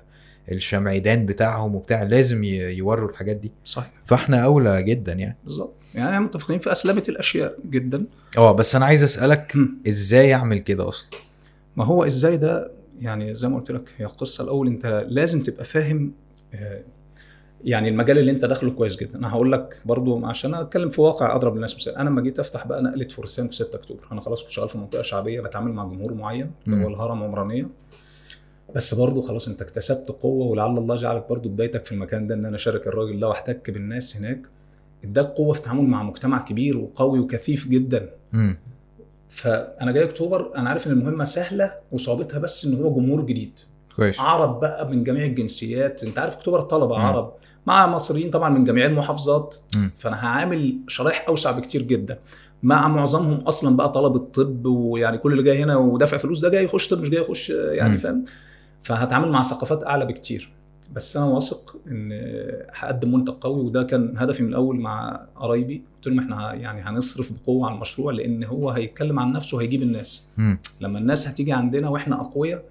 الشمعدان 0.52 1.26
بتاعهم 1.26 1.74
وبتاع 1.74 2.02
لازم 2.02 2.44
يوروا 2.44 3.10
الحاجات 3.10 3.36
دي. 3.36 3.52
صحيح. 3.64 3.92
فإحنا 4.04 4.44
أولى 4.44 4.82
جدا 4.82 5.12
يعني. 5.12 5.36
بالظبط. 5.44 5.81
يعني 5.94 6.08
إحنا 6.10 6.20
متفقين 6.20 6.58
في 6.58 6.72
أسلمة 6.72 7.02
الأشياء 7.08 7.58
جدا. 7.70 8.04
آه 8.38 8.52
بس 8.52 8.76
أنا 8.76 8.84
عايز 8.84 9.02
أسألك 9.02 9.56
هم. 9.56 9.78
إزاي 9.88 10.34
أعمل 10.34 10.58
كده 10.58 10.88
أصلا؟ 10.88 11.10
ما 11.76 11.84
هو 11.84 12.04
إزاي 12.04 12.36
ده؟ 12.36 12.70
يعني 13.00 13.34
زي 13.34 13.48
ما 13.48 13.56
قلت 13.58 13.70
لك 13.70 13.92
هي 13.98 14.04
قصه 14.06 14.44
الأول 14.44 14.66
أنت 14.66 15.06
لازم 15.08 15.42
تبقى 15.42 15.64
فاهم 15.64 16.12
آه، 16.54 16.80
يعني 17.64 17.88
المجال 17.88 18.18
اللي 18.18 18.30
أنت 18.30 18.44
داخله 18.44 18.70
كويس 18.70 18.96
جدا. 18.96 19.18
أنا 19.18 19.30
هقول 19.30 19.52
لك 19.52 19.78
برضو 19.84 20.26
عشان 20.26 20.54
أتكلم 20.54 20.90
في 20.90 21.00
واقع 21.00 21.34
أضرب 21.36 21.54
للناس 21.54 21.76
مثال. 21.76 21.96
أنا 21.96 22.08
لما 22.10 22.20
جيت 22.22 22.38
أفتح 22.40 22.66
بقى 22.66 22.82
نقلة 22.82 23.08
فرسان 23.08 23.48
في 23.48 23.54
6 23.54 23.76
أكتوبر 23.76 24.00
أنا 24.12 24.20
خلاص 24.20 24.42
كنت 24.42 24.50
شغال 24.50 24.68
في 24.68 24.78
منطقة 24.78 25.02
شعبية 25.02 25.40
بتعامل 25.40 25.72
مع 25.72 25.84
جمهور 25.84 26.14
معين 26.14 26.50
اللي 26.66 26.84
هو. 26.84 26.88
الهرم 26.88 27.22
عمرانية. 27.22 27.68
بس 28.74 28.94
برضو 28.94 29.22
خلاص 29.22 29.48
أنت 29.48 29.62
اكتسبت 29.62 30.08
قوة 30.20 30.46
ولعل 30.46 30.78
الله 30.78 30.94
جعلك 30.96 31.26
برضو 31.30 31.48
بدايتك 31.48 31.84
في 31.86 31.92
المكان 31.92 32.26
ده 32.26 32.34
إن 32.34 32.44
أنا 32.44 32.56
أشارك 32.56 32.86
الراجل 32.86 33.20
ده 33.20 33.28
وأحتك 33.28 33.70
بالناس 33.70 34.16
هناك. 34.16 34.40
اداك 35.04 35.26
قوه 35.26 35.52
في 35.52 35.58
التعامل 35.58 35.82
مع 35.84 36.02
مجتمع 36.02 36.40
كبير 36.40 36.76
وقوي 36.78 37.18
وكثيف 37.20 37.68
جدا. 37.68 38.10
امم 38.34 38.58
فأنا 39.28 39.92
جاي 39.92 40.04
أكتوبر 40.04 40.52
أنا 40.56 40.68
عارف 40.70 40.86
إن 40.86 40.92
المهمة 40.92 41.24
سهلة 41.24 41.72
وصعوبتها 41.92 42.38
بس 42.38 42.64
إن 42.64 42.74
هو 42.74 42.94
جمهور 42.94 43.20
جديد. 43.26 43.60
كويس. 43.96 44.20
عرب 44.20 44.60
بقى 44.60 44.88
من 44.90 45.04
جميع 45.04 45.24
الجنسيات. 45.24 46.04
أنت 46.04 46.18
عارف 46.18 46.34
أكتوبر 46.36 46.60
طلبه 46.60 46.96
مم. 46.98 47.02
عرب 47.02 47.32
مع 47.66 47.86
مصريين 47.86 48.30
طبعا 48.30 48.48
من 48.50 48.64
جميع 48.64 48.86
المحافظات. 48.86 49.56
مم. 49.76 49.90
فأنا 49.96 50.24
هعامل 50.26 50.78
شرايح 50.88 51.24
أوسع 51.28 51.50
بكتير 51.50 51.82
جدا. 51.82 52.18
مع 52.62 52.88
معظمهم 52.88 53.40
أصلا 53.40 53.76
بقى 53.76 53.92
طلبة 53.92 54.18
طب 54.18 54.66
ويعني 54.66 55.18
كل 55.18 55.32
اللي 55.32 55.42
جاي 55.42 55.62
هنا 55.62 55.76
ودافع 55.76 56.16
فلوس 56.16 56.38
ده 56.40 56.48
جاي 56.48 56.64
يخش 56.64 56.88
طب 56.88 57.00
مش 57.00 57.10
جاي 57.10 57.20
يخش 57.20 57.50
يعني. 57.50 57.98
فاهم؟ 57.98 58.24
فهتعامل 58.82 59.28
مع 59.28 59.42
ثقافات 59.42 59.84
أعلى 59.84 60.06
بكتير. 60.06 60.52
بس 60.92 61.16
أنا 61.16 61.26
واثق 61.26 61.76
إن 61.86 62.12
هقدم 62.74 63.12
منتج 63.14 63.32
قوي 63.32 63.60
وده 63.64 63.82
كان 63.82 64.14
هدفي 64.18 64.42
من 64.42 64.48
الأول 64.48 64.76
مع 64.80 65.26
قرايبي. 65.36 65.82
قلت 65.96 66.06
لهم 66.06 66.18
إحنا 66.18 66.54
يعني 66.54 66.80
هنصرف 66.82 67.32
بقوة 67.32 67.66
على 67.66 67.74
المشروع 67.74 68.12
لأن 68.12 68.44
هو 68.44 68.70
هيتكلم 68.70 69.18
عن 69.18 69.32
نفسه 69.32 69.56
وهيجيب 69.56 69.82
الناس. 69.82 70.28
لما 70.80 70.98
الناس 70.98 71.28
هتيجي 71.28 71.52
عندنا 71.52 71.88
وإحنا 71.88 72.20
أقوياء 72.20 72.64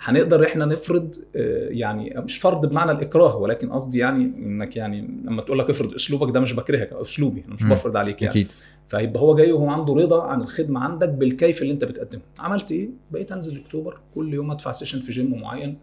هنقدر 0.00 0.44
إحنا 0.44 0.64
نفرض 0.64 1.14
آه، 1.36 1.68
يعني 1.68 2.14
مش 2.16 2.38
فرض 2.38 2.66
بمعنى 2.66 2.90
الإكراه 2.92 3.36
ولكن 3.36 3.72
قصدي 3.72 3.98
يعني 3.98 4.24
إنك 4.24 4.76
يعني 4.76 5.00
لما 5.24 5.42
تقول 5.42 5.58
لك 5.58 5.70
افرض 5.70 5.94
أسلوبك 5.94 6.34
ده 6.34 6.40
مش 6.40 6.52
بكرهك 6.52 6.92
أسلوبي 6.92 7.44
أنا 7.46 7.54
مش. 7.54 7.64
بفرض 7.64 7.96
عليك 7.96 8.22
يعني. 8.22 8.32
أكيد. 8.32 8.52
فيبقى 8.88 9.22
هو 9.22 9.34
جاي 9.34 9.52
وهو 9.52 9.68
عنده 9.68 9.94
رضا 9.94 10.22
عن 10.22 10.40
الخدمة 10.40 10.80
عندك 10.80 11.08
بالكيف 11.08 11.62
اللي 11.62 11.72
أنت 11.72 11.84
بتقدمه. 11.84 12.22
عملت 12.38 12.72
إيه؟ 12.72 12.88
بقيت 13.10 13.32
أنزل 13.32 13.60
اكتوبر 13.60 13.98
كل 14.14 14.34
يوم 14.34 14.50
أدفع 14.50 14.72
session 14.72 15.00
في 15.00 15.12
جيم 15.12 15.40
معين. 15.40 15.76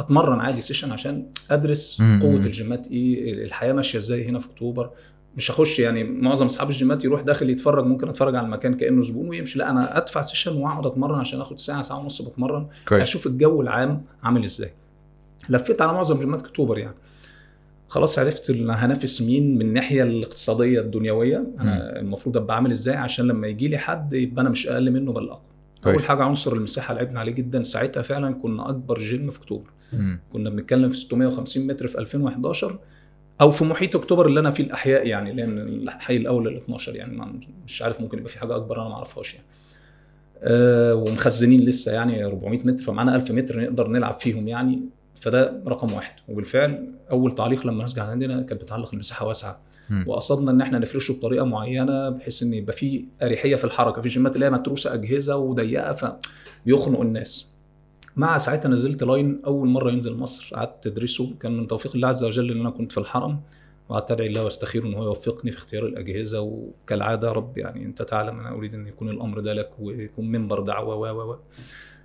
أتمرن 0.00 0.40
عادي 0.40 0.60
session 0.60 0.92
عشان 0.92 1.26
أدرس 1.50 2.00
مم. 2.00 2.20
قوة 2.22 2.36
الجيمات 2.36 2.88
إيه 2.88 3.44
الحياة 3.44 3.72
ماشية 3.72 3.98
إزاي 3.98 4.28
هنا 4.28 4.38
في 4.38 4.46
أكتوبر. 4.46 4.90
مش 5.36 5.50
هخش 5.50 5.78
يعني 5.78 6.04
معظم 6.04 6.46
أصحاب 6.46 6.70
الجيمات 6.70 7.04
يروح 7.04 7.20
داخل 7.20 7.50
يتفرج 7.50 7.84
ممكن 7.84 8.08
أتفرج 8.08 8.36
على 8.36 8.44
المكان 8.46 8.74
كأنه 8.74 9.02
زبون 9.02 9.28
ويمشي. 9.28 9.58
لا 9.58 9.70
أنا 9.70 9.96
أدفع 9.98 10.22
session 10.22 10.56
وأقعد 10.56 10.86
أتمرن 10.86 11.20
عشان 11.20 11.40
آخد 11.40 11.58
ساعة 11.58 11.82
ساعة 11.82 11.98
ونص 11.98 12.22
بتمرن. 12.22 12.66
كويس. 12.88 13.02
أشوف 13.02 13.26
الجو 13.26 13.62
العام 13.62 14.02
عامل 14.22 14.44
إزاي. 14.44 14.70
لفيت 15.50 15.82
على 15.82 15.92
معظم 15.92 16.18
جيمات 16.18 16.40
أكتوبر 16.42 16.78
يعني. 16.78 16.94
خلاص 17.88 18.18
عرفت 18.18 18.50
إن 18.50 18.70
هنافس 18.70 19.22
مين 19.22 19.54
من 19.54 19.60
الناحية 19.60 20.02
الاقتصادية 20.02 20.80
الدنيوية. 20.80 21.44
أنا 21.60 22.00
المفروض 22.00 22.36
أبقى 22.36 22.56
عامل 22.56 22.70
إزاي؟ 22.70 22.96
عشان 22.96 23.26
لما 23.26 23.46
يجي 23.46 23.68
لي 23.68 23.78
حد 23.78 24.12
يبقى 24.12 24.42
أنا 24.42 24.50
مش 24.50 24.68
أقل 24.68 24.90
منه 24.90 25.12
بل 25.12 25.28
أقوى. 25.28 25.40
أول 25.86 26.04
حاجة 26.04 26.22
عنصر 26.22 26.52
المساحة 26.52 26.94
لعبنا 26.94 27.20
عليه 27.20 27.32
جدا. 27.32 27.62
ساعتها 27.62 28.02
فعلا 28.02 28.34
كنا 28.34 28.68
أكبر 28.68 28.98
جيم 28.98 29.30
في 29.30 29.38
أكتوبر. 29.38 29.70
كنا 30.32 30.50
بنتكلم 30.50 30.90
في 30.90 30.96
650 30.96 31.66
متر 31.66 31.86
في 31.86 31.98
2011 31.98 32.78
أو 33.40 33.50
في 33.50 33.64
محيط 33.64 33.96
أكتوبر 33.96 34.26
اللي 34.26 34.40
أنا 34.40 34.50
فيه 34.50 34.64
الأحياء 34.64 35.06
يعني 35.06 35.32
لأن 35.32 35.58
الحي 35.58 36.16
الأول 36.16 36.48
ال 36.48 36.56
12 36.56 36.96
يعني 36.96 37.40
مش 37.66 37.82
عارف 37.82 38.00
ممكن 38.00 38.18
يبقى 38.18 38.30
في 38.30 38.38
حاجة 38.38 38.56
أكبر 38.56 38.80
أنا 38.80 38.88
ما 38.88 38.94
أعرفهاش 38.94 39.34
يعني. 39.34 39.46
أه 40.42 40.94
ومخزنين 40.94 41.60
لسه 41.60 41.92
يعني 41.92 42.24
400 42.24 42.60
متر 42.64 42.84
فمعانا 42.84 43.16
1000 43.16 43.30
متر 43.30 43.60
نقدر 43.60 43.88
نلعب 43.88 44.20
فيهم 44.20 44.48
يعني. 44.48 44.80
فده 45.14 45.62
رقم 45.66 45.92
واحد. 45.92 46.14
وبالفعل 46.28 46.86
أول 47.10 47.34
تعليق 47.34 47.62
لما 47.66 47.72
الناس 47.76 47.98
عندنا 47.98 48.42
كانت 48.42 48.62
بتعلق 48.62 48.94
المساحة 48.94 49.26
واسعة. 49.26 49.60
وقصدنا 50.06 50.50
إن 50.50 50.60
إحنا 50.60 50.78
نفرشه 50.78 51.14
بطريقة 51.14 51.44
معينة 51.44 52.08
بحيث 52.10 52.42
إن 52.42 52.54
يبقى 52.54 52.72
في 52.76 53.04
أريحية 53.22 53.56
في 53.56 53.64
الحركة 53.64 54.02
في 54.02 54.08
جيمات 54.08 54.34
اللي 54.34 54.46
هي 54.46 54.50
متروسة 54.50 54.94
أجهزة 54.94 55.36
وضيقة 55.36 55.92
فبيخنقوا 56.64 57.04
الناس. 57.04 57.48
مع 58.16 58.38
ساعتها 58.38 58.68
نزلت 58.68 59.02
line 59.02 59.40
أول 59.46 59.68
مرة 59.68 59.90
ينزل 59.90 60.16
مصر 60.16 60.56
قعدت 60.56 60.86
أدرسه. 60.86 61.34
كان 61.40 61.56
من 61.56 61.66
توفيق 61.66 61.94
الله 61.94 62.08
عز 62.08 62.24
وجل 62.24 62.50
إن 62.50 62.60
أنا 62.60 62.70
كنت 62.70 62.92
في 62.92 62.98
الحرم 62.98 63.40
وقعدت 63.88 64.10
أدعي 64.10 64.26
الله 64.26 64.44
وأستخيره 64.44 64.86
إن 64.86 64.94
هو 64.94 65.04
يوفقني 65.04 65.50
في 65.50 65.58
اختيار 65.58 65.86
الأجهزة. 65.86 66.40
وكالعادة 66.40 67.28
يا 67.28 67.32
رب 67.32 67.58
يعني 67.58 67.84
أنت 67.84 68.02
تعلم 68.02 68.40
أنا 68.40 68.50
أريد 68.50 68.74
أن 68.74 68.86
يكون 68.86 69.08
الأمر 69.08 69.40
ده 69.40 69.54
لك 69.54 69.70
ويكون 69.78 70.30
منبر 70.30 70.60
دعوة 70.60 70.94
و 70.96 71.06
و 71.06 71.32
و. 71.32 71.36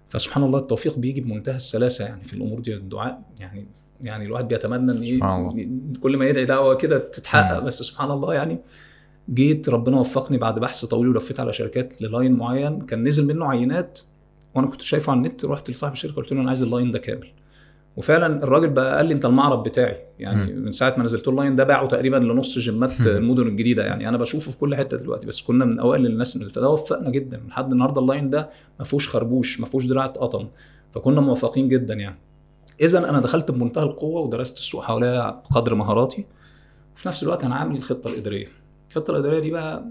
فسبحان 0.10 0.44
الله 0.44 0.60
التوفيق 0.60 0.98
بيجي 0.98 1.22
بمنتهى 1.22 1.56
السلاسة 1.56 2.06
يعني 2.06 2.24
في 2.24 2.34
الأمور 2.34 2.60
دي 2.60 2.74
الدعاء 2.76 3.22
يعني 3.40 3.68
يعني 4.06 4.26
الواحد 4.26 4.48
بيتمنى 4.48 4.92
إن 4.92 5.02
إيه 5.02 5.70
كل 6.02 6.18
ما 6.18 6.26
يدعي 6.26 6.46
دعوة 6.46 6.76
كده 6.76 6.98
تتحقق. 6.98 7.60
بس 7.60 7.84
سبحان 7.84 8.12
الله 8.12 8.34
يعني 8.34 8.60
جيت 9.34 9.70
ربنا 9.70 10.00
وفقني 10.00 10.38
بعد 10.38 10.60
بحث 10.60 10.86
طويل 10.86 11.08
ولفيت 11.08 11.40
على 11.40 11.54
شركات 11.54 12.02
ل 12.02 12.08
line 12.08 12.34
معين. 12.34 12.82
كان 12.82 13.08
نزل 13.08 13.28
منه 13.28 13.46
عينات 13.46 14.00
وأنا 14.56 14.68
كنت 14.68 14.82
شايفه 14.82 15.12
على 15.12 15.18
النت 15.18 15.46
رحت 15.46 15.70
لصاحب 15.72 15.94
الشركة 15.94 16.16
قلت 16.16 16.34
له 16.34 16.42
أنا 16.42 16.50
عايز 16.50 16.64
ال 16.64 16.69
line 16.69 16.92
ده 16.92 17.00
كامل. 17.00 17.28
وفعلا 17.98 18.44
الراجل 18.44 18.70
بقى 18.70 18.98
قال 18.98 19.06
لي 19.06 19.14
أنت 19.14 19.26
المعرض 19.26 19.64
بتاعي 19.68 19.98
يعني 20.20 20.54
مم. 20.54 20.60
من 20.66 20.72
ساعة 20.72 20.96
ما 20.98 21.04
نزلت 21.04 21.28
ال 21.28 21.33
line 21.33 21.56
ده 21.56 21.64
باعه 21.64 21.88
تقريبا 21.88 22.16
لنص 22.18 22.60
جيمات. 22.60 23.08
المدن 23.08 23.48
الجديدة 23.48 23.86
يعني. 23.86 24.10
أنا 24.10 24.18
بشوفه 24.18 24.52
في 24.52 24.58
كل 24.58 24.76
حتة 24.76 24.98
دلوقتي 24.98 25.28
بس 25.28 25.42
كنا 25.42 25.66
من 25.66 25.80
أوائل 25.80 26.06
الناس 26.06 26.36
اللي 26.36 26.50
فده 26.50 26.70
وفقنا 26.70 27.10
جدا 27.10 27.42
لحد 27.48 27.72
النهارده 27.72 28.02
ال 28.02 28.07
line 28.07 28.30
ده 28.30 28.50
ما 28.80 28.86
فيهوش 28.86 29.10
خربوش 29.10 29.60
ما 29.60 29.66
فيهوش 29.66 29.86
دراع 29.86 30.06
اتقطم 30.06 30.48
فكنا 30.92 31.22
موفقين 31.22 31.70
جدا 31.70 31.94
يعني. 31.94 32.18
اذا 32.82 33.10
أنا 33.10 33.20
دخلت 33.20 33.52
بمنتهى 33.52 33.84
القوة 33.84 34.22
ودرست 34.22 34.58
السوق 34.58 34.84
حواليا 34.84 35.30
قدر 35.30 35.76
مهاراتي. 35.76 36.26
وفي 36.96 37.08
نفس 37.08 37.24
الوقت 37.24 37.44
أنا 37.44 37.56
عامل 37.56 37.76
الخطة 37.76 38.08
الإدارية. 38.14 38.48
الخطة 38.90 39.12
الإدارية 39.12 39.40
دي 39.40 39.52
بقى 39.52 39.86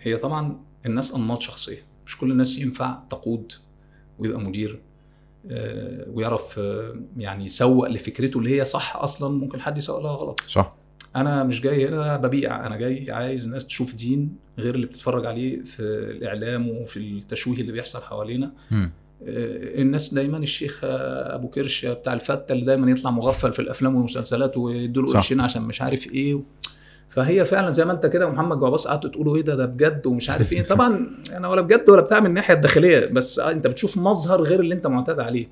هي 0.00 0.16
طبعا 0.16 0.56
الناس 0.86 1.14
أنماط 1.14 1.42
شخصية. 1.42 1.82
مش 2.06 2.18
كل 2.18 2.30
الناس 2.30 2.58
ينفع 2.58 2.98
تقود 3.10 3.52
ويبقى 4.18 4.40
مدير 4.40 4.80
آه، 5.50 6.06
ويعرف 6.12 6.58
آه، 6.58 7.00
يعني 7.16 7.44
يسوق 7.44 7.88
لفكرته 7.88 8.38
اللي 8.38 8.60
هي 8.60 8.64
صح 8.64 8.96
أصلا 8.96 9.38
ممكن 9.38 9.60
حد 9.60 9.78
يسوق 9.78 10.02
لها 10.02 10.12
غلط 10.12 10.40
صح 10.48 10.74
أنا 11.16 11.44
مش 11.44 11.60
جاي 11.60 11.88
هنا 11.88 12.16
ببيع 12.16 12.66
أنا 12.66 12.76
جاي 12.76 13.10
عايز 13.10 13.44
الناس 13.44 13.66
تشوف 13.66 13.94
دين 13.94 14.36
غير 14.58 14.74
اللي 14.74 14.86
بتتفرج 14.86 15.26
عليه 15.26 15.62
في 15.64 15.82
الإعلام 15.82 16.68
وفي 16.68 16.96
التشويه 16.96 17.60
اللي 17.60 17.72
بيحصل 17.72 18.02
حوالينا 18.02 18.52
مم. 18.70 18.90
آه، 19.22 19.80
الناس 19.82 20.14
دايما 20.14 20.38
الشيخ 20.38 20.80
أبو 20.84 21.48
كرش 21.48 21.86
بتاع 21.86 22.12
الفتة 22.12 22.52
اللي 22.52 22.64
دايما 22.64 22.90
يطلع 22.90 23.10
مغفل 23.10 23.52
في 23.52 23.58
الأفلام 23.58 23.94
والمسلسلات 23.94 24.56
ويدوا 24.56 25.02
له. 25.02 25.12
قرشين 25.12 25.40
عشان 25.40 25.62
مش 25.62 25.82
عارف 25.82 26.12
إيه 26.12 26.42
فهي 27.08 27.44
فعلا 27.44 27.72
زي 27.72 27.84
ما 27.84 27.92
أنت 27.92 28.06
كده 28.06 28.26
ومحمد 28.26 28.60
جعباس 28.60 28.88
قعدتوا 28.88 29.10
تقولوا 29.10 29.36
إيه 29.36 29.42
ده 29.42 29.54
ده 29.54 29.66
بجد 29.66 30.06
ومش 30.06 30.30
عارف 30.30 30.52
إيه 30.52 30.62
طبعا 30.62 31.06
أنا 31.36 31.48
ولا 31.48 31.60
بجد 31.60 31.90
ولا 31.90 32.00
بتاع 32.00 32.20
من 32.20 32.26
الناحية 32.26 32.54
الداخلية 32.54 33.06
بس 33.06 33.38
آه، 33.38 33.50
أنت 33.50 33.66
بتشوف 33.66 33.98
مظهر 33.98 34.42
غير 34.42 34.60
اللي 34.60 34.74
أنت 34.74 34.86
معتاد 34.86 35.20
عليه. 35.20 35.48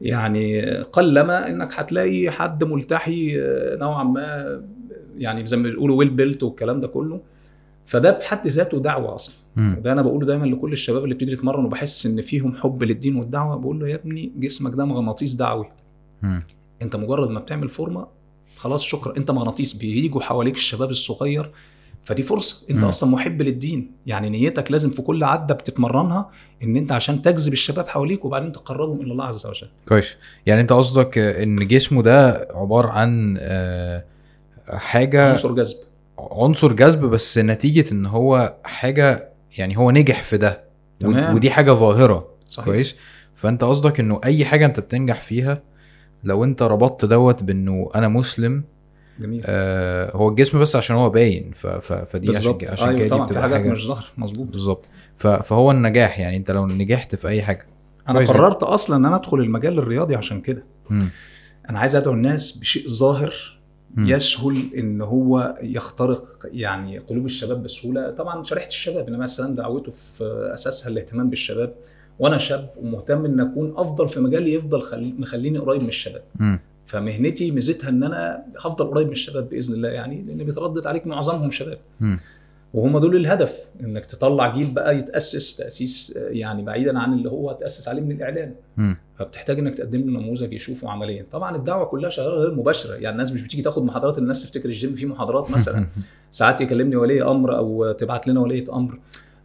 يعني 0.00 0.70
قلما 0.82 1.48
إنك 1.48 1.74
هتلاقي 1.74 2.30
حد 2.30 2.64
ملتحي 2.64 3.40
آه، 3.40 3.76
نوعا 3.76 4.04
ما 4.04 4.60
يعني 5.16 5.46
زي 5.46 5.56
ما 5.56 5.62
بيقولوا 5.62 5.96
ويل 5.98 6.10
بيلت 6.10 6.42
والكلام 6.42 6.80
ده 6.80 6.88
كله 6.88 7.20
فده 7.86 8.18
في 8.18 8.26
حد 8.26 8.46
ذاته 8.48 8.78
دعوة 8.80 9.14
أصلا. 9.14 9.34
وده 9.78 9.92
أنا 9.92 10.02
بقوله 10.02 10.26
دايما 10.26 10.46
لكل 10.46 10.72
الشباب 10.72 11.04
اللي 11.04 11.14
بتيجي 11.14 11.36
تتمرن 11.36 11.64
وبحس 11.64 12.06
إن 12.06 12.22
فيهم 12.22 12.54
حب 12.56 12.82
للدين 12.82 13.16
والدعوة 13.16 13.56
بقول 13.56 13.80
له 13.80 13.88
يا 13.88 13.94
ابني 13.94 14.32
جسمك 14.36 14.74
ده 14.74 14.84
مغناطيس 14.84 15.34
دعوي. 15.34 15.68
أنت 16.82 16.96
مجرد 16.96 17.30
ما 17.30 17.40
بتعمل 17.40 17.68
فورمة 17.68 18.06
خلاص 18.58 18.82
شكرا. 18.82 19.16
انت 19.16 19.30
مغناطيس 19.30 19.72
بيجوا 19.72 20.20
حواليك 20.20 20.54
الشباب 20.54 20.90
الصغير. 20.90 21.50
فدي 22.04 22.22
فرصة. 22.22 22.66
انت 22.70 22.78
مم. 22.78 22.84
أصلا 22.84 23.10
محب 23.10 23.42
للدين. 23.42 23.90
يعني 24.06 24.30
نيتك 24.30 24.70
لازم 24.70 24.90
في 24.90 25.02
كل 25.02 25.24
عدة 25.24 25.54
بتتمرنها 25.54 26.30
ان 26.62 26.76
انت 26.76 26.92
عشان 26.92 27.22
تجذب 27.22 27.52
الشباب 27.52 27.88
حواليك 27.88 28.24
وبعدين 28.24 28.52
تقربهم 28.52 29.00
إلى 29.00 29.12
الله 29.12 29.24
عز 29.24 29.46
وجل. 29.46 29.68
كويس. 29.88 30.16
يعني 30.46 30.60
انت 30.60 30.72
قصدك 30.72 31.18
ان 31.18 31.68
جسمه 31.68 32.02
ده 32.02 32.48
عبارة 32.54 32.88
عن 32.88 33.36
آه، 33.40 34.04
حاجة 34.68 35.30
عنصر 35.30 35.52
جذب. 35.52 35.76
عنصر 36.18 36.72
جذب 36.72 37.04
بس 37.04 37.38
نتيجة 37.38 37.92
ان 37.92 38.06
هو 38.06 38.56
حاجة 38.64 39.32
يعني 39.58 39.78
هو 39.78 39.90
نجح 39.90 40.22
في 40.22 40.36
ده. 40.36 40.64
تمام. 41.00 41.34
ودي 41.34 41.50
حاجة 41.50 41.72
ظاهرة. 41.72 42.28
صحيح. 42.48 42.64
كويس. 42.66 42.94
فانت 43.32 43.64
قصدك 43.64 44.00
انه 44.00 44.20
اي 44.24 44.44
حاجة 44.44 44.66
انت 44.66 44.80
بتنجح 44.80 45.20
فيها 45.20 45.62
لو 46.24 46.44
انت 46.44 46.62
ربطت 46.62 47.04
دوت 47.04 47.42
بانه 47.42 47.90
أنا 47.94 48.08
مسلم 48.08 48.64
جميل. 49.20 49.42
آه 49.46 50.16
هو 50.16 50.28
الجسم 50.28 50.60
بس 50.60 50.76
عشان 50.76 50.96
هو 50.96 51.10
باين 51.10 51.50
ف 51.54 51.66
ف 51.66 51.92
فدي 51.92 52.28
عشان 52.28 52.40
بالظبط. 52.40 52.60
كده- 52.60 52.72
عشان 52.72 52.88
أيوه 52.88 52.98
كده 52.98 53.08
دي 53.08 53.14
طبعا 53.14 53.26
في 53.26 53.38
حاجات 53.40 53.60
مش 53.60 53.86
ظاهرة 53.86 54.06
مظبوط. 54.16 54.46
بالظبط. 54.46 54.88
فهو 55.16 55.70
النجاح 55.70 56.18
يعني 56.20 56.36
انت 56.36 56.50
لو 56.50 56.66
نجحت 56.66 57.14
في 57.14 57.28
أي 57.28 57.42
حاجة. 57.42 57.66
أنا. 58.08 58.18
قررت 58.20 58.62
أصلا 58.62 58.96
إن 58.96 59.04
أنا 59.04 59.16
أدخل 59.16 59.36
المجال 59.40 59.78
الرياضي 59.78 60.16
عشان 60.16 60.40
كده. 60.40 60.64
أنا 61.70 61.78
عايز 61.78 61.96
أدعو 61.96 62.14
الناس 62.14 62.58
بشيء 62.58 62.88
ظاهر. 62.88 63.58
يسهل 63.98 64.74
إن 64.78 65.00
هو 65.02 65.58
يخترق 65.62 66.26
يعني 66.44 66.98
قلوب 66.98 67.24
الشباب 67.26 67.62
بسهولة. 67.62 68.10
طبعا 68.10 68.44
شريحة 68.44 68.66
الشباب 68.66 69.06
عليه 69.08 69.24
السلام 69.24 69.54
دعوته 69.54 69.92
في 69.92 70.50
أساسها 70.54 70.90
الاهتمام 70.90 71.30
بالشباب. 71.30 71.74
وأنا 72.18 72.38
شاب 72.38 72.70
ومهتم 72.82 73.24
ان 73.24 73.40
اكون 73.40 73.74
افضل 73.76 74.08
في 74.08 74.20
مجالي 74.20 74.54
يفضل 74.54 74.82
خل... 74.82 75.14
مخليني 75.18 75.58
قريب 75.58 75.82
من 75.82 75.88
الشباب. 75.88 76.22
فمهنتي 76.86 77.50
ميزتها 77.50 77.88
ان 77.88 78.04
أنا 78.04 78.44
هفضل 78.58 78.86
قريب 78.86 79.06
من 79.06 79.12
الشباب 79.12 79.48
بإذن 79.48 79.74
الله 79.74 79.88
يعني 79.88 80.22
لأن 80.22 80.44
بيتردد 80.44 80.86
عليك 80.86 81.06
معظمهم 81.06 81.50
شباب. 81.50 81.78
وهم 82.74 82.98
دول 82.98 83.16
الهدف 83.16 83.64
إنك 83.80 84.06
تطلع 84.06 84.54
جيل 84.56 84.70
بقى 84.74 84.98
يتأسس 84.98 85.56
تأسيس 85.56 86.14
آه، 86.16 86.28
يعني 86.28 86.62
بعيدا 86.62 86.98
عن 86.98 87.12
اللي 87.12 87.30
هو 87.30 87.52
تأسس 87.52 87.88
عليه 87.88 88.02
من 88.02 88.12
الإعلام. 88.12 88.54
مم. 88.76 88.96
فبتحتاج 89.18 89.58
إنك 89.58 89.74
تقدم 89.74 90.00
له 90.00 90.20
نموذج 90.20 90.52
يشوفه 90.52 90.90
عمليا. 90.90 91.26
طبعا 91.30 91.56
الدعوة 91.56 91.84
كلها 91.84 92.10
شغالة 92.10 92.34
غير 92.34 92.54
مباشرة. 92.54 92.94
يعني 92.94 93.12
الناس 93.12 93.32
مش 93.32 93.42
بتيجي 93.42 93.62
تاخد 93.62 93.82
محاضرات 93.82 94.18
الناس 94.18 94.42
تفتكر 94.42 94.68
الجيم 94.68 94.94
فيه 94.94 95.06
محاضرات 95.06 95.50
مثلا. 95.50 95.86
ساعات 96.30 96.60
يكلمني 96.60 96.96
ولي 96.96 97.22
أمر 97.22 97.56
أو 97.56 97.92
تبعت 97.92 98.28
لنا 98.28 98.40
وليه 98.40 98.64
أمر. 98.72 98.98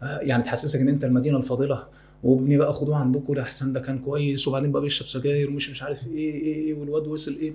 آه، 0.03 0.19
يعني 0.19 0.43
تحسسك 0.43 0.79
إن 0.79 0.89
أنت 0.89 1.05
المدينة 1.05 1.37
الفاضله 1.37 1.83
وابني 2.23 2.57
بقى 2.57 2.73
خدوه 2.73 2.95
عندكم 2.97 3.33
ده 3.33 3.41
احسن 3.41 3.73
ده 3.73 3.79
كان 3.79 3.99
كويس 3.99 4.47
وبعدين 4.47 4.71
بقى 4.71 4.81
بيشرب 4.81 5.07
سجاير 5.07 5.49
ومش 5.49 5.69
مش 5.69 5.83
عارف 5.83 6.07
إيه 6.07 6.33
إيه 6.33 6.53
إيه 6.55 6.73
والواد 6.73 7.07
وصل 7.07 7.31
إيه. 7.31 7.53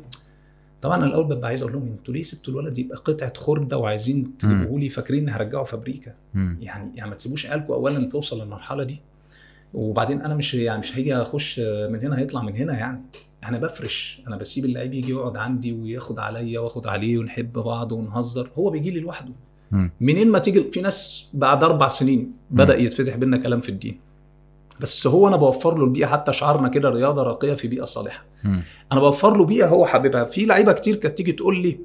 طبعا 0.82 0.96
أنا 0.96 1.06
الأول 1.06 1.24
ببقى 1.26 1.48
عايز 1.48 1.62
أقول 1.62 1.72
لهم 1.74 1.88
أنتوا 1.98 2.14
ليه 2.14 2.22
سبتوا 2.22 2.52
الولد 2.52 2.78
يبقى 2.78 2.98
قطعة 2.98 3.32
خرده 3.36 3.78
وعايزين 3.78 4.36
تجيبوه 4.38 4.80
لي؟ 4.80 4.88
فاكرين 4.88 5.22
إن 5.28 5.34
هرجعه 5.34 5.64
فابريكا. 5.64 6.14
يعني 6.60 6.92
يعني 6.96 7.10
ما 7.10 7.16
تسيبوش 7.16 7.46
عيالكم 7.46 7.72
اولا 7.72 8.08
توصل 8.08 8.42
للمرحلة 8.42 8.84
دي. 8.84 9.00
وبعدين 9.74 10.22
أنا 10.22 10.34
مش 10.34 10.54
يعني 10.54 10.78
مش 10.80 10.96
هيجي 10.98 11.16
أخش 11.16 11.60
من 11.60 12.00
هنا 12.00 12.18
هيطلع 12.18 12.42
من 12.42 12.56
هنا 12.56 12.78
يعني. 12.78 13.02
أنا 13.44 13.58
بفرش 13.58 14.22
أنا 14.28 14.36
بسيب 14.36 14.64
اللعيب 14.64 14.94
يجي 14.94 15.10
يقعد 15.12 15.36
عندي 15.36 15.72
وياخد 15.72 16.18
عليا 16.18 16.60
وآخد 16.60 16.86
عليه 16.86 17.18
ونحب 17.18 17.52
بعض 17.52 17.92
ونهزر. 17.92 18.50
هو 18.58 18.70
بيجي 18.70 18.90
لي 18.90 19.00
لوحده. 19.00 19.32
منين 20.00 20.30
ما 20.30 20.38
تيجي 20.38 20.70
في 20.70 20.80
ناس 20.80 21.28
بعد 21.34 21.64
أربع 21.64 21.88
سنين 21.88 22.32
بدأ 22.50 22.76
يتفتح 22.76 23.16
بينا 23.16 23.36
كلام 23.36 23.60
في 23.60 23.68
الدين. 23.68 24.00
بس 24.80 25.06
هو 25.06 25.28
أنا 25.28 25.36
بوفر 25.36 25.78
له 25.78 25.84
البيئة 25.84 26.06
حتى 26.06 26.32
شعارنا 26.32 26.68
كده 26.68 26.88
رياضة 26.90 27.22
راقية 27.22 27.54
في 27.54 27.68
بيئة 27.68 27.84
صالحة 27.84 28.24
مم. 28.44 28.62
أنا 28.92 29.00
بوفر 29.00 29.36
له 29.36 29.44
بيئة 29.44 29.66
هو 29.66 29.86
حاببها 29.86 30.24
في 30.24 30.44
لعيبة 30.46 30.72
كتير 30.72 30.96
كانت 30.96 31.16
تيجي 31.16 31.32
تقول 31.32 31.62
لي 31.62 31.78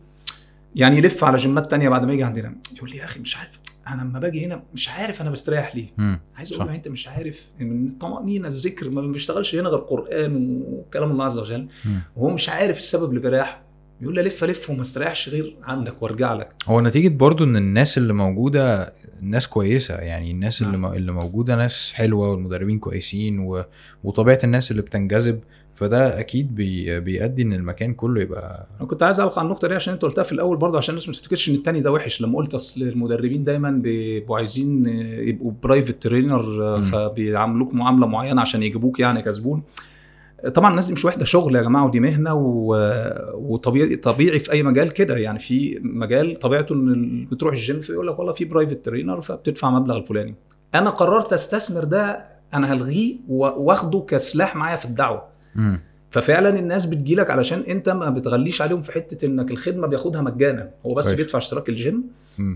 يعني 0.76 0.98
يلف 0.98 1.24
على 1.24 1.38
جيمات 1.38 1.72
تانية 1.72 1.89
بعد 1.89 2.06
ما 2.06 2.14
يجي 2.14 2.24
عندنا 2.24 2.56
يقول 2.76 2.89
لي 2.89 2.98
يا 2.98 3.04
أخي 3.06 3.20
مش 3.20 3.38
عارف 3.38 3.60
أنا 3.88 4.02
لما 4.02 4.20
باجي 4.20 4.46
هنا 4.46 4.64
مش 4.74 4.89
عارف 4.89 5.22
أنا 5.22 5.30
بستريح 5.30 5.76
ليه 5.76 5.88
مم. 5.98 6.20
عايز. 6.38 6.54
أقول 6.54 6.68
له 6.68 6.76
أنت 6.76 6.88
مش 6.88 7.08
عارف 7.08 7.46
من 7.60 7.86
الطمانينه 7.88 8.48
الذكر 8.48 8.89
ما 8.89 9.02
بيشتغلش 9.02 9.56
هنا 9.56 9.70
غير 9.70 9.80
قرآن 9.80 10.62
وكلام 10.66 11.12
الله 11.12 11.26
عز 11.26 11.38
وجل 11.38 11.68
مم. 11.86 12.02
وهو 12.16 12.30
مش 12.34 12.50
عارف 12.50 12.80
السبب 12.80 13.10
اللي 13.10 13.20
بيريحه 13.20 13.62
يقول 14.02 14.16
لي 14.16 14.22
الف 14.22 14.44
الف 14.44 14.70
وما 14.70 14.82
استريحش 14.82 15.30
غير 15.30 15.56
عندك 15.64 16.04
وارجع 16.04 16.34
لك 16.34 16.54
هو 16.68 16.82
نتيجة 16.82 17.10
برضو 17.18 17.44
إن 17.44 17.58
الناس 17.58 17.98
اللي 17.98 18.14
موجودة 18.14 18.94
ناس 19.30 19.47
كويسة 19.47 19.95
يعني 19.95 20.32
الناس 20.32 20.61
اللي, 20.61 20.78
نعم. 20.78 20.91
م... 20.91 20.93
اللي 20.93 21.11
موجودة 21.11 21.55
ناس 21.55 21.93
حلوة 21.93 22.30
والمدربين 22.32 22.80
كويسين 22.80 23.39
و... 23.39 23.63
وطبيعة 24.03 24.39
الناس 24.43 24.71
اللي 24.71 24.82
بتنجذب 24.82 25.39
فده 25.74 26.19
أكيد 26.19 26.55
بي... 26.55 26.99
بيؤدي 26.99 27.41
إن 27.41 27.53
المكان 27.53 27.93
كله 27.93 28.21
يبقى 28.21 28.67
أنا 28.80 28.88
كنت 28.88 29.03
عايز 29.03 29.19
اعلق 29.19 29.39
على 29.39 29.45
النقطة 29.45 29.67
دي 29.67 29.76
عشان 29.76 29.93
أنت 29.93 30.01
قلتها 30.01 30.24
في 30.24 30.32
الأول 30.32 30.57
برضه 30.57 30.78
عشان 30.78 30.93
الناس 30.93 31.07
ما 31.07 31.13
تفتكرش 31.13 31.49
إن 31.49 31.55
التاني 31.55 31.82
ده 31.82 31.91
وحش 31.91 32.21
لما 32.21 32.38
قلت 32.38 32.53
أصل 32.55 32.82
المدربين 32.82 33.43
دايما 33.43 33.71
بيبقوا 33.71 34.38
عايزين 34.38 34.86
يبقوا 35.28 35.51
private 35.64 36.04
trainer. 36.04 36.82
فبيعاملوك 36.82 37.74
معاملة 37.74 38.07
معينة 38.07 38.41
عشان 38.41 38.63
يجيبوك 38.63 38.99
يعني 38.99 39.21
كزبون 39.21 39.63
طبعا 40.54 40.70
الناس 40.72 40.88
دي 40.88 40.94
مش 40.94 41.06
واحدة 41.06 41.26
شغل 41.26 41.56
يا 41.56 41.62
جماعة 41.62 41.86
ودي 41.86 42.00
مهنة 42.00 42.34
و... 42.34 42.76
وطبيعي 43.34 43.96
طبيعي 43.96 44.39
في 44.39 44.52
أي 44.52 44.64
مجال 44.64 44.91
كده 44.91 45.18
يعني 45.18 45.39
في 45.39 45.80
مجال 45.84 46.39
طبيعته 46.39 46.74
إن 46.74 47.28
بتروح 47.32 47.54
الجيم 47.54 47.82
فيقول 47.82 48.08
لك 48.08 48.20
والله 48.20 48.34
في 48.34 48.46
private 48.45 48.86
trainer 48.86 49.22
فبتدفع 49.22 49.70
مبلغ 49.70 49.98
الفلاني 49.98 50.36
أنا 50.76 50.89
قررت 50.89 51.34
أستثمر 51.34 51.84
ده 51.84 52.26
أنا 52.54 52.74
هلغيه 52.74 53.16
وأخده 53.30 54.00
كسلاح 54.08 54.56
معايا 54.56 54.76
في 54.76 54.86
الدعوة 54.86 55.24
مم. 55.56 55.80
ففعلا 56.12 56.60
الناس 56.60 56.86
بتجيلك 56.86 57.32
علشان 57.32 57.60
أنت 57.60 57.89
ما 57.89 58.10
بتغليش 58.10 58.62
عليهم 58.62 58.82
في 58.82 58.91
حتة 58.91 59.26
إنك 59.26 59.52
الخدمة 59.52 59.88
بياخدها 59.88 60.22
مجانا 60.22 60.70
هو 60.86 60.94
بس 60.94 61.06
كويس. 61.06 61.18
بيدفع 61.18 61.38
اشتراك 61.38 61.70
الجيم. 61.70 62.04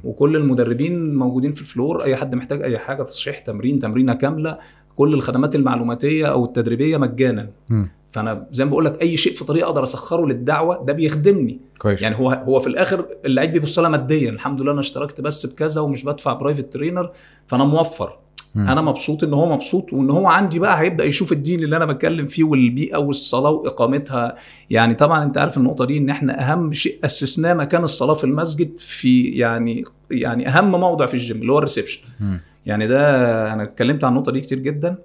وكل 0.04 0.36
المدربين 0.36 1.16
موجودين 1.16 1.54
في 1.54 1.62
ال 1.62 1.68
floor 1.68 2.04
أي 2.04 2.16
حد 2.16 2.36
محتاج 2.36 2.62
أي 2.64 2.78
حاجة 2.78 3.04
تصحيح 3.04 3.40
تمرين 3.40 3.80
تمرينة 3.80 4.14
كاملة 4.14 4.58
كل 4.98 5.14
الخدمات 5.14 5.56
المعلوماتية 5.56 6.26
أو 6.26 6.45
التدريبية 6.45 6.98
مجانا. 6.98 7.50
مم. 7.70 7.89
فأنا 8.10 8.48
زي 8.52 8.66
ما 8.66 8.72
بقول 8.72 8.86
لك 8.86 9.02
أي 9.02 9.18
شيء 9.18 9.34
في 9.34 9.45
طريقة 9.45 9.66
أقدر 9.66 9.84
أسخره 9.84 10.26
للدعوة 10.26 10.86
ده 10.86 10.93
بيخدمني. 10.93 11.60
كويس. 11.78 12.02
يعني 12.02 12.16
هو 12.20 12.30
هو 12.32 12.60
في 12.60 12.68
الآخر 12.68 13.06
اللعيب 13.26 13.52
بيبص 13.52 13.80
لها 13.80 13.89
ماديا. 13.89 14.30
الحمد 14.30 14.62
لله 14.62 14.72
أنا 14.72 14.80
اشتركت 14.80 15.22
بس 15.22 15.45
بكذا 15.45 15.82
ومش 15.82 16.04
بدفع 16.04 16.34
برايفت 16.34 16.74
ترينر 16.74 17.12
فأنا 17.48 17.64
موفر. 17.64 18.18
مم. 18.56 18.68
أنا 18.68 18.82
مبسوط 18.82 19.24
إن 19.24 19.34
هو 19.34 19.54
مبسوط 19.56 19.93
وإن 19.93 20.10
هو 20.10 20.28
عندي 20.28 20.60
بقى 20.60 20.80
هيبدأ 20.82 21.04
يشوف 21.06 21.32
الدين 21.32 21.64
اللي 21.64 21.78
أنا 21.78 21.86
بتكلم 21.86 22.28
فيه 22.28 22.43
والبيئة 22.43 22.98
والصلاة 22.98 23.50
وإقامتها. 23.50 24.36
يعني 24.70 24.93
طبعا 24.93 25.24
أنت 25.24 25.38
عارف 25.38 25.58
النقطة 25.58 25.86
دي 25.86 25.98
إن 25.98 26.10
إحنا 26.10 26.52
أهم 26.52 26.74
شيء 26.74 27.00
أسسناه 27.06 27.54
مكان 27.54 27.84
الصلاة 27.84 28.14
في 28.14 28.24
المسجد 28.24 28.78
في 28.78 29.24
يعني 29.24 29.84
يعني 30.12 30.48
أهم 30.48 30.72
موضع 30.72 31.06
في 31.06 31.14
الجيم 31.14 31.41
اللي 31.41 31.52
هو 31.52 31.58
ال 31.58 31.62
reception. 31.62 32.02
يعني 32.68 32.88
ده 32.88 32.99
أنا 33.53 33.63
اتكلمت 33.63 34.03
عن 34.03 34.11
النقطة 34.11 34.32
دي 34.32 34.41
كتير 34.41 34.59
جدا 34.59 34.95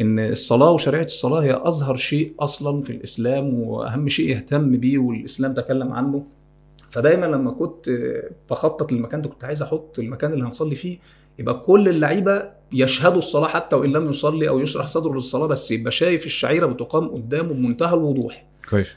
إن 0.00 0.18
الصلاة 0.18 0.70
وشعيرة 0.70 1.04
الصلاة 1.04 1.40
هي 1.42 1.54
أظهر 1.64 1.96
شيء 1.96 2.34
أصلا 2.40 2.82
في 2.82 2.90
الإسلام 2.90 3.54
وأهم 3.54 4.08
شيء 4.08 4.28
يهتم 4.28 4.76
بيه 4.76 4.98
والإسلام 4.98 5.54
تكلم 5.54 5.92
عنه. 5.92 6.24
فدايما 6.90 7.26
لما 7.26 7.50
كنت 7.50 7.90
بخطط 8.50 8.92
للمكان 8.92 9.22
ده 9.22 9.28
كنت 9.28 9.44
عايز 9.44 9.62
أحط 9.62 9.98
المكان 9.98 10.32
اللي 10.32 10.44
هنصلي 10.44 10.74
فيه 10.76 10.98
يبقى 11.38 11.60
كل 11.60 11.88
اللعيبة 11.88 12.42
يشهدوا 12.72 13.18
الصلاة 13.18 13.48
حتى 13.48 13.76
وإن 13.76 13.92
لم 13.92 14.08
يصلي 14.08 14.48
أو 14.48 14.60
يشرح 14.60 14.86
صدره 14.86 15.14
للصلاة 15.14 15.46
بس 15.46 15.70
يبقى 15.70 15.92
شايف 15.92 16.26
الشعيرة 16.26 16.66
بتقام 16.66 17.08
قدامه 17.08 17.52
بمنتهى 17.52 17.94
الوضوح. 17.94 18.44
كويس. 18.70 18.88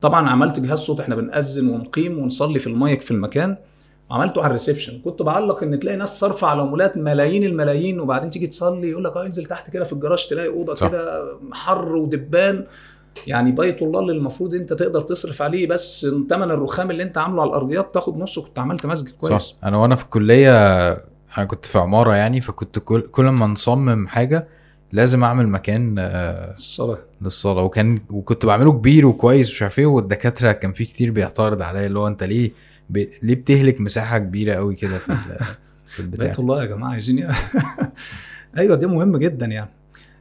طبعا 0.00 0.28
عملت 0.28 0.60
جهاز 0.60 0.78
صوت 0.78 1.00
إحنا 1.00 1.14
بنأذن 1.16 1.68
ونقيم 1.68 2.18
ونصلي 2.18 2.58
في 2.58 2.66
المايك 2.66 3.00
في 3.00 3.10
المكان. 3.10 3.56
عملته 4.10 4.38
على 4.40 4.46
الريسبشن. 4.46 5.00
كنت 5.04 5.22
بعلق 5.22 5.62
إن 5.62 5.80
تلاقي 5.80 5.96
ناس 5.96 6.20
صارفه 6.20 6.46
على 6.46 6.62
عمولات 6.62 6.96
ملايين 6.96 7.44
الملايين 7.44 8.00
وبعدين 8.00 8.30
تيجي 8.30 8.46
تصلي 8.46 8.90
يقول 8.90 9.04
لك 9.04 9.16
آه 9.16 9.26
انزل 9.26 9.44
تحت 9.44 9.70
كده 9.70 9.84
في 9.84 9.92
الجراج 9.92 10.26
تلاقي 10.26 10.48
أوضة. 10.48 10.88
كده 10.88 11.24
حر 11.52 11.96
ودبان. 11.96 12.64
يعني 13.26 13.52
بيت 13.52 13.82
الله 13.82 14.00
اللي 14.00 14.12
المفروض 14.12 14.54
أنت 14.54 14.72
تقدر 14.72 15.00
تصرف 15.00 15.42
عليه 15.42 15.66
بس 15.66 16.06
ثمن 16.30 16.50
الرخام 16.50 16.90
اللي 16.90 17.02
أنت 17.02 17.18
عامله 17.18 17.42
على 17.42 17.48
الأرضيات 17.48 17.94
تاخد 17.94 18.18
نصه. 18.18 18.42
كنت 18.42 18.58
عملت 18.58 18.86
مسجد 18.86 19.08
كويس. 19.20 19.42
صح 19.42 19.54
أنا 19.64 19.78
وأنا 19.78 19.96
في 19.96 20.04
الكلية 20.04 20.92
أنا 21.38 21.44
كنت 21.46 21.64
في 21.64 21.78
عمارة 21.78 22.14
يعني 22.14 22.40
فكنت 22.40 22.78
كل 22.78 23.00
كل 23.00 23.24
ما 23.24 23.46
نصمم 23.46 24.08
حاجة 24.08 24.48
لازم 24.92 25.24
أعمل 25.24 25.48
مكان 25.48 25.96
آه، 25.98 26.52
الصلاه 26.52 26.98
للصلاة. 27.22 27.62
وكان 27.62 28.00
وكنت 28.10 28.46
بعمله 28.46 28.72
كبير 28.72 29.06
وكويس 29.06 29.48
ومش 29.48 29.62
عارف 29.62 29.78
إيه 29.78 29.86
والدكاترة 29.86 30.52
كان 30.52 30.72
في 30.72 30.84
كتير 30.84 31.10
بيعترض 31.10 31.62
عليا 31.62 31.86
اللي 31.86 31.98
هو 31.98 32.06
أنت 32.06 32.24
ليه 32.24 32.52
ب... 32.90 32.96
ليه 33.22 33.34
بتهلك 33.34 33.80
مساحة 33.80 34.18
كبيرة 34.18 34.54
قوي 34.54 34.74
كده 34.74 34.98
في 34.98 35.08
ال... 35.12 35.16
في 35.86 36.00
البتاع 36.00 36.26
بيت 36.26 36.38
الله 36.38 36.60
يا 36.60 36.66
جماعة 36.66 36.90
عايزين؟ 36.90 37.28
أيوه 38.58 38.76
ده 38.76 38.86
مهم 38.88 39.16
جدا 39.16 39.46
يعني 39.46 39.70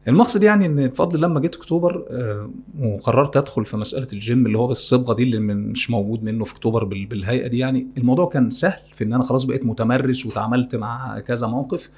المقصد 0.08 0.44
يعني 0.44 0.66
إن 0.66 0.88
بفضل 0.88 1.22
لما 1.22 1.40
جيت 1.40 1.56
أكتوبر 1.56 2.06
آه، 2.10 2.50
وقررت 2.80 3.38
أدخل 3.38 3.66
في 3.66 3.78
مسألة 3.78 4.08
الجيم 4.14 4.46
اللي 4.46 4.58
هو 4.58 4.68
بالصبغة 4.68 5.14
دي 5.14 5.24
اللي 5.24 5.40
مش 5.40 5.90
موجود 5.92 6.24
منه 6.24 6.46
في 6.46 6.54
أكتوبر 6.54 6.84
بال- 6.84 7.06
بالهيئة 7.06 7.48
دي 7.48 7.58
يعني 7.58 7.88
الموضوع 7.98 8.26
كان 8.30 8.50
سهل 8.50 8.80
في 8.96 9.04
إن 9.04 9.14
أنا 9.14 9.24
خلاص 9.24 9.44
بقيت 9.44 9.66
متمرس 9.66 10.26
وتعاملت 10.26 10.76
مع 10.76 11.20
كذا 11.20 11.48
موقف. 11.48 11.90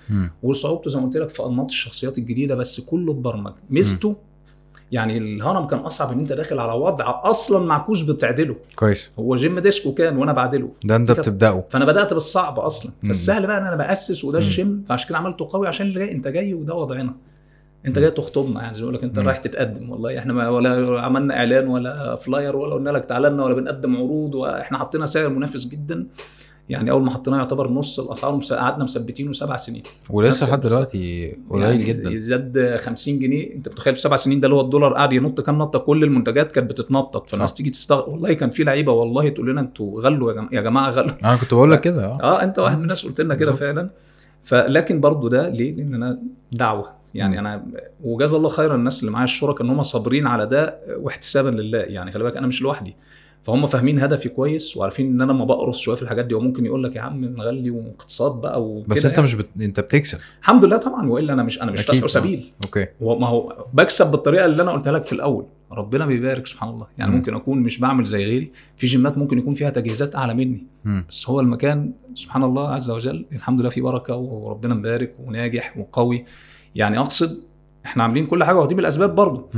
وصعوبته 0.44 0.90
زي 0.90 1.00
ما 1.00 1.06
قلت 1.06 1.18
لك 1.18 1.30
في 1.30 1.46
أنماط 1.46 1.66
الشخصيات 1.72 2.18
الجديدة 2.18 2.56
بس 2.56 2.80
كله 2.82 3.12
اتبرمج 3.12 3.54
ميزته 3.70 4.18
يعني 4.92 5.18
الهرم 5.18 5.68
كان 5.68 5.80
أصعب 5.80 6.12
إن 6.12 6.20
أنت 6.20 6.34
داخل 6.34 6.60
على 6.60 6.74
وضع 6.74 7.22
أصلا 7.24 7.66
معكوس 7.66 8.02
بتعدله 8.02 8.56
كويس 8.76 9.10
هو 9.20 9.36
جيم 9.36 9.60
ديسكو 9.60 9.94
كان 9.94 10.18
وأنا 10.18 10.34
بعدله 10.34 10.70
ده 10.84 10.96
أنت. 10.96 11.12
بتبدأه 11.12 11.64
فأنا 11.70 11.86
بدأت 11.86 12.14
بالصعب 12.14 12.60
أصلا. 12.60 12.92
فالسهل 13.08 13.48
بقى 13.48 13.58
إن 13.58 13.66
أنا 13.66 13.76
بأسس 13.76 14.24
وده. 14.24 14.40
الجيم 14.40 14.84
فعشان 14.90 15.10
كده 15.10 15.18
عملته 15.18 15.48
قوي 15.52 15.68
عشان 15.68 15.88
اللي 15.88 16.00
جاي 16.00 16.12
أنت 16.12 16.28
جاي 16.28 16.54
وده 16.54 16.74
وضعنا 16.76 17.14
أنت 17.86 18.00
جاي 18.00 18.12
تخطبنا 18.12 18.62
يعني 18.62 18.76
زي 18.76 18.84
ما 18.84 18.92
لك 18.92 19.04
أنت. 19.04 19.20
رايح 19.20 19.38
تتقدم 19.38 19.90
والله 19.90 20.18
إحنا 20.18 20.34
ما 20.34 20.50
ولا 20.50 21.02
عملنا 21.02 21.38
إعلان 21.38 21.68
ولا 21.68 22.16
فلاير 22.16 22.56
ولا 22.56 22.74
قلنا 22.74 22.90
لك 22.90 23.06
تعالى 23.06 23.30
لنا 23.30 23.44
ولا 23.44 23.54
بنقدم 23.56 23.96
عروض 23.96 24.36
وإحنا 24.36 24.78
حطينا 24.78 25.06
سعر 25.06 25.30
منافس 25.30 25.66
جدا 25.66 26.08
يعني 26.70 26.92
أول 26.92 27.02
ما 27.04 27.12
حطيناه 27.12 27.38
يعتبر 27.38 27.70
نص 27.72 28.00
الأسعار 28.00 28.40
قعدنا 28.52 28.84
مثبتينه 28.84 29.32
سبع 29.34 29.58
سنين. 29.58 29.84
ولسه 30.10 30.46
بس- 30.46 30.50
لحد 30.50 30.62
دلوقتي 30.62 31.36
قليل 31.50 31.64
يعني 31.64 31.84
جدا. 31.84 32.18
زاد 32.18 32.76
50 32.76 33.20
جنيه. 33.20 33.54
أنت 33.56 33.70
متخيل 33.70 33.96
في 33.96 34.02
سبع 34.02 34.16
سنين 34.16 34.40
ده 34.40 34.46
اللي 34.48 34.56
هو 34.56 34.62
الدولار 34.62 34.94
قاعد 34.94 35.14
ينط 35.14 35.42
كام 35.42 35.58
نطة؟ 35.58 35.80
كل 35.80 36.04
المنتجات 36.04 36.52
كانت 36.52 36.70
بتتنطط. 36.72 37.30
فالناس. 37.30 37.54
تيجي 37.54 37.70
تستغرب 37.70 38.08
والله 38.10 38.34
كان 38.34 38.50
في 38.50 38.64
لعيبة 38.64 38.92
والله 38.92 39.30
تقول 39.30 39.50
لنا 39.52 39.62
أنتوا 39.62 40.02
غلوا 40.02 40.32
يا 40.32 40.36
جماعة, 40.36 40.50
يا 40.54 40.62
جماعة 40.62 40.90
غلوا. 40.92 41.12
أنا 41.24 41.36
كنت 41.36 41.54
بقول 41.54 41.72
لك 41.72 41.82
كده 41.88 42.06
آه. 42.06 42.22
آه 42.24 42.44
أنت 42.44 42.60
واحد 42.60 42.78
من 42.78 42.84
الناس 42.84 43.06
قلت 43.06 43.22
لنا 43.22 43.36
كده. 43.36 43.54
فعلا. 43.54 43.90
فلكن 44.44 45.00
برضو 45.00 45.28
ده 45.28 45.50
ليه؟ 45.50 45.76
لأن 45.76 45.94
أنا 45.94 46.20
دعوة. 46.52 47.00
يعني. 47.16 47.40
أنا 47.40 47.66
وجزا 48.04 48.38
الله 48.38 48.50
خيرا 48.50 48.76
الناس 48.76 49.00
اللي 49.00 49.12
معايا 49.12 49.26
الشركاء 49.26 49.62
إن 49.66 49.70
هم 49.70 49.84
صابرين 49.84 50.28
على 50.28 50.46
ده 50.46 50.80
واحتسابا 50.98 51.50
لله. 51.50 51.78
يعني 51.80 52.12
خلي 52.12 52.24
بالك 52.24 52.38
أنا 52.38 52.48
مش 52.48 52.62
لوحدي. 52.62 52.96
فهم 53.44 53.68
فاهمين 53.68 54.00
هدفي 54.00 54.30
كويس 54.30 54.78
وعارفين 54.78 55.06
إن 55.08 55.22
أنا 55.22 55.34
ما 55.34 55.46
بقرص 55.46 55.78
شوية 55.78 55.96
في 55.96 56.02
الحاجات 56.02 56.26
دي. 56.26 56.34
وممكن 56.34 56.66
يقول 56.66 56.84
لك 56.84 56.96
يا 56.96 57.02
عم 57.02 57.26
نغلي 57.26 57.70
واقتصاد 57.70 58.32
بقى 58.32 58.64
وكده 58.64 58.88
بس 58.88 59.06
أنت 59.06 59.14
يعني. 59.14 59.24
مش 59.24 59.36
بت... 59.36 59.48
أنت 59.62 59.80
بتكسب. 59.80 60.18
الحمد 60.42 60.66
لله 60.66 60.78
طبعا. 60.78 61.10
وإلا 61.10 61.34
أنا 61.34 61.44
مش 61.44 61.62
أنا 61.62 61.72
مش 61.72 61.86
طبعاً. 61.86 62.08
سبيل. 62.08 62.52
أوكي. 62.66 62.88
هو 63.02 63.20
ما 63.20 63.28
هو 63.28 63.66
بكسب 63.74 64.12
بالطريقة 64.12 64.46
اللي 64.46 64.64
أنا 64.64 64.72
قلتها 64.72 64.92
لك 64.92 65.04
في 65.06 65.14
الأول. 65.14 65.46
ربنا 65.72 66.06
بيبارك 66.06 66.48
سبحان 66.48 66.70
الله. 66.70 66.88
يعني 66.98 67.12
مم. 67.12 67.18
ممكن 67.18 67.34
أكون 67.34 67.60
مش 67.60 67.80
بعمل 67.80 68.04
زي 68.06 68.26
غيري. 68.26 68.52
في 68.78 68.88
جيمات 68.88 69.18
ممكن 69.18 69.38
يكون 69.38 69.54
فيها 69.54 69.70
تجهيزات 69.70 70.16
أعلى 70.16 70.34
مني. 70.34 70.64
مم. 70.86 71.06
بس 71.10 71.30
هو 71.30 71.40
المكان 71.40 71.92
سبحان 72.16 72.44
الله 72.44 72.70
عز 72.70 72.90
وجل 72.90 73.26
الحمد 73.32 73.62
لله 73.62 73.70
فيه 73.70 73.82
بركة 73.82 74.16
وربنا 74.16 74.76
مبارك 74.76 75.16
وناجح 75.20 75.78
وقوي. 75.78 76.26
يعني 76.76 77.00
أقصد 77.00 77.40
إحنا 77.86 78.04
عاملين 78.04 78.26
كل 78.26 78.44
حاجة 78.44 78.56
واخدين 78.56 78.78
بالأسباب 78.78 79.16
برضه. 79.16 79.50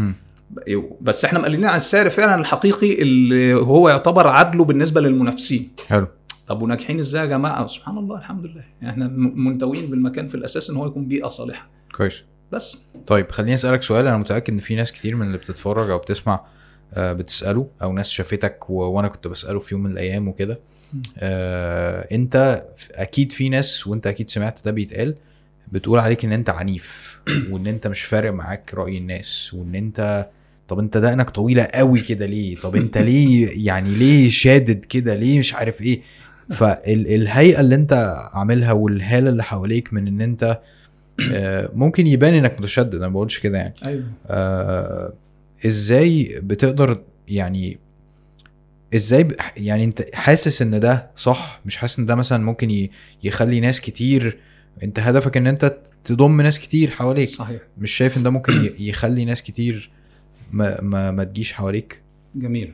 بس 1.01 1.25
إحنا 1.25 1.39
مقللين 1.39 1.65
عن 1.65 1.75
السعر 1.75 2.09
فعلا 2.09 2.41
الحقيقي 2.41 3.01
اللي 3.01 3.53
هو 3.53 3.89
يعتبر 3.89 4.27
عدله 4.27 4.65
بالنسبة 4.65 5.01
للمنافسين. 5.01 5.71
حلو. 5.87 6.07
طب 6.47 6.61
وناجحين 6.61 6.99
إزاي 6.99 7.21
يا 7.21 7.27
جماعة؟ 7.27 7.67
سبحان 7.67 7.97
الله 7.97 8.17
الحمد 8.17 8.45
لله. 8.45 8.63
إحنا 8.89 9.07
منتوين 9.17 9.89
بالمكان 9.89 10.27
في 10.27 10.35
الأساس 10.35 10.69
إن 10.69 10.75
هو 10.75 10.85
يكون 10.85 11.07
بيئة 11.07 11.27
صالحة. 11.27 11.69
كويس. 11.95 12.23
بس. 12.51 12.85
طيب 13.07 13.31
خليني 13.31 13.53
أسألك 13.53 13.83
سؤال. 13.83 14.07
أنا 14.07 14.17
متأكد 14.17 14.53
إن 14.53 14.59
في 14.59 14.75
ناس 14.75 14.91
كتير 14.91 15.15
من 15.15 15.27
اللي 15.27 15.37
بتتفرج 15.37 15.89
أو 15.89 15.97
بتسمع 15.97 16.45
آه، 16.93 17.13
بتسأله 17.13 17.67
أو 17.81 17.93
ناس 17.93 18.09
شافتك 18.09 18.69
و... 18.69 18.73
وأنا 18.73 19.07
كنت 19.07 19.27
بسأله 19.27 19.59
في 19.59 19.75
يوم 19.75 19.83
من 19.83 19.91
الأيام 19.91 20.27
وكده. 20.27 20.59
آه، 21.17 22.07
أنت 22.11 22.65
أكيد 22.91 23.31
في 23.31 23.49
ناس 23.49 23.87
وأنت 23.87 24.07
أكيد 24.07 24.29
سمعت 24.29 24.59
ده 24.65 24.71
بيتقال 24.71 25.15
بتقول 25.71 25.99
عليك 25.99 26.25
إن 26.25 26.31
أنت 26.31 26.49
عنيف 26.49 27.19
وإن 27.49 27.67
أنت 27.67 27.87
مش 27.87 28.01
فارق 28.01 28.31
معاك 28.31 28.73
رأي 28.73 28.97
الناس 28.97 29.53
وإن 29.53 29.75
أنت 29.75 30.29
طب 30.71 30.79
انت 30.79 30.97
دقنك 30.97 31.29
طويلة 31.29 31.63
قوي 31.63 32.01
كده 32.01 32.25
ليه 32.25 32.55
طب 32.55 32.75
انت 32.75 32.97
ليه 32.97 33.65
يعني 33.67 33.89
ليه 33.95 34.29
شادد 34.29 34.85
كده 34.85 35.15
ليه 35.15 35.39
مش 35.39 35.53
عارف 35.53 35.81
إيه 35.81 36.01
فالهيئة 36.49 37.59
اللي 37.59 37.75
انت 37.75 38.15
عاملها 38.33 38.71
والهالة 38.71 39.29
اللي 39.29 39.43
حواليك 39.43 39.93
من 39.93 40.07
ان 40.07 40.21
انت 40.21 40.59
آه، 41.31 41.69
ممكن 41.73 42.07
يبان 42.07 42.33
انك 42.33 42.59
متشدد 42.59 42.95
أنا 42.95 43.07
ما 43.07 43.13
بقولش 43.13 43.39
كده 43.39 43.57
يعني 43.57 43.73
أيوه 43.85 44.03
آه، 44.27 45.13
إزاي 45.65 46.39
بتقدر 46.43 47.03
يعني 47.27 47.79
إزاي. 48.95 49.27
يعني 49.57 49.83
انت 49.83 50.05
حاسس 50.13 50.61
ان 50.61 50.79
ده 50.79 51.11
صح 51.15 51.61
مش 51.65 51.77
حاسس 51.77 51.99
ان 51.99 52.05
ده 52.05 52.15
مثلا 52.15 52.43
ممكن. 52.43 52.87
يخلي 53.23 53.59
ناس 53.59 53.81
كتير 53.81 54.37
انت 54.83 54.99
هدفك 54.99 55.37
ان 55.37 55.47
انت 55.47 55.77
تضم 56.03 56.41
ناس 56.41 56.59
كتير 56.59 56.91
حواليك 56.91 57.27
صحيح 57.29 57.61
مش 57.77 57.91
شايف 57.91 58.17
ان 58.17 58.23
ده 58.23 58.29
ممكن. 58.29 58.73
يخلي 58.79 59.25
ناس 59.25 59.41
كتير 59.41 59.91
ما 60.51 60.81
ما, 60.81 61.11
ما 61.11 61.23
تجيش 61.23 61.53
حواليك. 61.53 62.01
جميل. 62.35 62.73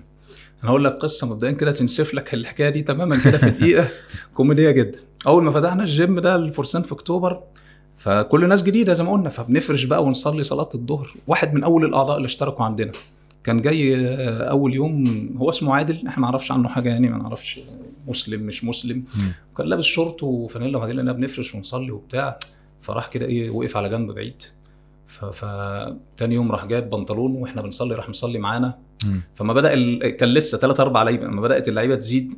أنا 0.64 0.72
هقول 0.72 0.84
لك 0.84 0.94
قصة 0.94 1.28
مبدئيا 1.28 1.52
كده 1.52 1.72
تنسف 1.72 2.14
لك 2.14 2.34
الحكاية 2.34 2.70
دي 2.70 2.82
تماما 2.82 3.18
كده 3.24 3.38
في 3.38 3.50
دقيقة. 3.50 3.88
كوميدية 4.36 4.72
جدا. 4.72 5.00
أول 5.28 5.44
ما 5.44 5.52
فتحنا 5.52 5.84
الجيم 5.84 6.20
ده 6.20 6.36
الفرسان 6.36 6.82
في 6.82 6.92
أكتوبر 6.92 7.44
فكل 7.98 8.50
ناس 8.50 8.64
جديدة 8.64 8.94
زي 8.94 9.04
ما 9.04 9.12
قلنا 9.12 9.30
فبنفرش 9.30 9.84
بقى 9.84 10.04
ونصلي 10.04 10.44
صلاة 10.44 10.70
الظهر. 10.76 11.14
واحد 11.28 11.54
من 11.54 11.64
أول 11.64 11.86
الأعضاء 11.86 12.18
اللي 12.18 12.26
اشتركوا 12.26 12.66
عندنا. 12.66 12.92
كان 13.44 13.62
جاي 13.62 13.96
آه، 14.08 14.44
أول 14.50 14.74
يوم 14.74 15.04
هو 15.38 15.50
اسمه 15.50 15.76
عادل. 15.76 16.08
إحنا 16.08 16.22
ما 16.22 16.28
نعرفش 16.32 16.52
عنه 16.52 16.70
حاجة 16.70 16.90
يعني 16.90 17.10
ما 17.10 17.18
نعرفش 17.18 17.60
مسلم 18.08 18.42
مش 18.42 18.64
مسلم. 18.64 19.04
مم. 19.16 19.32
كان 19.58 19.68
لابس 19.68 19.86
شورت 19.86 20.24
وفانيلا 20.24 20.78
وبعدين 20.78 20.96
لقينا 20.96 21.12
بنفرش 21.12 21.56
ونصلي 21.56 21.92
وبتاع. 21.92 22.40
فراح 22.82 23.08
كده 23.08 23.26
إيه 23.26 23.50
وقف 23.50 23.78
على 23.78 23.90
جنب 23.90 24.12
بعيد. 24.12 24.44
فتاني 25.08 26.36
يوم 26.36 26.52
راح 26.52 26.66
جايب 26.66 26.90
بنطلون 26.90 27.36
وإحنا 27.36 27.62
بنصلي 27.62 27.96
راح 27.96 28.10
مصلي 28.10 28.40
معانا. 28.40 28.78
فما 29.36 29.54
بدأ 29.54 29.74
ال... 29.74 30.10
كان 30.10 30.30
لسه 30.30 30.58
ثلاث 30.58 30.80
أربع 30.80 31.04
لعيبة 31.04 31.26
لما 31.26 31.42
بدأت 31.42 31.68
اللعيبة 31.68 31.96
تزيد 31.96 32.34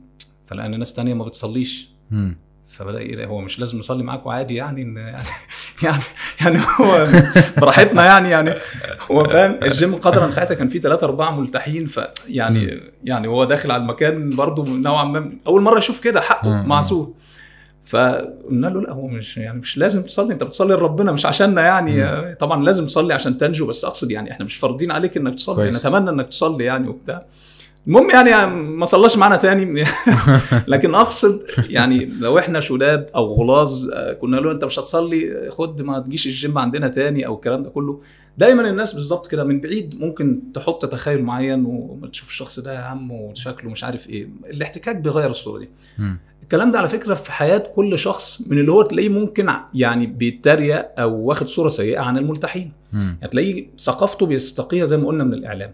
فلقينا 0.45 0.77
ناس 0.77 0.93
تانية 0.93 1.13
ما 1.13 1.23
بتصليش 1.25 1.89
مم. 2.11 2.37
فبدأ 2.67 3.15
ده، 3.15 3.25
هو 3.25 3.41
مش 3.41 3.59
لازم 3.59 3.79
نصلي 3.79 4.03
معاكم 4.03 4.29
عادي 4.29 4.55
يعني 4.55 4.81
إن 4.81 4.97
يعني 4.97 5.19
يعني 5.83 6.03
يعني 6.41 6.59
هو 6.79 7.07
براحتنا 7.61 8.05
يعني 8.05 8.29
يعني 8.29 8.53
هو 9.11 9.23
فاهم 9.23 9.59
الجيم 9.63 9.95
قدرا 9.95 10.29
ساعتها 10.29 10.53
كان 10.55 10.69
فيه 10.69 10.81
ثلاثة 10.81 11.05
أربعة 11.05 11.39
ملتحين 11.39 11.87
فيعني 11.87 12.79
يعني 13.03 13.27
هو 13.27 13.43
داخل 13.43 13.71
على 13.71 13.81
المكان 13.81 14.29
برضه 14.29 14.73
نوعا 14.73 15.03
ما 15.03 15.31
أول 15.47 15.61
مرة 15.61 15.77
يشوف 15.77 15.99
كده 15.99 16.21
حقه 16.21 16.49
مم. 16.49 16.69
فقلنا 17.89 18.67
له 18.67 18.81
لا 18.81 18.91
هو 18.91 19.07
مش 19.07 19.37
يعني 19.37 19.59
مش 19.59 19.77
لازم 19.77 20.01
تصلي 20.01 20.33
انت 20.33 20.43
بتصلي 20.43 20.73
لربنا 20.73 21.11
مش 21.11 21.25
عشاننا 21.25 21.61
يعني. 21.61 22.35
طبعا 22.35 22.63
لازم 22.63 22.85
تصلي 22.85 23.13
عشان 23.13 23.37
تنجو 23.37 23.65
بس 23.65 23.85
أقصد 23.85 24.11
يعني 24.11 24.31
إحنا 24.31 24.45
مش 24.45 24.55
فارضين 24.55 24.91
عليك 24.91 25.17
إنك 25.17 25.35
تصلي. 25.35 25.55
كويس. 25.55 25.75
نتمنى 25.75 26.09
إنك 26.09 26.27
تصلي 26.27 26.63
يعني 26.65 26.87
وبتاع. 26.87 27.25
المهم 27.87 28.09
يعني 28.09 28.55
ما 28.55 28.85
صلاش 28.85 29.17
معانا 29.17 29.35
تاني. 29.35 29.85
لكن 30.67 30.95
أقصد 30.95 31.41
يعني 31.69 32.05
لو 32.05 32.39
إحنا 32.39 32.59
شداد 32.59 33.09
أو 33.15 33.33
غلاظ 33.33 33.89
آه، 33.93 34.13
كنا 34.13 34.37
له 34.37 34.51
أنت 34.51 34.65
مش 34.65 34.79
هتصلي 34.79 35.49
خد 35.51 35.81
ما 35.81 35.99
تجيش 35.99 36.25
الجيم 36.25 36.57
عندنا 36.57 36.87
تاني 36.87 37.27
أو 37.27 37.35
الكلام 37.35 37.63
ده 37.63 37.69
كله. 37.69 38.01
دايما 38.37 38.69
الناس 38.69 38.93
بالظبط 38.93 39.27
كده 39.27 39.43
من 39.43 39.61
بعيد 39.61 39.99
ممكن 39.99 40.41
تحط 40.53 40.85
تخيل 40.85 41.23
معين 41.23 41.65
وما 41.65 42.07
تشوف 42.07 42.29
الشخص 42.29 42.59
ده 42.59 42.73
يا 42.73 42.79
عم 42.79 43.11
وشكله 43.11 43.69
مش 43.71 43.83
عارف 43.83 44.09
إيه. 44.09 44.29
الاحتكاك 44.49 44.95
بيغير 44.95 45.29
الصورة 45.29 45.59
دي. 45.59 45.69
مم. 45.97 46.17
الكلام 46.43 46.71
ده 46.71 46.79
على 46.79 46.89
فكرة 46.89 47.13
في 47.13 47.31
حياة 47.31 47.57
كل 47.75 47.99
شخص 47.99 48.41
من 48.47 48.57
اللي 48.59 48.71
هو 48.71 48.81
تلاقيه 48.81 49.09
ممكن 49.09 49.49
يعني 49.73 50.07
بيتريق 50.07 50.99
أو 50.99 51.15
واخد 51.15 51.47
صورة 51.47 51.69
سيئة 51.69 51.99
عن 51.99 52.17
الملتحين. 52.17 52.71
هتلاقيه 53.23 53.67
ثقافته 53.79 54.25
بيستقيها 54.25 54.85
زي 54.85 54.97
ما 54.97 55.07
قلنا 55.07 55.23
من 55.23 55.33
الإعلام 55.33 55.71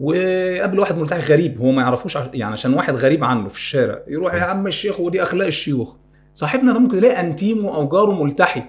وقابل 0.00 0.78
واحد 0.78 0.98
ملتحي 0.98 1.20
غريب 1.32 1.60
هو 1.60 1.72
ما 1.72 1.82
يعرفوش 1.82 2.16
يعني 2.16 2.52
عشان 2.52 2.74
واحد 2.74 2.94
غريب 2.94 3.24
عنه 3.24 3.48
في 3.48 3.56
الشارع 3.56 3.98
يروح 4.08 4.34
يا 4.34 4.40
عم 4.40 4.66
الشيخ 4.66 5.00
ودي 5.00 5.22
أخلاق 5.22 5.46
الشيوخ 5.46 5.94
صاحبنا 6.34 6.72
ده 6.72 6.78
ممكن 6.78 6.96
يلاقي 6.98 7.20
أنتيمه 7.20 7.74
أو 7.74 7.88
جاره 7.88 8.22
ملتحي. 8.24 8.62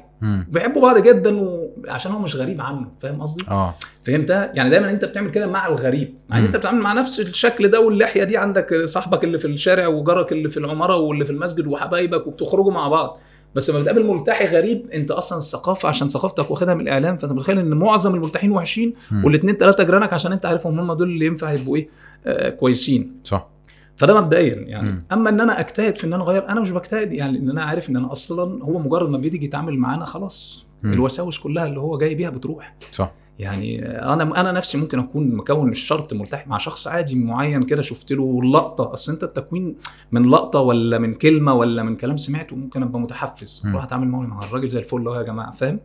بيحبوا 0.50 0.82
بعض 0.82 0.98
جدا 1.04 1.38
وعشان 1.42 2.12
هو 2.12 2.20
مش 2.20 2.36
غريب 2.36 2.62
عنه 2.62 2.88
فاهم 3.00 3.22
قصدي؟ 3.22 3.44
آه. 3.48 3.76
فهمتها 4.06 4.52
يعني 4.54 4.70
دايما 4.70 4.92
أنت 4.92 5.06
بتعمل 5.06 5.32
كده 5.32 5.48
مع 5.48 5.68
الغريب 5.68 6.14
مع 6.30 6.38
إن. 6.38 6.44
أنت 6.44 6.56
بتتعامل 6.56 6.82
مع 6.82 6.94
نفس 6.94 7.20
الشكل 7.20 7.68
ده 7.68 7.80
واللحية 7.82 8.24
دي 8.24 8.38
عندك 8.38 8.86
صاحبك 8.86 9.24
اللي 9.24 9.40
في 9.40 9.48
الشارع 9.48 9.88
وجارك 9.88 10.32
اللي 10.32 10.50
في 10.50 10.58
العمارة 10.58 10.96
واللي 10.98 11.26
في 11.26 11.32
المسجد 11.32 11.68
وحبايبك 11.68 12.28
وبتخرجوا 12.28 12.72
مع 12.72 12.88
بعض. 12.88 13.20
بس 13.56 13.70
لما 13.70 13.80
بتقابل 13.80 14.06
ملتحي 14.06 14.46
غريب 14.46 14.90
أنت 14.94 15.12
أصلا 15.12 15.38
الثقافة 15.38 15.90
عشان 15.90 16.10
ثقافتك 16.10 16.52
واخدها 16.52 16.74
من 16.74 16.82
الإعلام 16.82 17.18
فأنت 17.18 17.34
متخيل 17.34 17.60
إن 17.60 17.74
معظم 17.74 18.16
الملتحين 18.16 18.52
وحشين. 18.52 18.94
والاثنين 19.24 19.56
ثلاثة 19.56 19.84
جيرانك 19.84 20.14
عشان 20.14 20.32
أنت 20.32 20.46
عارفهم 20.46 20.80
هم 20.80 20.94
دول 20.94 21.10
اللي 21.10 21.26
ينفع 21.26 21.52
يبقوا 21.54 21.76
إيه؟ 21.78 21.90
آه 22.26 22.50
كويسين. 22.50 23.12
صح. 23.24 23.50
فده 23.96 24.22
مبدئيا 24.22 24.56
يعني. 24.56 24.90
مم. 24.90 25.06
أما 25.12 25.30
إن 25.30 25.42
أنا 25.42 25.60
أجتهد 25.60 25.96
في 25.96 26.08
إن 26.08 26.14
أنا 26.14 26.24
أغير 26.24 26.50
أنا 26.50 26.62
مش 26.62 26.72
بجتهد 26.72 27.14
يعني 27.14 27.38
إن 27.40 27.50
أنا 27.50 27.64
عارف 27.64 27.90
إن 27.90 27.98
أنا 27.98 28.12
أصلا 28.12 28.64
هو 28.64 28.80
مجرد 28.80 29.10
ما 29.10 29.18
بيجي 29.18 29.46
يتعامل 29.46 29.78
معانا 29.78 30.06
خلاص. 30.06 30.68
مم. 30.84 30.94
الوساوس 30.94 31.40
كلها 31.40 31.66
اللي 31.66 31.80
هو 31.80 31.98
جاي 31.98 32.16
بيها 32.16 32.30
بتروح. 32.30 32.76
صح. 32.92 33.12
يعني 33.40 33.86
أنا 33.86 34.24
أنا 34.42 34.52
نفسي 34.52 34.78
ممكن 34.78 35.00
أكون 35.00 35.36
مكون 35.36 35.70
مش 35.70 35.80
شرط 35.80 36.14
ملتحي 36.14 36.50
مع 36.50 36.58
شخص 36.58 36.88
عادي 36.88 37.16
معين 37.16 37.64
كده 37.64 37.82
شفت 37.82 38.12
له 38.12 38.44
لقطة. 38.44 38.94
أصل 38.94 39.12
أنت 39.12 39.24
التكوين 39.24 39.76
من 40.12 40.30
لقطة 40.30 40.60
ولا 40.60 40.98
من 40.98 41.14
كلمة 41.14 41.54
ولا 41.54 41.84
من 41.84 41.96
كلام 41.96 42.18
سمعته 42.18 42.56
ممكن 42.56 42.84
أبقى 42.84 43.00
متحفز. 43.00 43.64
أروح 43.66 43.84
أتعامل 43.84 44.08
معاه 44.08 44.22
مع 44.22 44.40
الراجل 44.40 44.70
زي 44.70 44.80
الفل 44.80 45.08
أهو 45.08 45.16
يا 45.16 45.24
جماعة. 45.24 45.54
فاهم. 45.56 45.80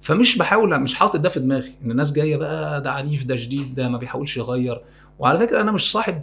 فمش 0.00 0.38
بحاول 0.38 0.80
مش 0.80 0.94
حاطط 0.94 1.20
ده 1.20 1.28
في 1.28 1.40
دماغي. 1.40 1.72
إن 1.84 1.90
الناس 1.90 2.12
جاية 2.12 2.36
بقى 2.36 2.82
ده 2.82 2.92
عنيف 2.92 3.24
ده 3.24 3.36
شديد 3.36 3.74
ده 3.74 3.88
ما 3.88 3.98
بيحاولش 3.98 4.36
يغير. 4.36 4.82
وعلى 5.18 5.38
فكرة 5.38 5.60
أنا 5.60 5.72
مش 5.72 5.92
صاحب 5.92 6.20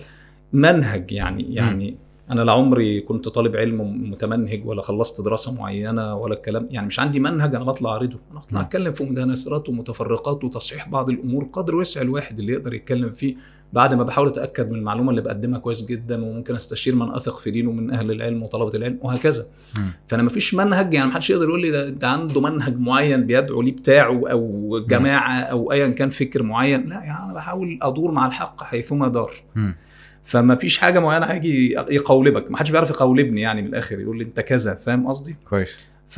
منهج 0.53 1.11
يعني 1.11 1.55
يعني 1.55 1.97
أنا 2.31 2.41
لا 2.41 2.51
عمري 2.51 3.01
كنت 3.01 3.30
طالب 3.30 3.55
علم 3.55 4.11
متمنهج 4.11 4.65
ولا 4.65 4.81
خلصت 4.81 5.21
دراسة 5.21 5.53
معينة 5.53 6.15
ولا 6.15 6.34
الكلام 6.34 6.67
يعني 6.71 6.88
مش 6.88 6.99
عندي 6.99 7.19
منهج 7.19 7.55
أنا 7.55 7.63
بطلع 7.63 7.91
أعرضه 7.91 8.19
أنا 8.31 8.39
بطلع 8.39 8.59
م. 8.59 8.63
أتكلم 8.63 8.93
في 8.93 9.03
مدانسات 9.03 9.69
ومتفرقات 9.69 10.43
وتصحيح 10.43 10.89
بعض 10.89 11.09
الأمور 11.09 11.43
قدر 11.53 11.75
وسع 11.75 12.01
الواحد 12.01 12.39
اللي 12.39 12.53
يقدر 12.53 12.73
يتكلم 12.73 13.11
فيه 13.11 13.35
بعد 13.73 13.93
ما 13.93 14.03
بحاول 14.03 14.27
أتأكد 14.27 14.71
من 14.71 14.80
المعلومة 14.80 15.09
اللي 15.09 15.21
بقدمها 15.21 15.59
كويس 15.59 15.85
جدا 15.85 16.25
وممكن 16.25 16.55
أستشير 16.55 16.95
من 16.95 17.11
أثق 17.11 17.38
في 17.38 17.51
دينه 17.51 17.71
من 17.71 17.91
أهل 17.91 18.11
العلم 18.11 18.43
وطلبة 18.43 18.77
العلم 18.77 18.99
وهكذا 19.01 19.45
م. 19.77 19.81
فأنا 20.07 20.23
ما 20.23 20.30
فيش 20.30 20.53
منهج 20.53 20.93
يعني 20.93 21.07
ما 21.07 21.13
حدش 21.13 21.30
يقدر 21.30 21.47
يقول 21.47 21.61
لي 21.61 21.71
ده 21.71 21.89
ده 21.89 22.07
عنده 22.07 22.41
منهج 22.41 22.80
معين 22.80 23.25
بيدعو 23.25 23.61
ليه 23.61 23.71
بتاعه 23.71 24.21
أو 24.31 24.80
جماعة 24.89 25.39
أو 25.39 25.71
ايا 25.71 25.88
كان 25.88 26.09
فكر 26.09 26.43
معين 26.43 26.89
لا 26.89 26.95
يعني 26.95 27.25
أنا 27.25 27.34
بحاول 27.34 27.80
أدور 27.81 28.11
مع 28.11 28.27
الحق 28.27 28.63
حيثما 28.63 29.07
دار 29.07 29.31
مم. 29.55 29.75
فما 30.23 30.55
فيش 30.55 30.77
حاجة 30.77 30.99
معينة 30.99 31.25
هيجي 31.25 31.71
يقولبك. 31.89 32.51
ما 32.51 32.57
حدش 32.57 32.71
بيعرف 32.71 32.89
يقولبني 32.89 33.41
يعني 33.41 33.61
من 33.61 33.67
الآخر 33.67 33.99
يقول 33.99 34.17
لي 34.17 34.23
أنت 34.23 34.39
كذا 34.39 34.75
فاهم 34.75 35.07
قصدي؟ 35.07 35.35
كويس. 35.49 35.75
ف 36.07 36.17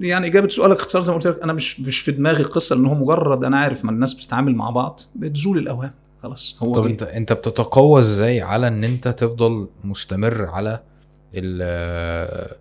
يعني 0.00 0.26
إجابة 0.26 0.48
سؤالك 0.48 0.76
اختصار 0.78 1.02
زي 1.02 1.12
ما 1.12 1.18
قلت 1.18 1.26
لك 1.26 1.42
أنا 1.42 1.52
مش 1.52 1.80
مش 1.80 1.98
في 2.00 2.12
دماغي 2.12 2.42
قصة 2.42 2.76
ان 2.76 2.86
هو 2.86 2.94
مجرد 2.94 3.44
أنا 3.44 3.56
عارف 3.58 3.84
ما 3.84 3.90
الناس 3.90 4.14
بتتعامل 4.14 4.54
مع 4.54 4.70
بعض 4.70 5.00
بتزول 5.16 5.58
الأوهام. 5.58 5.92
خلاص 6.22 6.56
هو 6.62 6.74
طب 6.74 6.82
بي- 6.82 6.90
أنت 6.90 7.02
أنت 7.02 7.32
بتتقوى 7.32 8.00
إزاي 8.00 8.40
على 8.40 8.68
إن 8.68 8.84
أنت 8.84 9.08
تفضل 9.08 9.68
مستمر 9.84 10.44
على 10.46 10.80
ال 11.34 12.56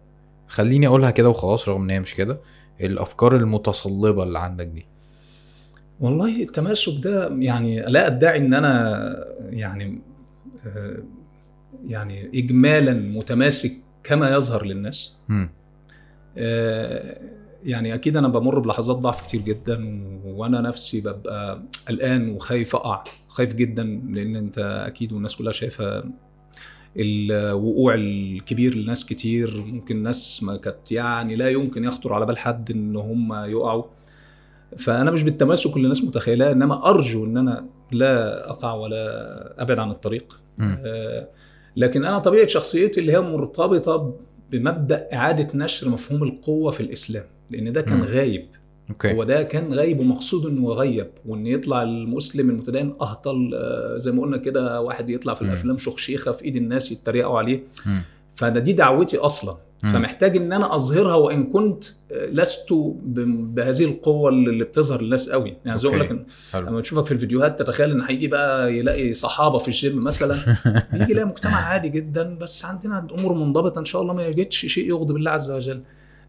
خليني 0.48 0.88
أقولها 0.88 1.12
كده 1.12 1.30
وخلاص 1.30 1.70
رغم 1.70 1.82
إن 1.84 1.90
هي 1.90 2.00
مش 2.00 2.16
كده 2.16 2.40
الأفكار 2.82 3.36
المتصلبة 3.36 4.24
اللي 4.24 4.40
عندك 4.40 4.66
دي؟ 4.66 4.86
والله 6.00 6.42
التماسك 6.44 6.94
ده 7.04 7.30
يعني 7.40 7.82
لا 7.82 8.08
أدعي 8.08 8.38
إن 8.38 8.54
أنا 8.54 9.00
يعني 9.50 10.02
يعني 11.86 12.40
اجمالا 12.40 12.94
متماسك 12.94 13.72
كما 14.04 14.36
يظهر 14.36 14.66
للناس. 14.66 15.12
آه، 16.38 17.18
يعني 17.64 17.94
أكيد 17.94 18.18
أنا 18.18 18.28
بمر 18.28 18.60
بلحظات 18.60 18.98
ضعف 18.98 19.22
كتير 19.22 19.42
جدا 19.42 20.04
وأنا 20.26 20.62
نفسي 20.62 21.02
ببقى 21.02 21.64
قلقان 21.88 22.30
وخايف 22.30 22.76
أقع 22.76 23.04
خايف 23.28 23.54
جدا 23.54 23.84
لأن 23.84 24.36
أنت 24.36 24.84
أكيد 24.88 25.14
والناس 25.14 25.36
كلها 25.36 25.52
شايفة 25.52 26.04
الوقوع 26.98 27.94
الكبير 27.94 28.76
لناس 28.76 29.06
كتير. 29.06 29.64
ممكن 29.68 30.04
ناس 30.04 30.44
ما 30.44 30.58
كانت 30.58 30.92
يعني 30.92 31.36
لا 31.36 31.50
يمكن 31.50 31.84
يخطر 31.84 32.14
على 32.14 32.26
بال 32.26 32.38
حد 32.38 32.72
إن 32.72 32.96
هم 32.96 33.34
يقعوا. 33.34 33.84
فأنا 34.78 35.12
مش 35.12 35.24
بالتماسك 35.24 35.76
اللي 35.76 35.84
الناس 35.84 36.04
متخيلاه 36.04 36.52
إنما 36.52 36.90
أرجو 36.90 37.26
إن 37.26 37.38
أنا 37.38 37.66
لا 37.92 38.50
أقع 38.50 38.74
ولا 38.74 39.62
أبعد 39.62 39.80
عن 39.80 39.92
الطريق. 39.92 40.40
آه، 40.62 41.28
لكن 41.78 42.06
أنا 42.06 42.20
طبيعة 42.20 42.48
شخصيتي 42.48 43.00
اللي 43.00 43.12
هي 43.12 43.22
مرتبطة 43.22 44.14
بمبدأ 44.52 45.08
إعادة 45.14 45.48
نشر 45.54 45.90
مفهوم 45.90 46.24
القوة 46.24 46.72
في 46.72 46.80
الإسلام 46.80 47.24
لأن 47.52 47.74
ده 47.74 47.82
كان 47.82 47.98
مم. 47.98 48.04
غايب 48.04 48.46
أوكي 48.90 49.14
هو 49.14 49.24
ده 49.24 49.44
كان 49.44 49.74
غايب 49.74 50.00
ومقصود 50.00 50.46
إنه 50.46 50.72
يغيب 50.72 51.08
وإن 51.26 51.48
يطلع 51.48 51.84
المسلم 51.84 52.50
المتدين 52.50 52.96
أهطل 53.02 53.52
آه، 53.56 53.98
زي 53.98 54.12
ما 54.12 54.22
قلنا 54.22 54.38
كده 54.38 54.82
واحد 54.82 55.10
يطلع 55.10 55.34
في. 55.34 55.42
الأفلام 55.42 55.78
شخشيخه 55.78 56.32
في 56.32 56.46
إيد 56.46 56.56
الناس 56.56 56.92
يتريقوا 56.92 57.38
عليه 57.38 57.64
مم. 57.86 58.02
فده 58.36 58.60
دي 58.60 58.74
دعوتي 58.74 59.18
أصلا 59.18 59.58
فمحتاج 59.82 60.38
إن 60.38 60.54
أنا 60.54 60.76
أظهرها 60.76 61.16
وإن 61.16 61.44
كنت 61.52 61.84
آه، 62.12 62.26
لست 62.26 62.74
بهذه 62.74 63.84
القوة 63.84 64.30
اللي 64.30 64.64
بتظهر 64.64 65.02
للناس 65.02 65.30
قوي. 65.30 65.58
يعني 65.66 65.80
زي. 65.80 65.90
أقول 65.90 66.00
لك 66.00 66.26
لما 66.56 66.82
تشوفك 66.82 67.06
في 67.06 67.12
الفيديوهات 67.12 67.60
تتخيل 67.60 67.92
إن 67.92 68.02
هيجي 68.02 68.28
بقى 68.28 68.78
يلاقي 68.78 69.14
صحابة 69.14 69.58
في 69.58 69.68
الجيم 69.68 70.00
مثلا 70.00 70.36
يجي 70.94 71.12
يلاقي 71.12 71.28
مجتمع 71.28 71.56
عادي 71.56 71.90
جدا 71.90 72.38
بس 72.38 72.66
عندنا 72.66 73.08
امور 73.20 73.34
منضبطة 73.34 73.80
إن 73.80 73.86
شاء 73.86 74.02
الله 74.02 74.14
ما 74.14 74.28
يجدش 74.28 74.66
شيء 74.66 74.90
يغضب 74.90 75.16
الله 75.16 75.32
عز 75.32 75.52
وجل. 75.52 75.82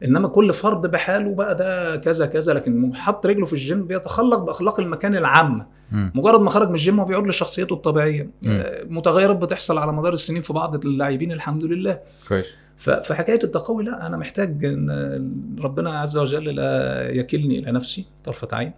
إنما 0.05 0.29
كل 0.29 0.53
فرد 0.53 0.91
بحاله 0.91 1.35
بقى 1.35 1.57
ده 1.57 1.97
كذا 1.97 2.27
كذا 2.27 2.55
لكن 2.55 2.95
حط 2.95 3.27
رجله 3.27 3.47
في 3.47 3.53
الجيم 3.53 3.87
بيتخلق 3.87 4.39
بأخلاق 4.39 4.81
المكان 4.81 5.17
العامة. 5.17 5.67
مجرد 5.93 6.41
ما 6.41 6.51
خرج 6.51 6.69
من 6.69 6.75
الجيم 6.75 7.01
هو 7.01 7.07
بيعود 7.07 7.27
لشخصيته 7.27 7.75
الطبيعية. 7.75 8.31
آه، 8.47 8.85
متغيرات 8.85 9.37
بتحصل 9.37 9.79
على 9.79 9.93
مدار 9.93 10.13
السنين 10.13 10.43
في 10.43 10.53
بعض 10.53 10.87
اللاعبين 10.87 11.33
الحمد 11.33 11.65
لله 11.65 11.99
كويس 12.29 12.47
فحكاية 12.77 13.39
التقوي 13.45 13.85
لا 13.85 14.07
أنا 14.07 14.17
محتاج 14.17 14.65
إن 14.65 14.91
ربنا 15.63 15.91
عز 16.01 16.17
وجل 16.17 16.45
لا 16.45 17.11
يكلني 17.11 17.59
إلى 17.59 17.73
نفسي 17.73 18.07
طرفة 18.25 18.49
عين 18.53 18.73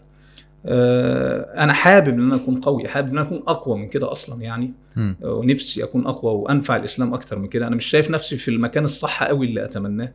آه، 0.67 1.63
أنا 1.63 1.73
حابب 1.73 2.09
إن 2.09 2.21
أنا 2.21 2.37
أكون 2.37 2.61
قوي 2.61 2.89
حابب 2.89 3.09
إن 3.09 3.19
أنا 3.19 3.27
أكون 3.27 3.43
أقوى 3.49 3.79
من 3.79 3.89
كده 3.89 4.13
أصلا 4.13 4.43
يعني 4.43 4.73
مم. 4.97 5.17
ونفسي 5.23 5.85
أكون 5.85 6.07
أقوى 6.07 6.33
وأنفع 6.33 6.77
الإسلام 6.77 7.15
أكتر 7.15 7.39
من 7.39 7.49
كده 7.49 7.67
أنا 7.67 7.77
مش 7.77 7.87
شايف 7.87 8.11
نفسي 8.11 8.37
في 8.37 8.51
المكان 8.51 8.85
الصح 8.85 9.23
قوي 9.25 9.47
اللي 9.47 9.65
أتمناه. 9.65 10.13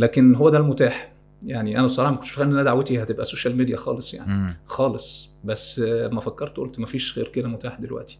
لكن 0.00 0.34
هو 0.34 0.50
ده 0.50 0.58
المتاح. 0.58 1.12
يعني 1.42 1.78
أنا 1.78 1.86
بصراحة 1.86 2.10
ما 2.10 2.16
كنتش 2.16 2.30
فاهم 2.30 2.58
إن 2.58 2.64
دعوتي 2.64 3.02
هتبقى 3.02 3.24
social 3.24 3.56
media 3.56 3.76
خالص 3.76 4.14
يعني. 4.14 4.32
مم. 4.32 4.56
خالص. 4.66 5.30
بس 5.44 5.78
آه، 5.78 6.08
ما 6.08 6.20
فكرت 6.20 6.56
قلت 6.56 6.80
ما 6.80 6.86
فيش 6.86 7.18
غير 7.18 7.28
كده 7.28 7.48
متاح 7.48 7.80
دلوقتي. 7.80 8.18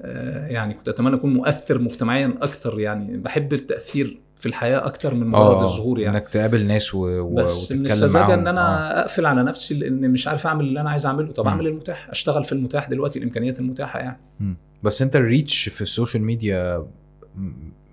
آه، 0.00 0.46
يعني 0.46 0.74
كنت 0.74 0.88
أتمنى 0.88 1.16
أكون 1.16 1.34
مؤثر 1.34 1.78
مجتمعيا 1.78 2.34
أكتر 2.42 2.80
يعني. 2.80 3.16
بحب 3.16 3.52
التأثير 3.52 4.20
في 4.38 4.46
الحياة 4.46 4.86
أكتر 4.86 5.14
من 5.14 5.26
مجرد 5.26 5.42
آه 5.42 5.62
الظهور 5.64 5.98
يعني. 5.98 6.16
إنك 6.16 6.28
تقابل 6.28 6.66
ناس 6.66 6.94
و... 6.94 7.20
و... 7.20 7.34
بس 7.34 7.72
من 7.72 7.86
السذاجة 7.86 8.34
إن 8.34 8.46
أنا 8.46 9.00
أقفل 9.00 9.26
على 9.26 9.42
نفسي 9.42 9.74
لأن 9.74 10.10
مش 10.10 10.28
عارف 10.28 10.46
أعمل 10.46 10.64
اللي 10.64 10.80
أنا 10.80 10.90
عايز 10.90 11.06
أعمله. 11.06 11.32
طب. 11.32 11.46
أعمل 11.46 11.66
المتاح؟ 11.66 12.10
أشتغل 12.10 12.44
في 12.44 12.52
المتاح 12.52 12.88
دلوقتي 12.88 13.18
الإمكانيات 13.18 13.60
المتاحة 13.60 13.98
يعني. 13.98 14.20
مم. 14.40 14.56
بس 14.82 15.02
أنت 15.02 15.16
ال 15.16 15.25
reach 15.25 15.68
في 15.68 15.82
ال 15.82 15.88
social 15.88 16.22
media 16.22 16.86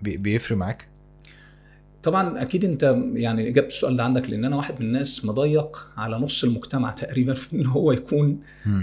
بي... 0.02 0.16
بيفرق 0.16 0.56
معاك؟ 0.56 0.89
طبعا 2.02 2.42
أكيد 2.42 2.64
أنت 2.64 2.96
يعني 3.14 3.48
إجابة 3.48 3.66
السؤال 3.66 3.96
ده 3.96 4.04
عندك 4.04 4.30
لأن 4.30 4.44
أنا 4.44 4.56
واحد 4.56 4.74
من 4.80 4.86
الناس 4.86 5.24
مضيق 5.24 5.86
على 5.96 6.16
نص 6.16 6.44
المجتمع 6.44 6.90
تقريبا 6.90 7.34
في 7.34 7.56
إن 7.56 7.66
هو 7.66 7.92
يكون. 7.92 8.40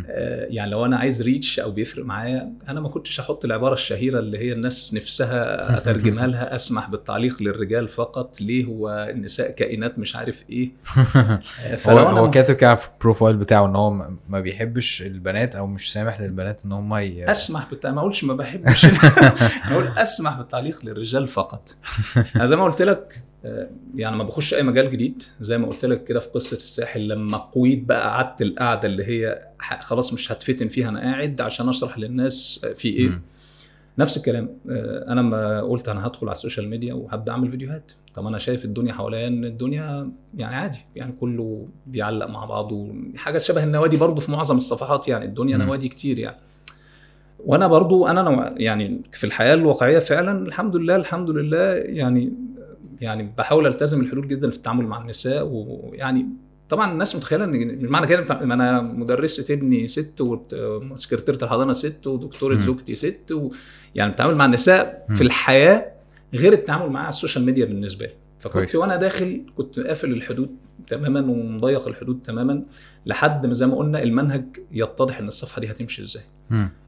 آه، 0.09 0.45
يعني 0.49 0.71
لو 0.71 0.85
أنا 0.85 0.97
عايز 0.97 1.21
ريتش 1.21 1.59
أو 1.59 1.71
بيفرق 1.71 2.05
معايا 2.05 2.53
أنا 2.69 2.81
ما 2.81 2.89
كنتش 2.89 3.19
أحط 3.19 3.45
العبارة 3.45 3.73
الشهيرة 3.73 4.19
اللي 4.19 4.37
هي 4.37 4.53
الناس 4.53 4.93
نفسها 4.93 5.37
أترجمها 5.77 6.27
لها 6.27 6.55
أسمح 6.55 6.89
بالتعليق 6.89 7.41
للرجال 7.41 7.87
فقط 7.89 8.41
ليه 8.41 8.65
هو 8.65 9.07
النساء 9.09 9.51
كائنات 9.51 9.99
مش 9.99 10.15
عارف 10.15 10.43
إيه 10.49 10.71
آه، 11.15 11.39
هو 11.87 11.97
هو 11.99 12.31
كاتب 12.31 12.55
كده 12.55 12.75
في 12.75 12.87
البروفايل 12.93 13.37
بتاعه 13.37 13.65
إن 13.65 13.75
هو 13.75 13.89
ما- 14.29 14.39
بيحبش 14.39 15.01
البنات 15.01 15.55
أو 15.55 15.67
مش 15.67 15.93
سامح 15.93 16.21
للبنات 16.21 16.65
إن 16.65 16.71
هم 16.71 16.95
ي... 16.95 17.31
أسمح 17.31 17.69
بالتعليق 17.69 17.95
ما 17.95 18.01
أقولش 18.01 18.23
ما 18.23 18.33
بحبش 18.33 18.85
أقول 19.71 19.87
أسمح 19.97 20.37
بالتعليق 20.37 20.85
للرجال 20.85 21.27
فقط 21.27 21.75
أنا 22.35 22.45
زي 22.45 22.55
ما 22.55 22.63
قلت 22.63 22.81
لك 22.81 23.06
آه، 23.45 23.69
يعني 23.95 24.15
ما 24.15 24.23
بخش 24.23 24.53
أي 24.53 24.63
مجال 24.63 24.91
جديد 24.91 25.23
زي 25.41 25.57
ما 25.57 25.67
قلت 25.67 25.85
لك 25.85 26.03
كده 26.03 26.19
في 26.19 26.29
قصة 26.29 26.57
الساحل 26.57 27.07
لما 27.07 27.37
قويت 27.37 27.83
بقى 27.83 28.09
قعدت 28.09 28.41
القعدة 28.41 28.87
اللي 28.87 29.03
هي 29.05 29.47
خلاص 29.79 30.13
مش 30.13 30.31
هتفتن 30.31 30.67
فيها 30.67 30.89
أنا 30.89 30.99
قاعد 30.99 31.41
عشان 31.41 31.69
أشرح 31.69 31.99
للناس 31.99 32.61
آه، 32.63 32.73
في 32.73 32.87
إيه 32.89 33.09
مم. 33.09 33.21
نفس 33.97 34.17
الكلام 34.17 34.49
آه، 34.69 35.11
أنا 35.11 35.21
لما 35.21 35.61
قلت 35.61 35.89
أنا 35.89 36.07
هدخل 36.07 36.27
على 36.27 36.35
السوشيال 36.35 36.69
ميديا 36.69 36.93
وهبدأ 36.93 37.31
أعمل 37.31 37.51
فيديوهات 37.51 37.91
طب 38.13 38.27
أنا 38.27 38.37
شايف 38.37 38.65
الدنيا 38.65 38.93
حواليا 38.93 39.27
إن 39.27 39.45
الدنيا 39.45 40.11
يعني 40.37 40.55
عادي 40.55 40.85
يعني 40.95 41.13
كله 41.19 41.67
بيعلق 41.87 42.25
مع 42.25 42.45
بعضه 42.45 42.95
حاجة 43.15 43.37
شبه 43.37 43.63
النوادي 43.63 43.97
برضو 43.97 44.21
في 44.21 44.31
معظم 44.31 44.57
الصفحات 44.57 45.07
يعني 45.07 45.25
الدنيا 45.25 45.57
مم. 45.57 45.63
نوادي 45.63 45.87
كتير 45.87 46.19
يعني 46.19 46.37
وأنا 47.45 47.67
برضو 47.67 48.07
أنا 48.07 48.53
يعني 48.57 49.01
في 49.11 49.23
الحياة 49.23 49.53
الواقعية 49.53 49.99
فعلا 49.99 50.47
الحمد 50.47 50.75
لله 50.75 50.95
الحمد 50.95 51.29
لله 51.29 51.73
يعني 51.73 52.33
يعني 53.01 53.33
بحاول 53.37 53.67
ألتزم 53.67 54.01
الحدود 54.01 54.27
جدا 54.27 54.49
في 54.49 54.57
التعامل 54.57 54.85
مع 54.85 55.01
النساء 55.01 55.47
ويعني 55.51 56.25
طبعا 56.69 56.91
الناس 56.91 57.15
متخيلة 57.15 57.43
إن 57.45 57.85
معنى 57.85 58.07
كده 58.07 58.39
ما 58.45 58.53
أنا 58.53 58.81
مدرسه 58.81 59.53
ابني 59.53 59.87
ست 59.87 60.21
وسكرتيره 60.21 61.43
الحضانة 61.43 61.73
ست 61.73 62.07
ودكتورة. 62.07 62.55
زوجتي 62.65 62.95
ست 62.95 63.31
و... 63.31 63.51
يعني 63.95 64.11
التعامل 64.11 64.35
مع 64.35 64.45
النساء. 64.45 65.05
في 65.15 65.23
الحياة 65.23 65.91
غير 66.33 66.53
التعامل 66.53 66.89
معاها 66.89 67.03
على 67.03 67.09
ال 67.13 67.18
social 67.18 67.45
media 67.45 67.65
بالنسبة 67.65 68.05
لي 68.05 68.13
فكنت. 68.39 68.53
وأنا 68.75 68.95
داخل 68.95 69.41
كنت 69.57 69.79
قافل 69.79 70.11
الحدود 70.11 70.49
تماما 70.87 71.19
ومضيق 71.19 71.87
الحدود 71.87 72.21
تماما 72.21 72.63
لحد 73.05 73.45
ما 73.45 73.53
زي 73.53 73.67
ما 73.67 73.75
قلنا 73.75 74.03
المنهج 74.03 74.45
يتضح 74.71 75.19
إن 75.19 75.27
الصفحة 75.27 75.61
دي 75.61 75.71
هتمشي 75.71 76.01
إزاي. 76.01 76.23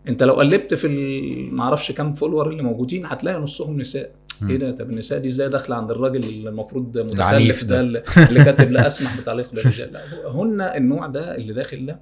أنت 0.07 0.23
لو 0.23 0.33
قلبت 0.33 0.73
في 0.73 0.87
ال- 0.87 1.53
معرفش 1.55 1.91
كام 1.91 2.13
follower 2.13 2.49
اللي 2.49 2.63
موجودين 2.63 3.05
هتلاقي 3.05 3.39
نصهم 3.41 3.79
نساء. 3.81 4.11
إيه 4.49 4.57
ده 4.57 4.71
طب 4.71 4.89
النساء 4.89 5.19
دي 5.19 5.27
إزاي 5.27 5.49
داخلة 5.49 5.75
عند 5.75 5.91
الراجل 5.91 6.19
اللي 6.23 6.49
المفروض 6.49 6.97
متخلف 6.97 7.63
ده. 7.63 7.81
ده. 7.81 8.03
اللي 8.29 8.43
كاتب 8.45 8.71
لا 8.71 8.87
أسمح 8.87 9.19
بتعليق 9.19 9.53
للرجال 9.55 9.97
هن 10.27 10.61
النوع 10.61 11.07
ده 11.07 11.35
اللي 11.35 11.53
داخل 11.53 11.85
ده 11.85 11.99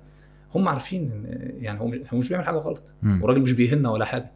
هم 0.55 0.67
عارفين 0.67 1.01
إن 1.11 1.51
يعني 1.63 1.79
هو 1.79 1.87
مش- 2.13 2.29
بيعمل 2.29 2.45
حاجة 2.45 2.55
غلط. 2.57 2.83
والراجل 3.21 3.41
مش 3.41 3.51
بيهينا 3.51 3.89
ولا 3.89 4.05
حاجة. 4.05 4.31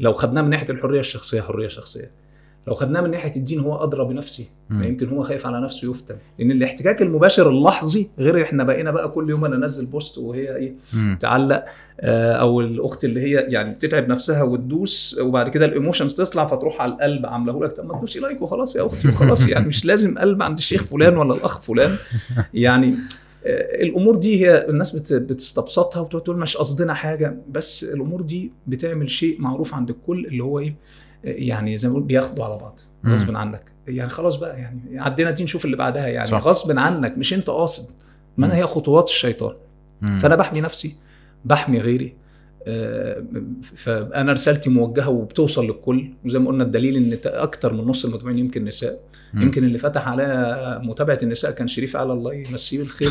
لو 0.00 0.12
خدناه 0.12 0.42
من 0.42 0.50
ناحية 0.50 0.70
الحرية 0.70 1.00
الشخصية 1.00 1.40
حرية 1.40 1.68
شخصية. 1.68 2.10
لو 2.68 2.74
خدناه 2.74 3.00
من 3.00 3.10
ناحية 3.10 3.36
الدين 3.36 3.60
هو 3.60 3.76
أدرى 3.84 4.04
بنفسه. 4.04 4.44
ما 4.70 4.86
يمكن 4.86 5.08
هو 5.08 5.22
خايف 5.22 5.46
على 5.46 5.60
نفسه 5.60 5.90
يفتن 5.90 6.16
لأن 6.38 6.50
الاحتكاك 6.50 7.02
المباشر 7.02 7.50
اللحظي 7.50 8.08
غير 8.18 8.42
إحنا 8.42 8.64
بقينا 8.64 8.90
بقى 8.90 9.08
كل 9.08 9.30
يوم 9.30 9.44
أنا 9.44 9.56
أنزل 9.56 9.86
post 9.86 10.18
وهي 10.18 10.56
إيه. 10.56 10.74
تعلق 11.20 11.64
آه، 12.00 12.32
أو 12.32 12.60
الأخت 12.60 13.04
اللي 13.04 13.20
هي 13.20 13.34
يعني 13.48 13.74
بتتعب 13.74 14.08
نفسها 14.08 14.42
وتدوس 14.42 15.18
وبعد 15.22 15.48
كده 15.48 15.64
ال 15.66 15.71
emotions 15.71 16.14
تطلع 16.14 16.46
فتروح 16.46 16.80
على 16.82 16.92
القلب 16.92 17.26
عامله 17.26 17.64
لك 17.64 17.72
طب 17.72 17.86
ما 17.86 17.96
تدوسي 17.96 18.20
like 18.20 18.42
وخلاص 18.42 18.76
يا 18.76 18.86
أختي 18.86 19.08
وخلاص 19.08 19.48
يعني 19.48 19.68
مش 19.68 19.84
لازم 19.84 20.18
قلب 20.18 20.42
عند 20.42 20.58
الشيخ 20.58 20.82
فلان 20.84 21.16
ولا 21.16 21.34
الأخ 21.34 21.60
فلان 21.60 21.96
يعني 22.54 22.94
آه، 23.46 23.82
الأمور 23.82 24.16
دي 24.16 24.46
هي 24.46 24.68
الناس 24.68 24.96
بت- 24.96 25.12
بتستبسطها 25.12 26.00
وتقعد 26.00 26.22
تقول 26.22 26.36
مش 26.38 26.56
قصدنا 26.56 26.94
حاجة 26.94 27.36
بس 27.50 27.84
الأمور 27.84 28.20
دي 28.22 28.52
بتعمل 28.66 29.10
شيء 29.10 29.40
معروف 29.40 29.74
عند 29.74 29.90
الكل 29.90 30.26
اللي 30.26 30.44
هو 30.44 30.58
إيه 30.58 30.74
يعني 31.24 31.78
زي 31.78 31.88
ما 31.88 31.94
بنقول 31.94 32.08
بياخدوا 32.08 32.44
على 32.44 32.56
بعض. 32.56 32.80
غصب 33.06 33.36
عنك 33.36 33.62
يعني 33.88 34.10
خلاص 34.10 34.36
بقى 34.36 34.58
يعني 34.58 35.00
عدينا 35.00 35.30
دي 35.30 35.44
نشوف 35.44 35.64
اللي 35.64 35.76
بعدها 35.76 36.06
يعني 36.06 36.30
صح. 36.30 36.46
غصب 36.46 36.78
عنك 36.78 37.18
مش 37.18 37.34
أنت 37.34 37.50
قاصد 37.50 37.90
ما. 38.36 38.56
هي 38.56 38.62
خطوات 38.62 39.08
الشيطان 39.08 39.54
مم. 40.02 40.18
فأنا 40.18 40.36
بحمي 40.36 40.60
نفسي 40.60 40.96
بحمي 41.44 41.78
غيري 41.78 42.14
آه، 42.66 43.24
فأنا 43.76 44.32
رسالتي 44.32 44.70
موجهة 44.70 45.08
وبتوصل 45.08 45.64
للكل 45.64 46.10
وزي 46.24 46.38
ما 46.38 46.48
قلنا 46.48 46.64
الدليل 46.64 46.96
إن 46.96 47.18
أكتر 47.24 47.72
من 47.72 47.84
نص 47.84 48.04
المتابعين 48.04 48.38
يمكن 48.38 48.64
نساء 48.64 49.00
مم. 49.34 49.42
يمكن 49.42 49.64
اللي 49.64 49.78
فتح 49.78 50.08
عليا 50.08 50.78
متابعة 50.78 51.18
النساء 51.22 51.50
كان 51.50 51.68
شريف 51.68 51.96
علي 51.96 52.12
الله 52.12 52.34
يمسيه 52.34 52.78
بالخير 52.78 53.10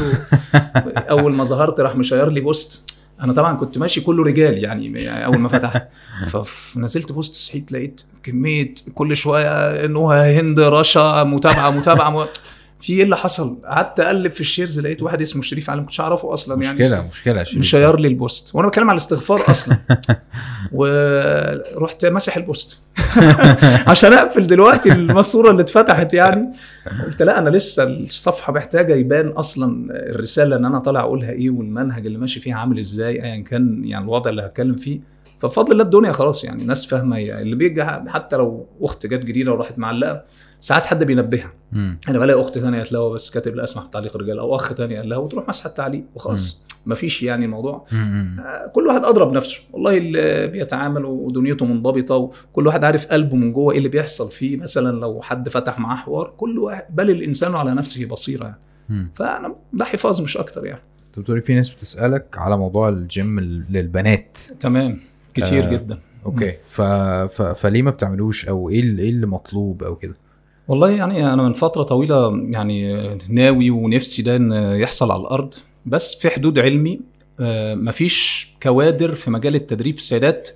اول 1.09 1.33
ما 1.33 1.43
ظهرت 1.43 1.79
راح 1.79 1.95
مشير 1.95 2.29
لي 2.29 2.41
post 2.41 2.96
أنا 3.21 3.33
طبعا 3.33 3.57
كنت 3.57 3.77
ماشي 3.77 4.01
كله 4.01 4.23
رجال 4.23 4.57
يعني 4.57 5.25
أول 5.25 5.37
ما 5.37 5.49
فتح 5.49 5.87
فنزلت 6.45 7.11
post 7.11 7.35
صحيت 7.35 7.71
لقيت 7.71 8.01
كمية 8.23 8.73
كل 8.95 9.17
شوية 9.17 9.85
انه 9.85 10.13
هند 10.13 10.59
رشا 10.59 11.23
متابعة 11.23 11.69
متابعة. 11.69 12.29
في 12.79 12.93
إيه 12.93 13.03
اللي 13.03 13.17
حصل؟ 13.17 13.61
قعدت 13.65 13.99
أقلب 13.99 14.31
في 14.31 14.41
ال 14.41 14.47
shares 14.47 14.79
لقيت 14.79 15.01
واحد 15.03 15.21
اسمه 15.21 15.41
شريف 15.41 15.69
علي 15.69 15.79
ما 15.79 15.85
كنتش 15.85 16.01
أعرفه 16.01 16.33
أصلا 16.33 16.63
يعني. 16.63 16.79
مشكلة 16.79 17.01
مشكلة 17.01 17.43
شريف. 17.43 17.59
مشير 17.59 17.99
لي 17.99 18.07
ال 18.07 18.15
post. 18.15 18.55
وأنا 18.55 18.67
بتكلم 18.67 18.89
على 18.89 18.97
الاستغفار 18.97 19.41
أصلا. 19.51 19.77
ورحت 20.71 22.05
ماسح 22.05 22.37
ال 22.37 22.44
post. 22.44 22.79
عشان 23.87 24.13
أقفل 24.13 24.47
دلوقتي 24.47 24.91
الماسوره 24.91 25.51
اللي 25.51 25.61
اتفتحت 25.61 26.13
يعني. 26.13 26.51
قلت 27.05 27.21
لا 27.21 27.39
أنا 27.39 27.49
لسه 27.49 27.83
الصفحة 27.83 28.53
محتاجة 28.53 28.95
يبان 28.95 29.27
أصلا 29.27 29.87
الرسالة 29.91 30.55
إن 30.55 30.65
أنا 30.65 30.79
طالع 30.79 30.99
أقولها 30.99 31.31
إيه 31.31 31.49
والمنهج 31.49 32.05
اللي 32.05 32.17
ماشي 32.17 32.39
فيه 32.39 32.55
عامل 32.55 32.79
إزاي 32.79 33.23
ايا 33.23 33.43
كان 33.43 33.83
يعني 33.85 34.03
الوضع 34.05 34.29
اللي 34.29 34.41
هتكلم 34.41 34.75
فيه. 34.75 35.17
فبفضل 35.39 35.71
الله 35.71 35.83
الدنيا 35.83 36.11
خلاص 36.11 36.43
يعني 36.43 36.61
الناس 36.61 36.85
فاهمة 36.85 37.17
اللي 37.17 37.55
بيجي 37.55 37.83
حتى 37.83 38.35
لو 38.35 38.67
أخت 38.81 39.05
جت 39.05 39.25
جديدة 39.25 39.51
وراحت 39.51 39.79
معلقة 39.79 40.23
ساعات 40.59 40.85
حد 40.85 41.03
بينبهها. 41.03 41.53
مم. 41.71 41.99
أنا 42.09 42.19
بلاقي 42.19 42.41
اخت 42.41 42.57
ثانية 42.59 42.77
قالت 42.77 42.91
لها 42.91 43.09
بس 43.09 43.29
كاتب 43.29 43.55
لا 43.55 43.63
اسمح 43.63 43.85
بتعليق 43.85 44.17
رجال 44.17 44.39
أو 44.39 44.55
أخ 44.55 44.73
ثاني 44.73 44.97
قال 44.97 45.09
لها 45.09 45.17
وتروح 45.17 45.47
مسح 45.47 45.65
التعليق 45.65 46.03
وخلاص. 46.15 46.63
مفيش 46.85 47.23
يعني 47.23 47.45
الموضوع. 47.45 47.85
آه، 47.93 48.71
كل 48.73 48.87
واحد 48.87 49.05
ادرى 49.05 49.25
بنفسه 49.25 49.61
والله 49.73 49.97
اللي 49.97 50.47
بيتعامل 50.47 51.05
ودنيته 51.05 51.65
منضبطة 51.65 52.15
وكل 52.15 52.67
واحد 52.67 52.83
عارف 52.83 53.05
قلبه 53.07 53.35
من 53.35 53.53
جوه 53.53 53.71
إيه 53.71 53.77
اللي 53.77 53.89
بيحصل 53.89 54.31
فيه. 54.31 54.57
مثلا 54.57 54.99
لو 54.99 55.21
حد 55.21 55.49
فتح 55.49 55.79
معاه 55.79 55.95
حوار 55.95 56.33
كل 56.37 56.59
واحد 56.59 56.85
بل 56.95 57.09
الإنسان 57.09 57.55
على 57.55 57.73
نفسه 57.73 58.05
بصيرة 58.05 58.43
يعني. 58.89 59.09
فأنا 59.15 59.55
ده 59.73 59.85
حفاظ 59.85 60.21
مش 60.21 60.37
أكتر 60.37 60.65
يعني. 60.65 60.81
انت 61.07 61.19
بتقولي 61.19 61.41
في 61.41 61.55
ناس 61.55 61.73
بتسألك 61.73 62.25
على 62.37 62.57
موضوع 62.57 62.89
الجيم 62.89 63.39
ال- 63.39 63.63
للبنات. 63.69 64.37
تمام. 64.59 64.99
كتير 65.33 65.63
آه. 65.63 65.69
جدا. 65.69 65.99
okay. 66.25 66.53
ف... 66.69 66.81
ف... 66.81 67.41
فليه 67.41 67.81
ما 67.81 67.91
بتعملوش؟ 67.91 68.47
أو 68.49 68.69
إيه 68.69 68.79
ال- 68.79 68.99
إيه 68.99 69.09
اللي 69.09 69.27
مطلوب 69.27 69.83
أو 69.83 69.95
كده؟ 69.95 70.15
والله 70.67 70.89
يعني 70.89 71.33
أنا 71.33 71.43
من 71.43 71.53
فترة 71.53 71.83
طويلة 71.83 72.41
يعني 72.49 73.07
ناوي 73.29 73.69
ونفسي 73.69 74.21
ده 74.21 74.35
إن 74.35 74.51
يحصل 74.79 75.11
على 75.11 75.21
الأرض 75.21 75.53
بس 75.85 76.15
في 76.15 76.29
حدود 76.29 76.59
علمي 76.59 76.99
آه، 77.39 77.75
مفيش 77.75 78.47
كوادر 78.63 79.13
في 79.15 79.31
مجال 79.31 79.55
التدريب 79.55 79.95
في 79.95 80.01
السيدات 80.01 80.49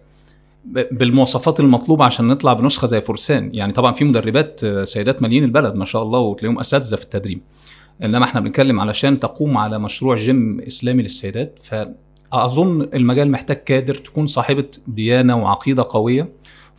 بالمواصفات 0.92 1.60
المطلوبة 1.60 2.06
عشان 2.06 2.28
نطلع 2.28 2.54
بنسخة 2.54 2.88
زي 2.88 3.02
فرسان 3.02 3.50
يعني 3.54 3.74
طبعا 3.74 3.94
في 3.94 4.04
مدربات 4.04 4.64
آه، 4.64 4.84
سيدات 4.84 5.22
مالين 5.22 5.44
البلد 5.44 5.76
ما 5.76 5.86
شاء 5.86 6.04
الله 6.04 6.20
وتلاقيهم 6.20 6.60
أساتذة 6.60 6.96
في 6.96 7.04
التدريب. 7.04 7.42
إنما 8.04 8.26
إحنا 8.26 8.40
بنتكلم 8.40 8.80
علشان 8.80 9.20
تقوم 9.20 9.58
على 9.58 9.80
مشروع 9.80 10.16
جيم 10.16 10.60
إسلامي 10.68 11.04
للسيدات 11.04 11.60
فأظن 11.62 12.90
المجال 12.94 13.32
محتاج 13.32 13.58
كادر 13.58 13.96
تكون 13.96 14.28
صاحبة 14.28 14.66
ديانة 14.88 15.44
وعقيدة 15.44 15.86
قوية. 15.90 16.30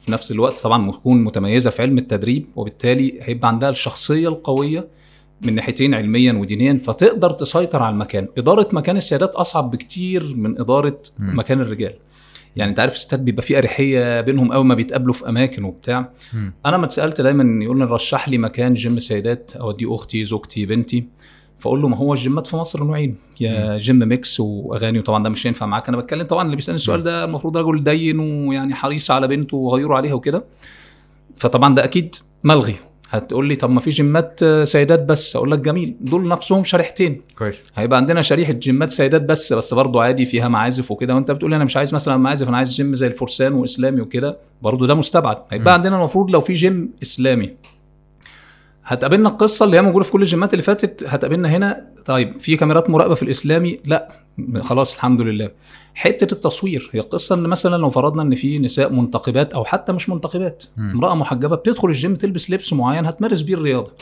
في 0.05 0.12
نفس 0.12 0.33
الوقت 0.33 0.59
طبعا 0.59 0.91
تكون 0.93 1.24
متميزة 1.24 1.70
في 1.70 1.83
علم 1.83 1.99
التدريب 1.99 2.47
وبالتالي 2.57 3.19
هيبقى 3.23 3.49
عندها 3.49 3.70
الشخصية 3.70 4.29
القوية 4.29 4.89
من 5.47 5.55
ناحيتين 5.55 5.95
علميا 5.95 6.33
ودينيا 6.33 6.81
فتقدر 6.85 7.31
تسيطر 7.31 7.83
على 7.83 7.93
المكان 7.93 8.29
إدارة 8.39 8.69
مكان 8.73 8.97
السيدات 8.97 9.35
أصعب 9.35 9.70
بكتير 9.70 10.35
من 10.37 10.61
إدارة 10.61 10.99
مم. 11.19 11.39
مكان 11.39 11.61
الرجال 11.61 11.95
يعني 12.57 12.70
أنت 12.70 12.81
عارف 12.81 12.95
الستات 12.95 13.20
بيبقى 13.20 13.43
في 13.43 13.59
أريحية 13.59 14.20
بينهم 14.20 14.53
قوي 14.53 14.65
ما 14.65 14.74
بيتقابلوا 14.74 15.15
في 15.15 15.29
أماكن 15.29 15.65
وبتاع 15.65 16.11
مم. 16.33 16.53
أنا 16.66 16.77
ما 16.77 16.85
اتسألت 16.85 17.20
دايما 17.20 17.65
يقول 17.65 17.79
لي 17.79 17.85
رشح 17.85 18.29
لي 18.29 18.39
مكان 18.39 18.74
جيم 18.74 18.99
سيدات 18.99 19.53
اوديه 19.57 19.95
أختي 19.95 20.24
زوجتي 20.24 20.66
بنتي 20.66 21.05
فاقول 21.62 21.82
له 21.82 21.89
ما 21.89 21.97
هو 21.97 22.12
الجيمات 22.14 22.47
في 22.47 22.56
مصر 22.56 22.84
نوعين 22.84 23.16
يا 23.40 23.76
gym 23.77 23.99
mix 23.99 24.40
واغاني 24.40 24.98
وطبعا 24.98 25.22
ده 25.24 25.30
مش 25.30 25.47
هينفع 25.47 25.66
معاك. 25.66 25.89
أنا 25.89 25.97
بتكلم 25.97 26.22
طبعا 26.22 26.44
اللي 26.44 26.56
بيسألني 26.56 26.76
السؤال 26.76 27.02
ده 27.02 27.24
المفروض 27.24 27.56
رجل 27.56 27.84
دين 27.84 28.18
ويعني 28.18 28.74
حريص 28.74 29.10
على 29.10 29.28
بنته 29.28 29.56
وغيره 29.56 29.94
عليها 29.97 30.14
وكده. 30.14 30.44
فطبعا 31.36 31.74
ده 31.74 31.84
أكيد 31.84 32.14
ملغي. 32.44 32.74
هتقول 33.10 33.48
لي 33.48 33.56
طب 33.56 33.70
ما 33.70 33.80
في 33.80 33.90
جيمات 33.90 34.44
سيدات 34.64 35.05
بس؟ 35.05 35.36
أقول 35.36 35.51
لك 35.51 35.59
جميل 35.59 35.97
دول 36.01 36.28
نفسهم 36.28 36.64
شريحتين. 36.64 37.20
كويس. 37.39 37.56
هيبقى 37.74 37.97
عندنا 37.97 38.22
شريحة 38.22 38.52
جيمات 38.52 38.90
سيدات 38.90 39.22
بس 39.22 39.52
بس 39.52 39.74
برضه 39.74 40.02
عادي 40.02 40.26
فيها 40.26 40.48
معازف 40.48 40.90
وكده. 40.90 41.14
وأنت 41.14 41.30
بتقول 41.30 41.51
لي 41.51 41.56
أنا 41.56 41.64
مش 41.64 41.76
عايز 41.76 41.94
مثلا 41.94 42.16
معازف 42.16 42.48
أنا 42.48 42.56
عايز 42.56 42.72
جيم 42.72 42.94
زي 42.94 43.06
الفرسان 43.06 43.52
وإسلامي 43.52 44.01
وكده 44.01 44.39
برضه 44.62 44.86
ده 44.86 44.94
مستبعد. 44.94 45.36
هيبقى 45.51 45.72
مم. 45.72 45.76
عندنا 45.78 45.97
المفروض 45.97 46.30
لو 46.30 46.40
في 46.40 46.52
جيم 46.52 46.90
إسلامي 47.02 47.51
هتقابلنا 48.85 49.29
القصة 49.29 49.65
اللي 49.65 49.77
هي 49.77 49.83
موجودة 49.83 50.05
في 50.05 50.13
كل 50.13 50.23
الجيمات 50.23 50.53
اللي 50.53 50.63
فاتت 50.63 51.05
هتقابلنا 51.09 51.49
هنا. 51.49 51.87
طيب 52.05 52.41
في 52.41 52.57
كاميرات 52.57 52.91
مراقبة 52.91 53.15
في 53.15 53.23
الإسلامي؟ 53.23 53.81
لا. 53.85 54.13
خلاص 54.61 54.95
الحمد 54.95 55.21
لله. 55.21 55.51
حتة 55.95 56.35
التصوير 56.35 56.91
هي 56.93 57.01
القصة 57.01 57.35
إن 57.35 57.43
مثلا 57.43 57.77
لو 57.77 57.91
فرضنا 57.91 58.23
إن 58.23 58.35
في 58.35 58.59
نساء 58.59 58.93
منتقبات 58.93 59.53
أو 59.53 59.65
حتى 59.65 59.93
مش 59.93 60.09
منتقبات. 60.09 60.65
امرأة 60.79 61.15
محجبة 61.15 61.57
بتدخل 61.57 61.89
الجيم 61.89 62.15
تلبس 62.15 62.51
لبس 62.51 62.73
معين 62.73 63.07
هتمارس 63.07 63.41
بيه 63.41 63.55
الرياضة. 63.55 63.93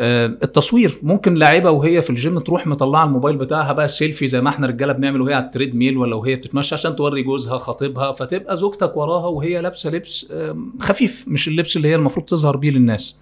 التصوير. 0.00 0.98
ممكن 1.02 1.34
لاعيبه 1.34 1.70
وهي 1.70 2.02
في 2.02 2.10
الجيم 2.10 2.38
تروح 2.38 2.66
مطلعة 2.66 3.04
الموبايل 3.04 3.36
بتاعها 3.36 3.72
بقى 3.72 3.88
سيلفي 3.88 4.28
زي 4.28 4.40
ما 4.40 4.48
إحنا 4.50 4.66
رجالة 4.66 4.92
بنعمل 4.92 5.20
وهي 5.20 5.34
على 5.34 5.44
ال 5.44 5.74
treadmill 5.74 5.96
ولا 5.98 6.16
وهي 6.16 6.36
بتتمشى 6.36 6.74
عشان 6.74 6.96
توري 6.96 7.22
جوزها 7.22 7.58
خطيبها 7.58 8.12
فتبقى 8.12 8.56
زوجتك 8.56 8.96
وراها 8.96 9.26
وهي 9.26 9.60
لابسة 9.60 9.90
لبس 9.90 10.32
خفيف 10.80 11.24
مش 11.28 11.48
اللبس 11.48 11.76
اللي 11.76 11.88
هي 11.88 11.94
المفروض 11.94 12.26
تظهر 12.26 12.56
بيه 12.56 12.70
للناس. 12.70 13.16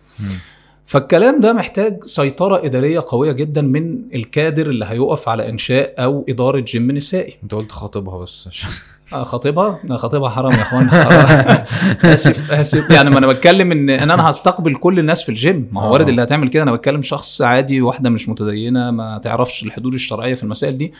فالكلام 0.85 1.41
ده 1.41 1.53
محتاج 1.53 2.05
سيطرة 2.05 2.65
إدارية 2.67 3.05
قوية 3.09 3.33
جدا 3.33 3.63
من 3.63 3.99
الكادر 4.15 4.67
اللي 4.67 4.85
هيقف 4.85 5.29
على 5.29 5.49
إنشاء 5.49 5.95
أو 5.99 6.25
إدارة 6.29 6.61
جيم 6.61 6.91
نسائي. 6.91 7.35
أنت 7.43 7.55
قلت 7.55 7.73
خطيبها 7.73 8.19
بس. 8.19 8.49
آه، 8.65 8.69
خطيبها؟ 9.13 9.79
خطيبها 9.97 10.29
حرام 10.29 10.53
يا 10.53 10.63
أخوان. 10.63 10.89
آسف 12.15 12.53
آسف. 12.53 12.91
يعني 12.91 13.11
ما 13.11 13.19
أنا 13.19 13.27
بتكلم 13.27 13.73
إن 13.73 13.91
إن 13.91 14.11
أنا 14.11 14.31
هستقبل 14.31 14.75
كل 14.77 14.99
الناس 14.99 15.23
في 15.23 15.29
الجيم. 15.29 15.69
ما 15.73 15.81
آه. 15.81 15.85
هو 15.85 15.93
وارد 15.93 16.09
اللي 16.09 16.23
هتعمل 16.23 16.49
كده. 16.49 16.63
أنا 16.63 16.73
بتكلم 16.73 17.03
شخص 17.03 17.43
عادي 17.43 17.81
واحدة 17.83 18.11
مش 18.11 18.29
متدينة 18.29 18.91
ما 18.91 19.19
تعرفش 19.19 19.63
الحدود 19.63 19.95
الشرعية 19.95 20.35
في 20.35 20.43
المسائل 20.43 20.79
دي. 20.79 20.93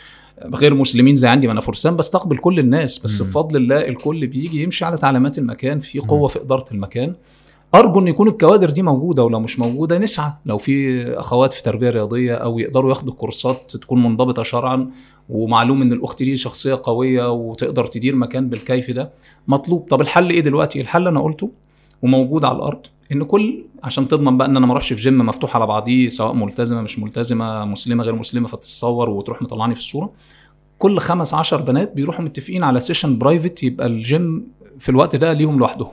غير 0.55 0.73
مسلمين 0.73 1.15
زي 1.15 1.27
عندي 1.27 1.47
ما 1.47 1.53
أنا 1.53 1.61
فرسان 1.61 1.95
بستقبل 1.95 2.37
كل 2.37 2.59
الناس. 2.59 2.97
بس. 2.97 3.21
بفضل 3.21 3.57
الله 3.57 3.87
الكل 3.87 4.27
بيجي 4.27 4.63
يمشي 4.63 4.85
على 4.85 4.97
تعليمات 4.97 5.37
المكان 5.37 5.79
في 5.79 5.99
قوة 5.99 6.27
في 6.27 6.41
إدارة 6.41 6.65
المكان. 6.71 7.13
أرجو 7.75 7.99
أن 7.99 8.07
يكون 8.07 8.27
الكوادر 8.27 8.69
دي 8.69 8.81
موجودة 8.81 9.23
ولو 9.23 9.39
مش 9.39 9.59
موجودة 9.59 9.97
نسعى. 9.97 10.31
لو 10.45 10.57
في 10.57 11.03
أخوات 11.19 11.53
في 11.53 11.63
تربية 11.63 11.89
رياضية 11.89 12.35
أو 12.35 12.59
يقدروا 12.59 12.89
ياخدوا 12.89 13.13
كورسات 13.13 13.77
تكون 13.77 14.03
منضبطة 14.03 14.43
شرعا 14.43 14.89
ومعلوم 15.29 15.81
إن 15.81 15.93
الأخت 15.93 16.23
دي 16.23 16.37
شخصية 16.37 16.79
قوية 16.83 17.31
وتقدر 17.31 17.85
تدير 17.87 18.15
مكان 18.15 18.49
بالكيف 18.49 18.91
ده 18.91 19.11
مطلوب. 19.47 19.87
طب 19.89 20.01
الحل 20.01 20.29
إيه 20.29 20.39
دلوقتي؟ 20.39 20.81
الحل 20.81 21.07
أنا 21.07 21.21
قلته 21.21 21.51
وموجود 22.01 22.45
على 22.45 22.55
الأرض 22.57 22.81
إن 23.11 23.23
كل 23.23 23.65
عشان 23.83 24.07
تضمن 24.07 24.37
بقى 24.37 24.47
إن 24.47 24.57
أنا 24.57 24.65
ما 24.65 24.71
أروحش 24.71 24.93
في 24.93 25.01
جيم 25.01 25.17
مفتوح 25.17 25.55
على 25.55 25.67
بعضيه 25.67 26.09
سواء 26.09 26.33
ملتزمة 26.33 26.81
مش 26.81 26.99
ملتزمة 26.99 27.65
مسلمة 27.65 28.03
غير 28.03 28.15
مسلمة 28.15 28.47
فتتصور 28.47 29.09
وتروح 29.09 29.41
مطلعني 29.41 29.75
في 29.75 29.81
الصورة. 29.81 30.11
كل 30.79 30.99
خمس 30.99 31.33
عشر 31.33 31.61
بنات 31.61 31.93
بيروحوا 31.93 32.25
متفقين 32.25 32.63
على 32.63 32.79
session 32.79 33.17
private 33.17 33.63
يبقى 33.63 33.87
الجيم 33.87 34.47
في 34.79 34.89
الوقت 34.89 35.15
ده 35.15 35.33
ليهم 35.33 35.59
لوحدهم. 35.59 35.91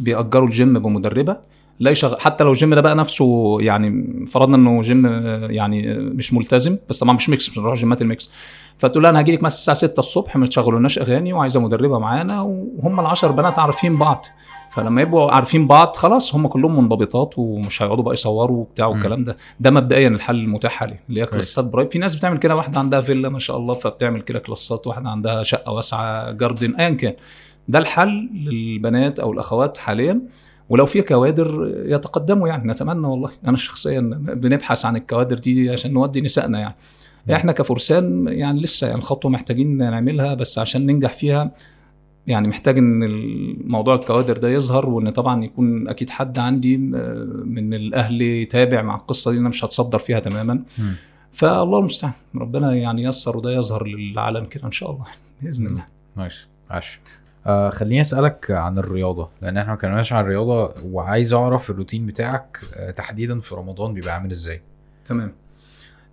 بيأجروا 0.00 0.46
الجيم 0.46 0.78
بمدربة. 0.78 1.50
لا 1.80 1.90
يشغل 1.90 2.20
حتى 2.20 2.44
لو 2.44 2.52
الجيم 2.52 2.74
ده 2.74 2.80
بقى 2.80 2.96
نفسه 2.96 3.56
يعني 3.60 4.06
فرضنا 4.26 4.56
إنه 4.56 4.82
جيم 4.82 5.06
آه، 5.06 5.46
يعني 5.46 5.92
آه، 5.92 5.98
مش 5.98 6.32
ملتزم 6.34 6.76
بس 6.88 6.98
طبعا 6.98 7.12
مش 7.12 7.28
mix 7.28 7.48
مش 7.50 7.58
بنروح 7.58 7.74
جيمات 7.74 8.02
ال 8.02 8.08
mix. 8.08 8.30
فتقول 8.78 9.02
لها 9.02 9.10
أنا 9.10 9.18
هاجي 9.18 9.32
لك 9.32 9.42
مثلا 9.42 9.58
الساعة 9.58 9.76
6 9.76 10.00
الصبح 10.00 10.36
ما 10.36 10.46
تشغلوناش 10.46 10.98
أغاني 10.98 11.32
وعايزة 11.32 11.60
مدربة 11.60 11.98
معانا 11.98 12.40
وهم 12.42 13.00
العشر 13.00 13.32
بنات 13.32 13.58
عارفين 13.58 13.96
بعض. 13.98 14.26
فلما 14.70 15.02
يبقوا 15.02 15.30
عارفين 15.32 15.66
بعض 15.66 15.96
خلاص 15.96 16.34
هم 16.34 16.46
كلهم 16.46 16.76
منضبطات 16.76 17.34
ومش 17.36 17.82
هيقعدوا 17.82 18.04
بقى 18.04 18.14
يصوروا 18.14 18.56
وبتاع. 18.56 18.86
والكلام 18.86 19.24
ده. 19.24 19.36
ده 19.60 19.70
مبدئيا 19.70 20.08
الحل 20.08 20.36
المتاح 20.36 20.72
حاليا 20.72 20.98
اللي 21.08 21.20
هي. 21.22 21.26
كلاسات 21.26 21.64
private. 21.64 21.92
في 21.92 21.98
ناس 21.98 22.16
بتعمل 22.16 22.38
كده 22.38 22.56
واحدة 22.56 22.78
عندها 22.78 23.00
فيلا 23.00 23.28
ما 23.28 23.38
شاء 23.38 23.56
الله 23.56 23.74
فبتعمل 23.74 24.20
كده 24.22 24.38
كلاسات 24.38 24.86
واحدة 24.86 25.08
عندها 25.10 25.42
شقة 25.42 25.72
واسعة 25.72 26.30
garden 26.30 26.74
ايا 26.74 26.90
كان. 26.90 27.14
ده 27.68 27.78
الحل 27.78 28.28
للبنات 28.34 29.20
أو 29.20 29.32
الأخوات 29.32 29.78
حاليا 29.78 30.20
ولو 30.68 30.86
في 30.86 31.02
كوادر 31.02 31.74
يتقدموا 31.86 32.48
يعني. 32.48 32.68
نتمنى 32.68 33.06
والله. 33.06 33.30
أنا 33.46 33.56
شخصيا 33.56 34.00
بنبحث 34.20 34.84
عن 34.84 34.96
الكوادر 34.96 35.38
دي 35.38 35.70
عشان 35.70 35.92
نودي 35.92 36.20
نسائنا 36.20 36.58
يعني. 36.60 36.74
إحنا 37.32 37.52
كفرسان 37.52 38.28
يعني 38.28 38.60
لسه 38.60 38.86
يعني 38.86 39.00
خطوة 39.00 39.30
محتاجين 39.30 39.76
نعملها 39.76 40.34
بس 40.34 40.58
عشان 40.58 40.86
ننجح 40.86 41.12
فيها 41.12 41.50
يعني 42.26 42.48
محتاج 42.48 42.78
إن 42.78 43.02
الموضوع 43.02 43.94
الكوادر 43.94 44.36
ده 44.38 44.48
يظهر 44.48 44.88
وإن 44.88 45.10
طبعا 45.10 45.44
يكون 45.44 45.88
أكيد 45.88 46.10
حد 46.10 46.38
عندي 46.38 46.74
آه، 46.74 47.42
من 47.44 47.74
الأهل 47.74 48.22
يتابع 48.22 48.82
مع 48.82 48.94
القصة 48.94 49.30
دي 49.32 49.38
أنا 49.38 49.48
مش 49.48 49.64
هتصدر 49.64 49.98
فيها 49.98 50.20
تماما. 50.20 50.62
مم. 50.78 50.94
فالله 51.32 51.78
المستعان. 51.78 52.12
ربنا 52.34 52.74
يعني 52.74 53.02
ييسر 53.02 53.36
وده 53.36 53.50
يظهر 53.50 53.86
للعلن 53.86 54.46
كده 54.46 54.66
إن 54.66 54.72
شاء 54.72 54.90
الله 54.90 55.04
بإذن. 55.42 55.66
الله. 55.66 55.86
nice 56.16 56.46
عاش. 56.70 57.00
آه 57.46 57.70
خليني 57.70 58.00
أسألك 58.00 58.50
عن 58.50 58.78
الرياضة 58.78 59.28
لأن 59.42 59.56
إحنا 59.56 59.68
ما 59.72 59.74
اتكلمناش 59.76 60.12
عن 60.12 60.24
الرياضة 60.24 60.74
وعايز 60.84 61.32
أعرف 61.32 61.70
الروتين 61.70 62.06
بتاعك 62.06 62.58
آه 62.76 62.90
تحديدا 62.90 63.40
في 63.40 63.54
رمضان 63.54 63.94
بيبقى 63.94 64.14
عامل 64.14 64.30
إزاي؟ 64.30 64.62
تمام. 65.04 65.32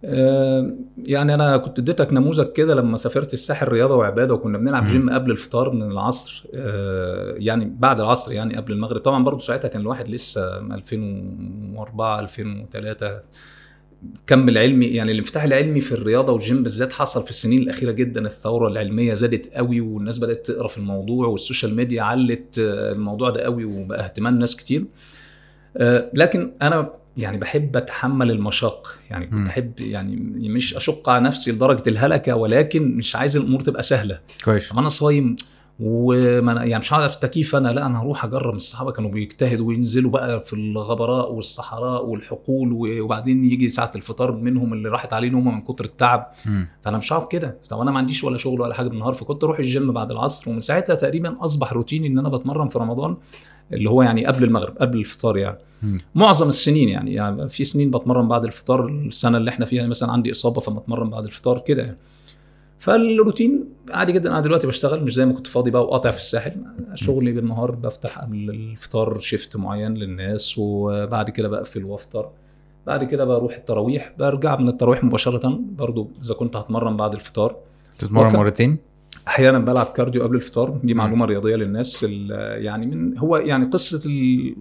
آه، 0.05 0.71
يعني 0.97 1.33
أنا 1.33 1.57
كنت 1.57 1.79
اديتك 1.79 2.13
نموذج 2.13 2.51
كده 2.51 2.75
لما 2.75 2.97
سافرت 2.97 3.33
الساحل 3.33 3.67
رياضة 3.67 3.95
وعبادة 3.95 4.33
وكنا 4.33 4.57
بنلعب. 4.57 4.85
جيم 4.85 5.09
قبل 5.09 5.31
الفطار 5.31 5.69
من 5.71 5.91
العصر 5.91 6.45
آه، 6.55 7.33
يعني 7.37 7.75
بعد 7.79 7.99
العصر 7.99 8.31
يعني 8.31 8.55
قبل 8.55 8.71
المغرب. 8.73 9.01
طبعا 9.01 9.23
برضو 9.23 9.39
ساعتها 9.39 9.67
كان 9.67 9.81
الواحد 9.81 10.07
لسه 10.09 10.57
2004 10.57 12.19
2003 12.19 13.21
كم 14.27 14.49
العلمي 14.49 14.85
يعني 14.85 15.11
الانفتاح 15.11 15.43
العلمي 15.43 15.81
في 15.81 15.91
الرياضة 15.91 16.33
والجيم 16.33 16.63
بالذات 16.63 16.93
حصل 16.93 17.23
في 17.23 17.29
السنين 17.29 17.61
الأخيرة 17.61 17.91
جدا 17.91 18.25
الثورة 18.25 18.67
العلمية 18.67 19.13
زادت 19.13 19.53
قوي 19.53 19.81
والناس 19.81 20.17
بدأت 20.19 20.45
تقرأ 20.45 20.67
في 20.67 20.77
الموضوع 20.77 21.27
وال 21.27 21.39
social 21.39 21.75
media 21.75 22.01
علت 22.01 22.59
آه، 22.59 22.91
الموضوع 22.91 23.29
ده 23.29 23.41
قوي 23.41 23.65
وبقى 23.65 24.03
اهتمام 24.03 24.39
ناس 24.39 24.55
كتير. 24.55 24.85
آه، 25.77 26.11
لكن 26.13 26.51
أنا 26.61 26.93
يعني 27.17 27.37
بحب 27.37 27.77
أتحمل 27.77 28.31
المشاق 28.31 28.99
يعني. 29.09 29.27
كنت 29.27 29.47
احب 29.47 29.79
يعني 29.79 30.15
مش 30.49 30.75
أشق 30.75 31.09
على 31.09 31.23
نفسي 31.23 31.51
لدرجة 31.51 31.83
الهلكة 31.89 32.35
ولكن 32.35 32.97
مش 32.97 33.15
عايز 33.15 33.37
الأمور 33.37 33.61
تبقى 33.61 33.83
سهلة. 33.83 34.19
كويس. 34.45 34.71
أنا 34.71 34.89
صايم 34.89 35.35
وما 35.79 36.53
يعني 36.63 36.79
مش 36.79 36.93
هقعد 36.93 37.09
في 37.09 37.15
التكييف 37.15 37.55
أنا 37.55 37.69
لا 37.69 37.85
أنا 37.85 38.01
هروح 38.01 38.25
أجرب. 38.25 38.55
الصحابة 38.55 38.91
كانوا 38.91 39.09
بيجتهدوا 39.09 39.67
وينزلوا 39.67 40.11
بقى 40.11 40.41
في 40.41 40.53
الغبراء 40.53 41.31
والصحراء 41.33 42.05
والحقول 42.05 42.69
وبعدين 43.01 43.45
يجي 43.45 43.69
ساعة 43.69 43.91
الفطار 43.95 44.31
منهم 44.31 44.73
اللي 44.73 44.89
راحت 44.89 45.13
عليه 45.13 45.29
نومه 45.29 45.51
من 45.51 45.61
كتر 45.61 45.85
التعب. 45.85 46.31
فأنا 46.81 46.97
مش 46.97 47.13
هقعد 47.13 47.27
كده. 47.27 47.57
طب 47.69 47.79
أنا 47.79 47.91
ما 47.91 47.97
عنديش 47.97 48.23
ولا 48.23 48.37
شغل 48.37 48.61
ولا 48.61 48.73
حاجة 48.73 48.87
بالنهار 48.87 49.13
فكنت 49.13 49.43
أروح 49.43 49.59
الجيم 49.59 49.91
بعد 49.91 50.11
العصر. 50.11 50.49
ومن 50.51 50.59
ساعتها 50.59 50.95
تقريبا 50.95 51.37
أصبح 51.45 51.73
روتيني 51.73 52.07
إن 52.07 52.19
أنا 52.19 52.29
بتمرن 52.29 52.69
في 52.69 52.79
رمضان 52.79 53.17
اللي 53.73 53.89
هو 53.89 54.01
يعني 54.01 54.25
قبل 54.25 54.43
المغرب 54.43 54.77
قبل 54.77 54.97
الفطار 54.97 55.37
يعني. 55.37 55.57
مم. 55.83 55.97
معظم 56.15 56.49
السنين 56.49 56.89
يعني 56.89 57.13
يعني 57.13 57.49
في 57.49 57.65
سنين 57.65 57.91
بتمرن 57.91 58.27
بعد 58.27 58.45
الفطار 58.45 58.87
السنة 58.87 59.37
اللي 59.37 59.49
إحنا 59.49 59.65
فيها 59.65 59.87
مثلا 59.87 60.11
عندي 60.11 60.31
إصابة 60.31 60.61
فبتمرن 60.61 61.09
بعد 61.09 61.25
الفطار 61.25 61.59
كده 61.59 61.83
يعني. 61.83 61.97
فالروتين 62.79 63.65
عادي 63.91 64.11
جدا. 64.11 64.31
أنا 64.31 64.39
دلوقتي 64.41 64.67
بشتغل 64.67 65.03
مش 65.03 65.13
زي 65.13 65.25
ما 65.25 65.33
كنت 65.33 65.47
فاضي 65.47 65.71
بقى 65.71 65.83
وقاطع 65.83 66.11
في 66.11 66.17
الساحل. 66.17 66.51
شغلي 66.93 67.31
بالنهار 67.31 67.71
بفتح 67.71 68.19
قبل 68.19 68.49
الفطار 68.49 69.17
شيفت 69.19 69.57
معين 69.57 69.93
للناس 69.93 70.55
وبعد 70.57 71.29
كده 71.29 71.47
بقفل 71.49 71.83
وافطر. 71.85 72.29
بعد 72.87 73.03
كده 73.03 73.25
بروح 73.25 73.55
التراويح. 73.55 74.13
برجع 74.19 74.55
من 74.55 74.67
التراويح 74.67 75.03
مباشرة 75.03 75.59
برضو 75.77 76.09
إذا 76.23 76.33
كنت 76.33 76.55
هتمرن 76.55 76.97
بعد 76.97 77.13
الفطار. 77.13 77.55
تتمرن 77.99 78.33
مرتين؟ 78.33 78.77
أحيانا 79.27 79.59
بلعب 79.59 79.85
كارديو 79.85 80.23
قبل 80.23 80.35
الفطار. 80.35 80.77
دي. 80.83 80.93
معلومة 80.93 81.25
رياضية 81.25 81.55
للناس. 81.55 82.05
ال- 82.09 82.63
يعني 82.65 82.85
من 82.85 83.17
هو 83.17 83.37
يعني 83.37 83.65
قصة 83.65 84.11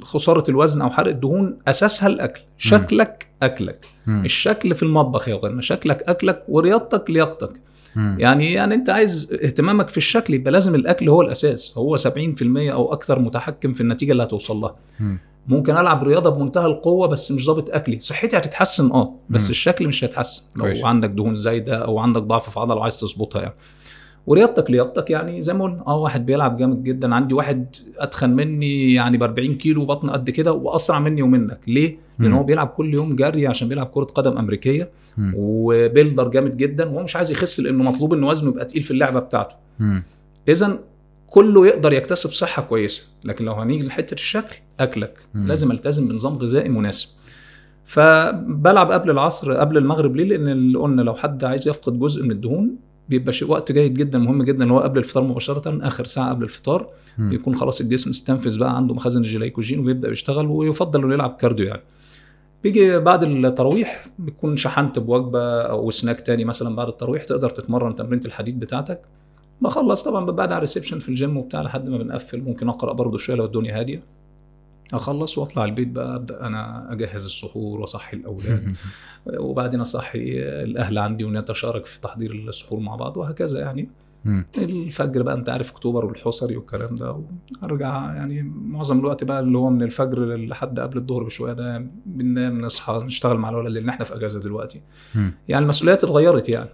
خسارة 0.02 0.50
الوزن 0.50 0.82
أو 0.82 0.90
حرق 0.90 1.08
الدهون 1.10 1.58
أساسها 1.68 2.08
الأكل. 2.08 2.40
شكلك 2.58 3.26
أكلك. 3.42 3.86
مم. 4.06 4.24
الشكل 4.24 4.74
في 4.74 4.82
المطبخ 4.82 5.28
يا 5.28 5.34
غنى 5.34 5.62
شكلك 5.62 6.02
أكلك 6.02 6.44
ورياضتك 6.48 7.10
لياقتك. 7.10 7.60
مم. 7.96 8.16
يعني 8.20 8.52
يعني 8.52 8.74
انت 8.74 8.90
عايز 8.90 9.32
اهتمامك 9.44 9.88
في 9.88 9.96
الشكل 9.96 10.34
يبقى 10.34 10.52
لازم 10.52 10.74
الأكل 10.74 11.08
هو 11.08 11.22
الأساس 11.22 11.78
هو 11.78 11.96
70% 11.96 12.02
أو 12.72 12.92
أكتر 12.92 13.18
متحكم 13.18 13.72
في 13.74 13.80
النتيجة 13.80 14.12
اللي 14.12 14.22
هتوصل 14.22 14.56
لها 14.56 14.76
مم. 15.00 15.18
ممكن 15.48 15.72
ألعب 15.76 16.02
رياضة 16.04 16.30
بمنتهى 16.30 16.66
القوة 16.66 17.06
بس 17.08 17.32
مش 17.32 17.44
ظابط 17.44 17.70
أكلي 17.70 18.00
صحتي 18.00 18.36
هتتحسن 18.36 18.90
آه 18.92 19.14
بس 19.30 19.44
مم. 19.44 19.50
الشكل 19.50 19.88
مش 19.88 20.04
هيتحسن 20.04 20.42
لو 20.56 20.62
كويس. 20.64 20.84
عندك 20.84 21.10
دهون 21.10 21.34
زايدة 21.36 21.76
أو 21.84 21.98
عندك 21.98 22.22
ضعف 22.22 22.50
في 22.50 22.60
عضلة 22.60 22.74
وعايز 22.76 22.96
تظبطها 22.96 23.42
يعني 23.42 23.54
ورياضتك 24.26 24.70
لياقتك 24.70 25.10
يعني 25.10 25.42
زي 25.42 25.54
ما 25.54 25.64
قلنا 25.64 25.84
آه 25.86 25.96
واحد 25.98 26.26
بيلعب 26.26 26.56
جامد 26.56 26.82
جدا 26.84 27.14
عندي 27.14 27.34
واحد 27.34 27.76
أتخن 27.98 28.30
مني 28.30 28.94
يعني 28.94 29.16
ب 29.16 29.22
40 29.22 29.54
كيلو 29.54 29.84
بطن 29.84 30.10
قد 30.10 30.30
كده 30.30 30.52
وأسرع 30.52 30.98
مني 30.98 31.22
ومنك 31.22 31.60
ليه؟ 31.66 31.98
لأن. 32.18 32.32
هو 32.32 32.44
بيلعب 32.44 32.66
كل 32.68 32.94
يوم 32.94 33.16
جري 33.16 33.46
عشان 33.46 33.68
بيلعب 33.68 33.86
كرة 33.86 34.04
قدم 34.04 34.38
أمريكية. 34.38 34.90
وبيلدر 35.36 36.28
جامد 36.28 36.56
جدا 36.56 36.88
وهو 36.88 37.02
مش 37.02 37.16
عايز 37.16 37.30
يخس 37.30 37.60
لأنه 37.60 37.84
مطلوب 37.92 38.14
إن 38.14 38.24
وزنه 38.24 38.50
يبقى 38.50 38.64
تقيل 38.64 38.82
في 38.82 38.90
اللعبة 38.90 39.20
بتاعته. 39.20 39.56
اذا 40.48 40.78
كله 41.26 41.66
يقدر 41.66 41.92
يكتسب 41.92 42.30
صحة 42.30 42.62
كويسة 42.62 43.04
لكن 43.24 43.44
لو 43.44 43.52
هنيجي 43.52 43.86
لحتة 43.86 44.14
الشكل 44.14 44.56
أكلك. 44.80 45.14
مم. 45.34 45.46
لازم 45.46 45.70
ألتزم 45.70 46.08
بنظام 46.08 46.38
غذائي 46.38 46.68
مناسب. 46.68 47.08
فبلعب 47.84 48.90
قبل 48.92 49.10
العصر 49.10 49.52
قبل 49.52 49.76
المغرب 49.76 50.16
ليه؟ 50.16 50.24
لأن 50.24 50.48
اللي 50.48 50.78
قلنا 50.78 51.02
لو 51.02 51.14
حد 51.14 51.44
عايز 51.44 51.68
يفقد 51.68 51.98
جزء 51.98 52.22
من 52.22 52.30
الدهون 52.30 52.76
بيبقى 53.08 53.32
شيء 53.32 53.50
وقت 53.50 53.72
جيد 53.72 53.94
جدا 53.94 54.18
مهم 54.18 54.42
جدا 54.42 54.62
اللي 54.62 54.74
هو 54.74 54.78
قبل 54.78 54.98
الفطار 54.98 55.22
مباشرة 55.22 55.86
آخر 55.86 56.04
ساعة 56.04 56.30
قبل 56.30 56.44
الفطار. 56.44 56.88
بيكون 57.18 57.56
خلاص 57.56 57.80
الجسم 57.80 58.10
استنفذ 58.10 58.58
بقى 58.58 58.76
عنده 58.76 58.94
مخازن 58.94 59.20
الجليكوجين 59.20 59.78
وبيبدأ 59.78 60.10
يشتغل 60.10 60.46
ويفضل 60.46 61.04
إنه 61.04 61.14
يلعب 61.14 61.36
cardio 61.40 61.66
يعني. 61.66 61.82
بيجي 62.62 62.98
بعد 62.98 63.22
التراويح 63.22 64.06
بتكون 64.18 64.56
شحنت 64.56 64.98
بوجبة 64.98 65.62
أو 65.62 65.90
سناك 65.90 66.20
تاني 66.20 66.44
مثلا 66.44 66.76
بعد 66.76 66.88
التراويح 66.88 67.24
تقدر 67.24 67.50
تتمرن 67.50 67.94
تمرينة 67.94 68.22
الحديد 68.24 68.60
بتاعتك. 68.60 69.00
بخلص 69.60 70.02
طبعا 70.02 70.26
بعد 70.26 70.48
على 70.48 70.56
ال 70.56 70.60
reception 70.60 70.98
في 70.98 71.08
الجيم 71.08 71.36
وبتاع 71.36 71.62
لحد 71.62 71.88
ما 71.88 71.98
بنقفل. 71.98 72.40
ممكن 72.40 72.68
أقرأ 72.68 72.92
برضه 72.92 73.18
شوية 73.18 73.36
لو 73.36 73.44
الدنيا 73.44 73.80
هادية. 73.80 74.02
أخلص 74.92 75.38
وأطلع 75.38 75.64
البيت 75.64 75.88
بقى 75.88 76.16
أبدأ 76.16 76.46
أنا 76.46 76.92
أجهز 76.92 77.24
السحور 77.24 77.80
وأصحي 77.80 78.16
الأولاد. 78.16 78.76
وبعدين 79.46 79.80
أصحي 79.80 80.42
الأهل 80.42 80.98
عندي 80.98 81.24
ونتشارك 81.24 81.86
في 81.86 82.00
تحضير 82.00 82.32
السحور 82.32 82.80
مع 82.80 82.96
بعض 82.96 83.16
وهكذا 83.16 83.60
يعني. 83.60 83.88
مم. 84.26 84.46
الفجر 84.58 85.22
بقى 85.22 85.34
انت 85.34 85.48
عارف 85.48 85.70
اكتوبر 85.70 86.04
والحصري 86.04 86.56
والكلام 86.56 86.96
ده 86.96 87.22
وارجع 87.62 88.14
يعني 88.14 88.42
معظم 88.42 88.98
الوقت 88.98 89.24
بقى 89.24 89.40
اللي 89.40 89.58
هو 89.58 89.70
من 89.70 89.82
الفجر 89.82 90.36
لحد 90.36 90.80
قبل 90.80 90.98
الظهر 90.98 91.22
بشوية 91.24 91.52
ده 91.52 91.86
بننام 92.06 92.60
نصحى 92.60 93.02
نشتغل 93.04 93.36
مع 93.38 93.48
الولد 93.50 93.72
لأن 93.72 93.88
إحنا 93.88 94.04
في 94.04 94.14
أجازة 94.14 94.40
دلوقتي 94.40 94.82
مم. 95.14 95.32
يعني 95.48 95.62
المسؤوليات 95.62 96.04
اتغيرت 96.04 96.48
يعني 96.48 96.70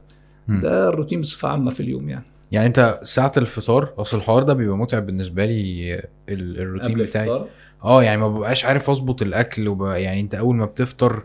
مم. 0.49 0.61
ده 0.61 0.89
الروتين 0.89 1.21
بصفة 1.21 1.49
عامة 1.49 1.71
في 1.71 1.81
اليوم 1.81 2.09
يعني 2.09 2.25
يعني 2.53 2.67
انت 2.67 3.01
ساعة 3.03 3.33
الفطار 3.37 3.93
اصل 3.99 4.17
الحوار 4.17 4.43
ده 4.43 4.55
بيبقى 4.55 4.77
متعب 4.79 5.07
بالنسبة 5.07 5.45
لي 5.45 5.95
ال- 6.29 6.61
الروتين 6.61 6.93
قبل 6.93 7.05
بتاعي 7.05 7.25
الفطار 7.31 7.49
آه 7.85 8.03
يعني 8.03 8.21
ما 8.21 8.29
ببقاش 8.29 8.65
عارف 8.65 8.91
اظبط 8.91 9.23
الأكل 9.23 9.69
وبقى 9.69 10.03
يعني 10.03 10.21
انت 10.21 10.35
أول 10.35 10.57
ما 10.57 10.65
بتفطر 10.65 11.23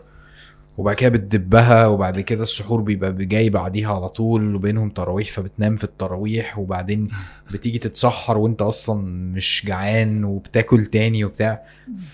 وبعد 0.78 0.94
كده 0.96 1.08
بتدبها 1.10 1.86
وبعد 1.86 2.20
كده 2.20 2.42
السحور 2.42 2.80
بيبقى 2.80 3.12
جاي 3.12 3.50
بعديها 3.50 3.94
على 3.94 4.08
طول 4.08 4.54
وبينهم 4.54 4.90
تراويح 4.90 5.28
فبتنام 5.32 5.76
في 5.76 5.84
التراويح 5.84 6.58
وبعدين 6.58 7.08
بتيجي 7.52 7.78
تتسحر 7.78 8.38
وانت 8.38 8.62
أصلا 8.62 9.02
مش 9.34 9.64
جعان 9.66 10.24
وبتاكل 10.24 10.84
تاني 10.86 11.24
وبتاع. 11.24 11.62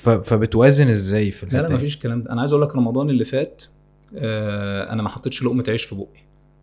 فبتوازن 0.02 0.88
إزاي 0.88 1.30
في 1.30 1.46
لا 1.46 1.52
الحتة 1.52 1.62
لا 1.62 1.68
دي؟ 1.68 1.74
مفيش 1.74 1.94
الكلام 1.94 2.22
ده 2.22 2.32
أنا 2.32 2.40
عايز 2.40 2.52
أقول 2.52 2.64
لك 2.64 2.76
رمضان 2.76 3.10
اللي 3.10 3.24
فات 3.24 3.62
آه 4.16 4.92
أنا 4.92 5.02
ما 5.02 5.08
حطيتش 5.08 5.42
لقمة 5.42 5.64
عيش 5.68 5.84
في 5.84 5.94
بقي 5.94 6.06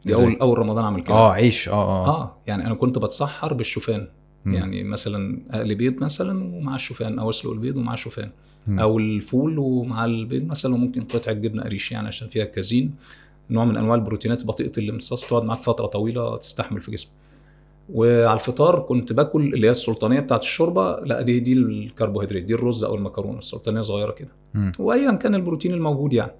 دي؟ 0.06 0.15
أول 0.15 0.38
أول 0.41 0.57
رمضان 0.60 0.84
أعمل 0.84 1.02
كده 1.03 1.14
آه 1.14 1.32
عيش 1.32 1.69
آه 1.69 1.73
آه, 1.73 2.07
آه 2.22 2.38
يعني 2.48 2.65
أنا 2.68 2.73
كنت 2.76 2.98
بتسحر 2.98 3.53
بالشوفان 3.53 4.07
مم. 4.45 4.53
يعني 4.53 4.84
مثلا 4.84 5.41
أقلي 5.52 5.76
بيض 5.76 6.03
مثلا 6.03 6.44
ومع 6.44 6.76
الشوفان 6.76 7.19
أو 7.19 7.30
أسلق 7.30 7.52
البيض 7.52 7.78
ومع 7.78 7.94
الشوفان. 7.94 8.30
أو 8.69 8.99
الفول 8.99 9.59
ومع 9.59 10.05
البيض 10.05 10.47
مثلا 10.47 10.75
وممكن 10.75 11.03
قطعه 11.03 11.33
جبنه 11.33 11.63
قريش 11.63 11.91
يعني 11.91 12.07
عشان 12.07 12.27
فيها 12.27 12.45
كازين 12.45 12.93
نوع 13.49 13.65
من 13.65 13.77
أنواع 13.77 13.95
البروتينات 13.95 14.45
بطيئة 14.45 14.71
الامتصاص 14.77 15.29
تقعد 15.29 15.43
معاك 15.43 15.59
فترة 15.59 15.85
طويلة 15.85 16.38
تستحمل 16.38 16.81
في 16.81 16.91
جسمك. 16.91 17.11
وعلى 17.93 18.33
الفطار 18.33 18.79
كنت 18.79 19.13
باكل 19.13 19.53
اللي 19.53 19.67
هي 19.67 19.71
السلطانية 19.71 20.19
بتاعت 20.19 20.41
الشوربة. 20.41 20.99
لا 20.99 21.21
دي 21.21 21.39
دي 21.39 21.53
الكربوهيدرات 21.53 22.43
دي 22.43 22.53
الرز 22.53 22.83
أو 22.83 22.95
المكرونة 22.95 23.38
السلطانية 23.38 23.81
صغيرة 23.81 24.11
كده. 24.11 24.29
وايا 24.79 25.11
كان 25.11 25.35
البروتين 25.35 25.73
الموجود 25.73 26.13
يعني. 26.13 26.31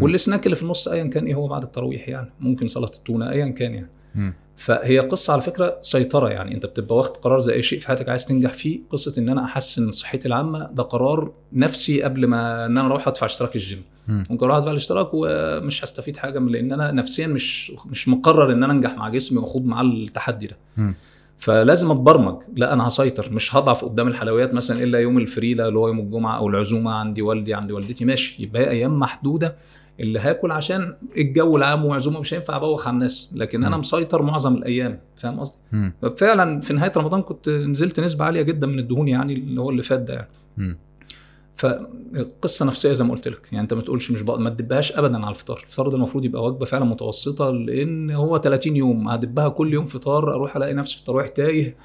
والسناك 0.00 0.46
اللي 0.46 0.56
في 0.56 0.62
النص 0.62 0.88
ايا 0.88 1.04
كان 1.04 1.26
إيه 1.26 1.34
هو 1.34 1.48
بعد 1.48 1.62
التراويح 1.62 2.08
يعني. 2.08 2.30
ممكن 2.40 2.68
سلطة 2.68 2.96
التونة 2.98 3.30
ايا 3.30 3.48
كان 3.48 3.74
يعني. 3.74 3.88
فهي 4.56 4.98
قصة 4.98 5.32
على 5.32 5.42
فكرة 5.42 5.78
سيطرة 5.82 6.28
يعني. 6.28 6.54
انت 6.54 6.66
بتبقى 6.66 6.96
واخد 6.96 7.16
قرار 7.16 7.38
زي 7.38 7.52
اي 7.52 7.62
شيء 7.62 7.80
في 7.80 7.86
حياتك 7.86 8.08
عايز 8.08 8.24
تنجح 8.24 8.52
فيه 8.52 8.80
قصة 8.90 9.14
ان 9.18 9.28
أنا 9.28 9.44
احسن 9.44 9.92
صحتي 9.92 10.28
العامة 10.28 10.66
ده 10.72 10.82
قرار 10.82 11.32
نفسي 11.52 12.02
قبل 12.02 12.26
ما 12.26 12.66
ان 12.66 12.78
أنا 12.78 12.86
أروح 12.86 13.08
ادفع 13.08 13.26
اشتراك 13.26 13.54
الجيم. 13.56 13.82
مم. 14.08 14.24
ممكن 14.30 14.44
أروح 14.44 14.56
ادفع 14.56 14.70
الاشتراك 14.70 15.08
ومش 15.12 15.84
هستفيد 15.84 16.16
حاجة 16.16 16.38
من 16.38 16.52
لأن 16.52 16.72
أنا 16.72 16.90
نفسيا 16.90 17.26
مش 17.26 17.72
مش 17.86 18.08
مقرر 18.08 18.52
ان 18.52 18.64
أنا 18.64 18.72
انجح 18.72 18.94
مع 18.96 19.08
جسمي 19.08 19.38
واخوض 19.38 19.64
معاه 19.64 19.82
التحدي 19.84 20.46
ده. 20.46 20.56
فلازم 21.38 21.90
اتبرمج. 21.90 22.36
لا 22.56 22.72
أنا 22.72 22.88
هسيطر 22.88 23.32
مش 23.32 23.56
هضعف 23.56 23.84
قدام 23.84 24.08
الحلويات 24.08 24.54
مثلا 24.54 24.82
إلا 24.82 24.98
يوم 24.98 25.18
الفريلة 25.18 25.68
اللي 25.68 25.78
هو 25.78 25.88
يوم 25.88 25.98
الجمعة 26.00 26.36
أو 26.38 26.48
العزومة 26.48 26.92
عندي 26.92 27.22
والدي 27.22 27.54
عندي 27.54 27.72
والدتي 27.72 28.04
ماشي. 28.04 28.42
يبقى 28.42 28.62
هي 28.62 28.70
أيام 28.70 28.98
محدودة 28.98 29.56
اللي 30.00 30.18
هاكل 30.18 30.50
عشان 30.50 30.94
الجو 31.16 31.56
العام 31.56 31.84
وعزومه 31.84 32.20
مش 32.20 32.34
هينفع 32.34 32.56
ابوخ 32.56 32.88
على 32.88 32.94
الناس 32.94 33.30
لكن 33.34 33.64
أنا 33.64 33.76
مم. 33.76 33.80
مسيطر 33.80 34.22
معظم 34.22 34.54
الأيام 34.54 35.00
فاهم 35.16 35.40
قصدي. 35.40 35.58
فعلا 36.16 36.60
في 36.60 36.72
نهاية 36.72 36.92
رمضان 36.96 37.22
كنت 37.22 37.48
نزلت 37.48 38.00
نسبة 38.00 38.24
عالية 38.24 38.42
جدا 38.42 38.66
من 38.66 38.78
الدهون 38.78 39.08
يعني 39.08 39.34
اللي 39.34 39.60
هو 39.60 39.70
اللي 39.70 39.82
فات 39.82 40.00
ده 40.00 40.14
يعني 40.58 40.76
مم. 41.64 42.28
فقصه 42.40 42.64
نفسية 42.66 42.92
زي 42.92 43.04
ما 43.04 43.10
قلت 43.10 43.28
لك 43.28 43.48
يعني 43.52 43.62
انت 43.62 43.74
ما 43.74 43.82
تقولش 43.82 44.10
مش 44.10 44.22
بقى 44.22 44.40
ما 44.40 44.50
تدبهاش 44.50 44.92
ابدا 44.92 45.18
على 45.24 45.30
الفطار 45.30 45.60
الفطار 45.66 45.88
ده 45.88 45.96
المفروض 45.96 46.24
يبقى 46.24 46.44
وجبة 46.44 46.64
فعلا 46.66 46.84
متوسطة 46.84 47.50
لأن 47.50 48.10
هو 48.10 48.38
30 48.38 48.76
يوم 48.76 49.08
هدبها 49.08 49.48
كل 49.48 49.72
يوم 49.74 49.84
فطار 49.86 50.34
أروح 50.34 50.56
ألاقي 50.56 50.74
نفسي 50.74 50.94
في 50.94 51.00
التراويح 51.00 51.28
تايه. 51.28 51.76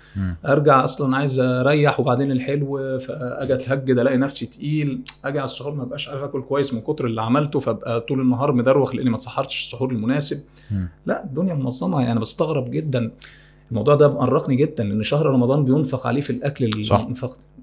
أرجع 0.46 0.84
أصلا 0.84 1.18
عايز 1.18 1.40
أريح 1.40 2.00
وبعدين 2.00 2.32
الحلو 2.32 3.00
فأجي 3.00 3.54
أتهجد 3.54 4.00
ألاقي 4.00 4.18
نفسي 4.18 4.46
تقيل 4.46 5.02
أجي 5.26 5.40
على 5.40 5.46
السحور 5.46 5.74
ما 5.76 5.84
بقاش 5.84 6.10
عارف 6.10 6.22
آكل 6.24 6.42
كويس 6.42 6.74
من 6.74 6.82
كتر 6.82 7.06
اللي 7.06 7.22
عملته 7.22 7.60
فأبقى 7.60 8.02
طول 8.02 8.22
النهار 8.22 8.52
مدروخ 8.52 8.96
لأني 8.96 9.10
ما 9.10 9.16
اتسحرتش 9.16 9.60
السحور 9.66 9.92
المناسب 9.92 10.38
مم. 10.72 10.90
لا 11.06 11.24
الدنيا 11.24 11.54
منظمة 11.54 12.02
يعني 12.02 12.20
بستغرب 12.20 12.72
جدا 12.72 13.12
الموضوع 13.72 13.96
ده 13.96 14.08
مقرقني 14.08 14.56
جدا 14.56 14.84
لأن 14.84 15.04
شهر 15.04 15.26
رمضان 15.26 15.64
بينفق 15.66 16.08
عليه 16.08 16.22
في 16.22 16.30
الأكل 16.30 16.86
صح. 16.86 17.08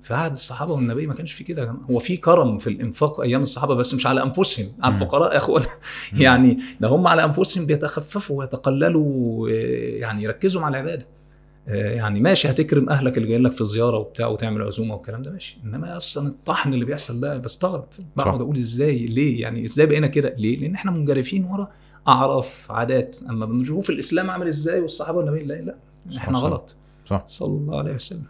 في 0.03 0.15
عهد 0.15 0.33
الصحابة 0.33 0.73
والنبي 0.73 1.07
ما 1.07 1.15
كانش 1.15 1.33
في 1.33 1.45
كده 1.45 1.63
يا 1.63 1.67
جماعة. 1.67 1.87
هو 1.91 1.99
في 1.99 2.17
كرم 2.17 2.59
في 2.59 2.67
الإنفاق 2.71 3.21
أيام 3.21 3.43
الصحابة 3.43 3.75
بس 3.75 3.95
مش 3.95 4.07
على 4.07 4.23
أنفسهم 4.23 4.67
على. 4.83 4.95
الفقراء 4.95 5.33
يا 5.33 5.37
اخوان 5.37 5.63
مم. 6.13 6.23
يعني 6.23 6.59
ده 6.81 6.89
هم 6.89 7.07
على 7.07 7.25
أنفسهم 7.25 7.67
بيتخففوا 7.67 8.39
ويتقللوا 8.39 9.49
آه، 9.49 9.53
يعني 9.99 10.23
يركزوا 10.23 10.61
مع 10.61 10.69
العبادة. 10.69 11.07
آه، 11.69 11.95
يعني 11.95 12.21
ماشي 12.21 12.51
هتكرم 12.51 12.89
أهلك 12.91 13.17
اللي 13.17 13.29
جايين 13.29 13.43
لك 13.43 13.53
في 13.53 13.65
زيارة 13.65 13.97
وبتاع 13.99 14.27
وتعمل 14.27 14.63
عزومة 14.63 14.95
والكلام 14.95 15.23
ده 15.23 15.31
ماشي. 15.31 15.59
إنما 15.65 15.97
أصلا 15.97 16.29
الطحن 16.29 16.75
اللي 16.75 16.85
بيحصل 16.85 17.21
ده 17.21 17.37
بستغرب. 17.39 17.85
بقعد 18.17 18.41
أقول 18.41 18.57
إزاي؟ 18.57 18.99
ليه؟ 19.07 19.41
يعني 19.41 19.65
إزاي 19.65 19.87
بقينا 19.87 20.07
كده؟ 20.07 20.35
ليه؟ 20.39 20.59
لأن 20.59 20.75
إحنا 20.75 20.91
منجرفين 20.91 21.45
ورا 21.45 21.69
أعراف 22.09 22.67
عادات. 22.73 23.17
أما 23.31 23.47
بنشوف 23.47 23.91
الإسلام 23.91 24.31
عامل 24.31 24.49
إزاي 24.49 24.81
والصحابة 24.81 25.19
والنبي 25.19 25.43
لا 25.45 25.55
لا. 25.55 25.77
إحنا. 26.17 26.39
غلط. 26.39 26.77
صح. 27.11 27.25
صلى 27.27 27.49
الله 27.49 27.79
عليه 27.79 27.95
وسلم. 27.95 28.25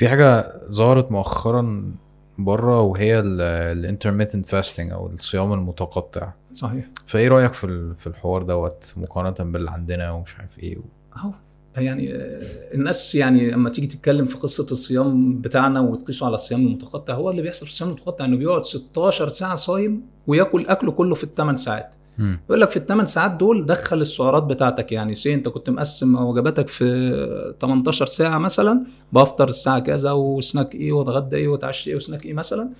في 0.00 0.08
حاجة 0.08 0.52
ظهرت 0.72 1.12
مؤخرا 1.12 1.92
بره 2.38 2.80
وهي 2.80 3.20
ال 3.20 3.30
intermittent 3.30 4.46
fasting 4.46 4.92
أو 4.92 5.06
الصيام 5.06 5.52
المتقطع. 5.52 6.32
صحيح. 6.52 6.88
فإيه 7.06 7.28
رأيك 7.28 7.52
في 7.52 7.94
في 7.94 8.06
الحوار 8.06 8.42
دوت 8.42 8.92
مقارنة 8.96 9.50
باللي 9.52 9.70
عندنا 9.70 10.10
ومش 10.10 10.34
عارف 10.38 10.58
إيه؟ 10.58 10.78
أهو 11.16 11.32
يعني 11.76 12.14
آه، 12.14 12.40
الناس 12.74 13.14
يعني 13.14 13.54
اما 13.54 13.70
تيجي 13.70 13.86
تتكلم 13.86 14.26
في 14.26 14.36
قصة 14.36 14.66
الصيام 14.72 15.40
بتاعنا 15.40 15.80
وتقيسه 15.80 16.26
على 16.26 16.34
الصيام 16.34 16.66
المتقطع 16.66 17.14
هو 17.14 17.30
اللي 17.30 17.42
بيحصل 17.42 17.66
في 17.66 17.72
الصيام 17.72 17.90
المتقطع 17.90 18.24
إنه 18.24 18.36
بيقعد 18.36 18.64
16 18.64 19.28
ساعة 19.28 19.54
صايم 19.54 20.02
وياكل 20.26 20.66
أكله 20.66 20.92
كله 20.92 21.14
في 21.14 21.24
الثمان 21.24 21.56
ساعات. 21.56 21.94
يقول 22.20 22.60
لك 22.60 22.70
في 22.70 22.76
الثمان 22.76 23.06
ساعات 23.06 23.30
دول 23.30 23.66
دخل 23.66 24.00
السعرات 24.00 24.42
بتاعتك. 24.42 24.92
يعني 24.92 25.14
سي 25.14 25.34
انت 25.34 25.48
كنت 25.48 25.70
مقسم 25.70 26.14
وجباتك 26.14 26.68
في 26.68 27.54
18 27.60 28.06
ساعة 28.06 28.38
مثلا 28.38 28.84
بفطر 29.12 29.48
الساعة 29.48 29.78
كذا 29.80 30.12
وسناك 30.12 30.74
إيه 30.74 30.92
واتغدى 30.92 31.36
إيه 31.36 31.48
واتعشى 31.48 31.90
إيه 31.90 31.96
وسناك 31.96 32.26
إيه 32.26 32.34
مثلا. 32.34 32.70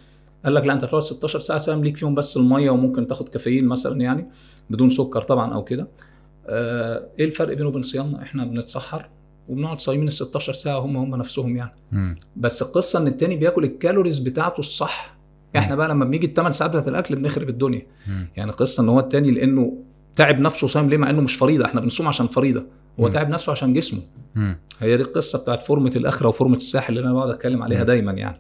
قال 0.45 0.55
لك 0.55 0.65
لا 0.65 0.73
انت 0.73 0.85
هتقعد 0.85 1.03
16 1.03 1.41
ساعة 1.41 1.59
سام 1.59 1.85
ليك 1.85 1.97
فيهم 1.97 2.15
بس 2.15 2.37
المية 2.37 2.71
وممكن 2.71 3.07
تاخد 3.07 3.29
كافيين 3.29 3.67
مثلا 3.67 4.01
يعني 4.01 4.27
بدون 4.71 4.91
سكر 4.91 5.23
طبعا 5.23 5.55
أو 5.55 5.65
كده. 5.65 5.89
آه 6.47 7.03
إيه 7.19 7.25
الفرق 7.25 7.57
بينه 7.57 7.69
وبين 7.69 7.83
صيامنا؟ 7.83 8.23
إحنا 8.23 8.45
بنتسحر 8.45 9.09
وبنقعد 9.49 9.81
صايمين 9.81 10.07
ال 10.07 10.13
16 10.13 10.53
ساعة 10.53 10.79
هم 10.79 10.97
هم 10.97 11.15
نفسهم 11.17 11.57
يعني. 11.57 11.75
مم. 11.93 12.17
بس 12.37 12.63
القصة 12.63 12.99
إن 12.99 13.07
التاني 13.07 13.37
بياكل 13.37 13.65
الكالوريز 13.65 14.19
بتاعته 14.19 14.59
الصح 14.59 15.20
إحنا 15.57 15.75
بقى 15.75 15.89
لما 15.89 16.05
بنيجي 16.05 16.27
الثمان 16.27 16.53
ساعات 16.53 16.71
بتاعت 16.71 16.89
الأكل 16.89 17.17
بنخرب 17.17 17.49
الدنيا 17.49 17.87
مم. 18.09 18.29
يعني 18.37 18.53
قصة 18.53 18.83
إن 18.83 18.89
هو 18.89 19.01
التاني 19.01 19.31
لأنه 19.31 19.77
تعب 20.17 20.41
نفسه 20.41 20.67
صايم 20.67 20.89
ليه 20.91 20.97
مع 20.97 21.11
إنه 21.11 21.21
مش 21.21 21.35
فريضة 21.35 21.65
إحنا 21.65 21.81
بنصوم 21.81 22.09
عشان 22.09 22.27
فريضة 22.27 22.65
هو. 23.01 23.09
تعب 23.09 23.29
نفسه 23.31 23.53
عشان 23.53 23.73
جسمه 23.73 24.01
مم. 24.35 24.59
هي 24.81 24.97
دي 24.97 25.03
القصة 25.03 25.39
بتاعت 25.39 25.63
فورمة 25.63 25.93
الأخرة 25.97 26.29
وفورمة 26.29 26.57
الساحل 26.57 26.99
اللي 26.99 27.07
أنا 27.09 27.15
بقعد 27.15 27.31
أتكلم 27.31 27.63
عليها. 27.63 27.85
دايما 27.85 28.13
يعني 28.13 28.37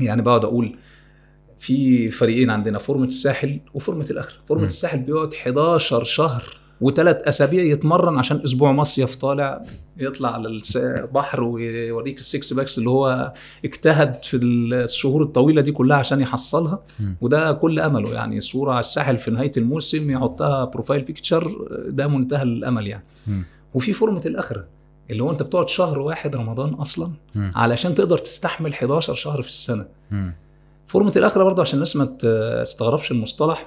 يعني 0.00 0.22
بقعد 0.22 0.44
أقول 0.44 0.76
في 1.58 2.10
فريقين 2.10 2.50
عندنا 2.50 2.78
فورمة 2.78 3.04
الساحل 3.04 3.60
وفورمة 3.74 4.06
الآخرة 4.10 4.36
فورمة. 4.48 4.64
الساحل 4.66 4.98
بيقعد 4.98 5.34
11 5.34 6.04
شهر 6.04 6.56
وثلاث 6.82 7.16
أسابيع 7.28 7.62
يتمرن 7.64 8.18
عشان 8.18 8.40
أسبوع 8.44 8.72
مصيف 8.72 9.14
طالع 9.16 9.62
يطلع 9.96 10.34
على 10.34 10.60
البحر 10.76 11.44
ويوريك 11.44 12.18
ال 12.18 12.27
six 12.27 12.52
packs 12.52 12.78
اللي 12.78 12.90
هو 12.90 13.32
اجتهد 13.64 14.24
في 14.24 14.36
الشهور 14.36 15.22
الطويلة 15.22 15.60
دي 15.62 15.72
كلها 15.72 15.96
عشان 15.96 16.20
يحصلها. 16.20 16.82
وده 17.20 17.52
كل 17.52 17.80
أمله 17.80 18.14
يعني 18.14 18.40
صوره 18.40 18.70
على 18.70 18.80
الساحل 18.80 19.18
في 19.18 19.30
نهاية 19.30 19.52
الموسم 19.56 20.10
يحطها 20.10 20.64
profile 20.64 21.02
picture 21.02 21.68
ده 21.88 22.06
منتهى 22.06 22.42
الأمل 22.42 22.86
يعني. 22.86 23.04
وفي 23.74 23.92
فورمه 23.92 24.22
الآخرة 24.26 24.64
اللي 25.10 25.22
هو 25.22 25.30
أنت 25.30 25.42
بتقعد 25.42 25.68
شهر 25.68 25.98
واحد 25.98 26.36
رمضان 26.36 26.74
أصلا. 26.74 27.10
علشان 27.36 27.94
تقدر 27.94 28.18
تستحمل 28.18 28.72
11 28.72 29.14
شهر 29.14 29.42
في 29.42 29.48
السنة. 29.48 29.86
فورمه 30.86 31.12
الآخرة 31.16 31.44
برضه 31.44 31.62
عشان 31.62 31.74
الناس 31.74 31.96
ما 31.96 32.04
تستغربش 32.04 33.10
المصطلح 33.10 33.66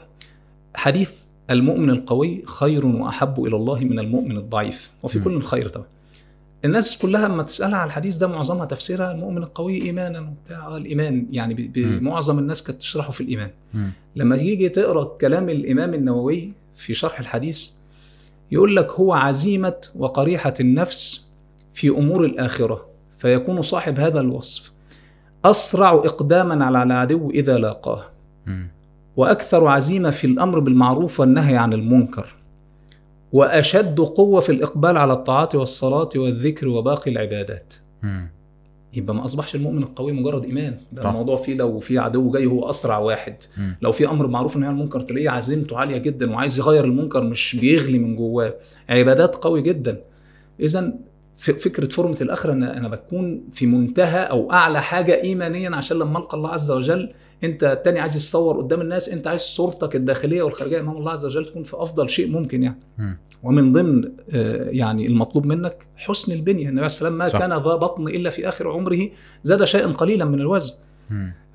حديث 0.76 1.22
المؤمن 1.50 1.90
القوي 1.90 2.44
خير 2.46 2.86
وأحب 2.86 3.46
إلى 3.46 3.56
الله 3.56 3.80
من 3.80 4.00
المؤمن 4.00 4.38
الضعيف 4.38 4.92
وفي. 5.04 5.20
كل 5.20 5.34
الخير 5.34 5.70
طبعا 5.70 5.86
الناس 6.66 6.98
كلها 6.98 7.28
لما 7.28 7.44
تسالها 7.44 7.78
على 7.78 7.88
الحديث 7.88 8.18
ده 8.18 8.28
معظمها 8.28 8.66
تفسيرها 8.66 9.12
المؤمن 9.12 9.38
القوي 9.38 9.82
ايمانا 9.82 10.20
وبتاع 10.20 10.68
آه، 10.68 10.78
الإيمان 10.78 11.28
يعني. 11.32 11.72
معظم 12.02 12.40
الناس 12.40 12.64
كانت 12.64 12.80
تشرحه 12.80 13.12
في 13.12 13.22
الإيمان. 13.22 13.50
لما 14.16 14.38
تيجي 14.38 14.70
تقرأ 14.70 15.04
كلام 15.04 15.50
الإمام 15.50 15.94
النووي 15.94 16.52
في 16.76 16.94
شرح 16.94 17.20
الحديث 17.20 17.70
يقول 18.52 18.76
لك 18.76 18.92
هو 18.92 19.14
عزيمة 19.14 19.76
وقريحة 19.96 20.54
النفس 20.60 21.26
في 21.74 21.90
أمور 21.90 22.26
الآخرة 22.26 22.86
فيكون 23.18 23.62
صاحب 23.62 24.00
هذا 24.00 24.20
الوصف 24.20 24.72
أسرع 25.46 25.90
اقداما 25.90 26.66
على 26.66 26.84
العدو 26.84 27.30
إذا 27.30 27.58
لاقاه. 27.58 28.04
وأكثر 29.18 29.68
عزيمة 29.68 30.10
في 30.10 30.28
الأمر 30.28 30.60
بالمعروف 30.60 31.20
والنهي 31.20 31.58
عن 31.58 31.74
المنكر 31.74 32.36
وأشد 33.34 34.00
قوة 34.00 34.42
في 34.42 34.52
الإقبال 34.52 34.98
على 34.98 35.14
الطاعات 35.14 35.56
والصلاة 35.56 36.10
والذكر 36.16 36.68
وباقي 36.68 37.12
العبادات. 37.12 37.74
يبقى 38.94 39.16
ما 39.16 39.26
أصبحش 39.26 39.56
المؤمن 39.56 39.84
القوي 39.84 40.12
مجرد 40.12 40.46
إيمان 40.46 40.78
ده 40.92 41.02
صح. 41.02 41.08
الموضوع 41.10 41.36
فيه 41.36 41.56
لو 41.56 41.80
في 41.80 41.98
عدو 41.98 42.32
جاي 42.32 42.46
هو 42.46 42.70
أسرع 42.70 42.98
واحد 42.98 43.36
مم. 43.58 43.78
لو 43.82 43.92
في 43.92 44.08
أمر 44.10 44.28
معروف 44.28 44.58
نهي 44.58 44.68
عن 44.70 44.76
المنكر 44.76 45.02
تلاقيه 45.02 45.30
عزيمته 45.30 45.78
عالية 45.78 45.98
جدا 45.98 46.32
وعايز 46.32 46.60
يغير 46.60 46.86
المنكر 46.86 47.24
مش 47.24 47.56
بيغلي 47.62 48.00
من 48.00 48.16
جواه 48.16 48.54
عبادات 48.90 49.36
قوي 49.36 49.62
جدا 49.62 50.02
اذا 50.60 50.94
فكرة 51.38 51.90
فورمة 51.90 52.18
الأخرة 52.22 52.54
إن 52.54 52.64
أنا 52.64 52.88
بكون 52.88 53.44
في 53.52 53.66
منتهى 53.66 54.20
أو 54.24 54.52
أعلى 54.52 54.82
حاجة 54.82 55.24
ايمانيا 55.24 55.76
عشان 55.76 56.00
لما 56.00 56.20
ألقى 56.20 56.38
الله 56.38 56.50
عز 56.50 56.72
وجل 56.72 57.14
أنت 57.44 57.64
التاني 57.64 58.00
عايز 58.00 58.16
يتصور 58.16 58.58
قدام 58.58 58.82
الناس 58.82 59.10
أنت 59.10 59.28
عايز 59.28 59.42
صورتك 59.42 59.96
الداخلية 59.96 60.42
والخارجية 60.44 60.80
امام 60.80 60.98
الله 60.98 61.12
عز 61.12 61.26
وجل 61.26 61.46
تكون 61.46 61.64
في 61.64 61.76
أفضل 61.78 62.10
شيء 62.10 62.32
ممكن 62.32 62.64
يعني. 62.64 62.80
مم. 62.98 63.18
ومن 63.44 63.72
ضمن 63.72 64.12
آه، 64.34 64.70
يعني 64.70 65.08
المطلوب 65.08 65.46
منك 65.46 65.88
حسن 65.96 66.32
البنية. 66.32 66.64
النبي 66.64 66.78
عليه 66.80 66.86
السلام 66.86 67.14
ما 67.14 67.28
صح. 67.28 67.40
كان 67.40 67.50
ذا 67.50 67.58
بطن 67.76 68.08
إلا 68.08 68.30
في 68.30 68.50
آخر 68.50 68.72
عمره 68.72 69.10
زاد 69.44 69.64
شيئا 69.64 69.88
قليلا 69.88 70.26
من 70.26 70.42
الوزن. 70.42 70.74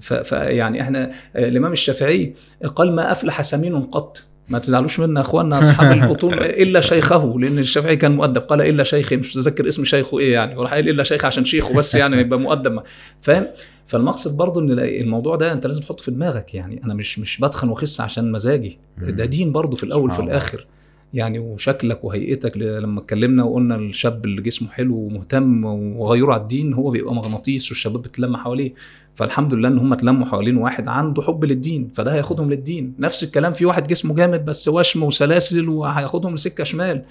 فيعني 0.01 0.81
إحنا 0.81 1.11
آه، 1.37 1.49
الإمام 1.49 1.73
الشافعي 1.73 2.35
قال 2.75 2.93
ما 2.93 3.13
أفلح 3.13 3.43
سمين 3.43 3.81
قط. 3.83 4.23
ما 4.51 4.59
تزعلوش 4.59 5.01
منا 5.01 5.21
أخواننا 5.21 5.59
اصحاب 5.59 5.93
البطون 6.03 6.35
إلا 6.35 6.81
شيخه 6.81 7.39
لأن 7.39 7.59
الشافعي 7.59 7.97
كان 7.97 8.13
مؤدب. 8.13 8.41
قال 8.41 8.61
إلا 8.61 8.85
شيخي 8.85 9.17
مش 9.17 9.37
متذكر 9.37 9.69
اسم 9.69 9.85
شيخه 9.85 10.19
إيه 10.19 10.33
يعني. 10.33 10.57
وراح 10.57 10.73
قايل 10.73 10.89
إلا 10.89 11.03
شيخ 11.03 11.25
عشان 11.25 11.45
شيخه 11.45 11.75
بس 11.75 11.95
يعني 11.95 12.17
يبقى 12.17 12.39
مؤدب. 12.39 12.83
فاهم؟ 13.23 13.47
فالمقصد 13.87 14.37
برضو 14.37 14.61
إن 14.61 14.71
الموضوع 14.79 15.37
ده 15.37 15.53
أنت 15.53 15.67
لازم 15.67 15.83
تحطه 15.83 16.03
في 16.03 16.11
دماغك 16.11 16.55
يعني. 16.55 16.81
أنا 16.85 16.95
مش 16.95 17.19
مش 17.19 17.41
بدخن 17.41 17.69
وأخس 17.69 18.01
عشان 18.01 18.33
مزاجي. 18.33 18.79
ده 18.99 19.25
دين 19.25 19.53
برضو 19.53 19.77
في 19.77 19.85
الأول 19.85 20.11
في 20.11 20.17
سبحان 20.17 20.29
الله. 20.29 20.39
الآخر. 20.39 20.67
يعني 21.15 21.39
وشكلك 21.39 22.05
وهيئتك 22.05 22.57
لما 22.57 23.01
اتكلمنا 23.01 23.45
وقلنا 23.45 23.77
الشاب 23.77 24.25
اللي 24.25 24.43
جسمه 24.43 24.69
حلو 24.69 24.97
ومهتم 24.97 25.65
وغيره 25.65 26.33
على 26.33 26.43
الدين 26.43 26.75
هو 26.75 26.91
بيبقى 26.91 27.15
مغناطيس 27.15 27.71
والشباب 27.71 28.03
بتلم 28.03 28.37
حواليه. 28.37 28.75
فالحمد 29.15 29.55
لله 29.55 29.69
إن 29.69 29.79
هم 29.79 29.93
اتلموا 29.93 30.27
حوالين 30.27 30.57
واحد 30.57 30.89
عنده 30.89 31.23
حب 31.23 31.45
للدين 31.45 31.91
فده 31.95 32.15
هياخدهم 32.15 32.51
للدين. 32.51 32.95
نفس 32.99 33.25
الكلام 33.25 33.53
في 33.53 33.67
واحد 33.67 33.89
جسمه 33.89 34.15
جامد 34.15 34.45
بس 34.45 34.69
وشم 34.69 35.03
وسلاسل 35.03 35.69
وهياخدهم 35.69 36.35
لسكة 36.35 36.65
شمال. 36.65 37.03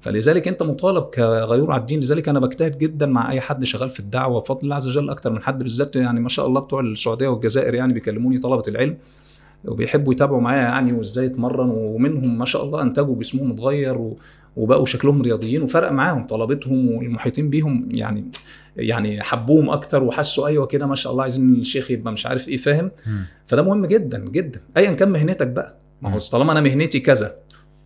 فلذلك 0.00 0.48
أنت 0.48 0.62
مطالب 0.62 1.04
كغيور 1.04 1.72
على 1.72 1.80
الدين. 1.80 2.00
لذلك 2.00 2.28
أنا 2.28 2.40
بجتهد 2.40 2.78
جدا 2.78 3.06
مع 3.06 3.30
أي 3.30 3.40
حد 3.40 3.64
شغال 3.64 3.90
في 3.90 4.00
الدعوة 4.00 4.40
بفضل 4.40 4.60
الله 4.62 4.76
عز 4.76 4.88
وجل 4.88 5.10
أكتر 5.10 5.32
من 5.32 5.42
حد 5.42 5.58
بالذات 5.58 5.96
يعني 5.96 6.20
ما 6.20 6.28
شاء 6.28 6.46
الله 6.46 6.60
بتوع 6.60 6.80
السعودية 6.80 7.28
والجزائر 7.28 7.74
يعني 7.74 7.92
بيكلموني 7.92 8.38
طلبة 8.38 8.62
العلم. 8.68 8.96
وبيحبوا 9.64 10.12
يتابعوا 10.12 10.40
معايا 10.40 10.62
يعني 10.62 10.92
وازاي 10.92 11.26
اتمرن 11.26 11.70
ومنهم 11.70 12.38
ما 12.38 12.44
شاء 12.44 12.64
الله 12.64 12.82
انتجوا 12.82 13.16
جسمهم 13.18 13.50
اتغير 13.52 13.98
و... 13.98 14.16
وبقوا 14.56 14.86
شكلهم 14.86 15.22
رياضيين 15.22 15.62
وفرق 15.62 15.92
معاهم 15.92 16.26
طلبتهم 16.26 16.90
والمحيطين 16.90 17.50
بيهم 17.50 17.88
يعني 17.90 18.24
يعني 18.76 19.22
حبوهم 19.22 19.70
أكتر 19.70 20.02
وحسوا 20.02 20.46
أيوه 20.46 20.66
كده 20.66 20.86
ما 20.86 20.94
شاء 20.94 21.12
الله 21.12 21.22
عايزين 21.22 21.54
الشيخ 21.54 21.90
يبقى 21.90 22.12
مش 22.12 22.26
عارف 22.26 22.48
إيه 22.48 22.56
فاهم. 22.56 22.90
فده 23.46 23.62
مهم 23.62 23.86
جدا 23.86 24.18
جدا 24.28 24.60
ايا 24.76 24.92
كان 24.92 25.08
مهنتك 25.10 25.46
بقى 25.46 25.76
ما 26.02 26.14
هو. 26.14 26.18
طالما 26.18 26.52
أنا 26.52 26.60
مهنتي 26.60 27.00
كذا 27.00 27.34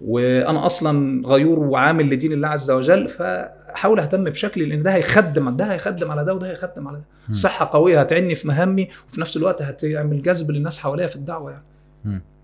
وأنا 0.00 0.66
أصلا 0.66 1.22
غيور 1.28 1.58
وعامل 1.58 2.10
لدين 2.10 2.32
الله 2.32 2.48
عز 2.48 2.70
وجل 2.70 3.08
فحاول 3.74 4.00
اهتم 4.00 4.24
بشكلي 4.24 4.64
لأن 4.66 4.82
ده 4.82 4.94
هيخدم 4.94 5.56
ده 5.56 5.64
هيخدم 5.72 6.10
على 6.10 6.24
ده 6.24 6.34
وده 6.34 6.50
هيخدم 6.50 6.88
على 6.88 6.96
ده. 7.28 7.32
صحة 7.34 7.70
قوية 7.72 8.00
هتعني 8.00 8.34
في 8.34 8.48
مهامي 8.48 8.88
وفي 9.08 9.20
نفس 9.20 9.36
الوقت 9.36 9.62
هتعمل 9.62 10.22
جذب 10.22 10.50
للناس 10.50 10.78
حواليا 10.78 11.06
في 11.06 11.16
الدعوة 11.16 11.50
يعني. 11.50 11.64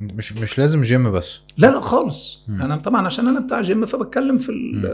مش 0.01 0.33
مش 0.33 0.59
لازم 0.59 0.83
جيم 0.83 1.11
بس 1.13 1.41
لا 1.59 1.67
لا 1.67 1.81
خالص 1.81 2.43
مم. 2.49 2.63
أنا 2.63 2.77
طبعا 2.77 3.07
عشان 3.07 3.29
أنا 3.29 3.41
بتاع 3.41 3.61
جيم 3.61 3.87
فبتكلم 3.87 4.39
في. 4.39 4.53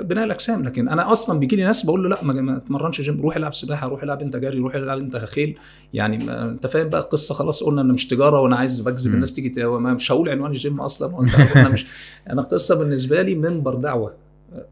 بناء 0.08 0.24
الأجسام 0.24 0.64
لكن 0.64 0.88
أنا 0.88 1.12
أصلا 1.12 1.38
بيجي 1.38 1.56
لي 1.56 1.64
ناس 1.64 1.86
بقول 1.86 2.02
له 2.02 2.08
لا 2.08 2.24
ما 2.24 2.58
تتمرنش 2.58 3.00
جيم 3.00 3.20
روح 3.20 3.36
العب 3.36 3.54
سباحة 3.54 3.88
روح 3.88 4.02
العب 4.02 4.22
أنت 4.22 4.36
جري 4.36 4.58
روح 4.58 4.74
العب 4.74 4.98
أنت 4.98 5.16
خيل 5.16 5.58
يعني 5.94 6.18
أنت 6.42 6.66
فاهم 6.66 6.88
بقى 6.88 7.00
القصة 7.00 7.34
خلاص 7.34 7.62
قلنا 7.62 7.80
إن 7.82 7.88
مش 7.88 8.06
تجارة 8.06 8.40
وأنا 8.40 8.56
عايز 8.56 8.80
بجذب. 8.80 9.14
الناس 9.14 9.32
تيجي 9.32 9.64
مش 9.66 10.12
هقول 10.12 10.28
عنوان 10.28 10.50
الجيم 10.50 10.80
أصلا 10.80 11.14
وأنت 11.16 11.34
أنا 11.56 11.68
مش 11.68 11.86
أنا 12.30 12.40
القصة 12.42 12.74
بالنسبة 12.74 13.22
لي 13.22 13.34
منبر 13.34 13.74
دعوة 13.74 14.14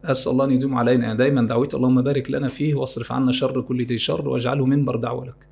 أسأل 0.03 0.31
الله 0.31 0.45
أن 0.45 0.51
يدوم 0.51 0.75
علينا. 0.75 1.05
يعني 1.05 1.17
دايما 1.17 1.41
دعوتي 1.47 1.77
اللهم 1.77 2.01
بارك 2.01 2.31
لنا 2.31 2.47
فيه 2.47 2.75
واصرف 2.75 3.11
عنا 3.11 3.31
شر 3.31 3.61
كل 3.61 3.85
ذي 3.85 3.97
شر 3.97 4.29
واجعله 4.29 4.65
منبر 4.65 4.95
دعوة 4.95 5.25
لك. 5.25 5.47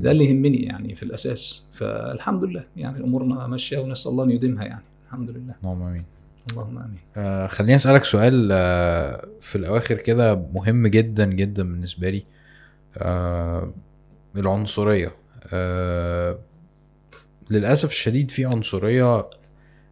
ده 0.00 0.10
اللي 0.10 0.24
يهمني 0.24 0.62
يعني 0.62 0.94
في 0.94 1.02
الأساس. 1.02 1.66
فالحمد 1.72 2.44
لله 2.44 2.64
يعني 2.76 3.04
أمورنا 3.04 3.46
ماشية 3.46 3.78
ونسأل 3.78 4.12
الله 4.12 4.24
أن 4.24 4.30
يديمها 4.30 4.64
يعني. 4.64 4.84
الحمد 5.06 5.30
لله. 5.30 5.54
اللهم 5.62 5.82
آمين. 5.82 6.04
اللهم 6.52 6.78
آمين. 6.78 6.98
آه 7.16 7.46
خليني 7.46 7.76
أسألك 7.76 8.04
سؤال 8.04 8.48
آه 8.52 9.26
في 9.40 9.56
الأواخر 9.56 9.94
كده 9.94 10.34
مهم 10.54 10.86
جدا 10.86 11.24
جدا 11.24 11.62
بالنسبة 11.62 12.10
لي. 12.10 12.24
آه 12.98 13.72
العنصرية. 14.36 15.12
آه 15.52 16.38
للأسف 17.50 17.90
الشديد 17.90 18.30
في 18.30 18.44
عنصرية 18.44 19.30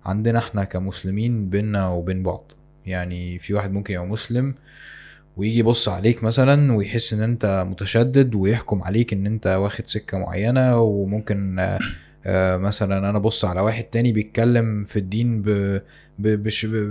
عندنا 0.05 0.39
إحنا 0.39 0.65
كمسلمين 0.65 1.51
بينا 1.51 1.89
وبين 1.89 2.23
بعض. 2.23 2.53
يعني 2.87 3.39
في 3.39 3.55
واحد 3.55 3.73
ممكن 3.73 3.95
يبقى 3.95 4.07
مسلم 4.07 4.55
ويجي 5.37 5.59
يبص 5.59 5.89
عليك 5.89 6.25
مثلا 6.25 6.73
ويحس 6.73 7.13
إن 7.13 7.23
أنت 7.23 7.65
متشدد 7.69 8.35
ويحكم 8.35 8.83
عليك 8.83 9.13
إن 9.13 9.27
أنت 9.27 9.47
واخد 9.47 9.87
سكة 9.87 10.19
معينة 10.19 10.79
وممكن 10.81 11.59
آه 12.27 12.57
مثلا 12.57 12.99
أنا 13.11 13.19
أبص 13.19 13.45
على 13.45 13.61
واحد 13.61 13.85
تاني 13.85 14.13
بيتكلم 14.13 14.85
في 14.85 14.99
الدين 14.99 15.43
ب 15.43 15.81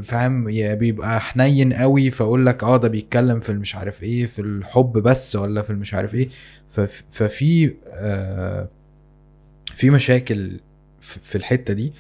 فاهم؟ 0.04 0.44
بيبقى 0.76 1.20
حنين 1.22 1.74
قوي 1.74 2.10
فأقول 2.12 2.46
لك 2.46 2.64
آه 2.64 2.78
ده 2.78 2.88
بيتكلم 2.88 3.40
في 3.40 3.50
المش 3.52 3.76
عارف 3.76 4.04
إيه 4.04 4.26
في 4.26 4.42
الحب 4.42 4.92
بس 4.94 5.36
ولا 5.36 5.62
في 5.62 5.70
المش 5.70 5.94
عارف 5.94 6.16
إيه. 6.16 6.30
فف- 6.70 7.04
ففي 7.12 7.74
آه 7.94 8.68
في 9.76 9.90
مشاكل 9.90 10.60
في 11.02 11.36
الحتة 11.36 11.74
دي. 11.74 11.94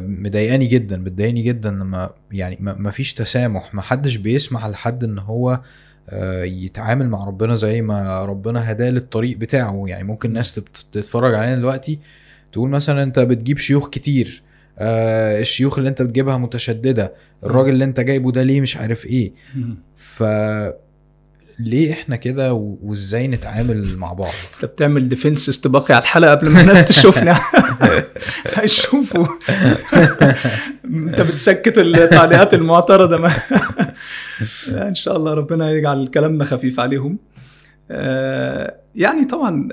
مضايقاني 0.00 0.66
جدا 0.66 1.04
بتضايقني 1.04 1.42
جدا 1.42 1.70
لما 1.70 2.10
يعني 2.32 2.56
ما 2.60 2.90
فيش 2.90 3.14
تسامح 3.14 3.74
ما 3.74 3.82
حدش 3.82 4.16
بيسمح 4.16 4.66
لحد 4.66 5.04
إن 5.04 5.18
هو 5.18 5.60
آه، 6.10 6.42
يتعامل 6.44 7.08
مع 7.08 7.24
ربنا 7.24 7.54
زي 7.54 7.82
ما 7.82 8.24
ربنا 8.24 8.70
هداه 8.72 8.90
للطريق 8.90 9.36
بتاعه. 9.36 9.84
يعني 9.86 10.04
ممكن 10.04 10.32
ناس 10.32 10.54
تت- 10.54 10.86
تتفرج 10.92 11.34
علينا 11.34 11.56
دلوقتي 11.56 11.98
تقول 12.52 12.70
مثلا 12.70 13.02
أنت 13.02 13.18
بتجيب 13.18 13.58
شيوخ 13.58 13.88
كتير 13.88 14.42
آه، 14.78 15.40
الشيوخ 15.40 15.78
اللي 15.78 15.90
أنت 15.90 16.02
بتجيبها 16.02 16.38
متشددة 16.38 17.12
الراجل 17.44 17.68
اللي 17.72 17.84
أنت 17.84 18.00
جايبه 18.00 18.32
ده 18.32 18.42
ليه 18.42 18.60
مش 18.60 18.76
عارف 18.76 19.06
إيه. 19.06 19.32
ف 19.96 20.22
ليه 21.58 21.92
إحنا 21.92 22.16
كده 22.16 22.52
وإزاي 22.52 23.28
نتعامل 23.28 23.96
مع 23.96 24.12
بعض؟ 24.12 24.32
أنت 24.54 24.64
بتعمل 24.64 25.08
ديفنس 25.08 25.48
استباقي 25.48 25.94
على 25.94 26.02
الحلقة 26.02 26.30
قبل 26.30 26.50
ما 26.50 26.60
الناس 26.60 26.84
تشوفنا. 26.84 27.40
هيشوفوا. 28.54 29.26
أنت 30.84 31.20
بتسكت 31.20 31.78
التعليقات 31.78 32.54
المعترضة 32.54 33.16
ما. 33.16 33.32
إن 34.88 34.94
شاء 34.94 35.16
الله 35.16 35.34
ربنا 35.34 35.70
يجعل 35.70 36.06
كلامنا 36.06 36.44
خفيف 36.44 36.80
عليهم. 36.80 37.18
يعني 38.94 39.24
طبعا 39.30 39.68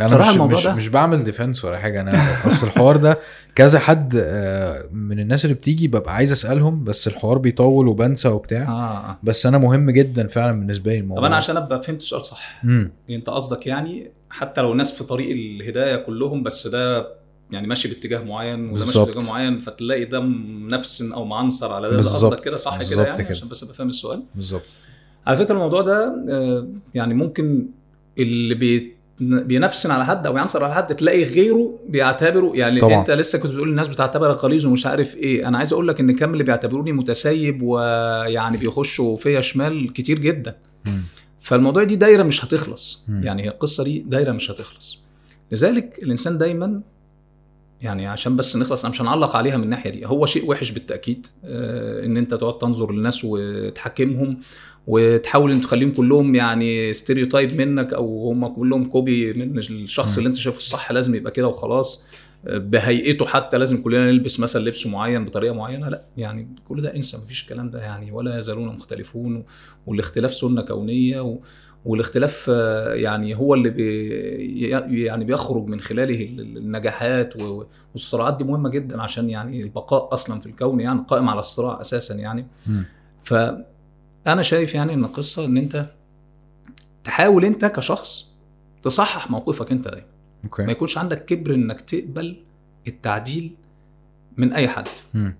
أنا 0.00 0.18
مش 0.18 0.36
مش, 0.58 0.64
ده- 0.66 0.74
مش 0.74 0.88
بعمل 0.88 1.24
ديفenس 1.24 1.64
ولا 1.64 1.78
حاجة 1.78 2.00
أنا 2.00 2.12
اصل 2.46 2.66
الحوار 2.66 2.96
ده 2.96 3.18
كذا 3.54 3.78
حد 3.78 4.14
آه، 4.24 4.84
من 4.92 5.20
الناس 5.20 5.44
اللي 5.44 5.54
بتيجي 5.54 5.88
ببقى 5.88 6.14
عايز 6.14 6.32
أسألهم 6.32 6.84
بس 6.84 7.08
الحوار 7.08 7.38
بيطول 7.38 7.88
وبنسى 7.88 8.28
وبتاع. 8.28 8.62
آه. 8.68 9.18
بس 9.22 9.46
أنا 9.46 9.58
مهم 9.58 9.90
جدا 9.90 10.26
فعلا 10.26 10.58
بالنسبة 10.60 10.92
لي 10.92 10.98
الموضوع. 10.98 11.22
طب 11.22 11.26
أنا 11.26 11.36
عشان 11.36 11.56
أبقى 11.56 11.82
فهمت 11.82 12.00
السؤال 12.00 12.26
صح 12.26 12.60
امم 12.64 12.92
أنت 13.10 13.30
قصدك 13.30 13.66
يعني 13.66 14.10
حتى 14.30 14.60
لو 14.60 14.72
الناس 14.72 14.92
في 14.92 15.04
طريق 15.04 15.30
الهداية 15.30 15.96
كلهم 15.96 16.42
بس 16.42 16.66
ده 16.66 17.08
يعني 17.50 17.66
ماشي 17.66 17.88
باتجاه 17.88 18.18
معين 18.22 18.70
وده 18.70 18.84
ماشي. 18.86 18.98
باتجاه 18.98 19.22
معين 19.28 19.60
فتلاقي 19.60 20.04
ده 20.04 20.20
منفس 20.20 21.02
أو 21.02 21.24
معنصر 21.24 21.72
على 21.72 21.90
ده. 21.90 21.96
قصدك 21.96 22.40
كده 22.40 22.56
صح 22.56 22.82
كده 22.82 23.02
يعني؟ 23.04 23.18
كده. 23.18 23.28
عشان 23.30 23.48
بس 23.48 23.62
أبقى 23.62 23.74
فاهم 23.74 23.88
السؤال. 23.88 24.22
بالظبط. 24.34 24.76
على 25.26 25.36
فكرة 25.36 25.54
الموضوع 25.54 25.82
ده 25.82 26.24
آه، 26.28 26.68
يعني 26.94 27.14
ممكن 27.14 27.66
اللي 28.18 28.54
بي 28.54 29.00
بينفسن 29.20 29.90
على 29.90 30.06
حد 30.06 30.26
أو 30.26 30.36
يعنصر 30.36 30.64
على 30.64 30.74
حد 30.74 30.96
تلاقي 30.96 31.24
غيره 31.24 31.78
بيعتبره 31.88 32.52
يعني 32.54 32.80
طبعا. 32.80 33.00
أنت 33.00 33.10
لسه 33.10 33.38
كنت 33.38 33.52
بتقول 33.52 33.68
الناس 33.68 33.88
بتعتبرك 33.88 34.44
غليظ 34.44 34.66
ومش 34.66 34.86
عارف 34.86 35.16
إيه 35.16 35.48
أنا 35.48 35.58
عايز 35.58 35.72
أقول 35.72 35.88
لك 35.88 36.00
إن 36.00 36.16
كم 36.16 36.32
اللي 36.32 36.44
بيعتبروني 36.44 36.92
متسيب 36.92 37.62
ويعني 37.62 38.56
بيخشوا 38.56 39.16
فيا 39.16 39.40
شمال 39.40 39.92
كتير 39.92 40.18
جدا 40.18 40.56
مم. 40.86 41.02
فالموضوع 41.40 41.84
دي 41.84 41.96
دايرة 41.96 42.22
مش 42.22 42.44
هتخلص 42.44 43.04
مم. 43.08 43.22
يعني 43.24 43.48
القصة 43.48 43.84
دي 43.84 43.98
دايرة 43.98 44.32
مش 44.32 44.50
هتخلص 44.50 44.98
لذلك 45.52 45.98
الإنسان 46.02 46.38
دايما 46.38 46.80
يعني 47.82 48.06
عشان 48.06 48.36
بس 48.36 48.56
نخلص 48.56 48.84
أنا 48.84 48.92
مش 48.94 49.00
هنعلق 49.02 49.36
عليها 49.36 49.56
من 49.56 49.64
الناحية 49.64 49.90
دي 49.90 50.06
هو 50.06 50.26
شيء 50.26 50.50
وحش 50.50 50.70
بالتأكيد 50.70 51.26
آه، 51.44 52.04
إن 52.04 52.16
أنت 52.16 52.34
تقعد 52.34 52.58
تنظر 52.58 52.92
للناس 52.92 53.20
وتحاكمهم 53.24 54.38
وتحاول 54.86 55.52
إن 55.52 55.60
تخليهم 55.60 55.92
كلهم 55.92 56.34
يعني 56.34 56.92
stereotype 56.92 57.60
منك 57.60 57.92
أو 57.92 58.28
هم 58.30 58.46
كلهم 58.48 58.84
copy 58.84 59.32
من 59.32 59.58
الشخص. 59.58 60.16
اللي 60.18 60.26
أنت 60.28 60.36
شايفه 60.36 60.58
الصح 60.58 60.92
لازم 60.92 61.14
يبقى 61.14 61.32
كده 61.32 61.48
وخلاص 61.48 62.04
بهيئته 62.44 63.26
حتى 63.26 63.58
لازم 63.58 63.82
كلنا 63.82 64.06
نلبس 64.10 64.40
مثلا 64.40 64.64
لبس 64.64 64.86
معين 64.86 65.24
بطريقة 65.24 65.54
معينة 65.54 65.88
لا 65.88 66.02
يعني 66.16 66.48
كل 66.68 66.82
ده 66.82 66.96
إنسى 66.96 67.16
مفيش 67.16 67.42
الكلام 67.42 67.70
ده 67.70 67.80
يعني 67.80 68.12
ولا 68.12 68.38
يزالون 68.38 68.68
مختلفون 68.68 69.44
والاختلاف 69.86 70.34
سنة 70.34 70.62
كونية 70.62 71.20
و 71.20 71.38
والاختلاف 71.84 72.48
يعني 72.94 73.36
هو 73.36 73.54
اللي 73.54 73.70
بي 73.70 74.08
يعني 75.04 75.24
بيخرج 75.24 75.66
من 75.66 75.80
خلاله 75.80 76.24
ال- 76.24 76.40
ال- 76.40 76.56
النجاحات 76.56 77.34
والصراعات 77.94 78.36
دي 78.36 78.44
مهمة 78.44 78.68
جدا 78.68 79.02
عشان 79.02 79.30
يعني 79.30 79.62
البقاء 79.62 80.12
أصلا 80.14 80.40
في 80.40 80.46
الكون 80.46 80.80
يعني 80.80 81.00
قائم 81.08 81.28
على 81.28 81.40
الصراع 81.40 81.80
أساسا 81.80 82.14
يعني 82.14 82.46
مم. 82.66 82.84
فانا 84.24 84.42
شايف 84.42 84.74
يعني 84.74 84.94
إن 84.94 85.04
القصة 85.04 85.44
إن 85.44 85.56
أنت 85.56 85.86
تحاول 87.04 87.44
أنت 87.44 87.64
كشخص 87.64 88.26
تصحح 88.82 89.30
موقفك 89.30 89.72
أنت 89.72 89.88
دايما. 89.88 90.06
ما 90.42 90.44
okay 90.44 90.70
يكونش 90.70 90.98
عندك 90.98 91.24
كبر 91.24 91.54
إنك 91.54 91.80
تقبل 91.80 92.36
التعديل 92.88 93.54
من 94.36 94.52
أي 94.52 94.68
حد. 94.68 94.88
مم. 95.14 95.36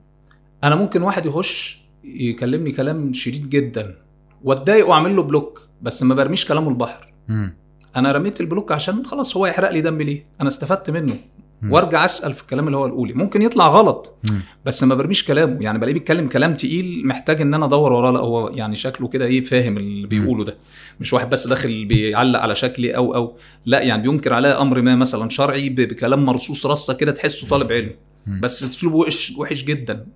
أنا 0.65 0.75
ممكن 0.75 1.03
واحد 1.03 1.27
يخش 1.27 1.81
يكلمني 2.05 2.73
كلام 2.73 3.13
شديد 3.13 3.51
جدا 3.51 3.97
وأتضايق 4.45 4.89
وأعمل 4.89 5.17
له 5.17 5.23
block 5.23 5.69
بس 5.83 6.03
ما 6.03 6.15
برميش 6.15 6.45
كلامه 6.45 6.69
البحر. 6.69 7.13
مم. 7.29 7.55
أنا 7.97 8.13
رميت 8.13 8.41
ال 8.41 8.46
block 8.46 8.73
عشان 8.73 9.07
خلاص 9.07 9.37
هو 9.37 9.47
يحرق 9.47 9.71
لي 9.71 9.81
دم 9.81 10.03
ليه؟ 10.03 10.25
أنا 10.41 10.49
استفدت 10.49 10.91
منه. 10.91 11.15
مم. 11.63 11.73
وارجع 11.73 12.05
أسأل 12.05 12.35
في 12.35 12.43
الكلام 12.43 12.67
اللي 12.67 12.77
هو 12.77 12.87
يقولي 12.87 13.13
ممكن 13.13 13.43
يطلع 13.43 13.69
غلط 13.69 14.15
مم. 14.31 14.41
بس 14.65 14.85
ما 14.85 14.95
برميش 14.95 15.25
كلامه. 15.25 15.57
يعني 15.63 15.79
بلاقيه 15.79 15.95
بيتكلم 15.95 16.29
كلام 16.29 16.55
تقيل 16.55 17.03
محتاج 17.07 17.41
إن 17.41 17.55
أنا 17.55 17.65
أدور 17.65 17.93
وراه. 17.93 18.11
لا 18.11 18.19
هو 18.21 18.49
يعني 18.49 18.77
شكله 18.77 19.09
كده 19.09 19.25
إيه 19.25 19.41
فاهم 19.41 19.77
اللي 19.77 20.07
بيقوله 20.07 20.45
ده. 20.45 20.57
مش 21.01 21.13
واحد 21.13 21.31
بس 21.31 21.47
داخل 21.47 21.85
بيعلق 21.85 22.41
على 22.41 22.55
شكلي 22.55 22.97
أو 22.97 23.15
أو. 23.15 23.37
لا 23.67 23.83
يعني 23.83 24.03
بينكر 24.03 24.35
عليا 24.35 24.61
أمر 24.63 24.81
ما 24.81 24.97
مثلا 24.97 25.29
شرعي 25.31 25.69
بكلام 25.69 26.25
مرصوص 26.25 26.67
رصة 26.67 26.95
كده 26.95 27.13
تحسه 27.13 27.49
طالب 27.49 27.73
علم. 27.73 27.91
مم. 28.27 28.41
بس 28.41 28.65
أسلوبه 28.65 28.97
وحش 28.97 29.33
وحش 29.37 29.65
جدا. 29.65 30.07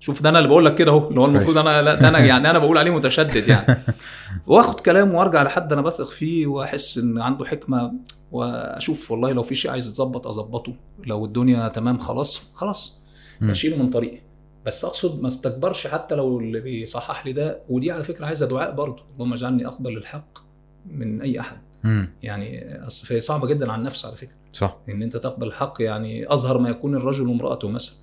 شوف 0.00 0.22
ده 0.22 0.28
أنا 0.28 0.38
اللي 0.38 0.48
بقول 0.48 0.64
لك 0.64 0.74
كده 0.74 0.90
أهو. 0.90 1.08
اللي 1.08 1.20
هو 1.20 1.24
المفروض. 1.26 1.58
أنا 1.58 1.82
لا 1.82 1.94
ده 1.94 2.08
أنا 2.08 2.18
يعني 2.32 2.50
أنا 2.50 2.58
بقول 2.58 2.78
عليه 2.78 2.90
متشدد 2.96 3.48
يعني. 3.48 3.82
وآخد 4.46 4.80
كلامه 4.80 5.18
وأرجع 5.18 5.42
لحد 5.42 5.72
أنا 5.72 5.82
بثق 5.82 6.10
فيه 6.10 6.46
وأحس 6.46 6.98
إن 6.98 7.18
عنده 7.18 7.44
حكمة. 7.44 7.92
وأشوف 8.32 9.10
والله 9.10 9.32
لو 9.32 9.42
في 9.42 9.54
شيء 9.54 9.70
عايز 9.70 9.88
يتظبط 9.88 10.26
أظبطه. 10.26 10.74
لو 11.06 11.24
الدنيا 11.24 11.68
تمام 11.68 11.98
خلاص 11.98 12.42
خلاص. 12.54 12.98
مم. 13.40 13.50
اشيله 13.50 13.76
من 13.76 13.90
طريقي. 13.90 14.18
بس 14.66 14.84
أقصد 14.84 15.20
ما 15.22 15.26
استكبرش 15.28 15.86
حتى 15.86 16.14
لو 16.14 16.40
اللي 16.40 16.60
بيصحح 16.60 17.26
لي 17.26 17.32
ده 17.32 17.58
ودي 17.68 17.90
على 17.92 18.04
فكرة 18.04 18.26
عايزة 18.26 18.46
دعاء 18.46 18.74
برضه. 18.74 19.02
اللهم 19.14 19.32
اجعلني 19.32 19.66
أقبل 19.66 19.96
الحق 19.96 20.38
من 20.86 21.22
أي 21.22 21.40
أحد. 21.40 21.56
مم. 21.84 22.08
يعني 22.22 22.76
اصل 22.86 23.06
فهي 23.06 23.20
صعبة 23.20 23.46
جدا 23.46 23.72
على 23.72 23.78
النفس 23.78 24.06
على 24.06 24.16
فكرة. 24.16 24.34
صح. 24.52 24.76
إن 24.88 25.02
أنت 25.02 25.16
تقبل 25.16 25.46
الحق 25.46 25.74
يعني 25.82 26.32
أظهر 26.32 26.58
ما 26.58 26.68
يكون 26.68 26.94
الرجل 26.94 27.28
وامراته 27.28 27.68
مثلا. 27.68 27.94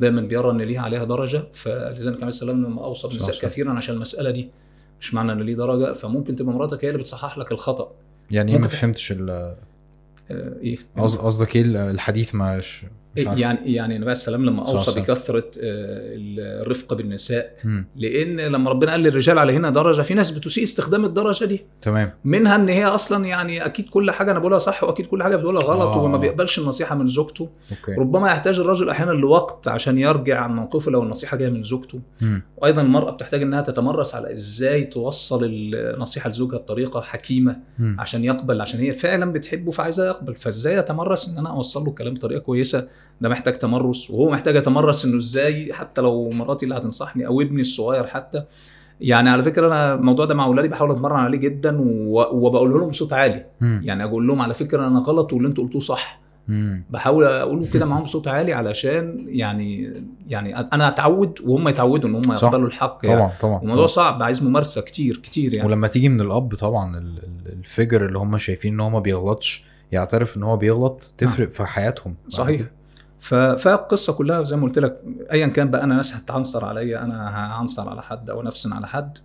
دايما 0.00 0.20
بيرى 0.20 0.50
إن 0.50 0.58
ليها 0.62 0.80
عليها 0.80 1.04
درجة 1.04 1.42
فلذلك 1.52 2.16
عليه 2.16 2.26
السلام 2.28 2.64
لما 2.64 2.84
اوصى 2.84 3.08
النساء. 3.08 3.38
كثيرا 3.40 3.72
عشان 3.72 3.94
المسألة 3.94 4.30
دي. 4.30 4.50
مش 5.00 5.14
معنى 5.14 5.32
إن 5.32 5.40
ليه 5.40 5.54
درجة. 5.54 5.92
فممكن 5.92 6.34
تبقى 6.36 6.52
مراتك 6.54 6.84
هي 6.84 6.88
اللي 6.90 7.00
بتصحح 7.00 7.38
لك 7.38 7.52
الخطأ. 7.52 7.90
يعني 8.30 8.52
إيه 8.52 8.58
ما 8.58 8.68
فهمتش 8.68 9.12
ال- 9.12 9.56
إيه 10.30 10.76
قصد- 10.98 11.18
قصدك 11.18 11.56
إيه 11.56 11.62
الحديث 11.90 12.34
مش. 12.34 12.84
يعني 13.18 13.74
يعني 13.74 13.94
النبي 13.94 14.10
عليه 14.10 14.12
السلام 14.12 14.44
لما 14.44 14.68
أوصى. 14.68 15.00
بكثرة 15.00 15.44
آه، 15.62 16.62
الرفق 16.62 16.94
بالنساء 16.94 17.52
مم. 17.64 17.86
لأن 17.96 18.40
لما 18.40 18.70
ربنا 18.70 18.90
قال 18.90 19.00
للرجال 19.00 19.38
عليهن 19.38 19.72
درجة 19.72 20.02
في 20.02 20.14
ناس 20.14 20.30
بتسيء 20.30 20.64
استخدام 20.64 21.04
الدرجة 21.04 21.44
دي 21.44 21.64
تمام 21.82 22.12
منها 22.24 22.56
إن 22.56 22.68
هي 22.68 22.84
أصلا 22.84 23.26
يعني 23.26 23.64
أكيد 23.64 23.88
كل 23.88 24.10
حاجة 24.10 24.30
أنا 24.30 24.38
بقولها 24.38 24.58
صح 24.58 24.84
وأكيد 24.84 25.06
كل 25.06 25.22
حاجة 25.22 25.36
بتقولها 25.36 25.62
غلط 25.62 25.96
آه. 25.96 26.02
وما 26.02 26.18
بيقبلش 26.18 26.58
النصيحة 26.58 26.94
من 26.94 27.08
زوجته 27.08 27.48
أوكي 27.70 28.00
ربما 28.00 28.28
يحتاج 28.30 28.58
الرجل 28.58 28.88
أحيانا 28.88 29.12
لوقت 29.12 29.68
عشان 29.68 29.98
يرجع 29.98 30.40
عن 30.40 30.56
موقفه 30.56 30.90
لو 30.90 31.02
النصيحة 31.02 31.36
جاية 31.36 31.50
من 31.50 31.62
زوجته 31.62 32.00
مم. 32.20 32.42
وأيضا 32.56 32.82
المرأة 32.82 33.10
بتحتاج 33.10 33.42
إنها 33.42 33.60
تتمرس 33.60 34.14
على 34.14 34.32
إزاي 34.32 34.84
توصل 34.84 35.40
النصيحة 35.44 36.30
لزوجها 36.30 36.58
بطريقة 36.58 37.00
حكيمة 37.00 37.56
مم. 37.78 37.96
عشان 37.98 38.24
يقبل 38.24 38.60
عشان 38.60 38.80
هي 38.80 38.92
فعلا 38.92 39.32
بتحبه 39.32 39.70
فعايزاه 39.70 40.06
يقبل 40.06 40.34
فإزاي 40.34 40.78
أتمرس 40.78 41.28
إن 41.28 41.38
أنا 41.38 41.50
أوصل 41.50 41.82
له 41.84 41.88
الكلام 41.90 42.14
بطريقة 42.14 42.40
كويسة 42.40 42.88
ده 43.20 43.28
محتاج 43.28 43.54
تمرس 43.54 44.10
وهو 44.10 44.30
محتاج 44.30 44.56
يتمرس 44.56 45.04
إنه 45.04 45.16
إزاي 45.18 45.72
حتى 45.72 46.00
لو 46.00 46.28
مراتي 46.30 46.64
اللي 46.64 46.76
هتنصحني 46.76 47.26
أو 47.26 47.40
ابني 47.40 47.60
الصغير 47.60 48.06
حتى 48.06 48.42
يعني 49.00 49.30
على 49.30 49.42
فكرة 49.42 49.66
أنا 49.66 49.94
الموضوع 49.94 50.24
ده 50.24 50.34
مع 50.34 50.44
اولادي 50.44 50.68
بحاول 50.68 50.90
أتمرن 50.90 51.16
عليه 51.20 51.38
جدا 51.38 51.76
وبقوله 52.32 52.78
لهم 52.78 52.88
بصوت 52.88 53.12
عالي 53.12 53.46
مم. 53.60 53.80
يعني 53.84 54.04
أقول 54.04 54.26
لهم 54.26 54.42
على 54.42 54.54
فكرة 54.54 54.86
أنا 54.86 54.98
غلط 54.98 55.32
واللي 55.32 55.48
أنتوا 55.48 55.64
قلتوه 55.64 55.80
صح 55.80 56.20
مم. 56.48 56.84
بحاول 56.90 57.24
أقوله 57.24 57.66
كده 57.72 57.86
معاهم 57.86 58.02
بصوت 58.02 58.28
عالي 58.28 58.52
علشان 58.52 59.24
يعني 59.28 59.92
يعني 60.28 60.58
أنا 60.58 60.88
أتعود 60.88 61.40
وهم 61.44 61.68
يتعودوا 61.68 62.08
إن 62.08 62.14
هم. 62.14 62.32
يقبلوا 62.32 62.66
الحق 62.66 62.98
يعني 63.04 63.16
طبعا 63.18 63.32
طبعا 63.40 63.60
الموضوع 63.62 63.74
طبعا. 63.86 63.86
صعب 63.86 64.22
عايز 64.22 64.42
ممارسة 64.42 64.80
كتير 64.80 65.16
كتير 65.16 65.54
يعني 65.54 65.68
ولما 65.68 65.86
تيجي 65.86 66.08
من 66.08 66.20
الأب 66.20 66.54
طبعا 66.54 66.98
ال- 66.98 67.18
ال- 67.18 67.52
الفجر 67.52 68.06
اللي 68.06 68.18
هم 68.18 68.38
شايفين 68.38 68.74
إن 68.74 68.80
هو 68.80 68.90
ما 68.90 68.98
بيغلطش 69.00 69.64
يعترف 69.92 70.36
إن 70.36 70.42
هو 70.42 70.56
بيغلط 70.56 71.14
تفرق 71.18 71.48
في 71.48 71.64
حياتهم 71.66 72.14
صحيح 72.28 72.60
فالقصة 73.20 74.12
كلها 74.12 74.42
زي 74.42 74.56
ما 74.56 74.62
قلت 74.62 74.78
لك 74.78 75.00
ايا 75.32 75.46
كان 75.46 75.70
بقى 75.70 75.84
أنا 75.84 75.96
ناس 75.96 76.14
هتعنصر 76.14 76.64
عليا 76.64 77.04
أنا 77.04 77.28
هعنصر 77.36 77.88
على 77.88 78.02
حد 78.02 78.30
أو 78.30 78.42
نفسن 78.42 78.72
على 78.72 78.86
حد 78.86 79.18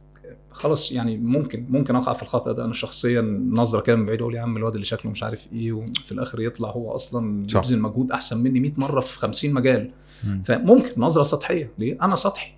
خلاص 0.51 0.91
يعني 0.91 1.17
ممكن 1.17 1.65
ممكن 1.69 1.95
أقع 1.95 2.13
في 2.13 2.23
الخطأ 2.23 2.51
ده. 2.51 2.65
أنا 2.65 2.73
شخصيا 2.73 3.21
نظرة 3.51 3.81
كده 3.81 3.95
من 3.95 4.05
بعيد 4.05 4.21
أقول 4.21 4.35
يا 4.35 4.41
عم 4.41 4.57
الواد 4.57 4.73
اللي 4.73 4.85
شكله 4.85 5.11
مش 5.11 5.23
عارف 5.23 5.47
إيه 5.53 5.71
وفي 5.71 6.11
الآخر 6.11 6.41
يطلع 6.41 6.69
هو 6.69 6.91
أصلا 6.95 7.47
صح. 7.47 7.59
بيبذل 7.61 7.79
مجهود 7.81 8.11
أحسن 8.11 8.37
مني 8.37 8.59
100 8.59 8.71
مرة 8.77 8.99
في 8.99 9.19
50 9.19 9.53
مجال. 9.53 9.91
مم. 10.23 10.43
فممكن 10.45 11.01
نظرة 11.01 11.23
سطحية. 11.23 11.71
ليه؟ 11.77 11.97
أنا 12.01 12.15
سطحي. 12.15 12.51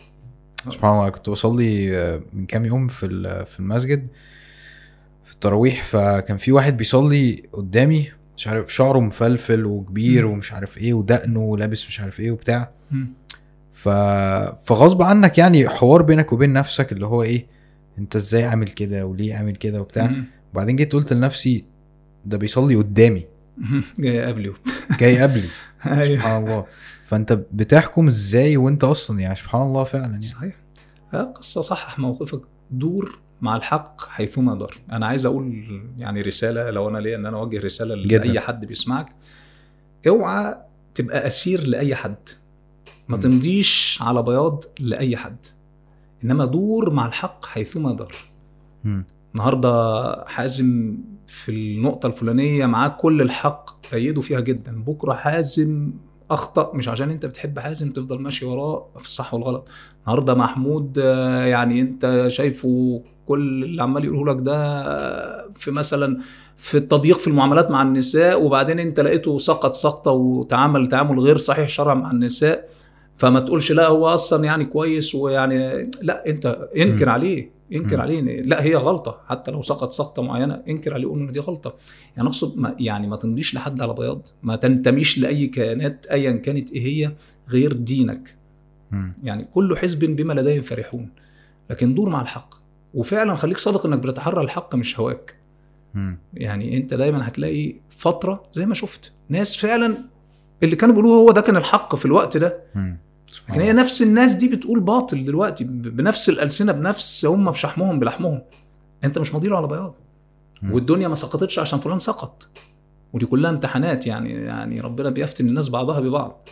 سبحان 0.69 0.91
الله 0.97 1.09
كنت 1.09 1.29
بصلي 1.29 1.97
آه، 1.97 2.21
من 2.33 2.45
كام 2.45 2.65
يوم 2.65 2.87
في 2.87 3.07
في 3.45 3.59
المسجد 3.59 4.07
في 5.25 5.33
التراويح 5.33 5.83
فكان 5.83 6.37
في 6.37 6.51
واحد 6.51 6.77
بيصلي 6.77 7.43
قدامي 7.53 8.07
مش 8.37 8.47
عارف 8.47 8.73
شعره 8.73 8.99
مفلفل 8.99 9.65
وكبير. 9.65 10.25
ومش 10.25 10.53
عارف 10.53 10.77
إيه 10.77 10.93
ودقنه 10.93 11.39
ولابس 11.39 11.87
مش 11.87 11.99
عارف 11.99 12.19
إيه 12.19 12.31
وبتاع. 12.31 12.71
ف... 13.71 13.89
فغصب 14.65 15.01
عنك 15.01 15.37
يعني 15.37 15.69
حوار 15.69 16.01
بينك 16.01 16.33
وبين 16.33 16.53
نفسك 16.53 16.91
اللي 16.91 17.05
هو 17.05 17.23
إيه 17.23 17.47
انت 17.97 18.15
إزاي 18.15 18.43
عامل 18.43 18.67
كده 18.67 19.05
وليه 19.05 19.35
عامل 19.35 19.55
كده 19.55 19.81
وبتاع. 19.81 20.11
وبعدين 20.53 20.75
جيت 20.75 20.93
قلت 20.93 21.13
لنفسي 21.13 21.65
ده 22.25 22.37
بيصلي 22.37 22.75
قدامي. 22.75 23.25
جاي 23.99 24.25
قبلي. 24.25 24.53
جاي 24.99 25.21
قبلي. 25.21 25.47
أيوه. 25.85 26.15
سبحان 26.17 26.43
الله. 26.43 26.65
فانت 27.03 27.33
بتحكم 27.33 28.07
إزاي 28.07 28.57
وانت 28.57 28.83
أصلا 28.83 29.19
يعني 29.19 29.35
سبحان 29.35 29.61
الله 29.61 29.83
فعلا 29.83 30.05
يعني. 30.05 30.21
صحيح. 30.21 30.55
قصة 31.13 31.61
صحح 31.61 31.99
موقفك 31.99 32.41
دور 32.71 33.19
مع 33.45 33.55
الحق 33.55 34.01
حيثما 34.05 34.55
دار 34.55 34.75
أنا 34.91 35.05
عايز 35.05 35.25
أقول 35.25 35.63
يعني 35.97 36.21
رسالة 36.21 36.69
لو 36.69 36.89
أنا 36.89 36.97
ليا 36.97 37.15
إن 37.15 37.25
أنا 37.25 37.37
أوجه 37.37 37.59
رسالة 37.59 37.95
جداً. 38.07 38.17
لاي 38.25 38.39
حد 38.39 38.65
بيسمعك 38.65 39.15
اوعى 40.07 40.55
تبقى 40.95 41.27
أسير 41.27 41.67
لأي 41.67 41.95
حد 41.95 42.29
ما. 43.07 43.17
تمضيش 43.17 43.99
على 44.01 44.23
بياض 44.23 44.63
لأي 44.79 45.17
حد 45.17 45.37
إنما 46.23 46.45
دور 46.45 46.89
مع 46.89 47.05
الحق 47.05 47.45
حيثما 47.45 47.93
دار. 47.93 48.11
النهارده 49.35 50.23
حازم 50.27 50.97
في 51.27 51.51
النقطة 51.51 52.07
الفلانية 52.07 52.65
معاه 52.65 52.87
كل 52.87 53.21
الحق 53.21 53.93
أيده 53.93 54.21
فيها 54.21 54.39
جدا 54.39 54.83
بكرة 54.83 55.13
حازم 55.13 55.91
أخطأ 56.31 56.71
مش 56.75 56.87
عشان 56.89 57.09
أنت 57.11 57.25
بتحب 57.25 57.59
حازم 57.59 57.91
تفضل 57.91 58.21
ماشي 58.21 58.45
وراه 58.45 58.87
في 58.99 59.05
الصح 59.05 59.33
والغلط 59.33 59.69
النهارده 60.01 60.33
محمود 60.33 60.99
آه، 60.99 61.45
يعني 61.45 61.81
أنت 61.81 62.25
شايفه 62.27 63.03
كل 63.27 63.63
اللي 63.63 63.83
عمال 63.83 64.05
يقوله 64.05 64.33
لك 64.33 64.41
ده 64.41 65.49
في 65.51 65.71
مثلا 65.71 66.17
في 66.57 66.77
التضييق 66.77 67.17
في 67.17 67.27
المعاملات 67.27 67.71
مع 67.71 67.81
النساء 67.81 68.43
وبعدين 68.43 68.79
أنت 68.79 68.99
لقيته 68.99 69.37
سقط 69.37 69.73
سقطة 69.73 70.11
وتعامل 70.11 70.87
تعامل 70.87 71.19
غير 71.19 71.37
صحيح 71.37 71.67
شرعا 71.69 71.95
مع 71.95 72.11
النساء 72.11 72.69
فما 73.17 73.39
تقولش 73.39 73.71
لا 73.71 73.87
هو 73.87 74.07
أصلا 74.07 74.45
يعني 74.45 74.65
كويس 74.65 75.15
ويعني 75.15 75.89
لا 76.01 76.27
انت 76.27 76.69
انكر. 76.77 77.09
عليه 77.09 77.51
انكر. 77.73 78.01
عليه 78.01 78.21
لا 78.41 78.63
هي 78.63 78.75
غلطة 78.75 79.21
حتى 79.27 79.51
لو 79.51 79.61
سقط 79.61 79.91
سقطة 79.91 80.21
معينة 80.21 80.61
انكر 80.69 80.93
عليه 80.93 81.07
قول 81.07 81.19
إن 81.19 81.31
دي 81.31 81.39
غلطة 81.39 81.73
يعني 82.17 82.29
أقصد 82.29 82.59
ما 82.59 82.75
يعني 82.79 83.07
ما 83.07 83.15
تمضيش 83.15 83.55
لحد 83.55 83.81
على 83.81 83.93
بياض 83.93 84.27
ما 84.43 84.55
تنتميش 84.55 85.17
لأي 85.17 85.47
كيانات 85.47 86.05
ايا 86.05 86.31
كانت 86.31 86.71
إيه 86.71 86.81
هي 86.85 87.11
غير 87.49 87.73
دينك. 87.73 88.37
يعني 89.23 89.43
كل 89.53 89.77
حزب 89.77 89.99
بما 90.15 90.33
لديهم 90.33 90.61
فرحون 90.61 91.09
لكن 91.69 91.95
دور 91.95 92.09
مع 92.09 92.21
الحق 92.21 92.64
وفعلا 92.95 93.35
خليك 93.35 93.57
صادق 93.57 93.85
إنك 93.85 93.99
بتتحرى 93.99 94.41
الحق 94.41 94.75
مش 94.75 94.99
هواك. 94.99 95.35
يعني 96.33 96.77
أنت 96.77 96.93
دايما 96.93 97.27
هتلاقي 97.27 97.75
فترة 97.89 98.43
زي 98.51 98.65
ما 98.65 98.73
شفت 98.73 99.11
ناس 99.29 99.57
فعلا 99.57 99.97
اللي 100.63 100.75
كانوا 100.75 100.95
بيقولوه 100.95 101.17
هو 101.17 101.31
ده 101.31 101.41
كان 101.41 101.57
الحق 101.57 101.95
في 101.95 102.05
الوقت 102.05 102.37
ده. 102.37 102.63
لكن 103.49 103.61
هي. 103.61 103.73
نفس 103.73 104.01
الناس 104.01 104.33
دي 104.33 104.47
بتقول 104.47 104.79
باطل 104.79 105.25
دلوقتي 105.25 105.63
بنفس 105.63 106.29
الألسنة 106.29 106.71
بنفس 106.71 107.25
هم 107.25 107.51
بشحمهم 107.51 107.99
بلحمهم. 107.99 108.41
أنت 109.03 109.17
مش 109.17 109.35
مضيله 109.35 109.57
على 109.57 109.67
بياض. 109.67 109.95
والدنيا 110.71 111.07
ما 111.07 111.15
سقطتش 111.15 111.59
عشان 111.59 111.79
فلان 111.79 111.99
سقط. 111.99 112.47
ودي 113.13 113.25
كلها 113.25 113.51
امتحانات 113.51 114.07
يعني 114.07 114.33
يعني 114.33 114.81
ربنا 114.81 115.09
بيفتن 115.09 115.47
الناس 115.47 115.69
بعضها 115.69 115.99
ببعض. 115.99 116.49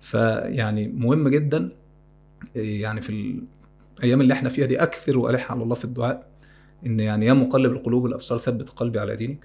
فيعني 0.00 0.88
مهم 0.88 1.28
جدا 1.28 1.72
يعني 2.54 3.00
في 3.00 3.40
الأيام 3.98 4.20
اللي 4.20 4.34
إحنا 4.34 4.48
فيها 4.48 4.66
دي 4.66 4.82
أكثر 4.82 5.18
والح 5.18 5.52
على 5.52 5.62
الله 5.62 5.74
في 5.74 5.84
الدعاء 5.84 6.26
إن 6.86 7.00
يعني 7.00 7.26
يا 7.26 7.32
مقلب 7.32 7.72
القلوب 7.72 8.06
الابصار 8.06 8.38
ثبت 8.38 8.70
قلبي 8.70 8.98
على 8.98 9.16
دينك. 9.16 9.38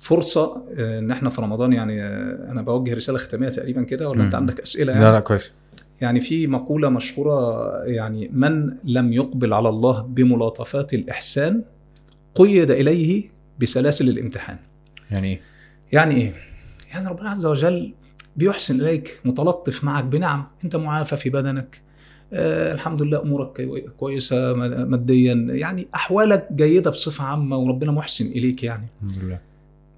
فرصة 0.00 0.62
آه، 0.78 0.98
إن 0.98 1.10
إحنا 1.10 1.30
في 1.30 1.40
رمضان 1.40 1.72
يعني 1.72 2.02
آه، 2.02 2.50
أنا 2.50 2.62
بوجه 2.62 2.94
رسالة 2.94 3.18
ختامية 3.18 3.48
تقريبا 3.48 3.82
كده 3.82 4.08
ولا 4.08 4.24
أنت 4.24 4.34
مم. 4.34 4.40
عندك 4.40 4.60
أسئلة 4.60 4.92
يعني؟ 4.92 5.04
لا 5.04 5.12
لا 5.12 5.20
كويس. 5.20 5.52
يعني 6.00 6.20
في 6.20 6.46
مقولة 6.46 6.88
مشهورة 6.88 7.68
يعني 7.84 8.30
من 8.32 8.76
لم 8.84 9.12
يقبل 9.12 9.52
على 9.54 9.68
الله 9.68 10.02
بملاطفات 10.02 10.94
الإحسان 10.94 11.62
قيد 12.34 12.70
إليه 12.70 13.30
بسلاسل 13.60 14.08
الامتحان. 14.08 14.56
يعني 15.10 15.28
إيه؟ 15.28 15.40
يعني 15.92 16.14
إيه؟ 16.14 16.34
يعني 16.92 17.08
ربنا 17.08 17.30
عز 17.30 17.46
وجل 17.46 17.94
بيحسن 18.36 18.80
إليك 18.80 19.20
متلطف 19.24 19.84
معك 19.84 20.04
بنعم 20.04 20.46
أنت 20.64 20.76
معافى 20.76 21.16
في 21.16 21.30
بدنك. 21.30 21.83
الحمد 22.36 23.02
لله 23.02 23.22
أمورك 23.22 23.56
كوي- 23.56 23.80
كويسة 23.80 24.52
ماد- 24.52 24.88
ماديا. 24.88 25.34
يعني 25.34 25.86
أحوالك 25.94 26.48
جيدة 26.52 26.90
بصفة 26.90 27.24
عامة 27.24 27.56
وربنا 27.56 27.92
محسن 27.92 28.26
إليك 28.26 28.62
يعني. 28.64 28.86
الحمد 29.02 29.24
لله. 29.24 29.38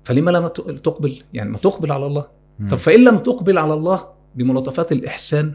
فلما 0.05 0.31
لم 0.31 0.47
ت- 0.47 0.61
تقبل؟ 0.61 1.19
يعني 1.35 1.51
ما 1.51 1.59
تقبل 1.59 1.93
على 1.93 2.07
الله. 2.07 2.25
مم. 2.59 2.69
طب 2.69 2.77
فإن 2.77 3.05
لم 3.05 3.19
تقبل 3.19 3.59
على 3.59 3.75
الله 3.75 4.05
بملاطفات 4.35 4.93
الإحسان 4.93 5.55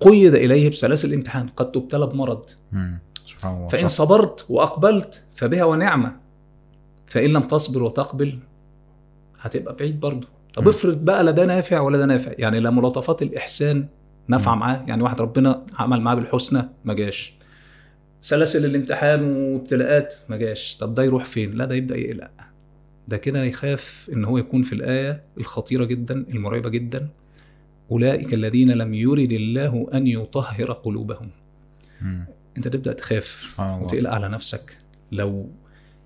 قيد 0.00 0.34
إليه 0.34 0.70
بسلاسل 0.70 1.08
الامتحان. 1.08 1.46
قد 1.48 1.72
تبتلى 1.72 2.06
بمرض. 2.06 2.50
مم. 2.72 2.98
سبحان 3.26 3.56
الله. 3.56 3.68
فإن 3.68 3.88
صح. 3.88 3.94
صبرت 4.04 4.46
وأقبلت 4.48 5.22
فبها 5.34 5.64
ونعمة. 5.64 6.16
فإن 7.06 7.30
لم 7.32 7.42
تصبر 7.42 7.82
وتقبل 7.82 8.38
هتبقى 9.40 9.76
بعيد 9.76 10.00
برضه 10.00 10.28
طب. 10.54 10.68
افرض 10.68 11.04
بقى 11.04 11.24
لا 11.24 11.30
ده 11.30 11.44
نافع 11.44 11.80
ولا 11.80 11.98
ده 11.98 12.06
نافع. 12.06 12.32
يعني 12.38 12.60
لا 12.60 12.70
ملاطفات 12.70 13.22
الإحسان 13.22 13.86
نفع. 14.28 14.54
معاه. 14.54 14.84
يعني 14.86 15.02
واحد 15.02 15.20
ربنا 15.20 15.64
عمل 15.78 16.00
معاه 16.00 16.14
بالحسنى 16.14 16.62
ما 16.84 16.94
جاش. 16.94 17.34
سلاسل 18.20 18.64
الامتحان 18.64 19.22
وابتلاءات 19.22 20.14
ما 20.28 20.36
جاش. 20.36 20.76
طب 20.76 20.94
ده 20.94 21.02
يروح 21.02 21.24
فين؟ 21.24 21.52
لا 21.52 21.64
ده 21.64 21.74
يبدأ 21.74 21.96
يقلق. 21.96 22.30
ده 23.08 23.16
كده 23.16 23.44
يخاف 23.44 24.10
إن 24.12 24.24
هو 24.24 24.38
يكون 24.38 24.62
في 24.62 24.72
الآية 24.72 25.22
الخطيرة 25.38 25.84
جدا 25.84 26.26
المرعبة 26.30 26.68
جدا. 26.68 27.08
أولئك 27.90 28.34
الذين 28.34 28.70
لم 28.70 28.94
يرد 28.94 29.32
الله 29.32 29.88
أن 29.94 30.06
يطهر 30.06 30.72
قلوبهم. 30.72 31.30
مم. 32.02 32.26
أنت 32.56 32.68
تبدأ 32.68 32.92
تخاف 32.92 33.60
وتقلق 33.60 34.10
على 34.10 34.28
نفسك. 34.28 34.78
لو 35.12 35.50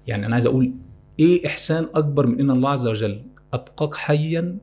يعني 0.06 0.26
أنا 0.26 0.34
عايز 0.34 0.46
أقول 0.46 0.72
إيه 1.20 1.46
إحسان 1.46 1.86
أكبر 1.94 2.26
من 2.26 2.40
إن 2.40 2.50
الله 2.50 2.70
عز 2.70 2.86
وجل 2.86 3.22
أبقاك 3.52 3.94
حيا 3.94 4.58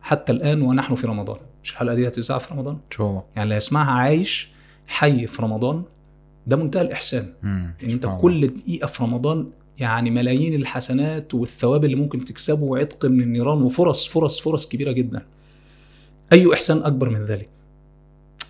حتى 0.00 0.32
الآن 0.32 0.62
ونحن 0.62 0.94
في 0.94 1.06
رمضان؟ 1.06 1.38
مش 1.64 1.70
الحلقة 1.72 1.94
دي 1.94 2.08
هتذاع 2.08 2.38
في 2.38 2.54
رمضان؟ 2.54 2.78
الله. 3.00 3.22
يعني 3.36 3.42
اللي 3.42 3.54
هيسمعها 3.54 3.90
عايش 3.90 4.48
حي 4.86 5.26
في 5.26 5.42
رمضان 5.42 5.82
ده 6.46 6.56
منتهى 6.56 6.82
الإحسان. 6.82 7.32
مم. 7.42 7.74
إن 7.84 7.90
أنت 7.90 8.02
سبحان 8.02 8.18
الله. 8.18 8.22
كل 8.22 8.46
دقيقة 8.46 8.86
في 8.86 9.02
رمضان 9.02 9.46
يعني 9.78 10.10
ملايين 10.10 10.54
الحسنات 10.54 11.34
والثواب 11.34 11.84
اللي 11.84 11.96
ممكن 11.96 12.24
تكسبه 12.24 12.62
وعتق 12.62 13.06
من 13.06 13.20
النيران 13.20 13.62
وفرص 13.62 14.06
فرص 14.06 14.40
فرص 14.40 14.68
كبيرة 14.68 14.92
جدا. 14.92 15.22
أي 16.32 16.54
إحسان 16.54 16.78
أكبر 16.78 17.08
من 17.08 17.24
ذلك. 17.24 17.48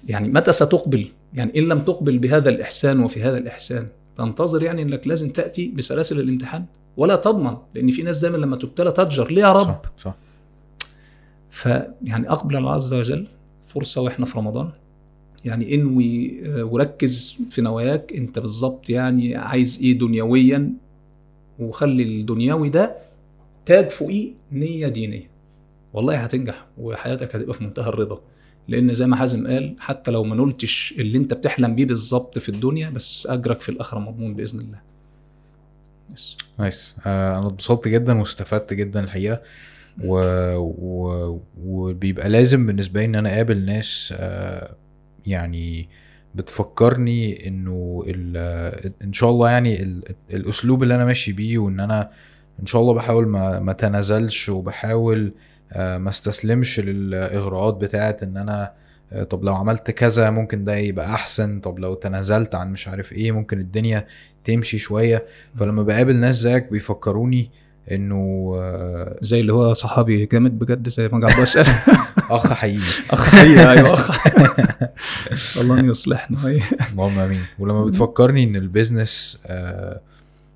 يعني 0.09 0.29
متى 0.29 0.53
ستقبل؟ 0.53 1.09
يعني 1.35 1.59
إن 1.59 1.63
لم 1.63 1.81
تقبل 1.81 2.19
بهذا 2.19 2.51
الإحسان 2.51 3.01
وفي 3.01 3.23
هذا 3.23 3.39
الإحسان 3.39 3.87
تنتظر 4.17 4.63
يعني 4.63 4.83
إنك 4.83 5.07
لازم 5.07 5.31
تأتي 5.31 5.69
بسلاسل 5.69 6.21
الامتحان. 6.21 6.65
ولا 6.97 7.17
تضمن 7.17 7.57
لأن 7.75 7.91
في 7.91 8.03
ناس 8.03 8.19
دايما 8.19 8.37
لما 8.37 8.57
تبتلى 8.57 8.93
تضجر 8.93 9.31
ليه 9.31 9.43
يا 9.43 9.53
رب؟ 9.53 9.67
صح 9.67 9.93
صح. 10.05 10.15
فيعني 11.55 12.31
أقبل 12.31 12.57
الله 12.57 12.73
عز 12.73 12.95
وجل 12.95 13.27
فرصة 13.67 14.01
وإحنا 14.01 14.27
في 14.27 14.39
رمضان. 14.39 14.71
يعني 15.45 15.75
انوي 15.75 16.41
آه، 16.47 16.65
وركز 16.65 17.43
في 17.51 17.63
نواياك. 17.63 18.13
أنت 18.13 18.39
بالظبط 18.39 18.91
يعني 18.91 19.37
عايز 19.37 19.79
إيه 19.83 19.99
دنيويا؟ 19.99 20.73
وخلي 21.59 22.03
الدنيوي 22.03 22.69
ده 22.69 22.97
تاج 23.67 23.89
فوقيه 23.91 24.33
نية 24.53 24.89
دينية. 24.89 25.31
والله 25.93 26.17
هتنجح 26.17 26.67
وحياتك 26.79 27.37
هتبقى 27.37 27.55
في 27.55 27.65
منتهى 27.65 27.89
الرضا. 27.89 28.21
لأن 28.69 28.95
زي 28.95 29.07
ما 29.07 29.17
حازم 29.17 29.47
قال 29.47 29.77
حتى 29.79 30.11
لو 30.11 30.25
ما 30.25 30.37
نلتش 30.45 30.95
اللي 30.99 31.19
أنت 31.19 31.35
بتحلم 31.35 31.75
بيه 31.75 31.85
بالظبط 31.85 32.39
في 32.39 32.49
الدنيا 32.49 32.91
بس 32.91 33.27
أجرك 33.27 33.61
في 33.61 33.69
الآخرة 33.69 33.99
مضمون 33.99 34.35
بإذن 34.35 34.61
الله. 34.61 34.79
نايس. 36.59 36.95
آه 37.07 37.39
أنا 37.39 37.47
اتبسطت 37.47 37.89
جدا 37.89 38.19
واستفدت 38.19 38.75
جدا 38.75 39.05
الحقيقة. 39.05 39.41
و... 40.05 40.19
و... 40.57 41.41
وبيبقى 41.65 42.29
لازم 42.29 42.67
بالنسبة 42.67 43.01
لي 43.01 43.07
إن 43.07 43.15
أنا 43.15 43.35
أقابل 43.35 43.65
ناس 43.65 44.15
آه 44.17 44.75
يعني 45.27 45.89
بتفكرني 46.35 47.49
إنه 47.49 48.05
ال... 48.07 48.37
إن 49.03 49.13
شاء 49.13 49.31
الله 49.31 49.51
يعني 49.51 49.83
ال... 49.83 50.03
الأسلوب 50.33 50.83
اللي 50.83 50.95
أنا 50.95 51.05
ماشي 51.05 51.33
بيه 51.33 51.59
وإن 51.59 51.81
أنا 51.81 52.11
إن 52.61 52.67
شاء 52.67 52.83
الله 52.83 52.95
بحاول 52.95 53.29
ما 53.29 53.61
ما 53.61 53.73
تنازلش 53.73 54.49
وبحاول 54.49 55.33
آه 55.73 55.99
ما 55.99 56.11
أستسلمش 56.11 56.81
للإغراءات 56.81 57.75
بتاعت 57.75 58.23
إن 58.23 58.37
أنا 58.37 58.73
آه، 59.13 59.23
طب 59.25 59.45
لو 59.45 59.55
عملت 59.55 59.91
كذا 59.91 60.31
ممكن 60.31 60.65
ده 60.65 60.77
يبقى 60.77 61.07
أحسن 61.15 61.61
طب 61.61 61.79
لو 61.79 61.95
تنازلت 61.95 62.55
عن 62.55 62.73
مش 62.73 62.89
عارف 62.89 63.13
إيه 63.13 63.33
ممكن 63.33 63.61
الدنيا 63.61 64.07
تمشي 64.45 64.79
شوية. 64.79 65.25
فلما 65.55 65.83
بقابل 65.83 66.17
ناس 66.17 66.35
زيك 66.35 66.71
بيفكروني 66.71 67.51
إنه 67.93 68.55
زي 69.21 69.41
اللي 69.41 69.53
هو 69.53 69.75
صحابي 69.75 70.27
جامد 70.27 70.59
بجد 70.59 70.89
زي 70.89 71.09
ما 71.09 71.27
قاعد 71.27 71.43
بسال 71.43 71.67
أخ 72.31 72.53
حقيقي. 72.53 72.79
أخ 73.11 73.29
حقيقي 73.29 73.73
أيوه 73.73 73.93
أخ. 73.95 74.27
الله 75.61 75.85
يصلحنا 75.85 76.47
أيوة. 76.47 76.63
اللهم 76.93 77.19
آمين. 77.19 77.41
ولما 77.59 77.85
بتفكرني 77.85 78.45
إن 78.45 78.57
ال 78.57 78.66
business 78.66 79.39
آه، 79.47 80.01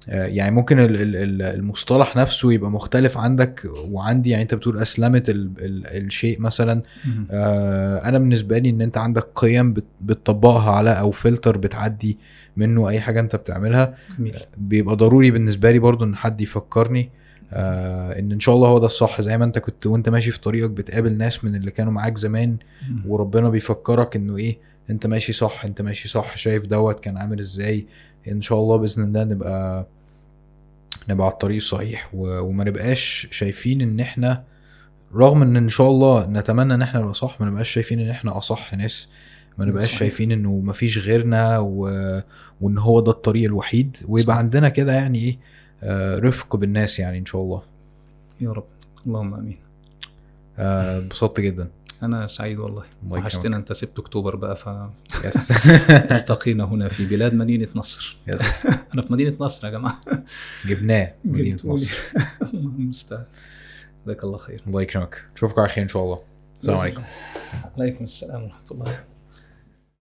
آه، 0.09 0.25
يعني 0.27 0.55
ممكن 0.55 0.79
ال- 0.79 1.01
ال- 1.01 1.17
ال- 1.17 1.43
المصطلح 1.43 2.17
نفسه 2.17 2.53
يبقى 2.53 2.71
مختلف 2.71 3.19
عندك 3.19 3.63
وعندي 3.91 4.31
يعني 4.31 4.43
أنت 4.43 4.55
بتقول 4.55 4.79
أسلمت 4.79 5.29
ال- 5.29 5.51
ال- 5.59 5.87
الشيء 6.07 6.41
مثلا 6.41 6.83
آه، 7.31 8.09
أنا 8.09 8.19
بالنسبة 8.19 8.59
لي 8.59 8.71
إن 8.71 8.81
أنت 8.81 8.99
عندك 8.99 9.27
قيم 9.35 9.73
بت- 9.73 9.85
بتطبقها 10.01 10.71
على 10.73 10.91
أو 10.91 11.11
فلتر 11.11 11.59
بتعدي 11.59 12.19
منه 12.59 12.89
أي 12.89 13.01
حاجة 13.01 13.21
أنت 13.21 13.37
بتعملها. 13.37 13.95
جميل. 14.19 14.37
بيبقى 14.57 14.97
ضروري 14.97 15.31
بالنسبة 15.31 15.71
لي 15.71 15.79
برضو 15.79 16.05
إن 16.05 16.17
حد 16.17 16.41
يفكرني 16.41 17.11
آه 17.53 18.19
إن 18.19 18.33
إن 18.33 18.41
شاء 18.41 18.55
الله 18.55 18.69
هو 18.69 18.79
ده 18.79 18.87
الصح. 18.87 19.21
زي 19.21 19.39
ما 19.39 19.45
أنت 19.45 19.59
كنت 19.59 19.87
وأنت 19.87 20.09
ماشي 20.09 20.31
في 20.31 20.41
طريقك 20.41 20.71
بتقابل 20.71 21.13
ناس 21.13 21.45
من 21.45 21.55
اللي 21.55 21.71
كانوا 21.71 21.93
معاك 21.93 22.19
زمان 22.19 22.57
وربنا 23.07 23.49
بيفكرك 23.49 24.17
إنه 24.17 24.37
إيه 24.37 24.59
أنت 24.91 25.07
ماشي 25.07 25.33
صح 25.33 25.65
أنت 25.65 25.83
ماشي 25.83 26.09
صح 26.09 26.37
شايف 26.37 26.67
دوت 26.67 27.01
كان 27.01 27.17
عامل 27.17 27.41
إزاي. 27.41 27.87
إن 28.29 28.43
شاء 28.43 28.59
الله 28.59 28.77
بإذن 28.77 29.03
الله 29.05 29.25
نبقى 29.25 29.87
نبقى 31.09 31.27
على 31.27 31.33
الطريق 31.33 31.57
الصحيح. 31.57 32.11
وما 32.15 32.65
نبقاش 32.65 33.29
شايفين 33.31 33.81
إن 33.81 34.01
إحنا 34.01 34.43
رغم 35.15 35.43
إن 35.43 35.57
إن 35.57 35.69
شاء 35.69 35.89
الله 35.89 36.27
نتمنى 36.27 36.75
إن 36.75 36.83
إحنا 36.83 37.01
نبقى 37.01 37.15
صح 37.15 37.41
ما 37.41 37.47
نبقاش 37.51 37.69
شايفين 37.69 38.01
إن 38.01 38.09
إحنا 38.09 38.39
أصح 38.39 38.75
ناس. 38.75 39.09
ما 39.59 39.65
نبقاش 39.65 39.87
صحيح. 39.89 39.99
شايفين 39.99 40.33
إنه 40.33 40.53
مفيش 40.65 40.99
غيرنا 40.99 41.59
و... 41.59 41.89
وإن 42.61 42.79
هو 42.79 43.01
ده 43.01 43.13
الطريق 43.13 43.45
الوحيد 43.45 43.97
ويبقى. 44.09 44.39
عندنا 44.39 44.69
كده 44.69 44.93
يعني 44.93 45.19
إيه 45.19 45.39
آه، 45.83 46.17
رفق 46.19 46.57
بالناس 46.57 46.99
يعني 46.99 47.19
إن 47.19 47.27
شاء 47.27 47.43
الله. 47.43 47.63
يا 48.41 48.53
رب. 48.53 48.65
اللهم 49.07 49.35
آمين. 49.35 49.59
آه، 50.59 50.99
اتبسطت 50.99 51.41
جدا. 51.41 51.69
أنا 52.03 52.27
سعيد 52.27 52.59
والله. 52.59 52.85
الله 53.05 53.19
وحشتنا. 53.19 53.57
أنت 53.57 53.73
سبت 53.73 53.99
أكتوبر 53.99 54.37
بقى 54.37 54.57
يس. 55.25 55.53
فالتقينا 56.11 56.65
هنا 56.65 56.89
في 56.89 57.07
بلاد 57.07 57.35
مدينة 57.35 57.69
نصر. 57.75 58.17
يس. 58.27 58.67
أنا 58.95 59.03
في 59.03 59.13
مدينة 59.13 59.35
نصر 59.41 59.67
يا 59.67 59.73
جماعة. 59.73 60.01
جبناه 60.67 61.13
مدينة 61.25 61.59
الله 61.65 61.87
المستعان 62.55 63.25
جزاك 64.07 64.25
الله 64.25 64.39
خير. 64.39 64.63
الله 64.67 64.83
يكرمك. 64.83 65.23
نشوفكم 65.35 65.61
على 65.61 65.71
خير 65.71 65.85
إن 65.85 65.89
شاء 65.89 66.03
الله. 66.05 66.19
السلام 66.61 66.77
عليكم. 66.79 67.03
عليكم 67.79 68.05
السلام 68.05 68.43
ورحمة 68.43 68.65
الله. 68.71 69.01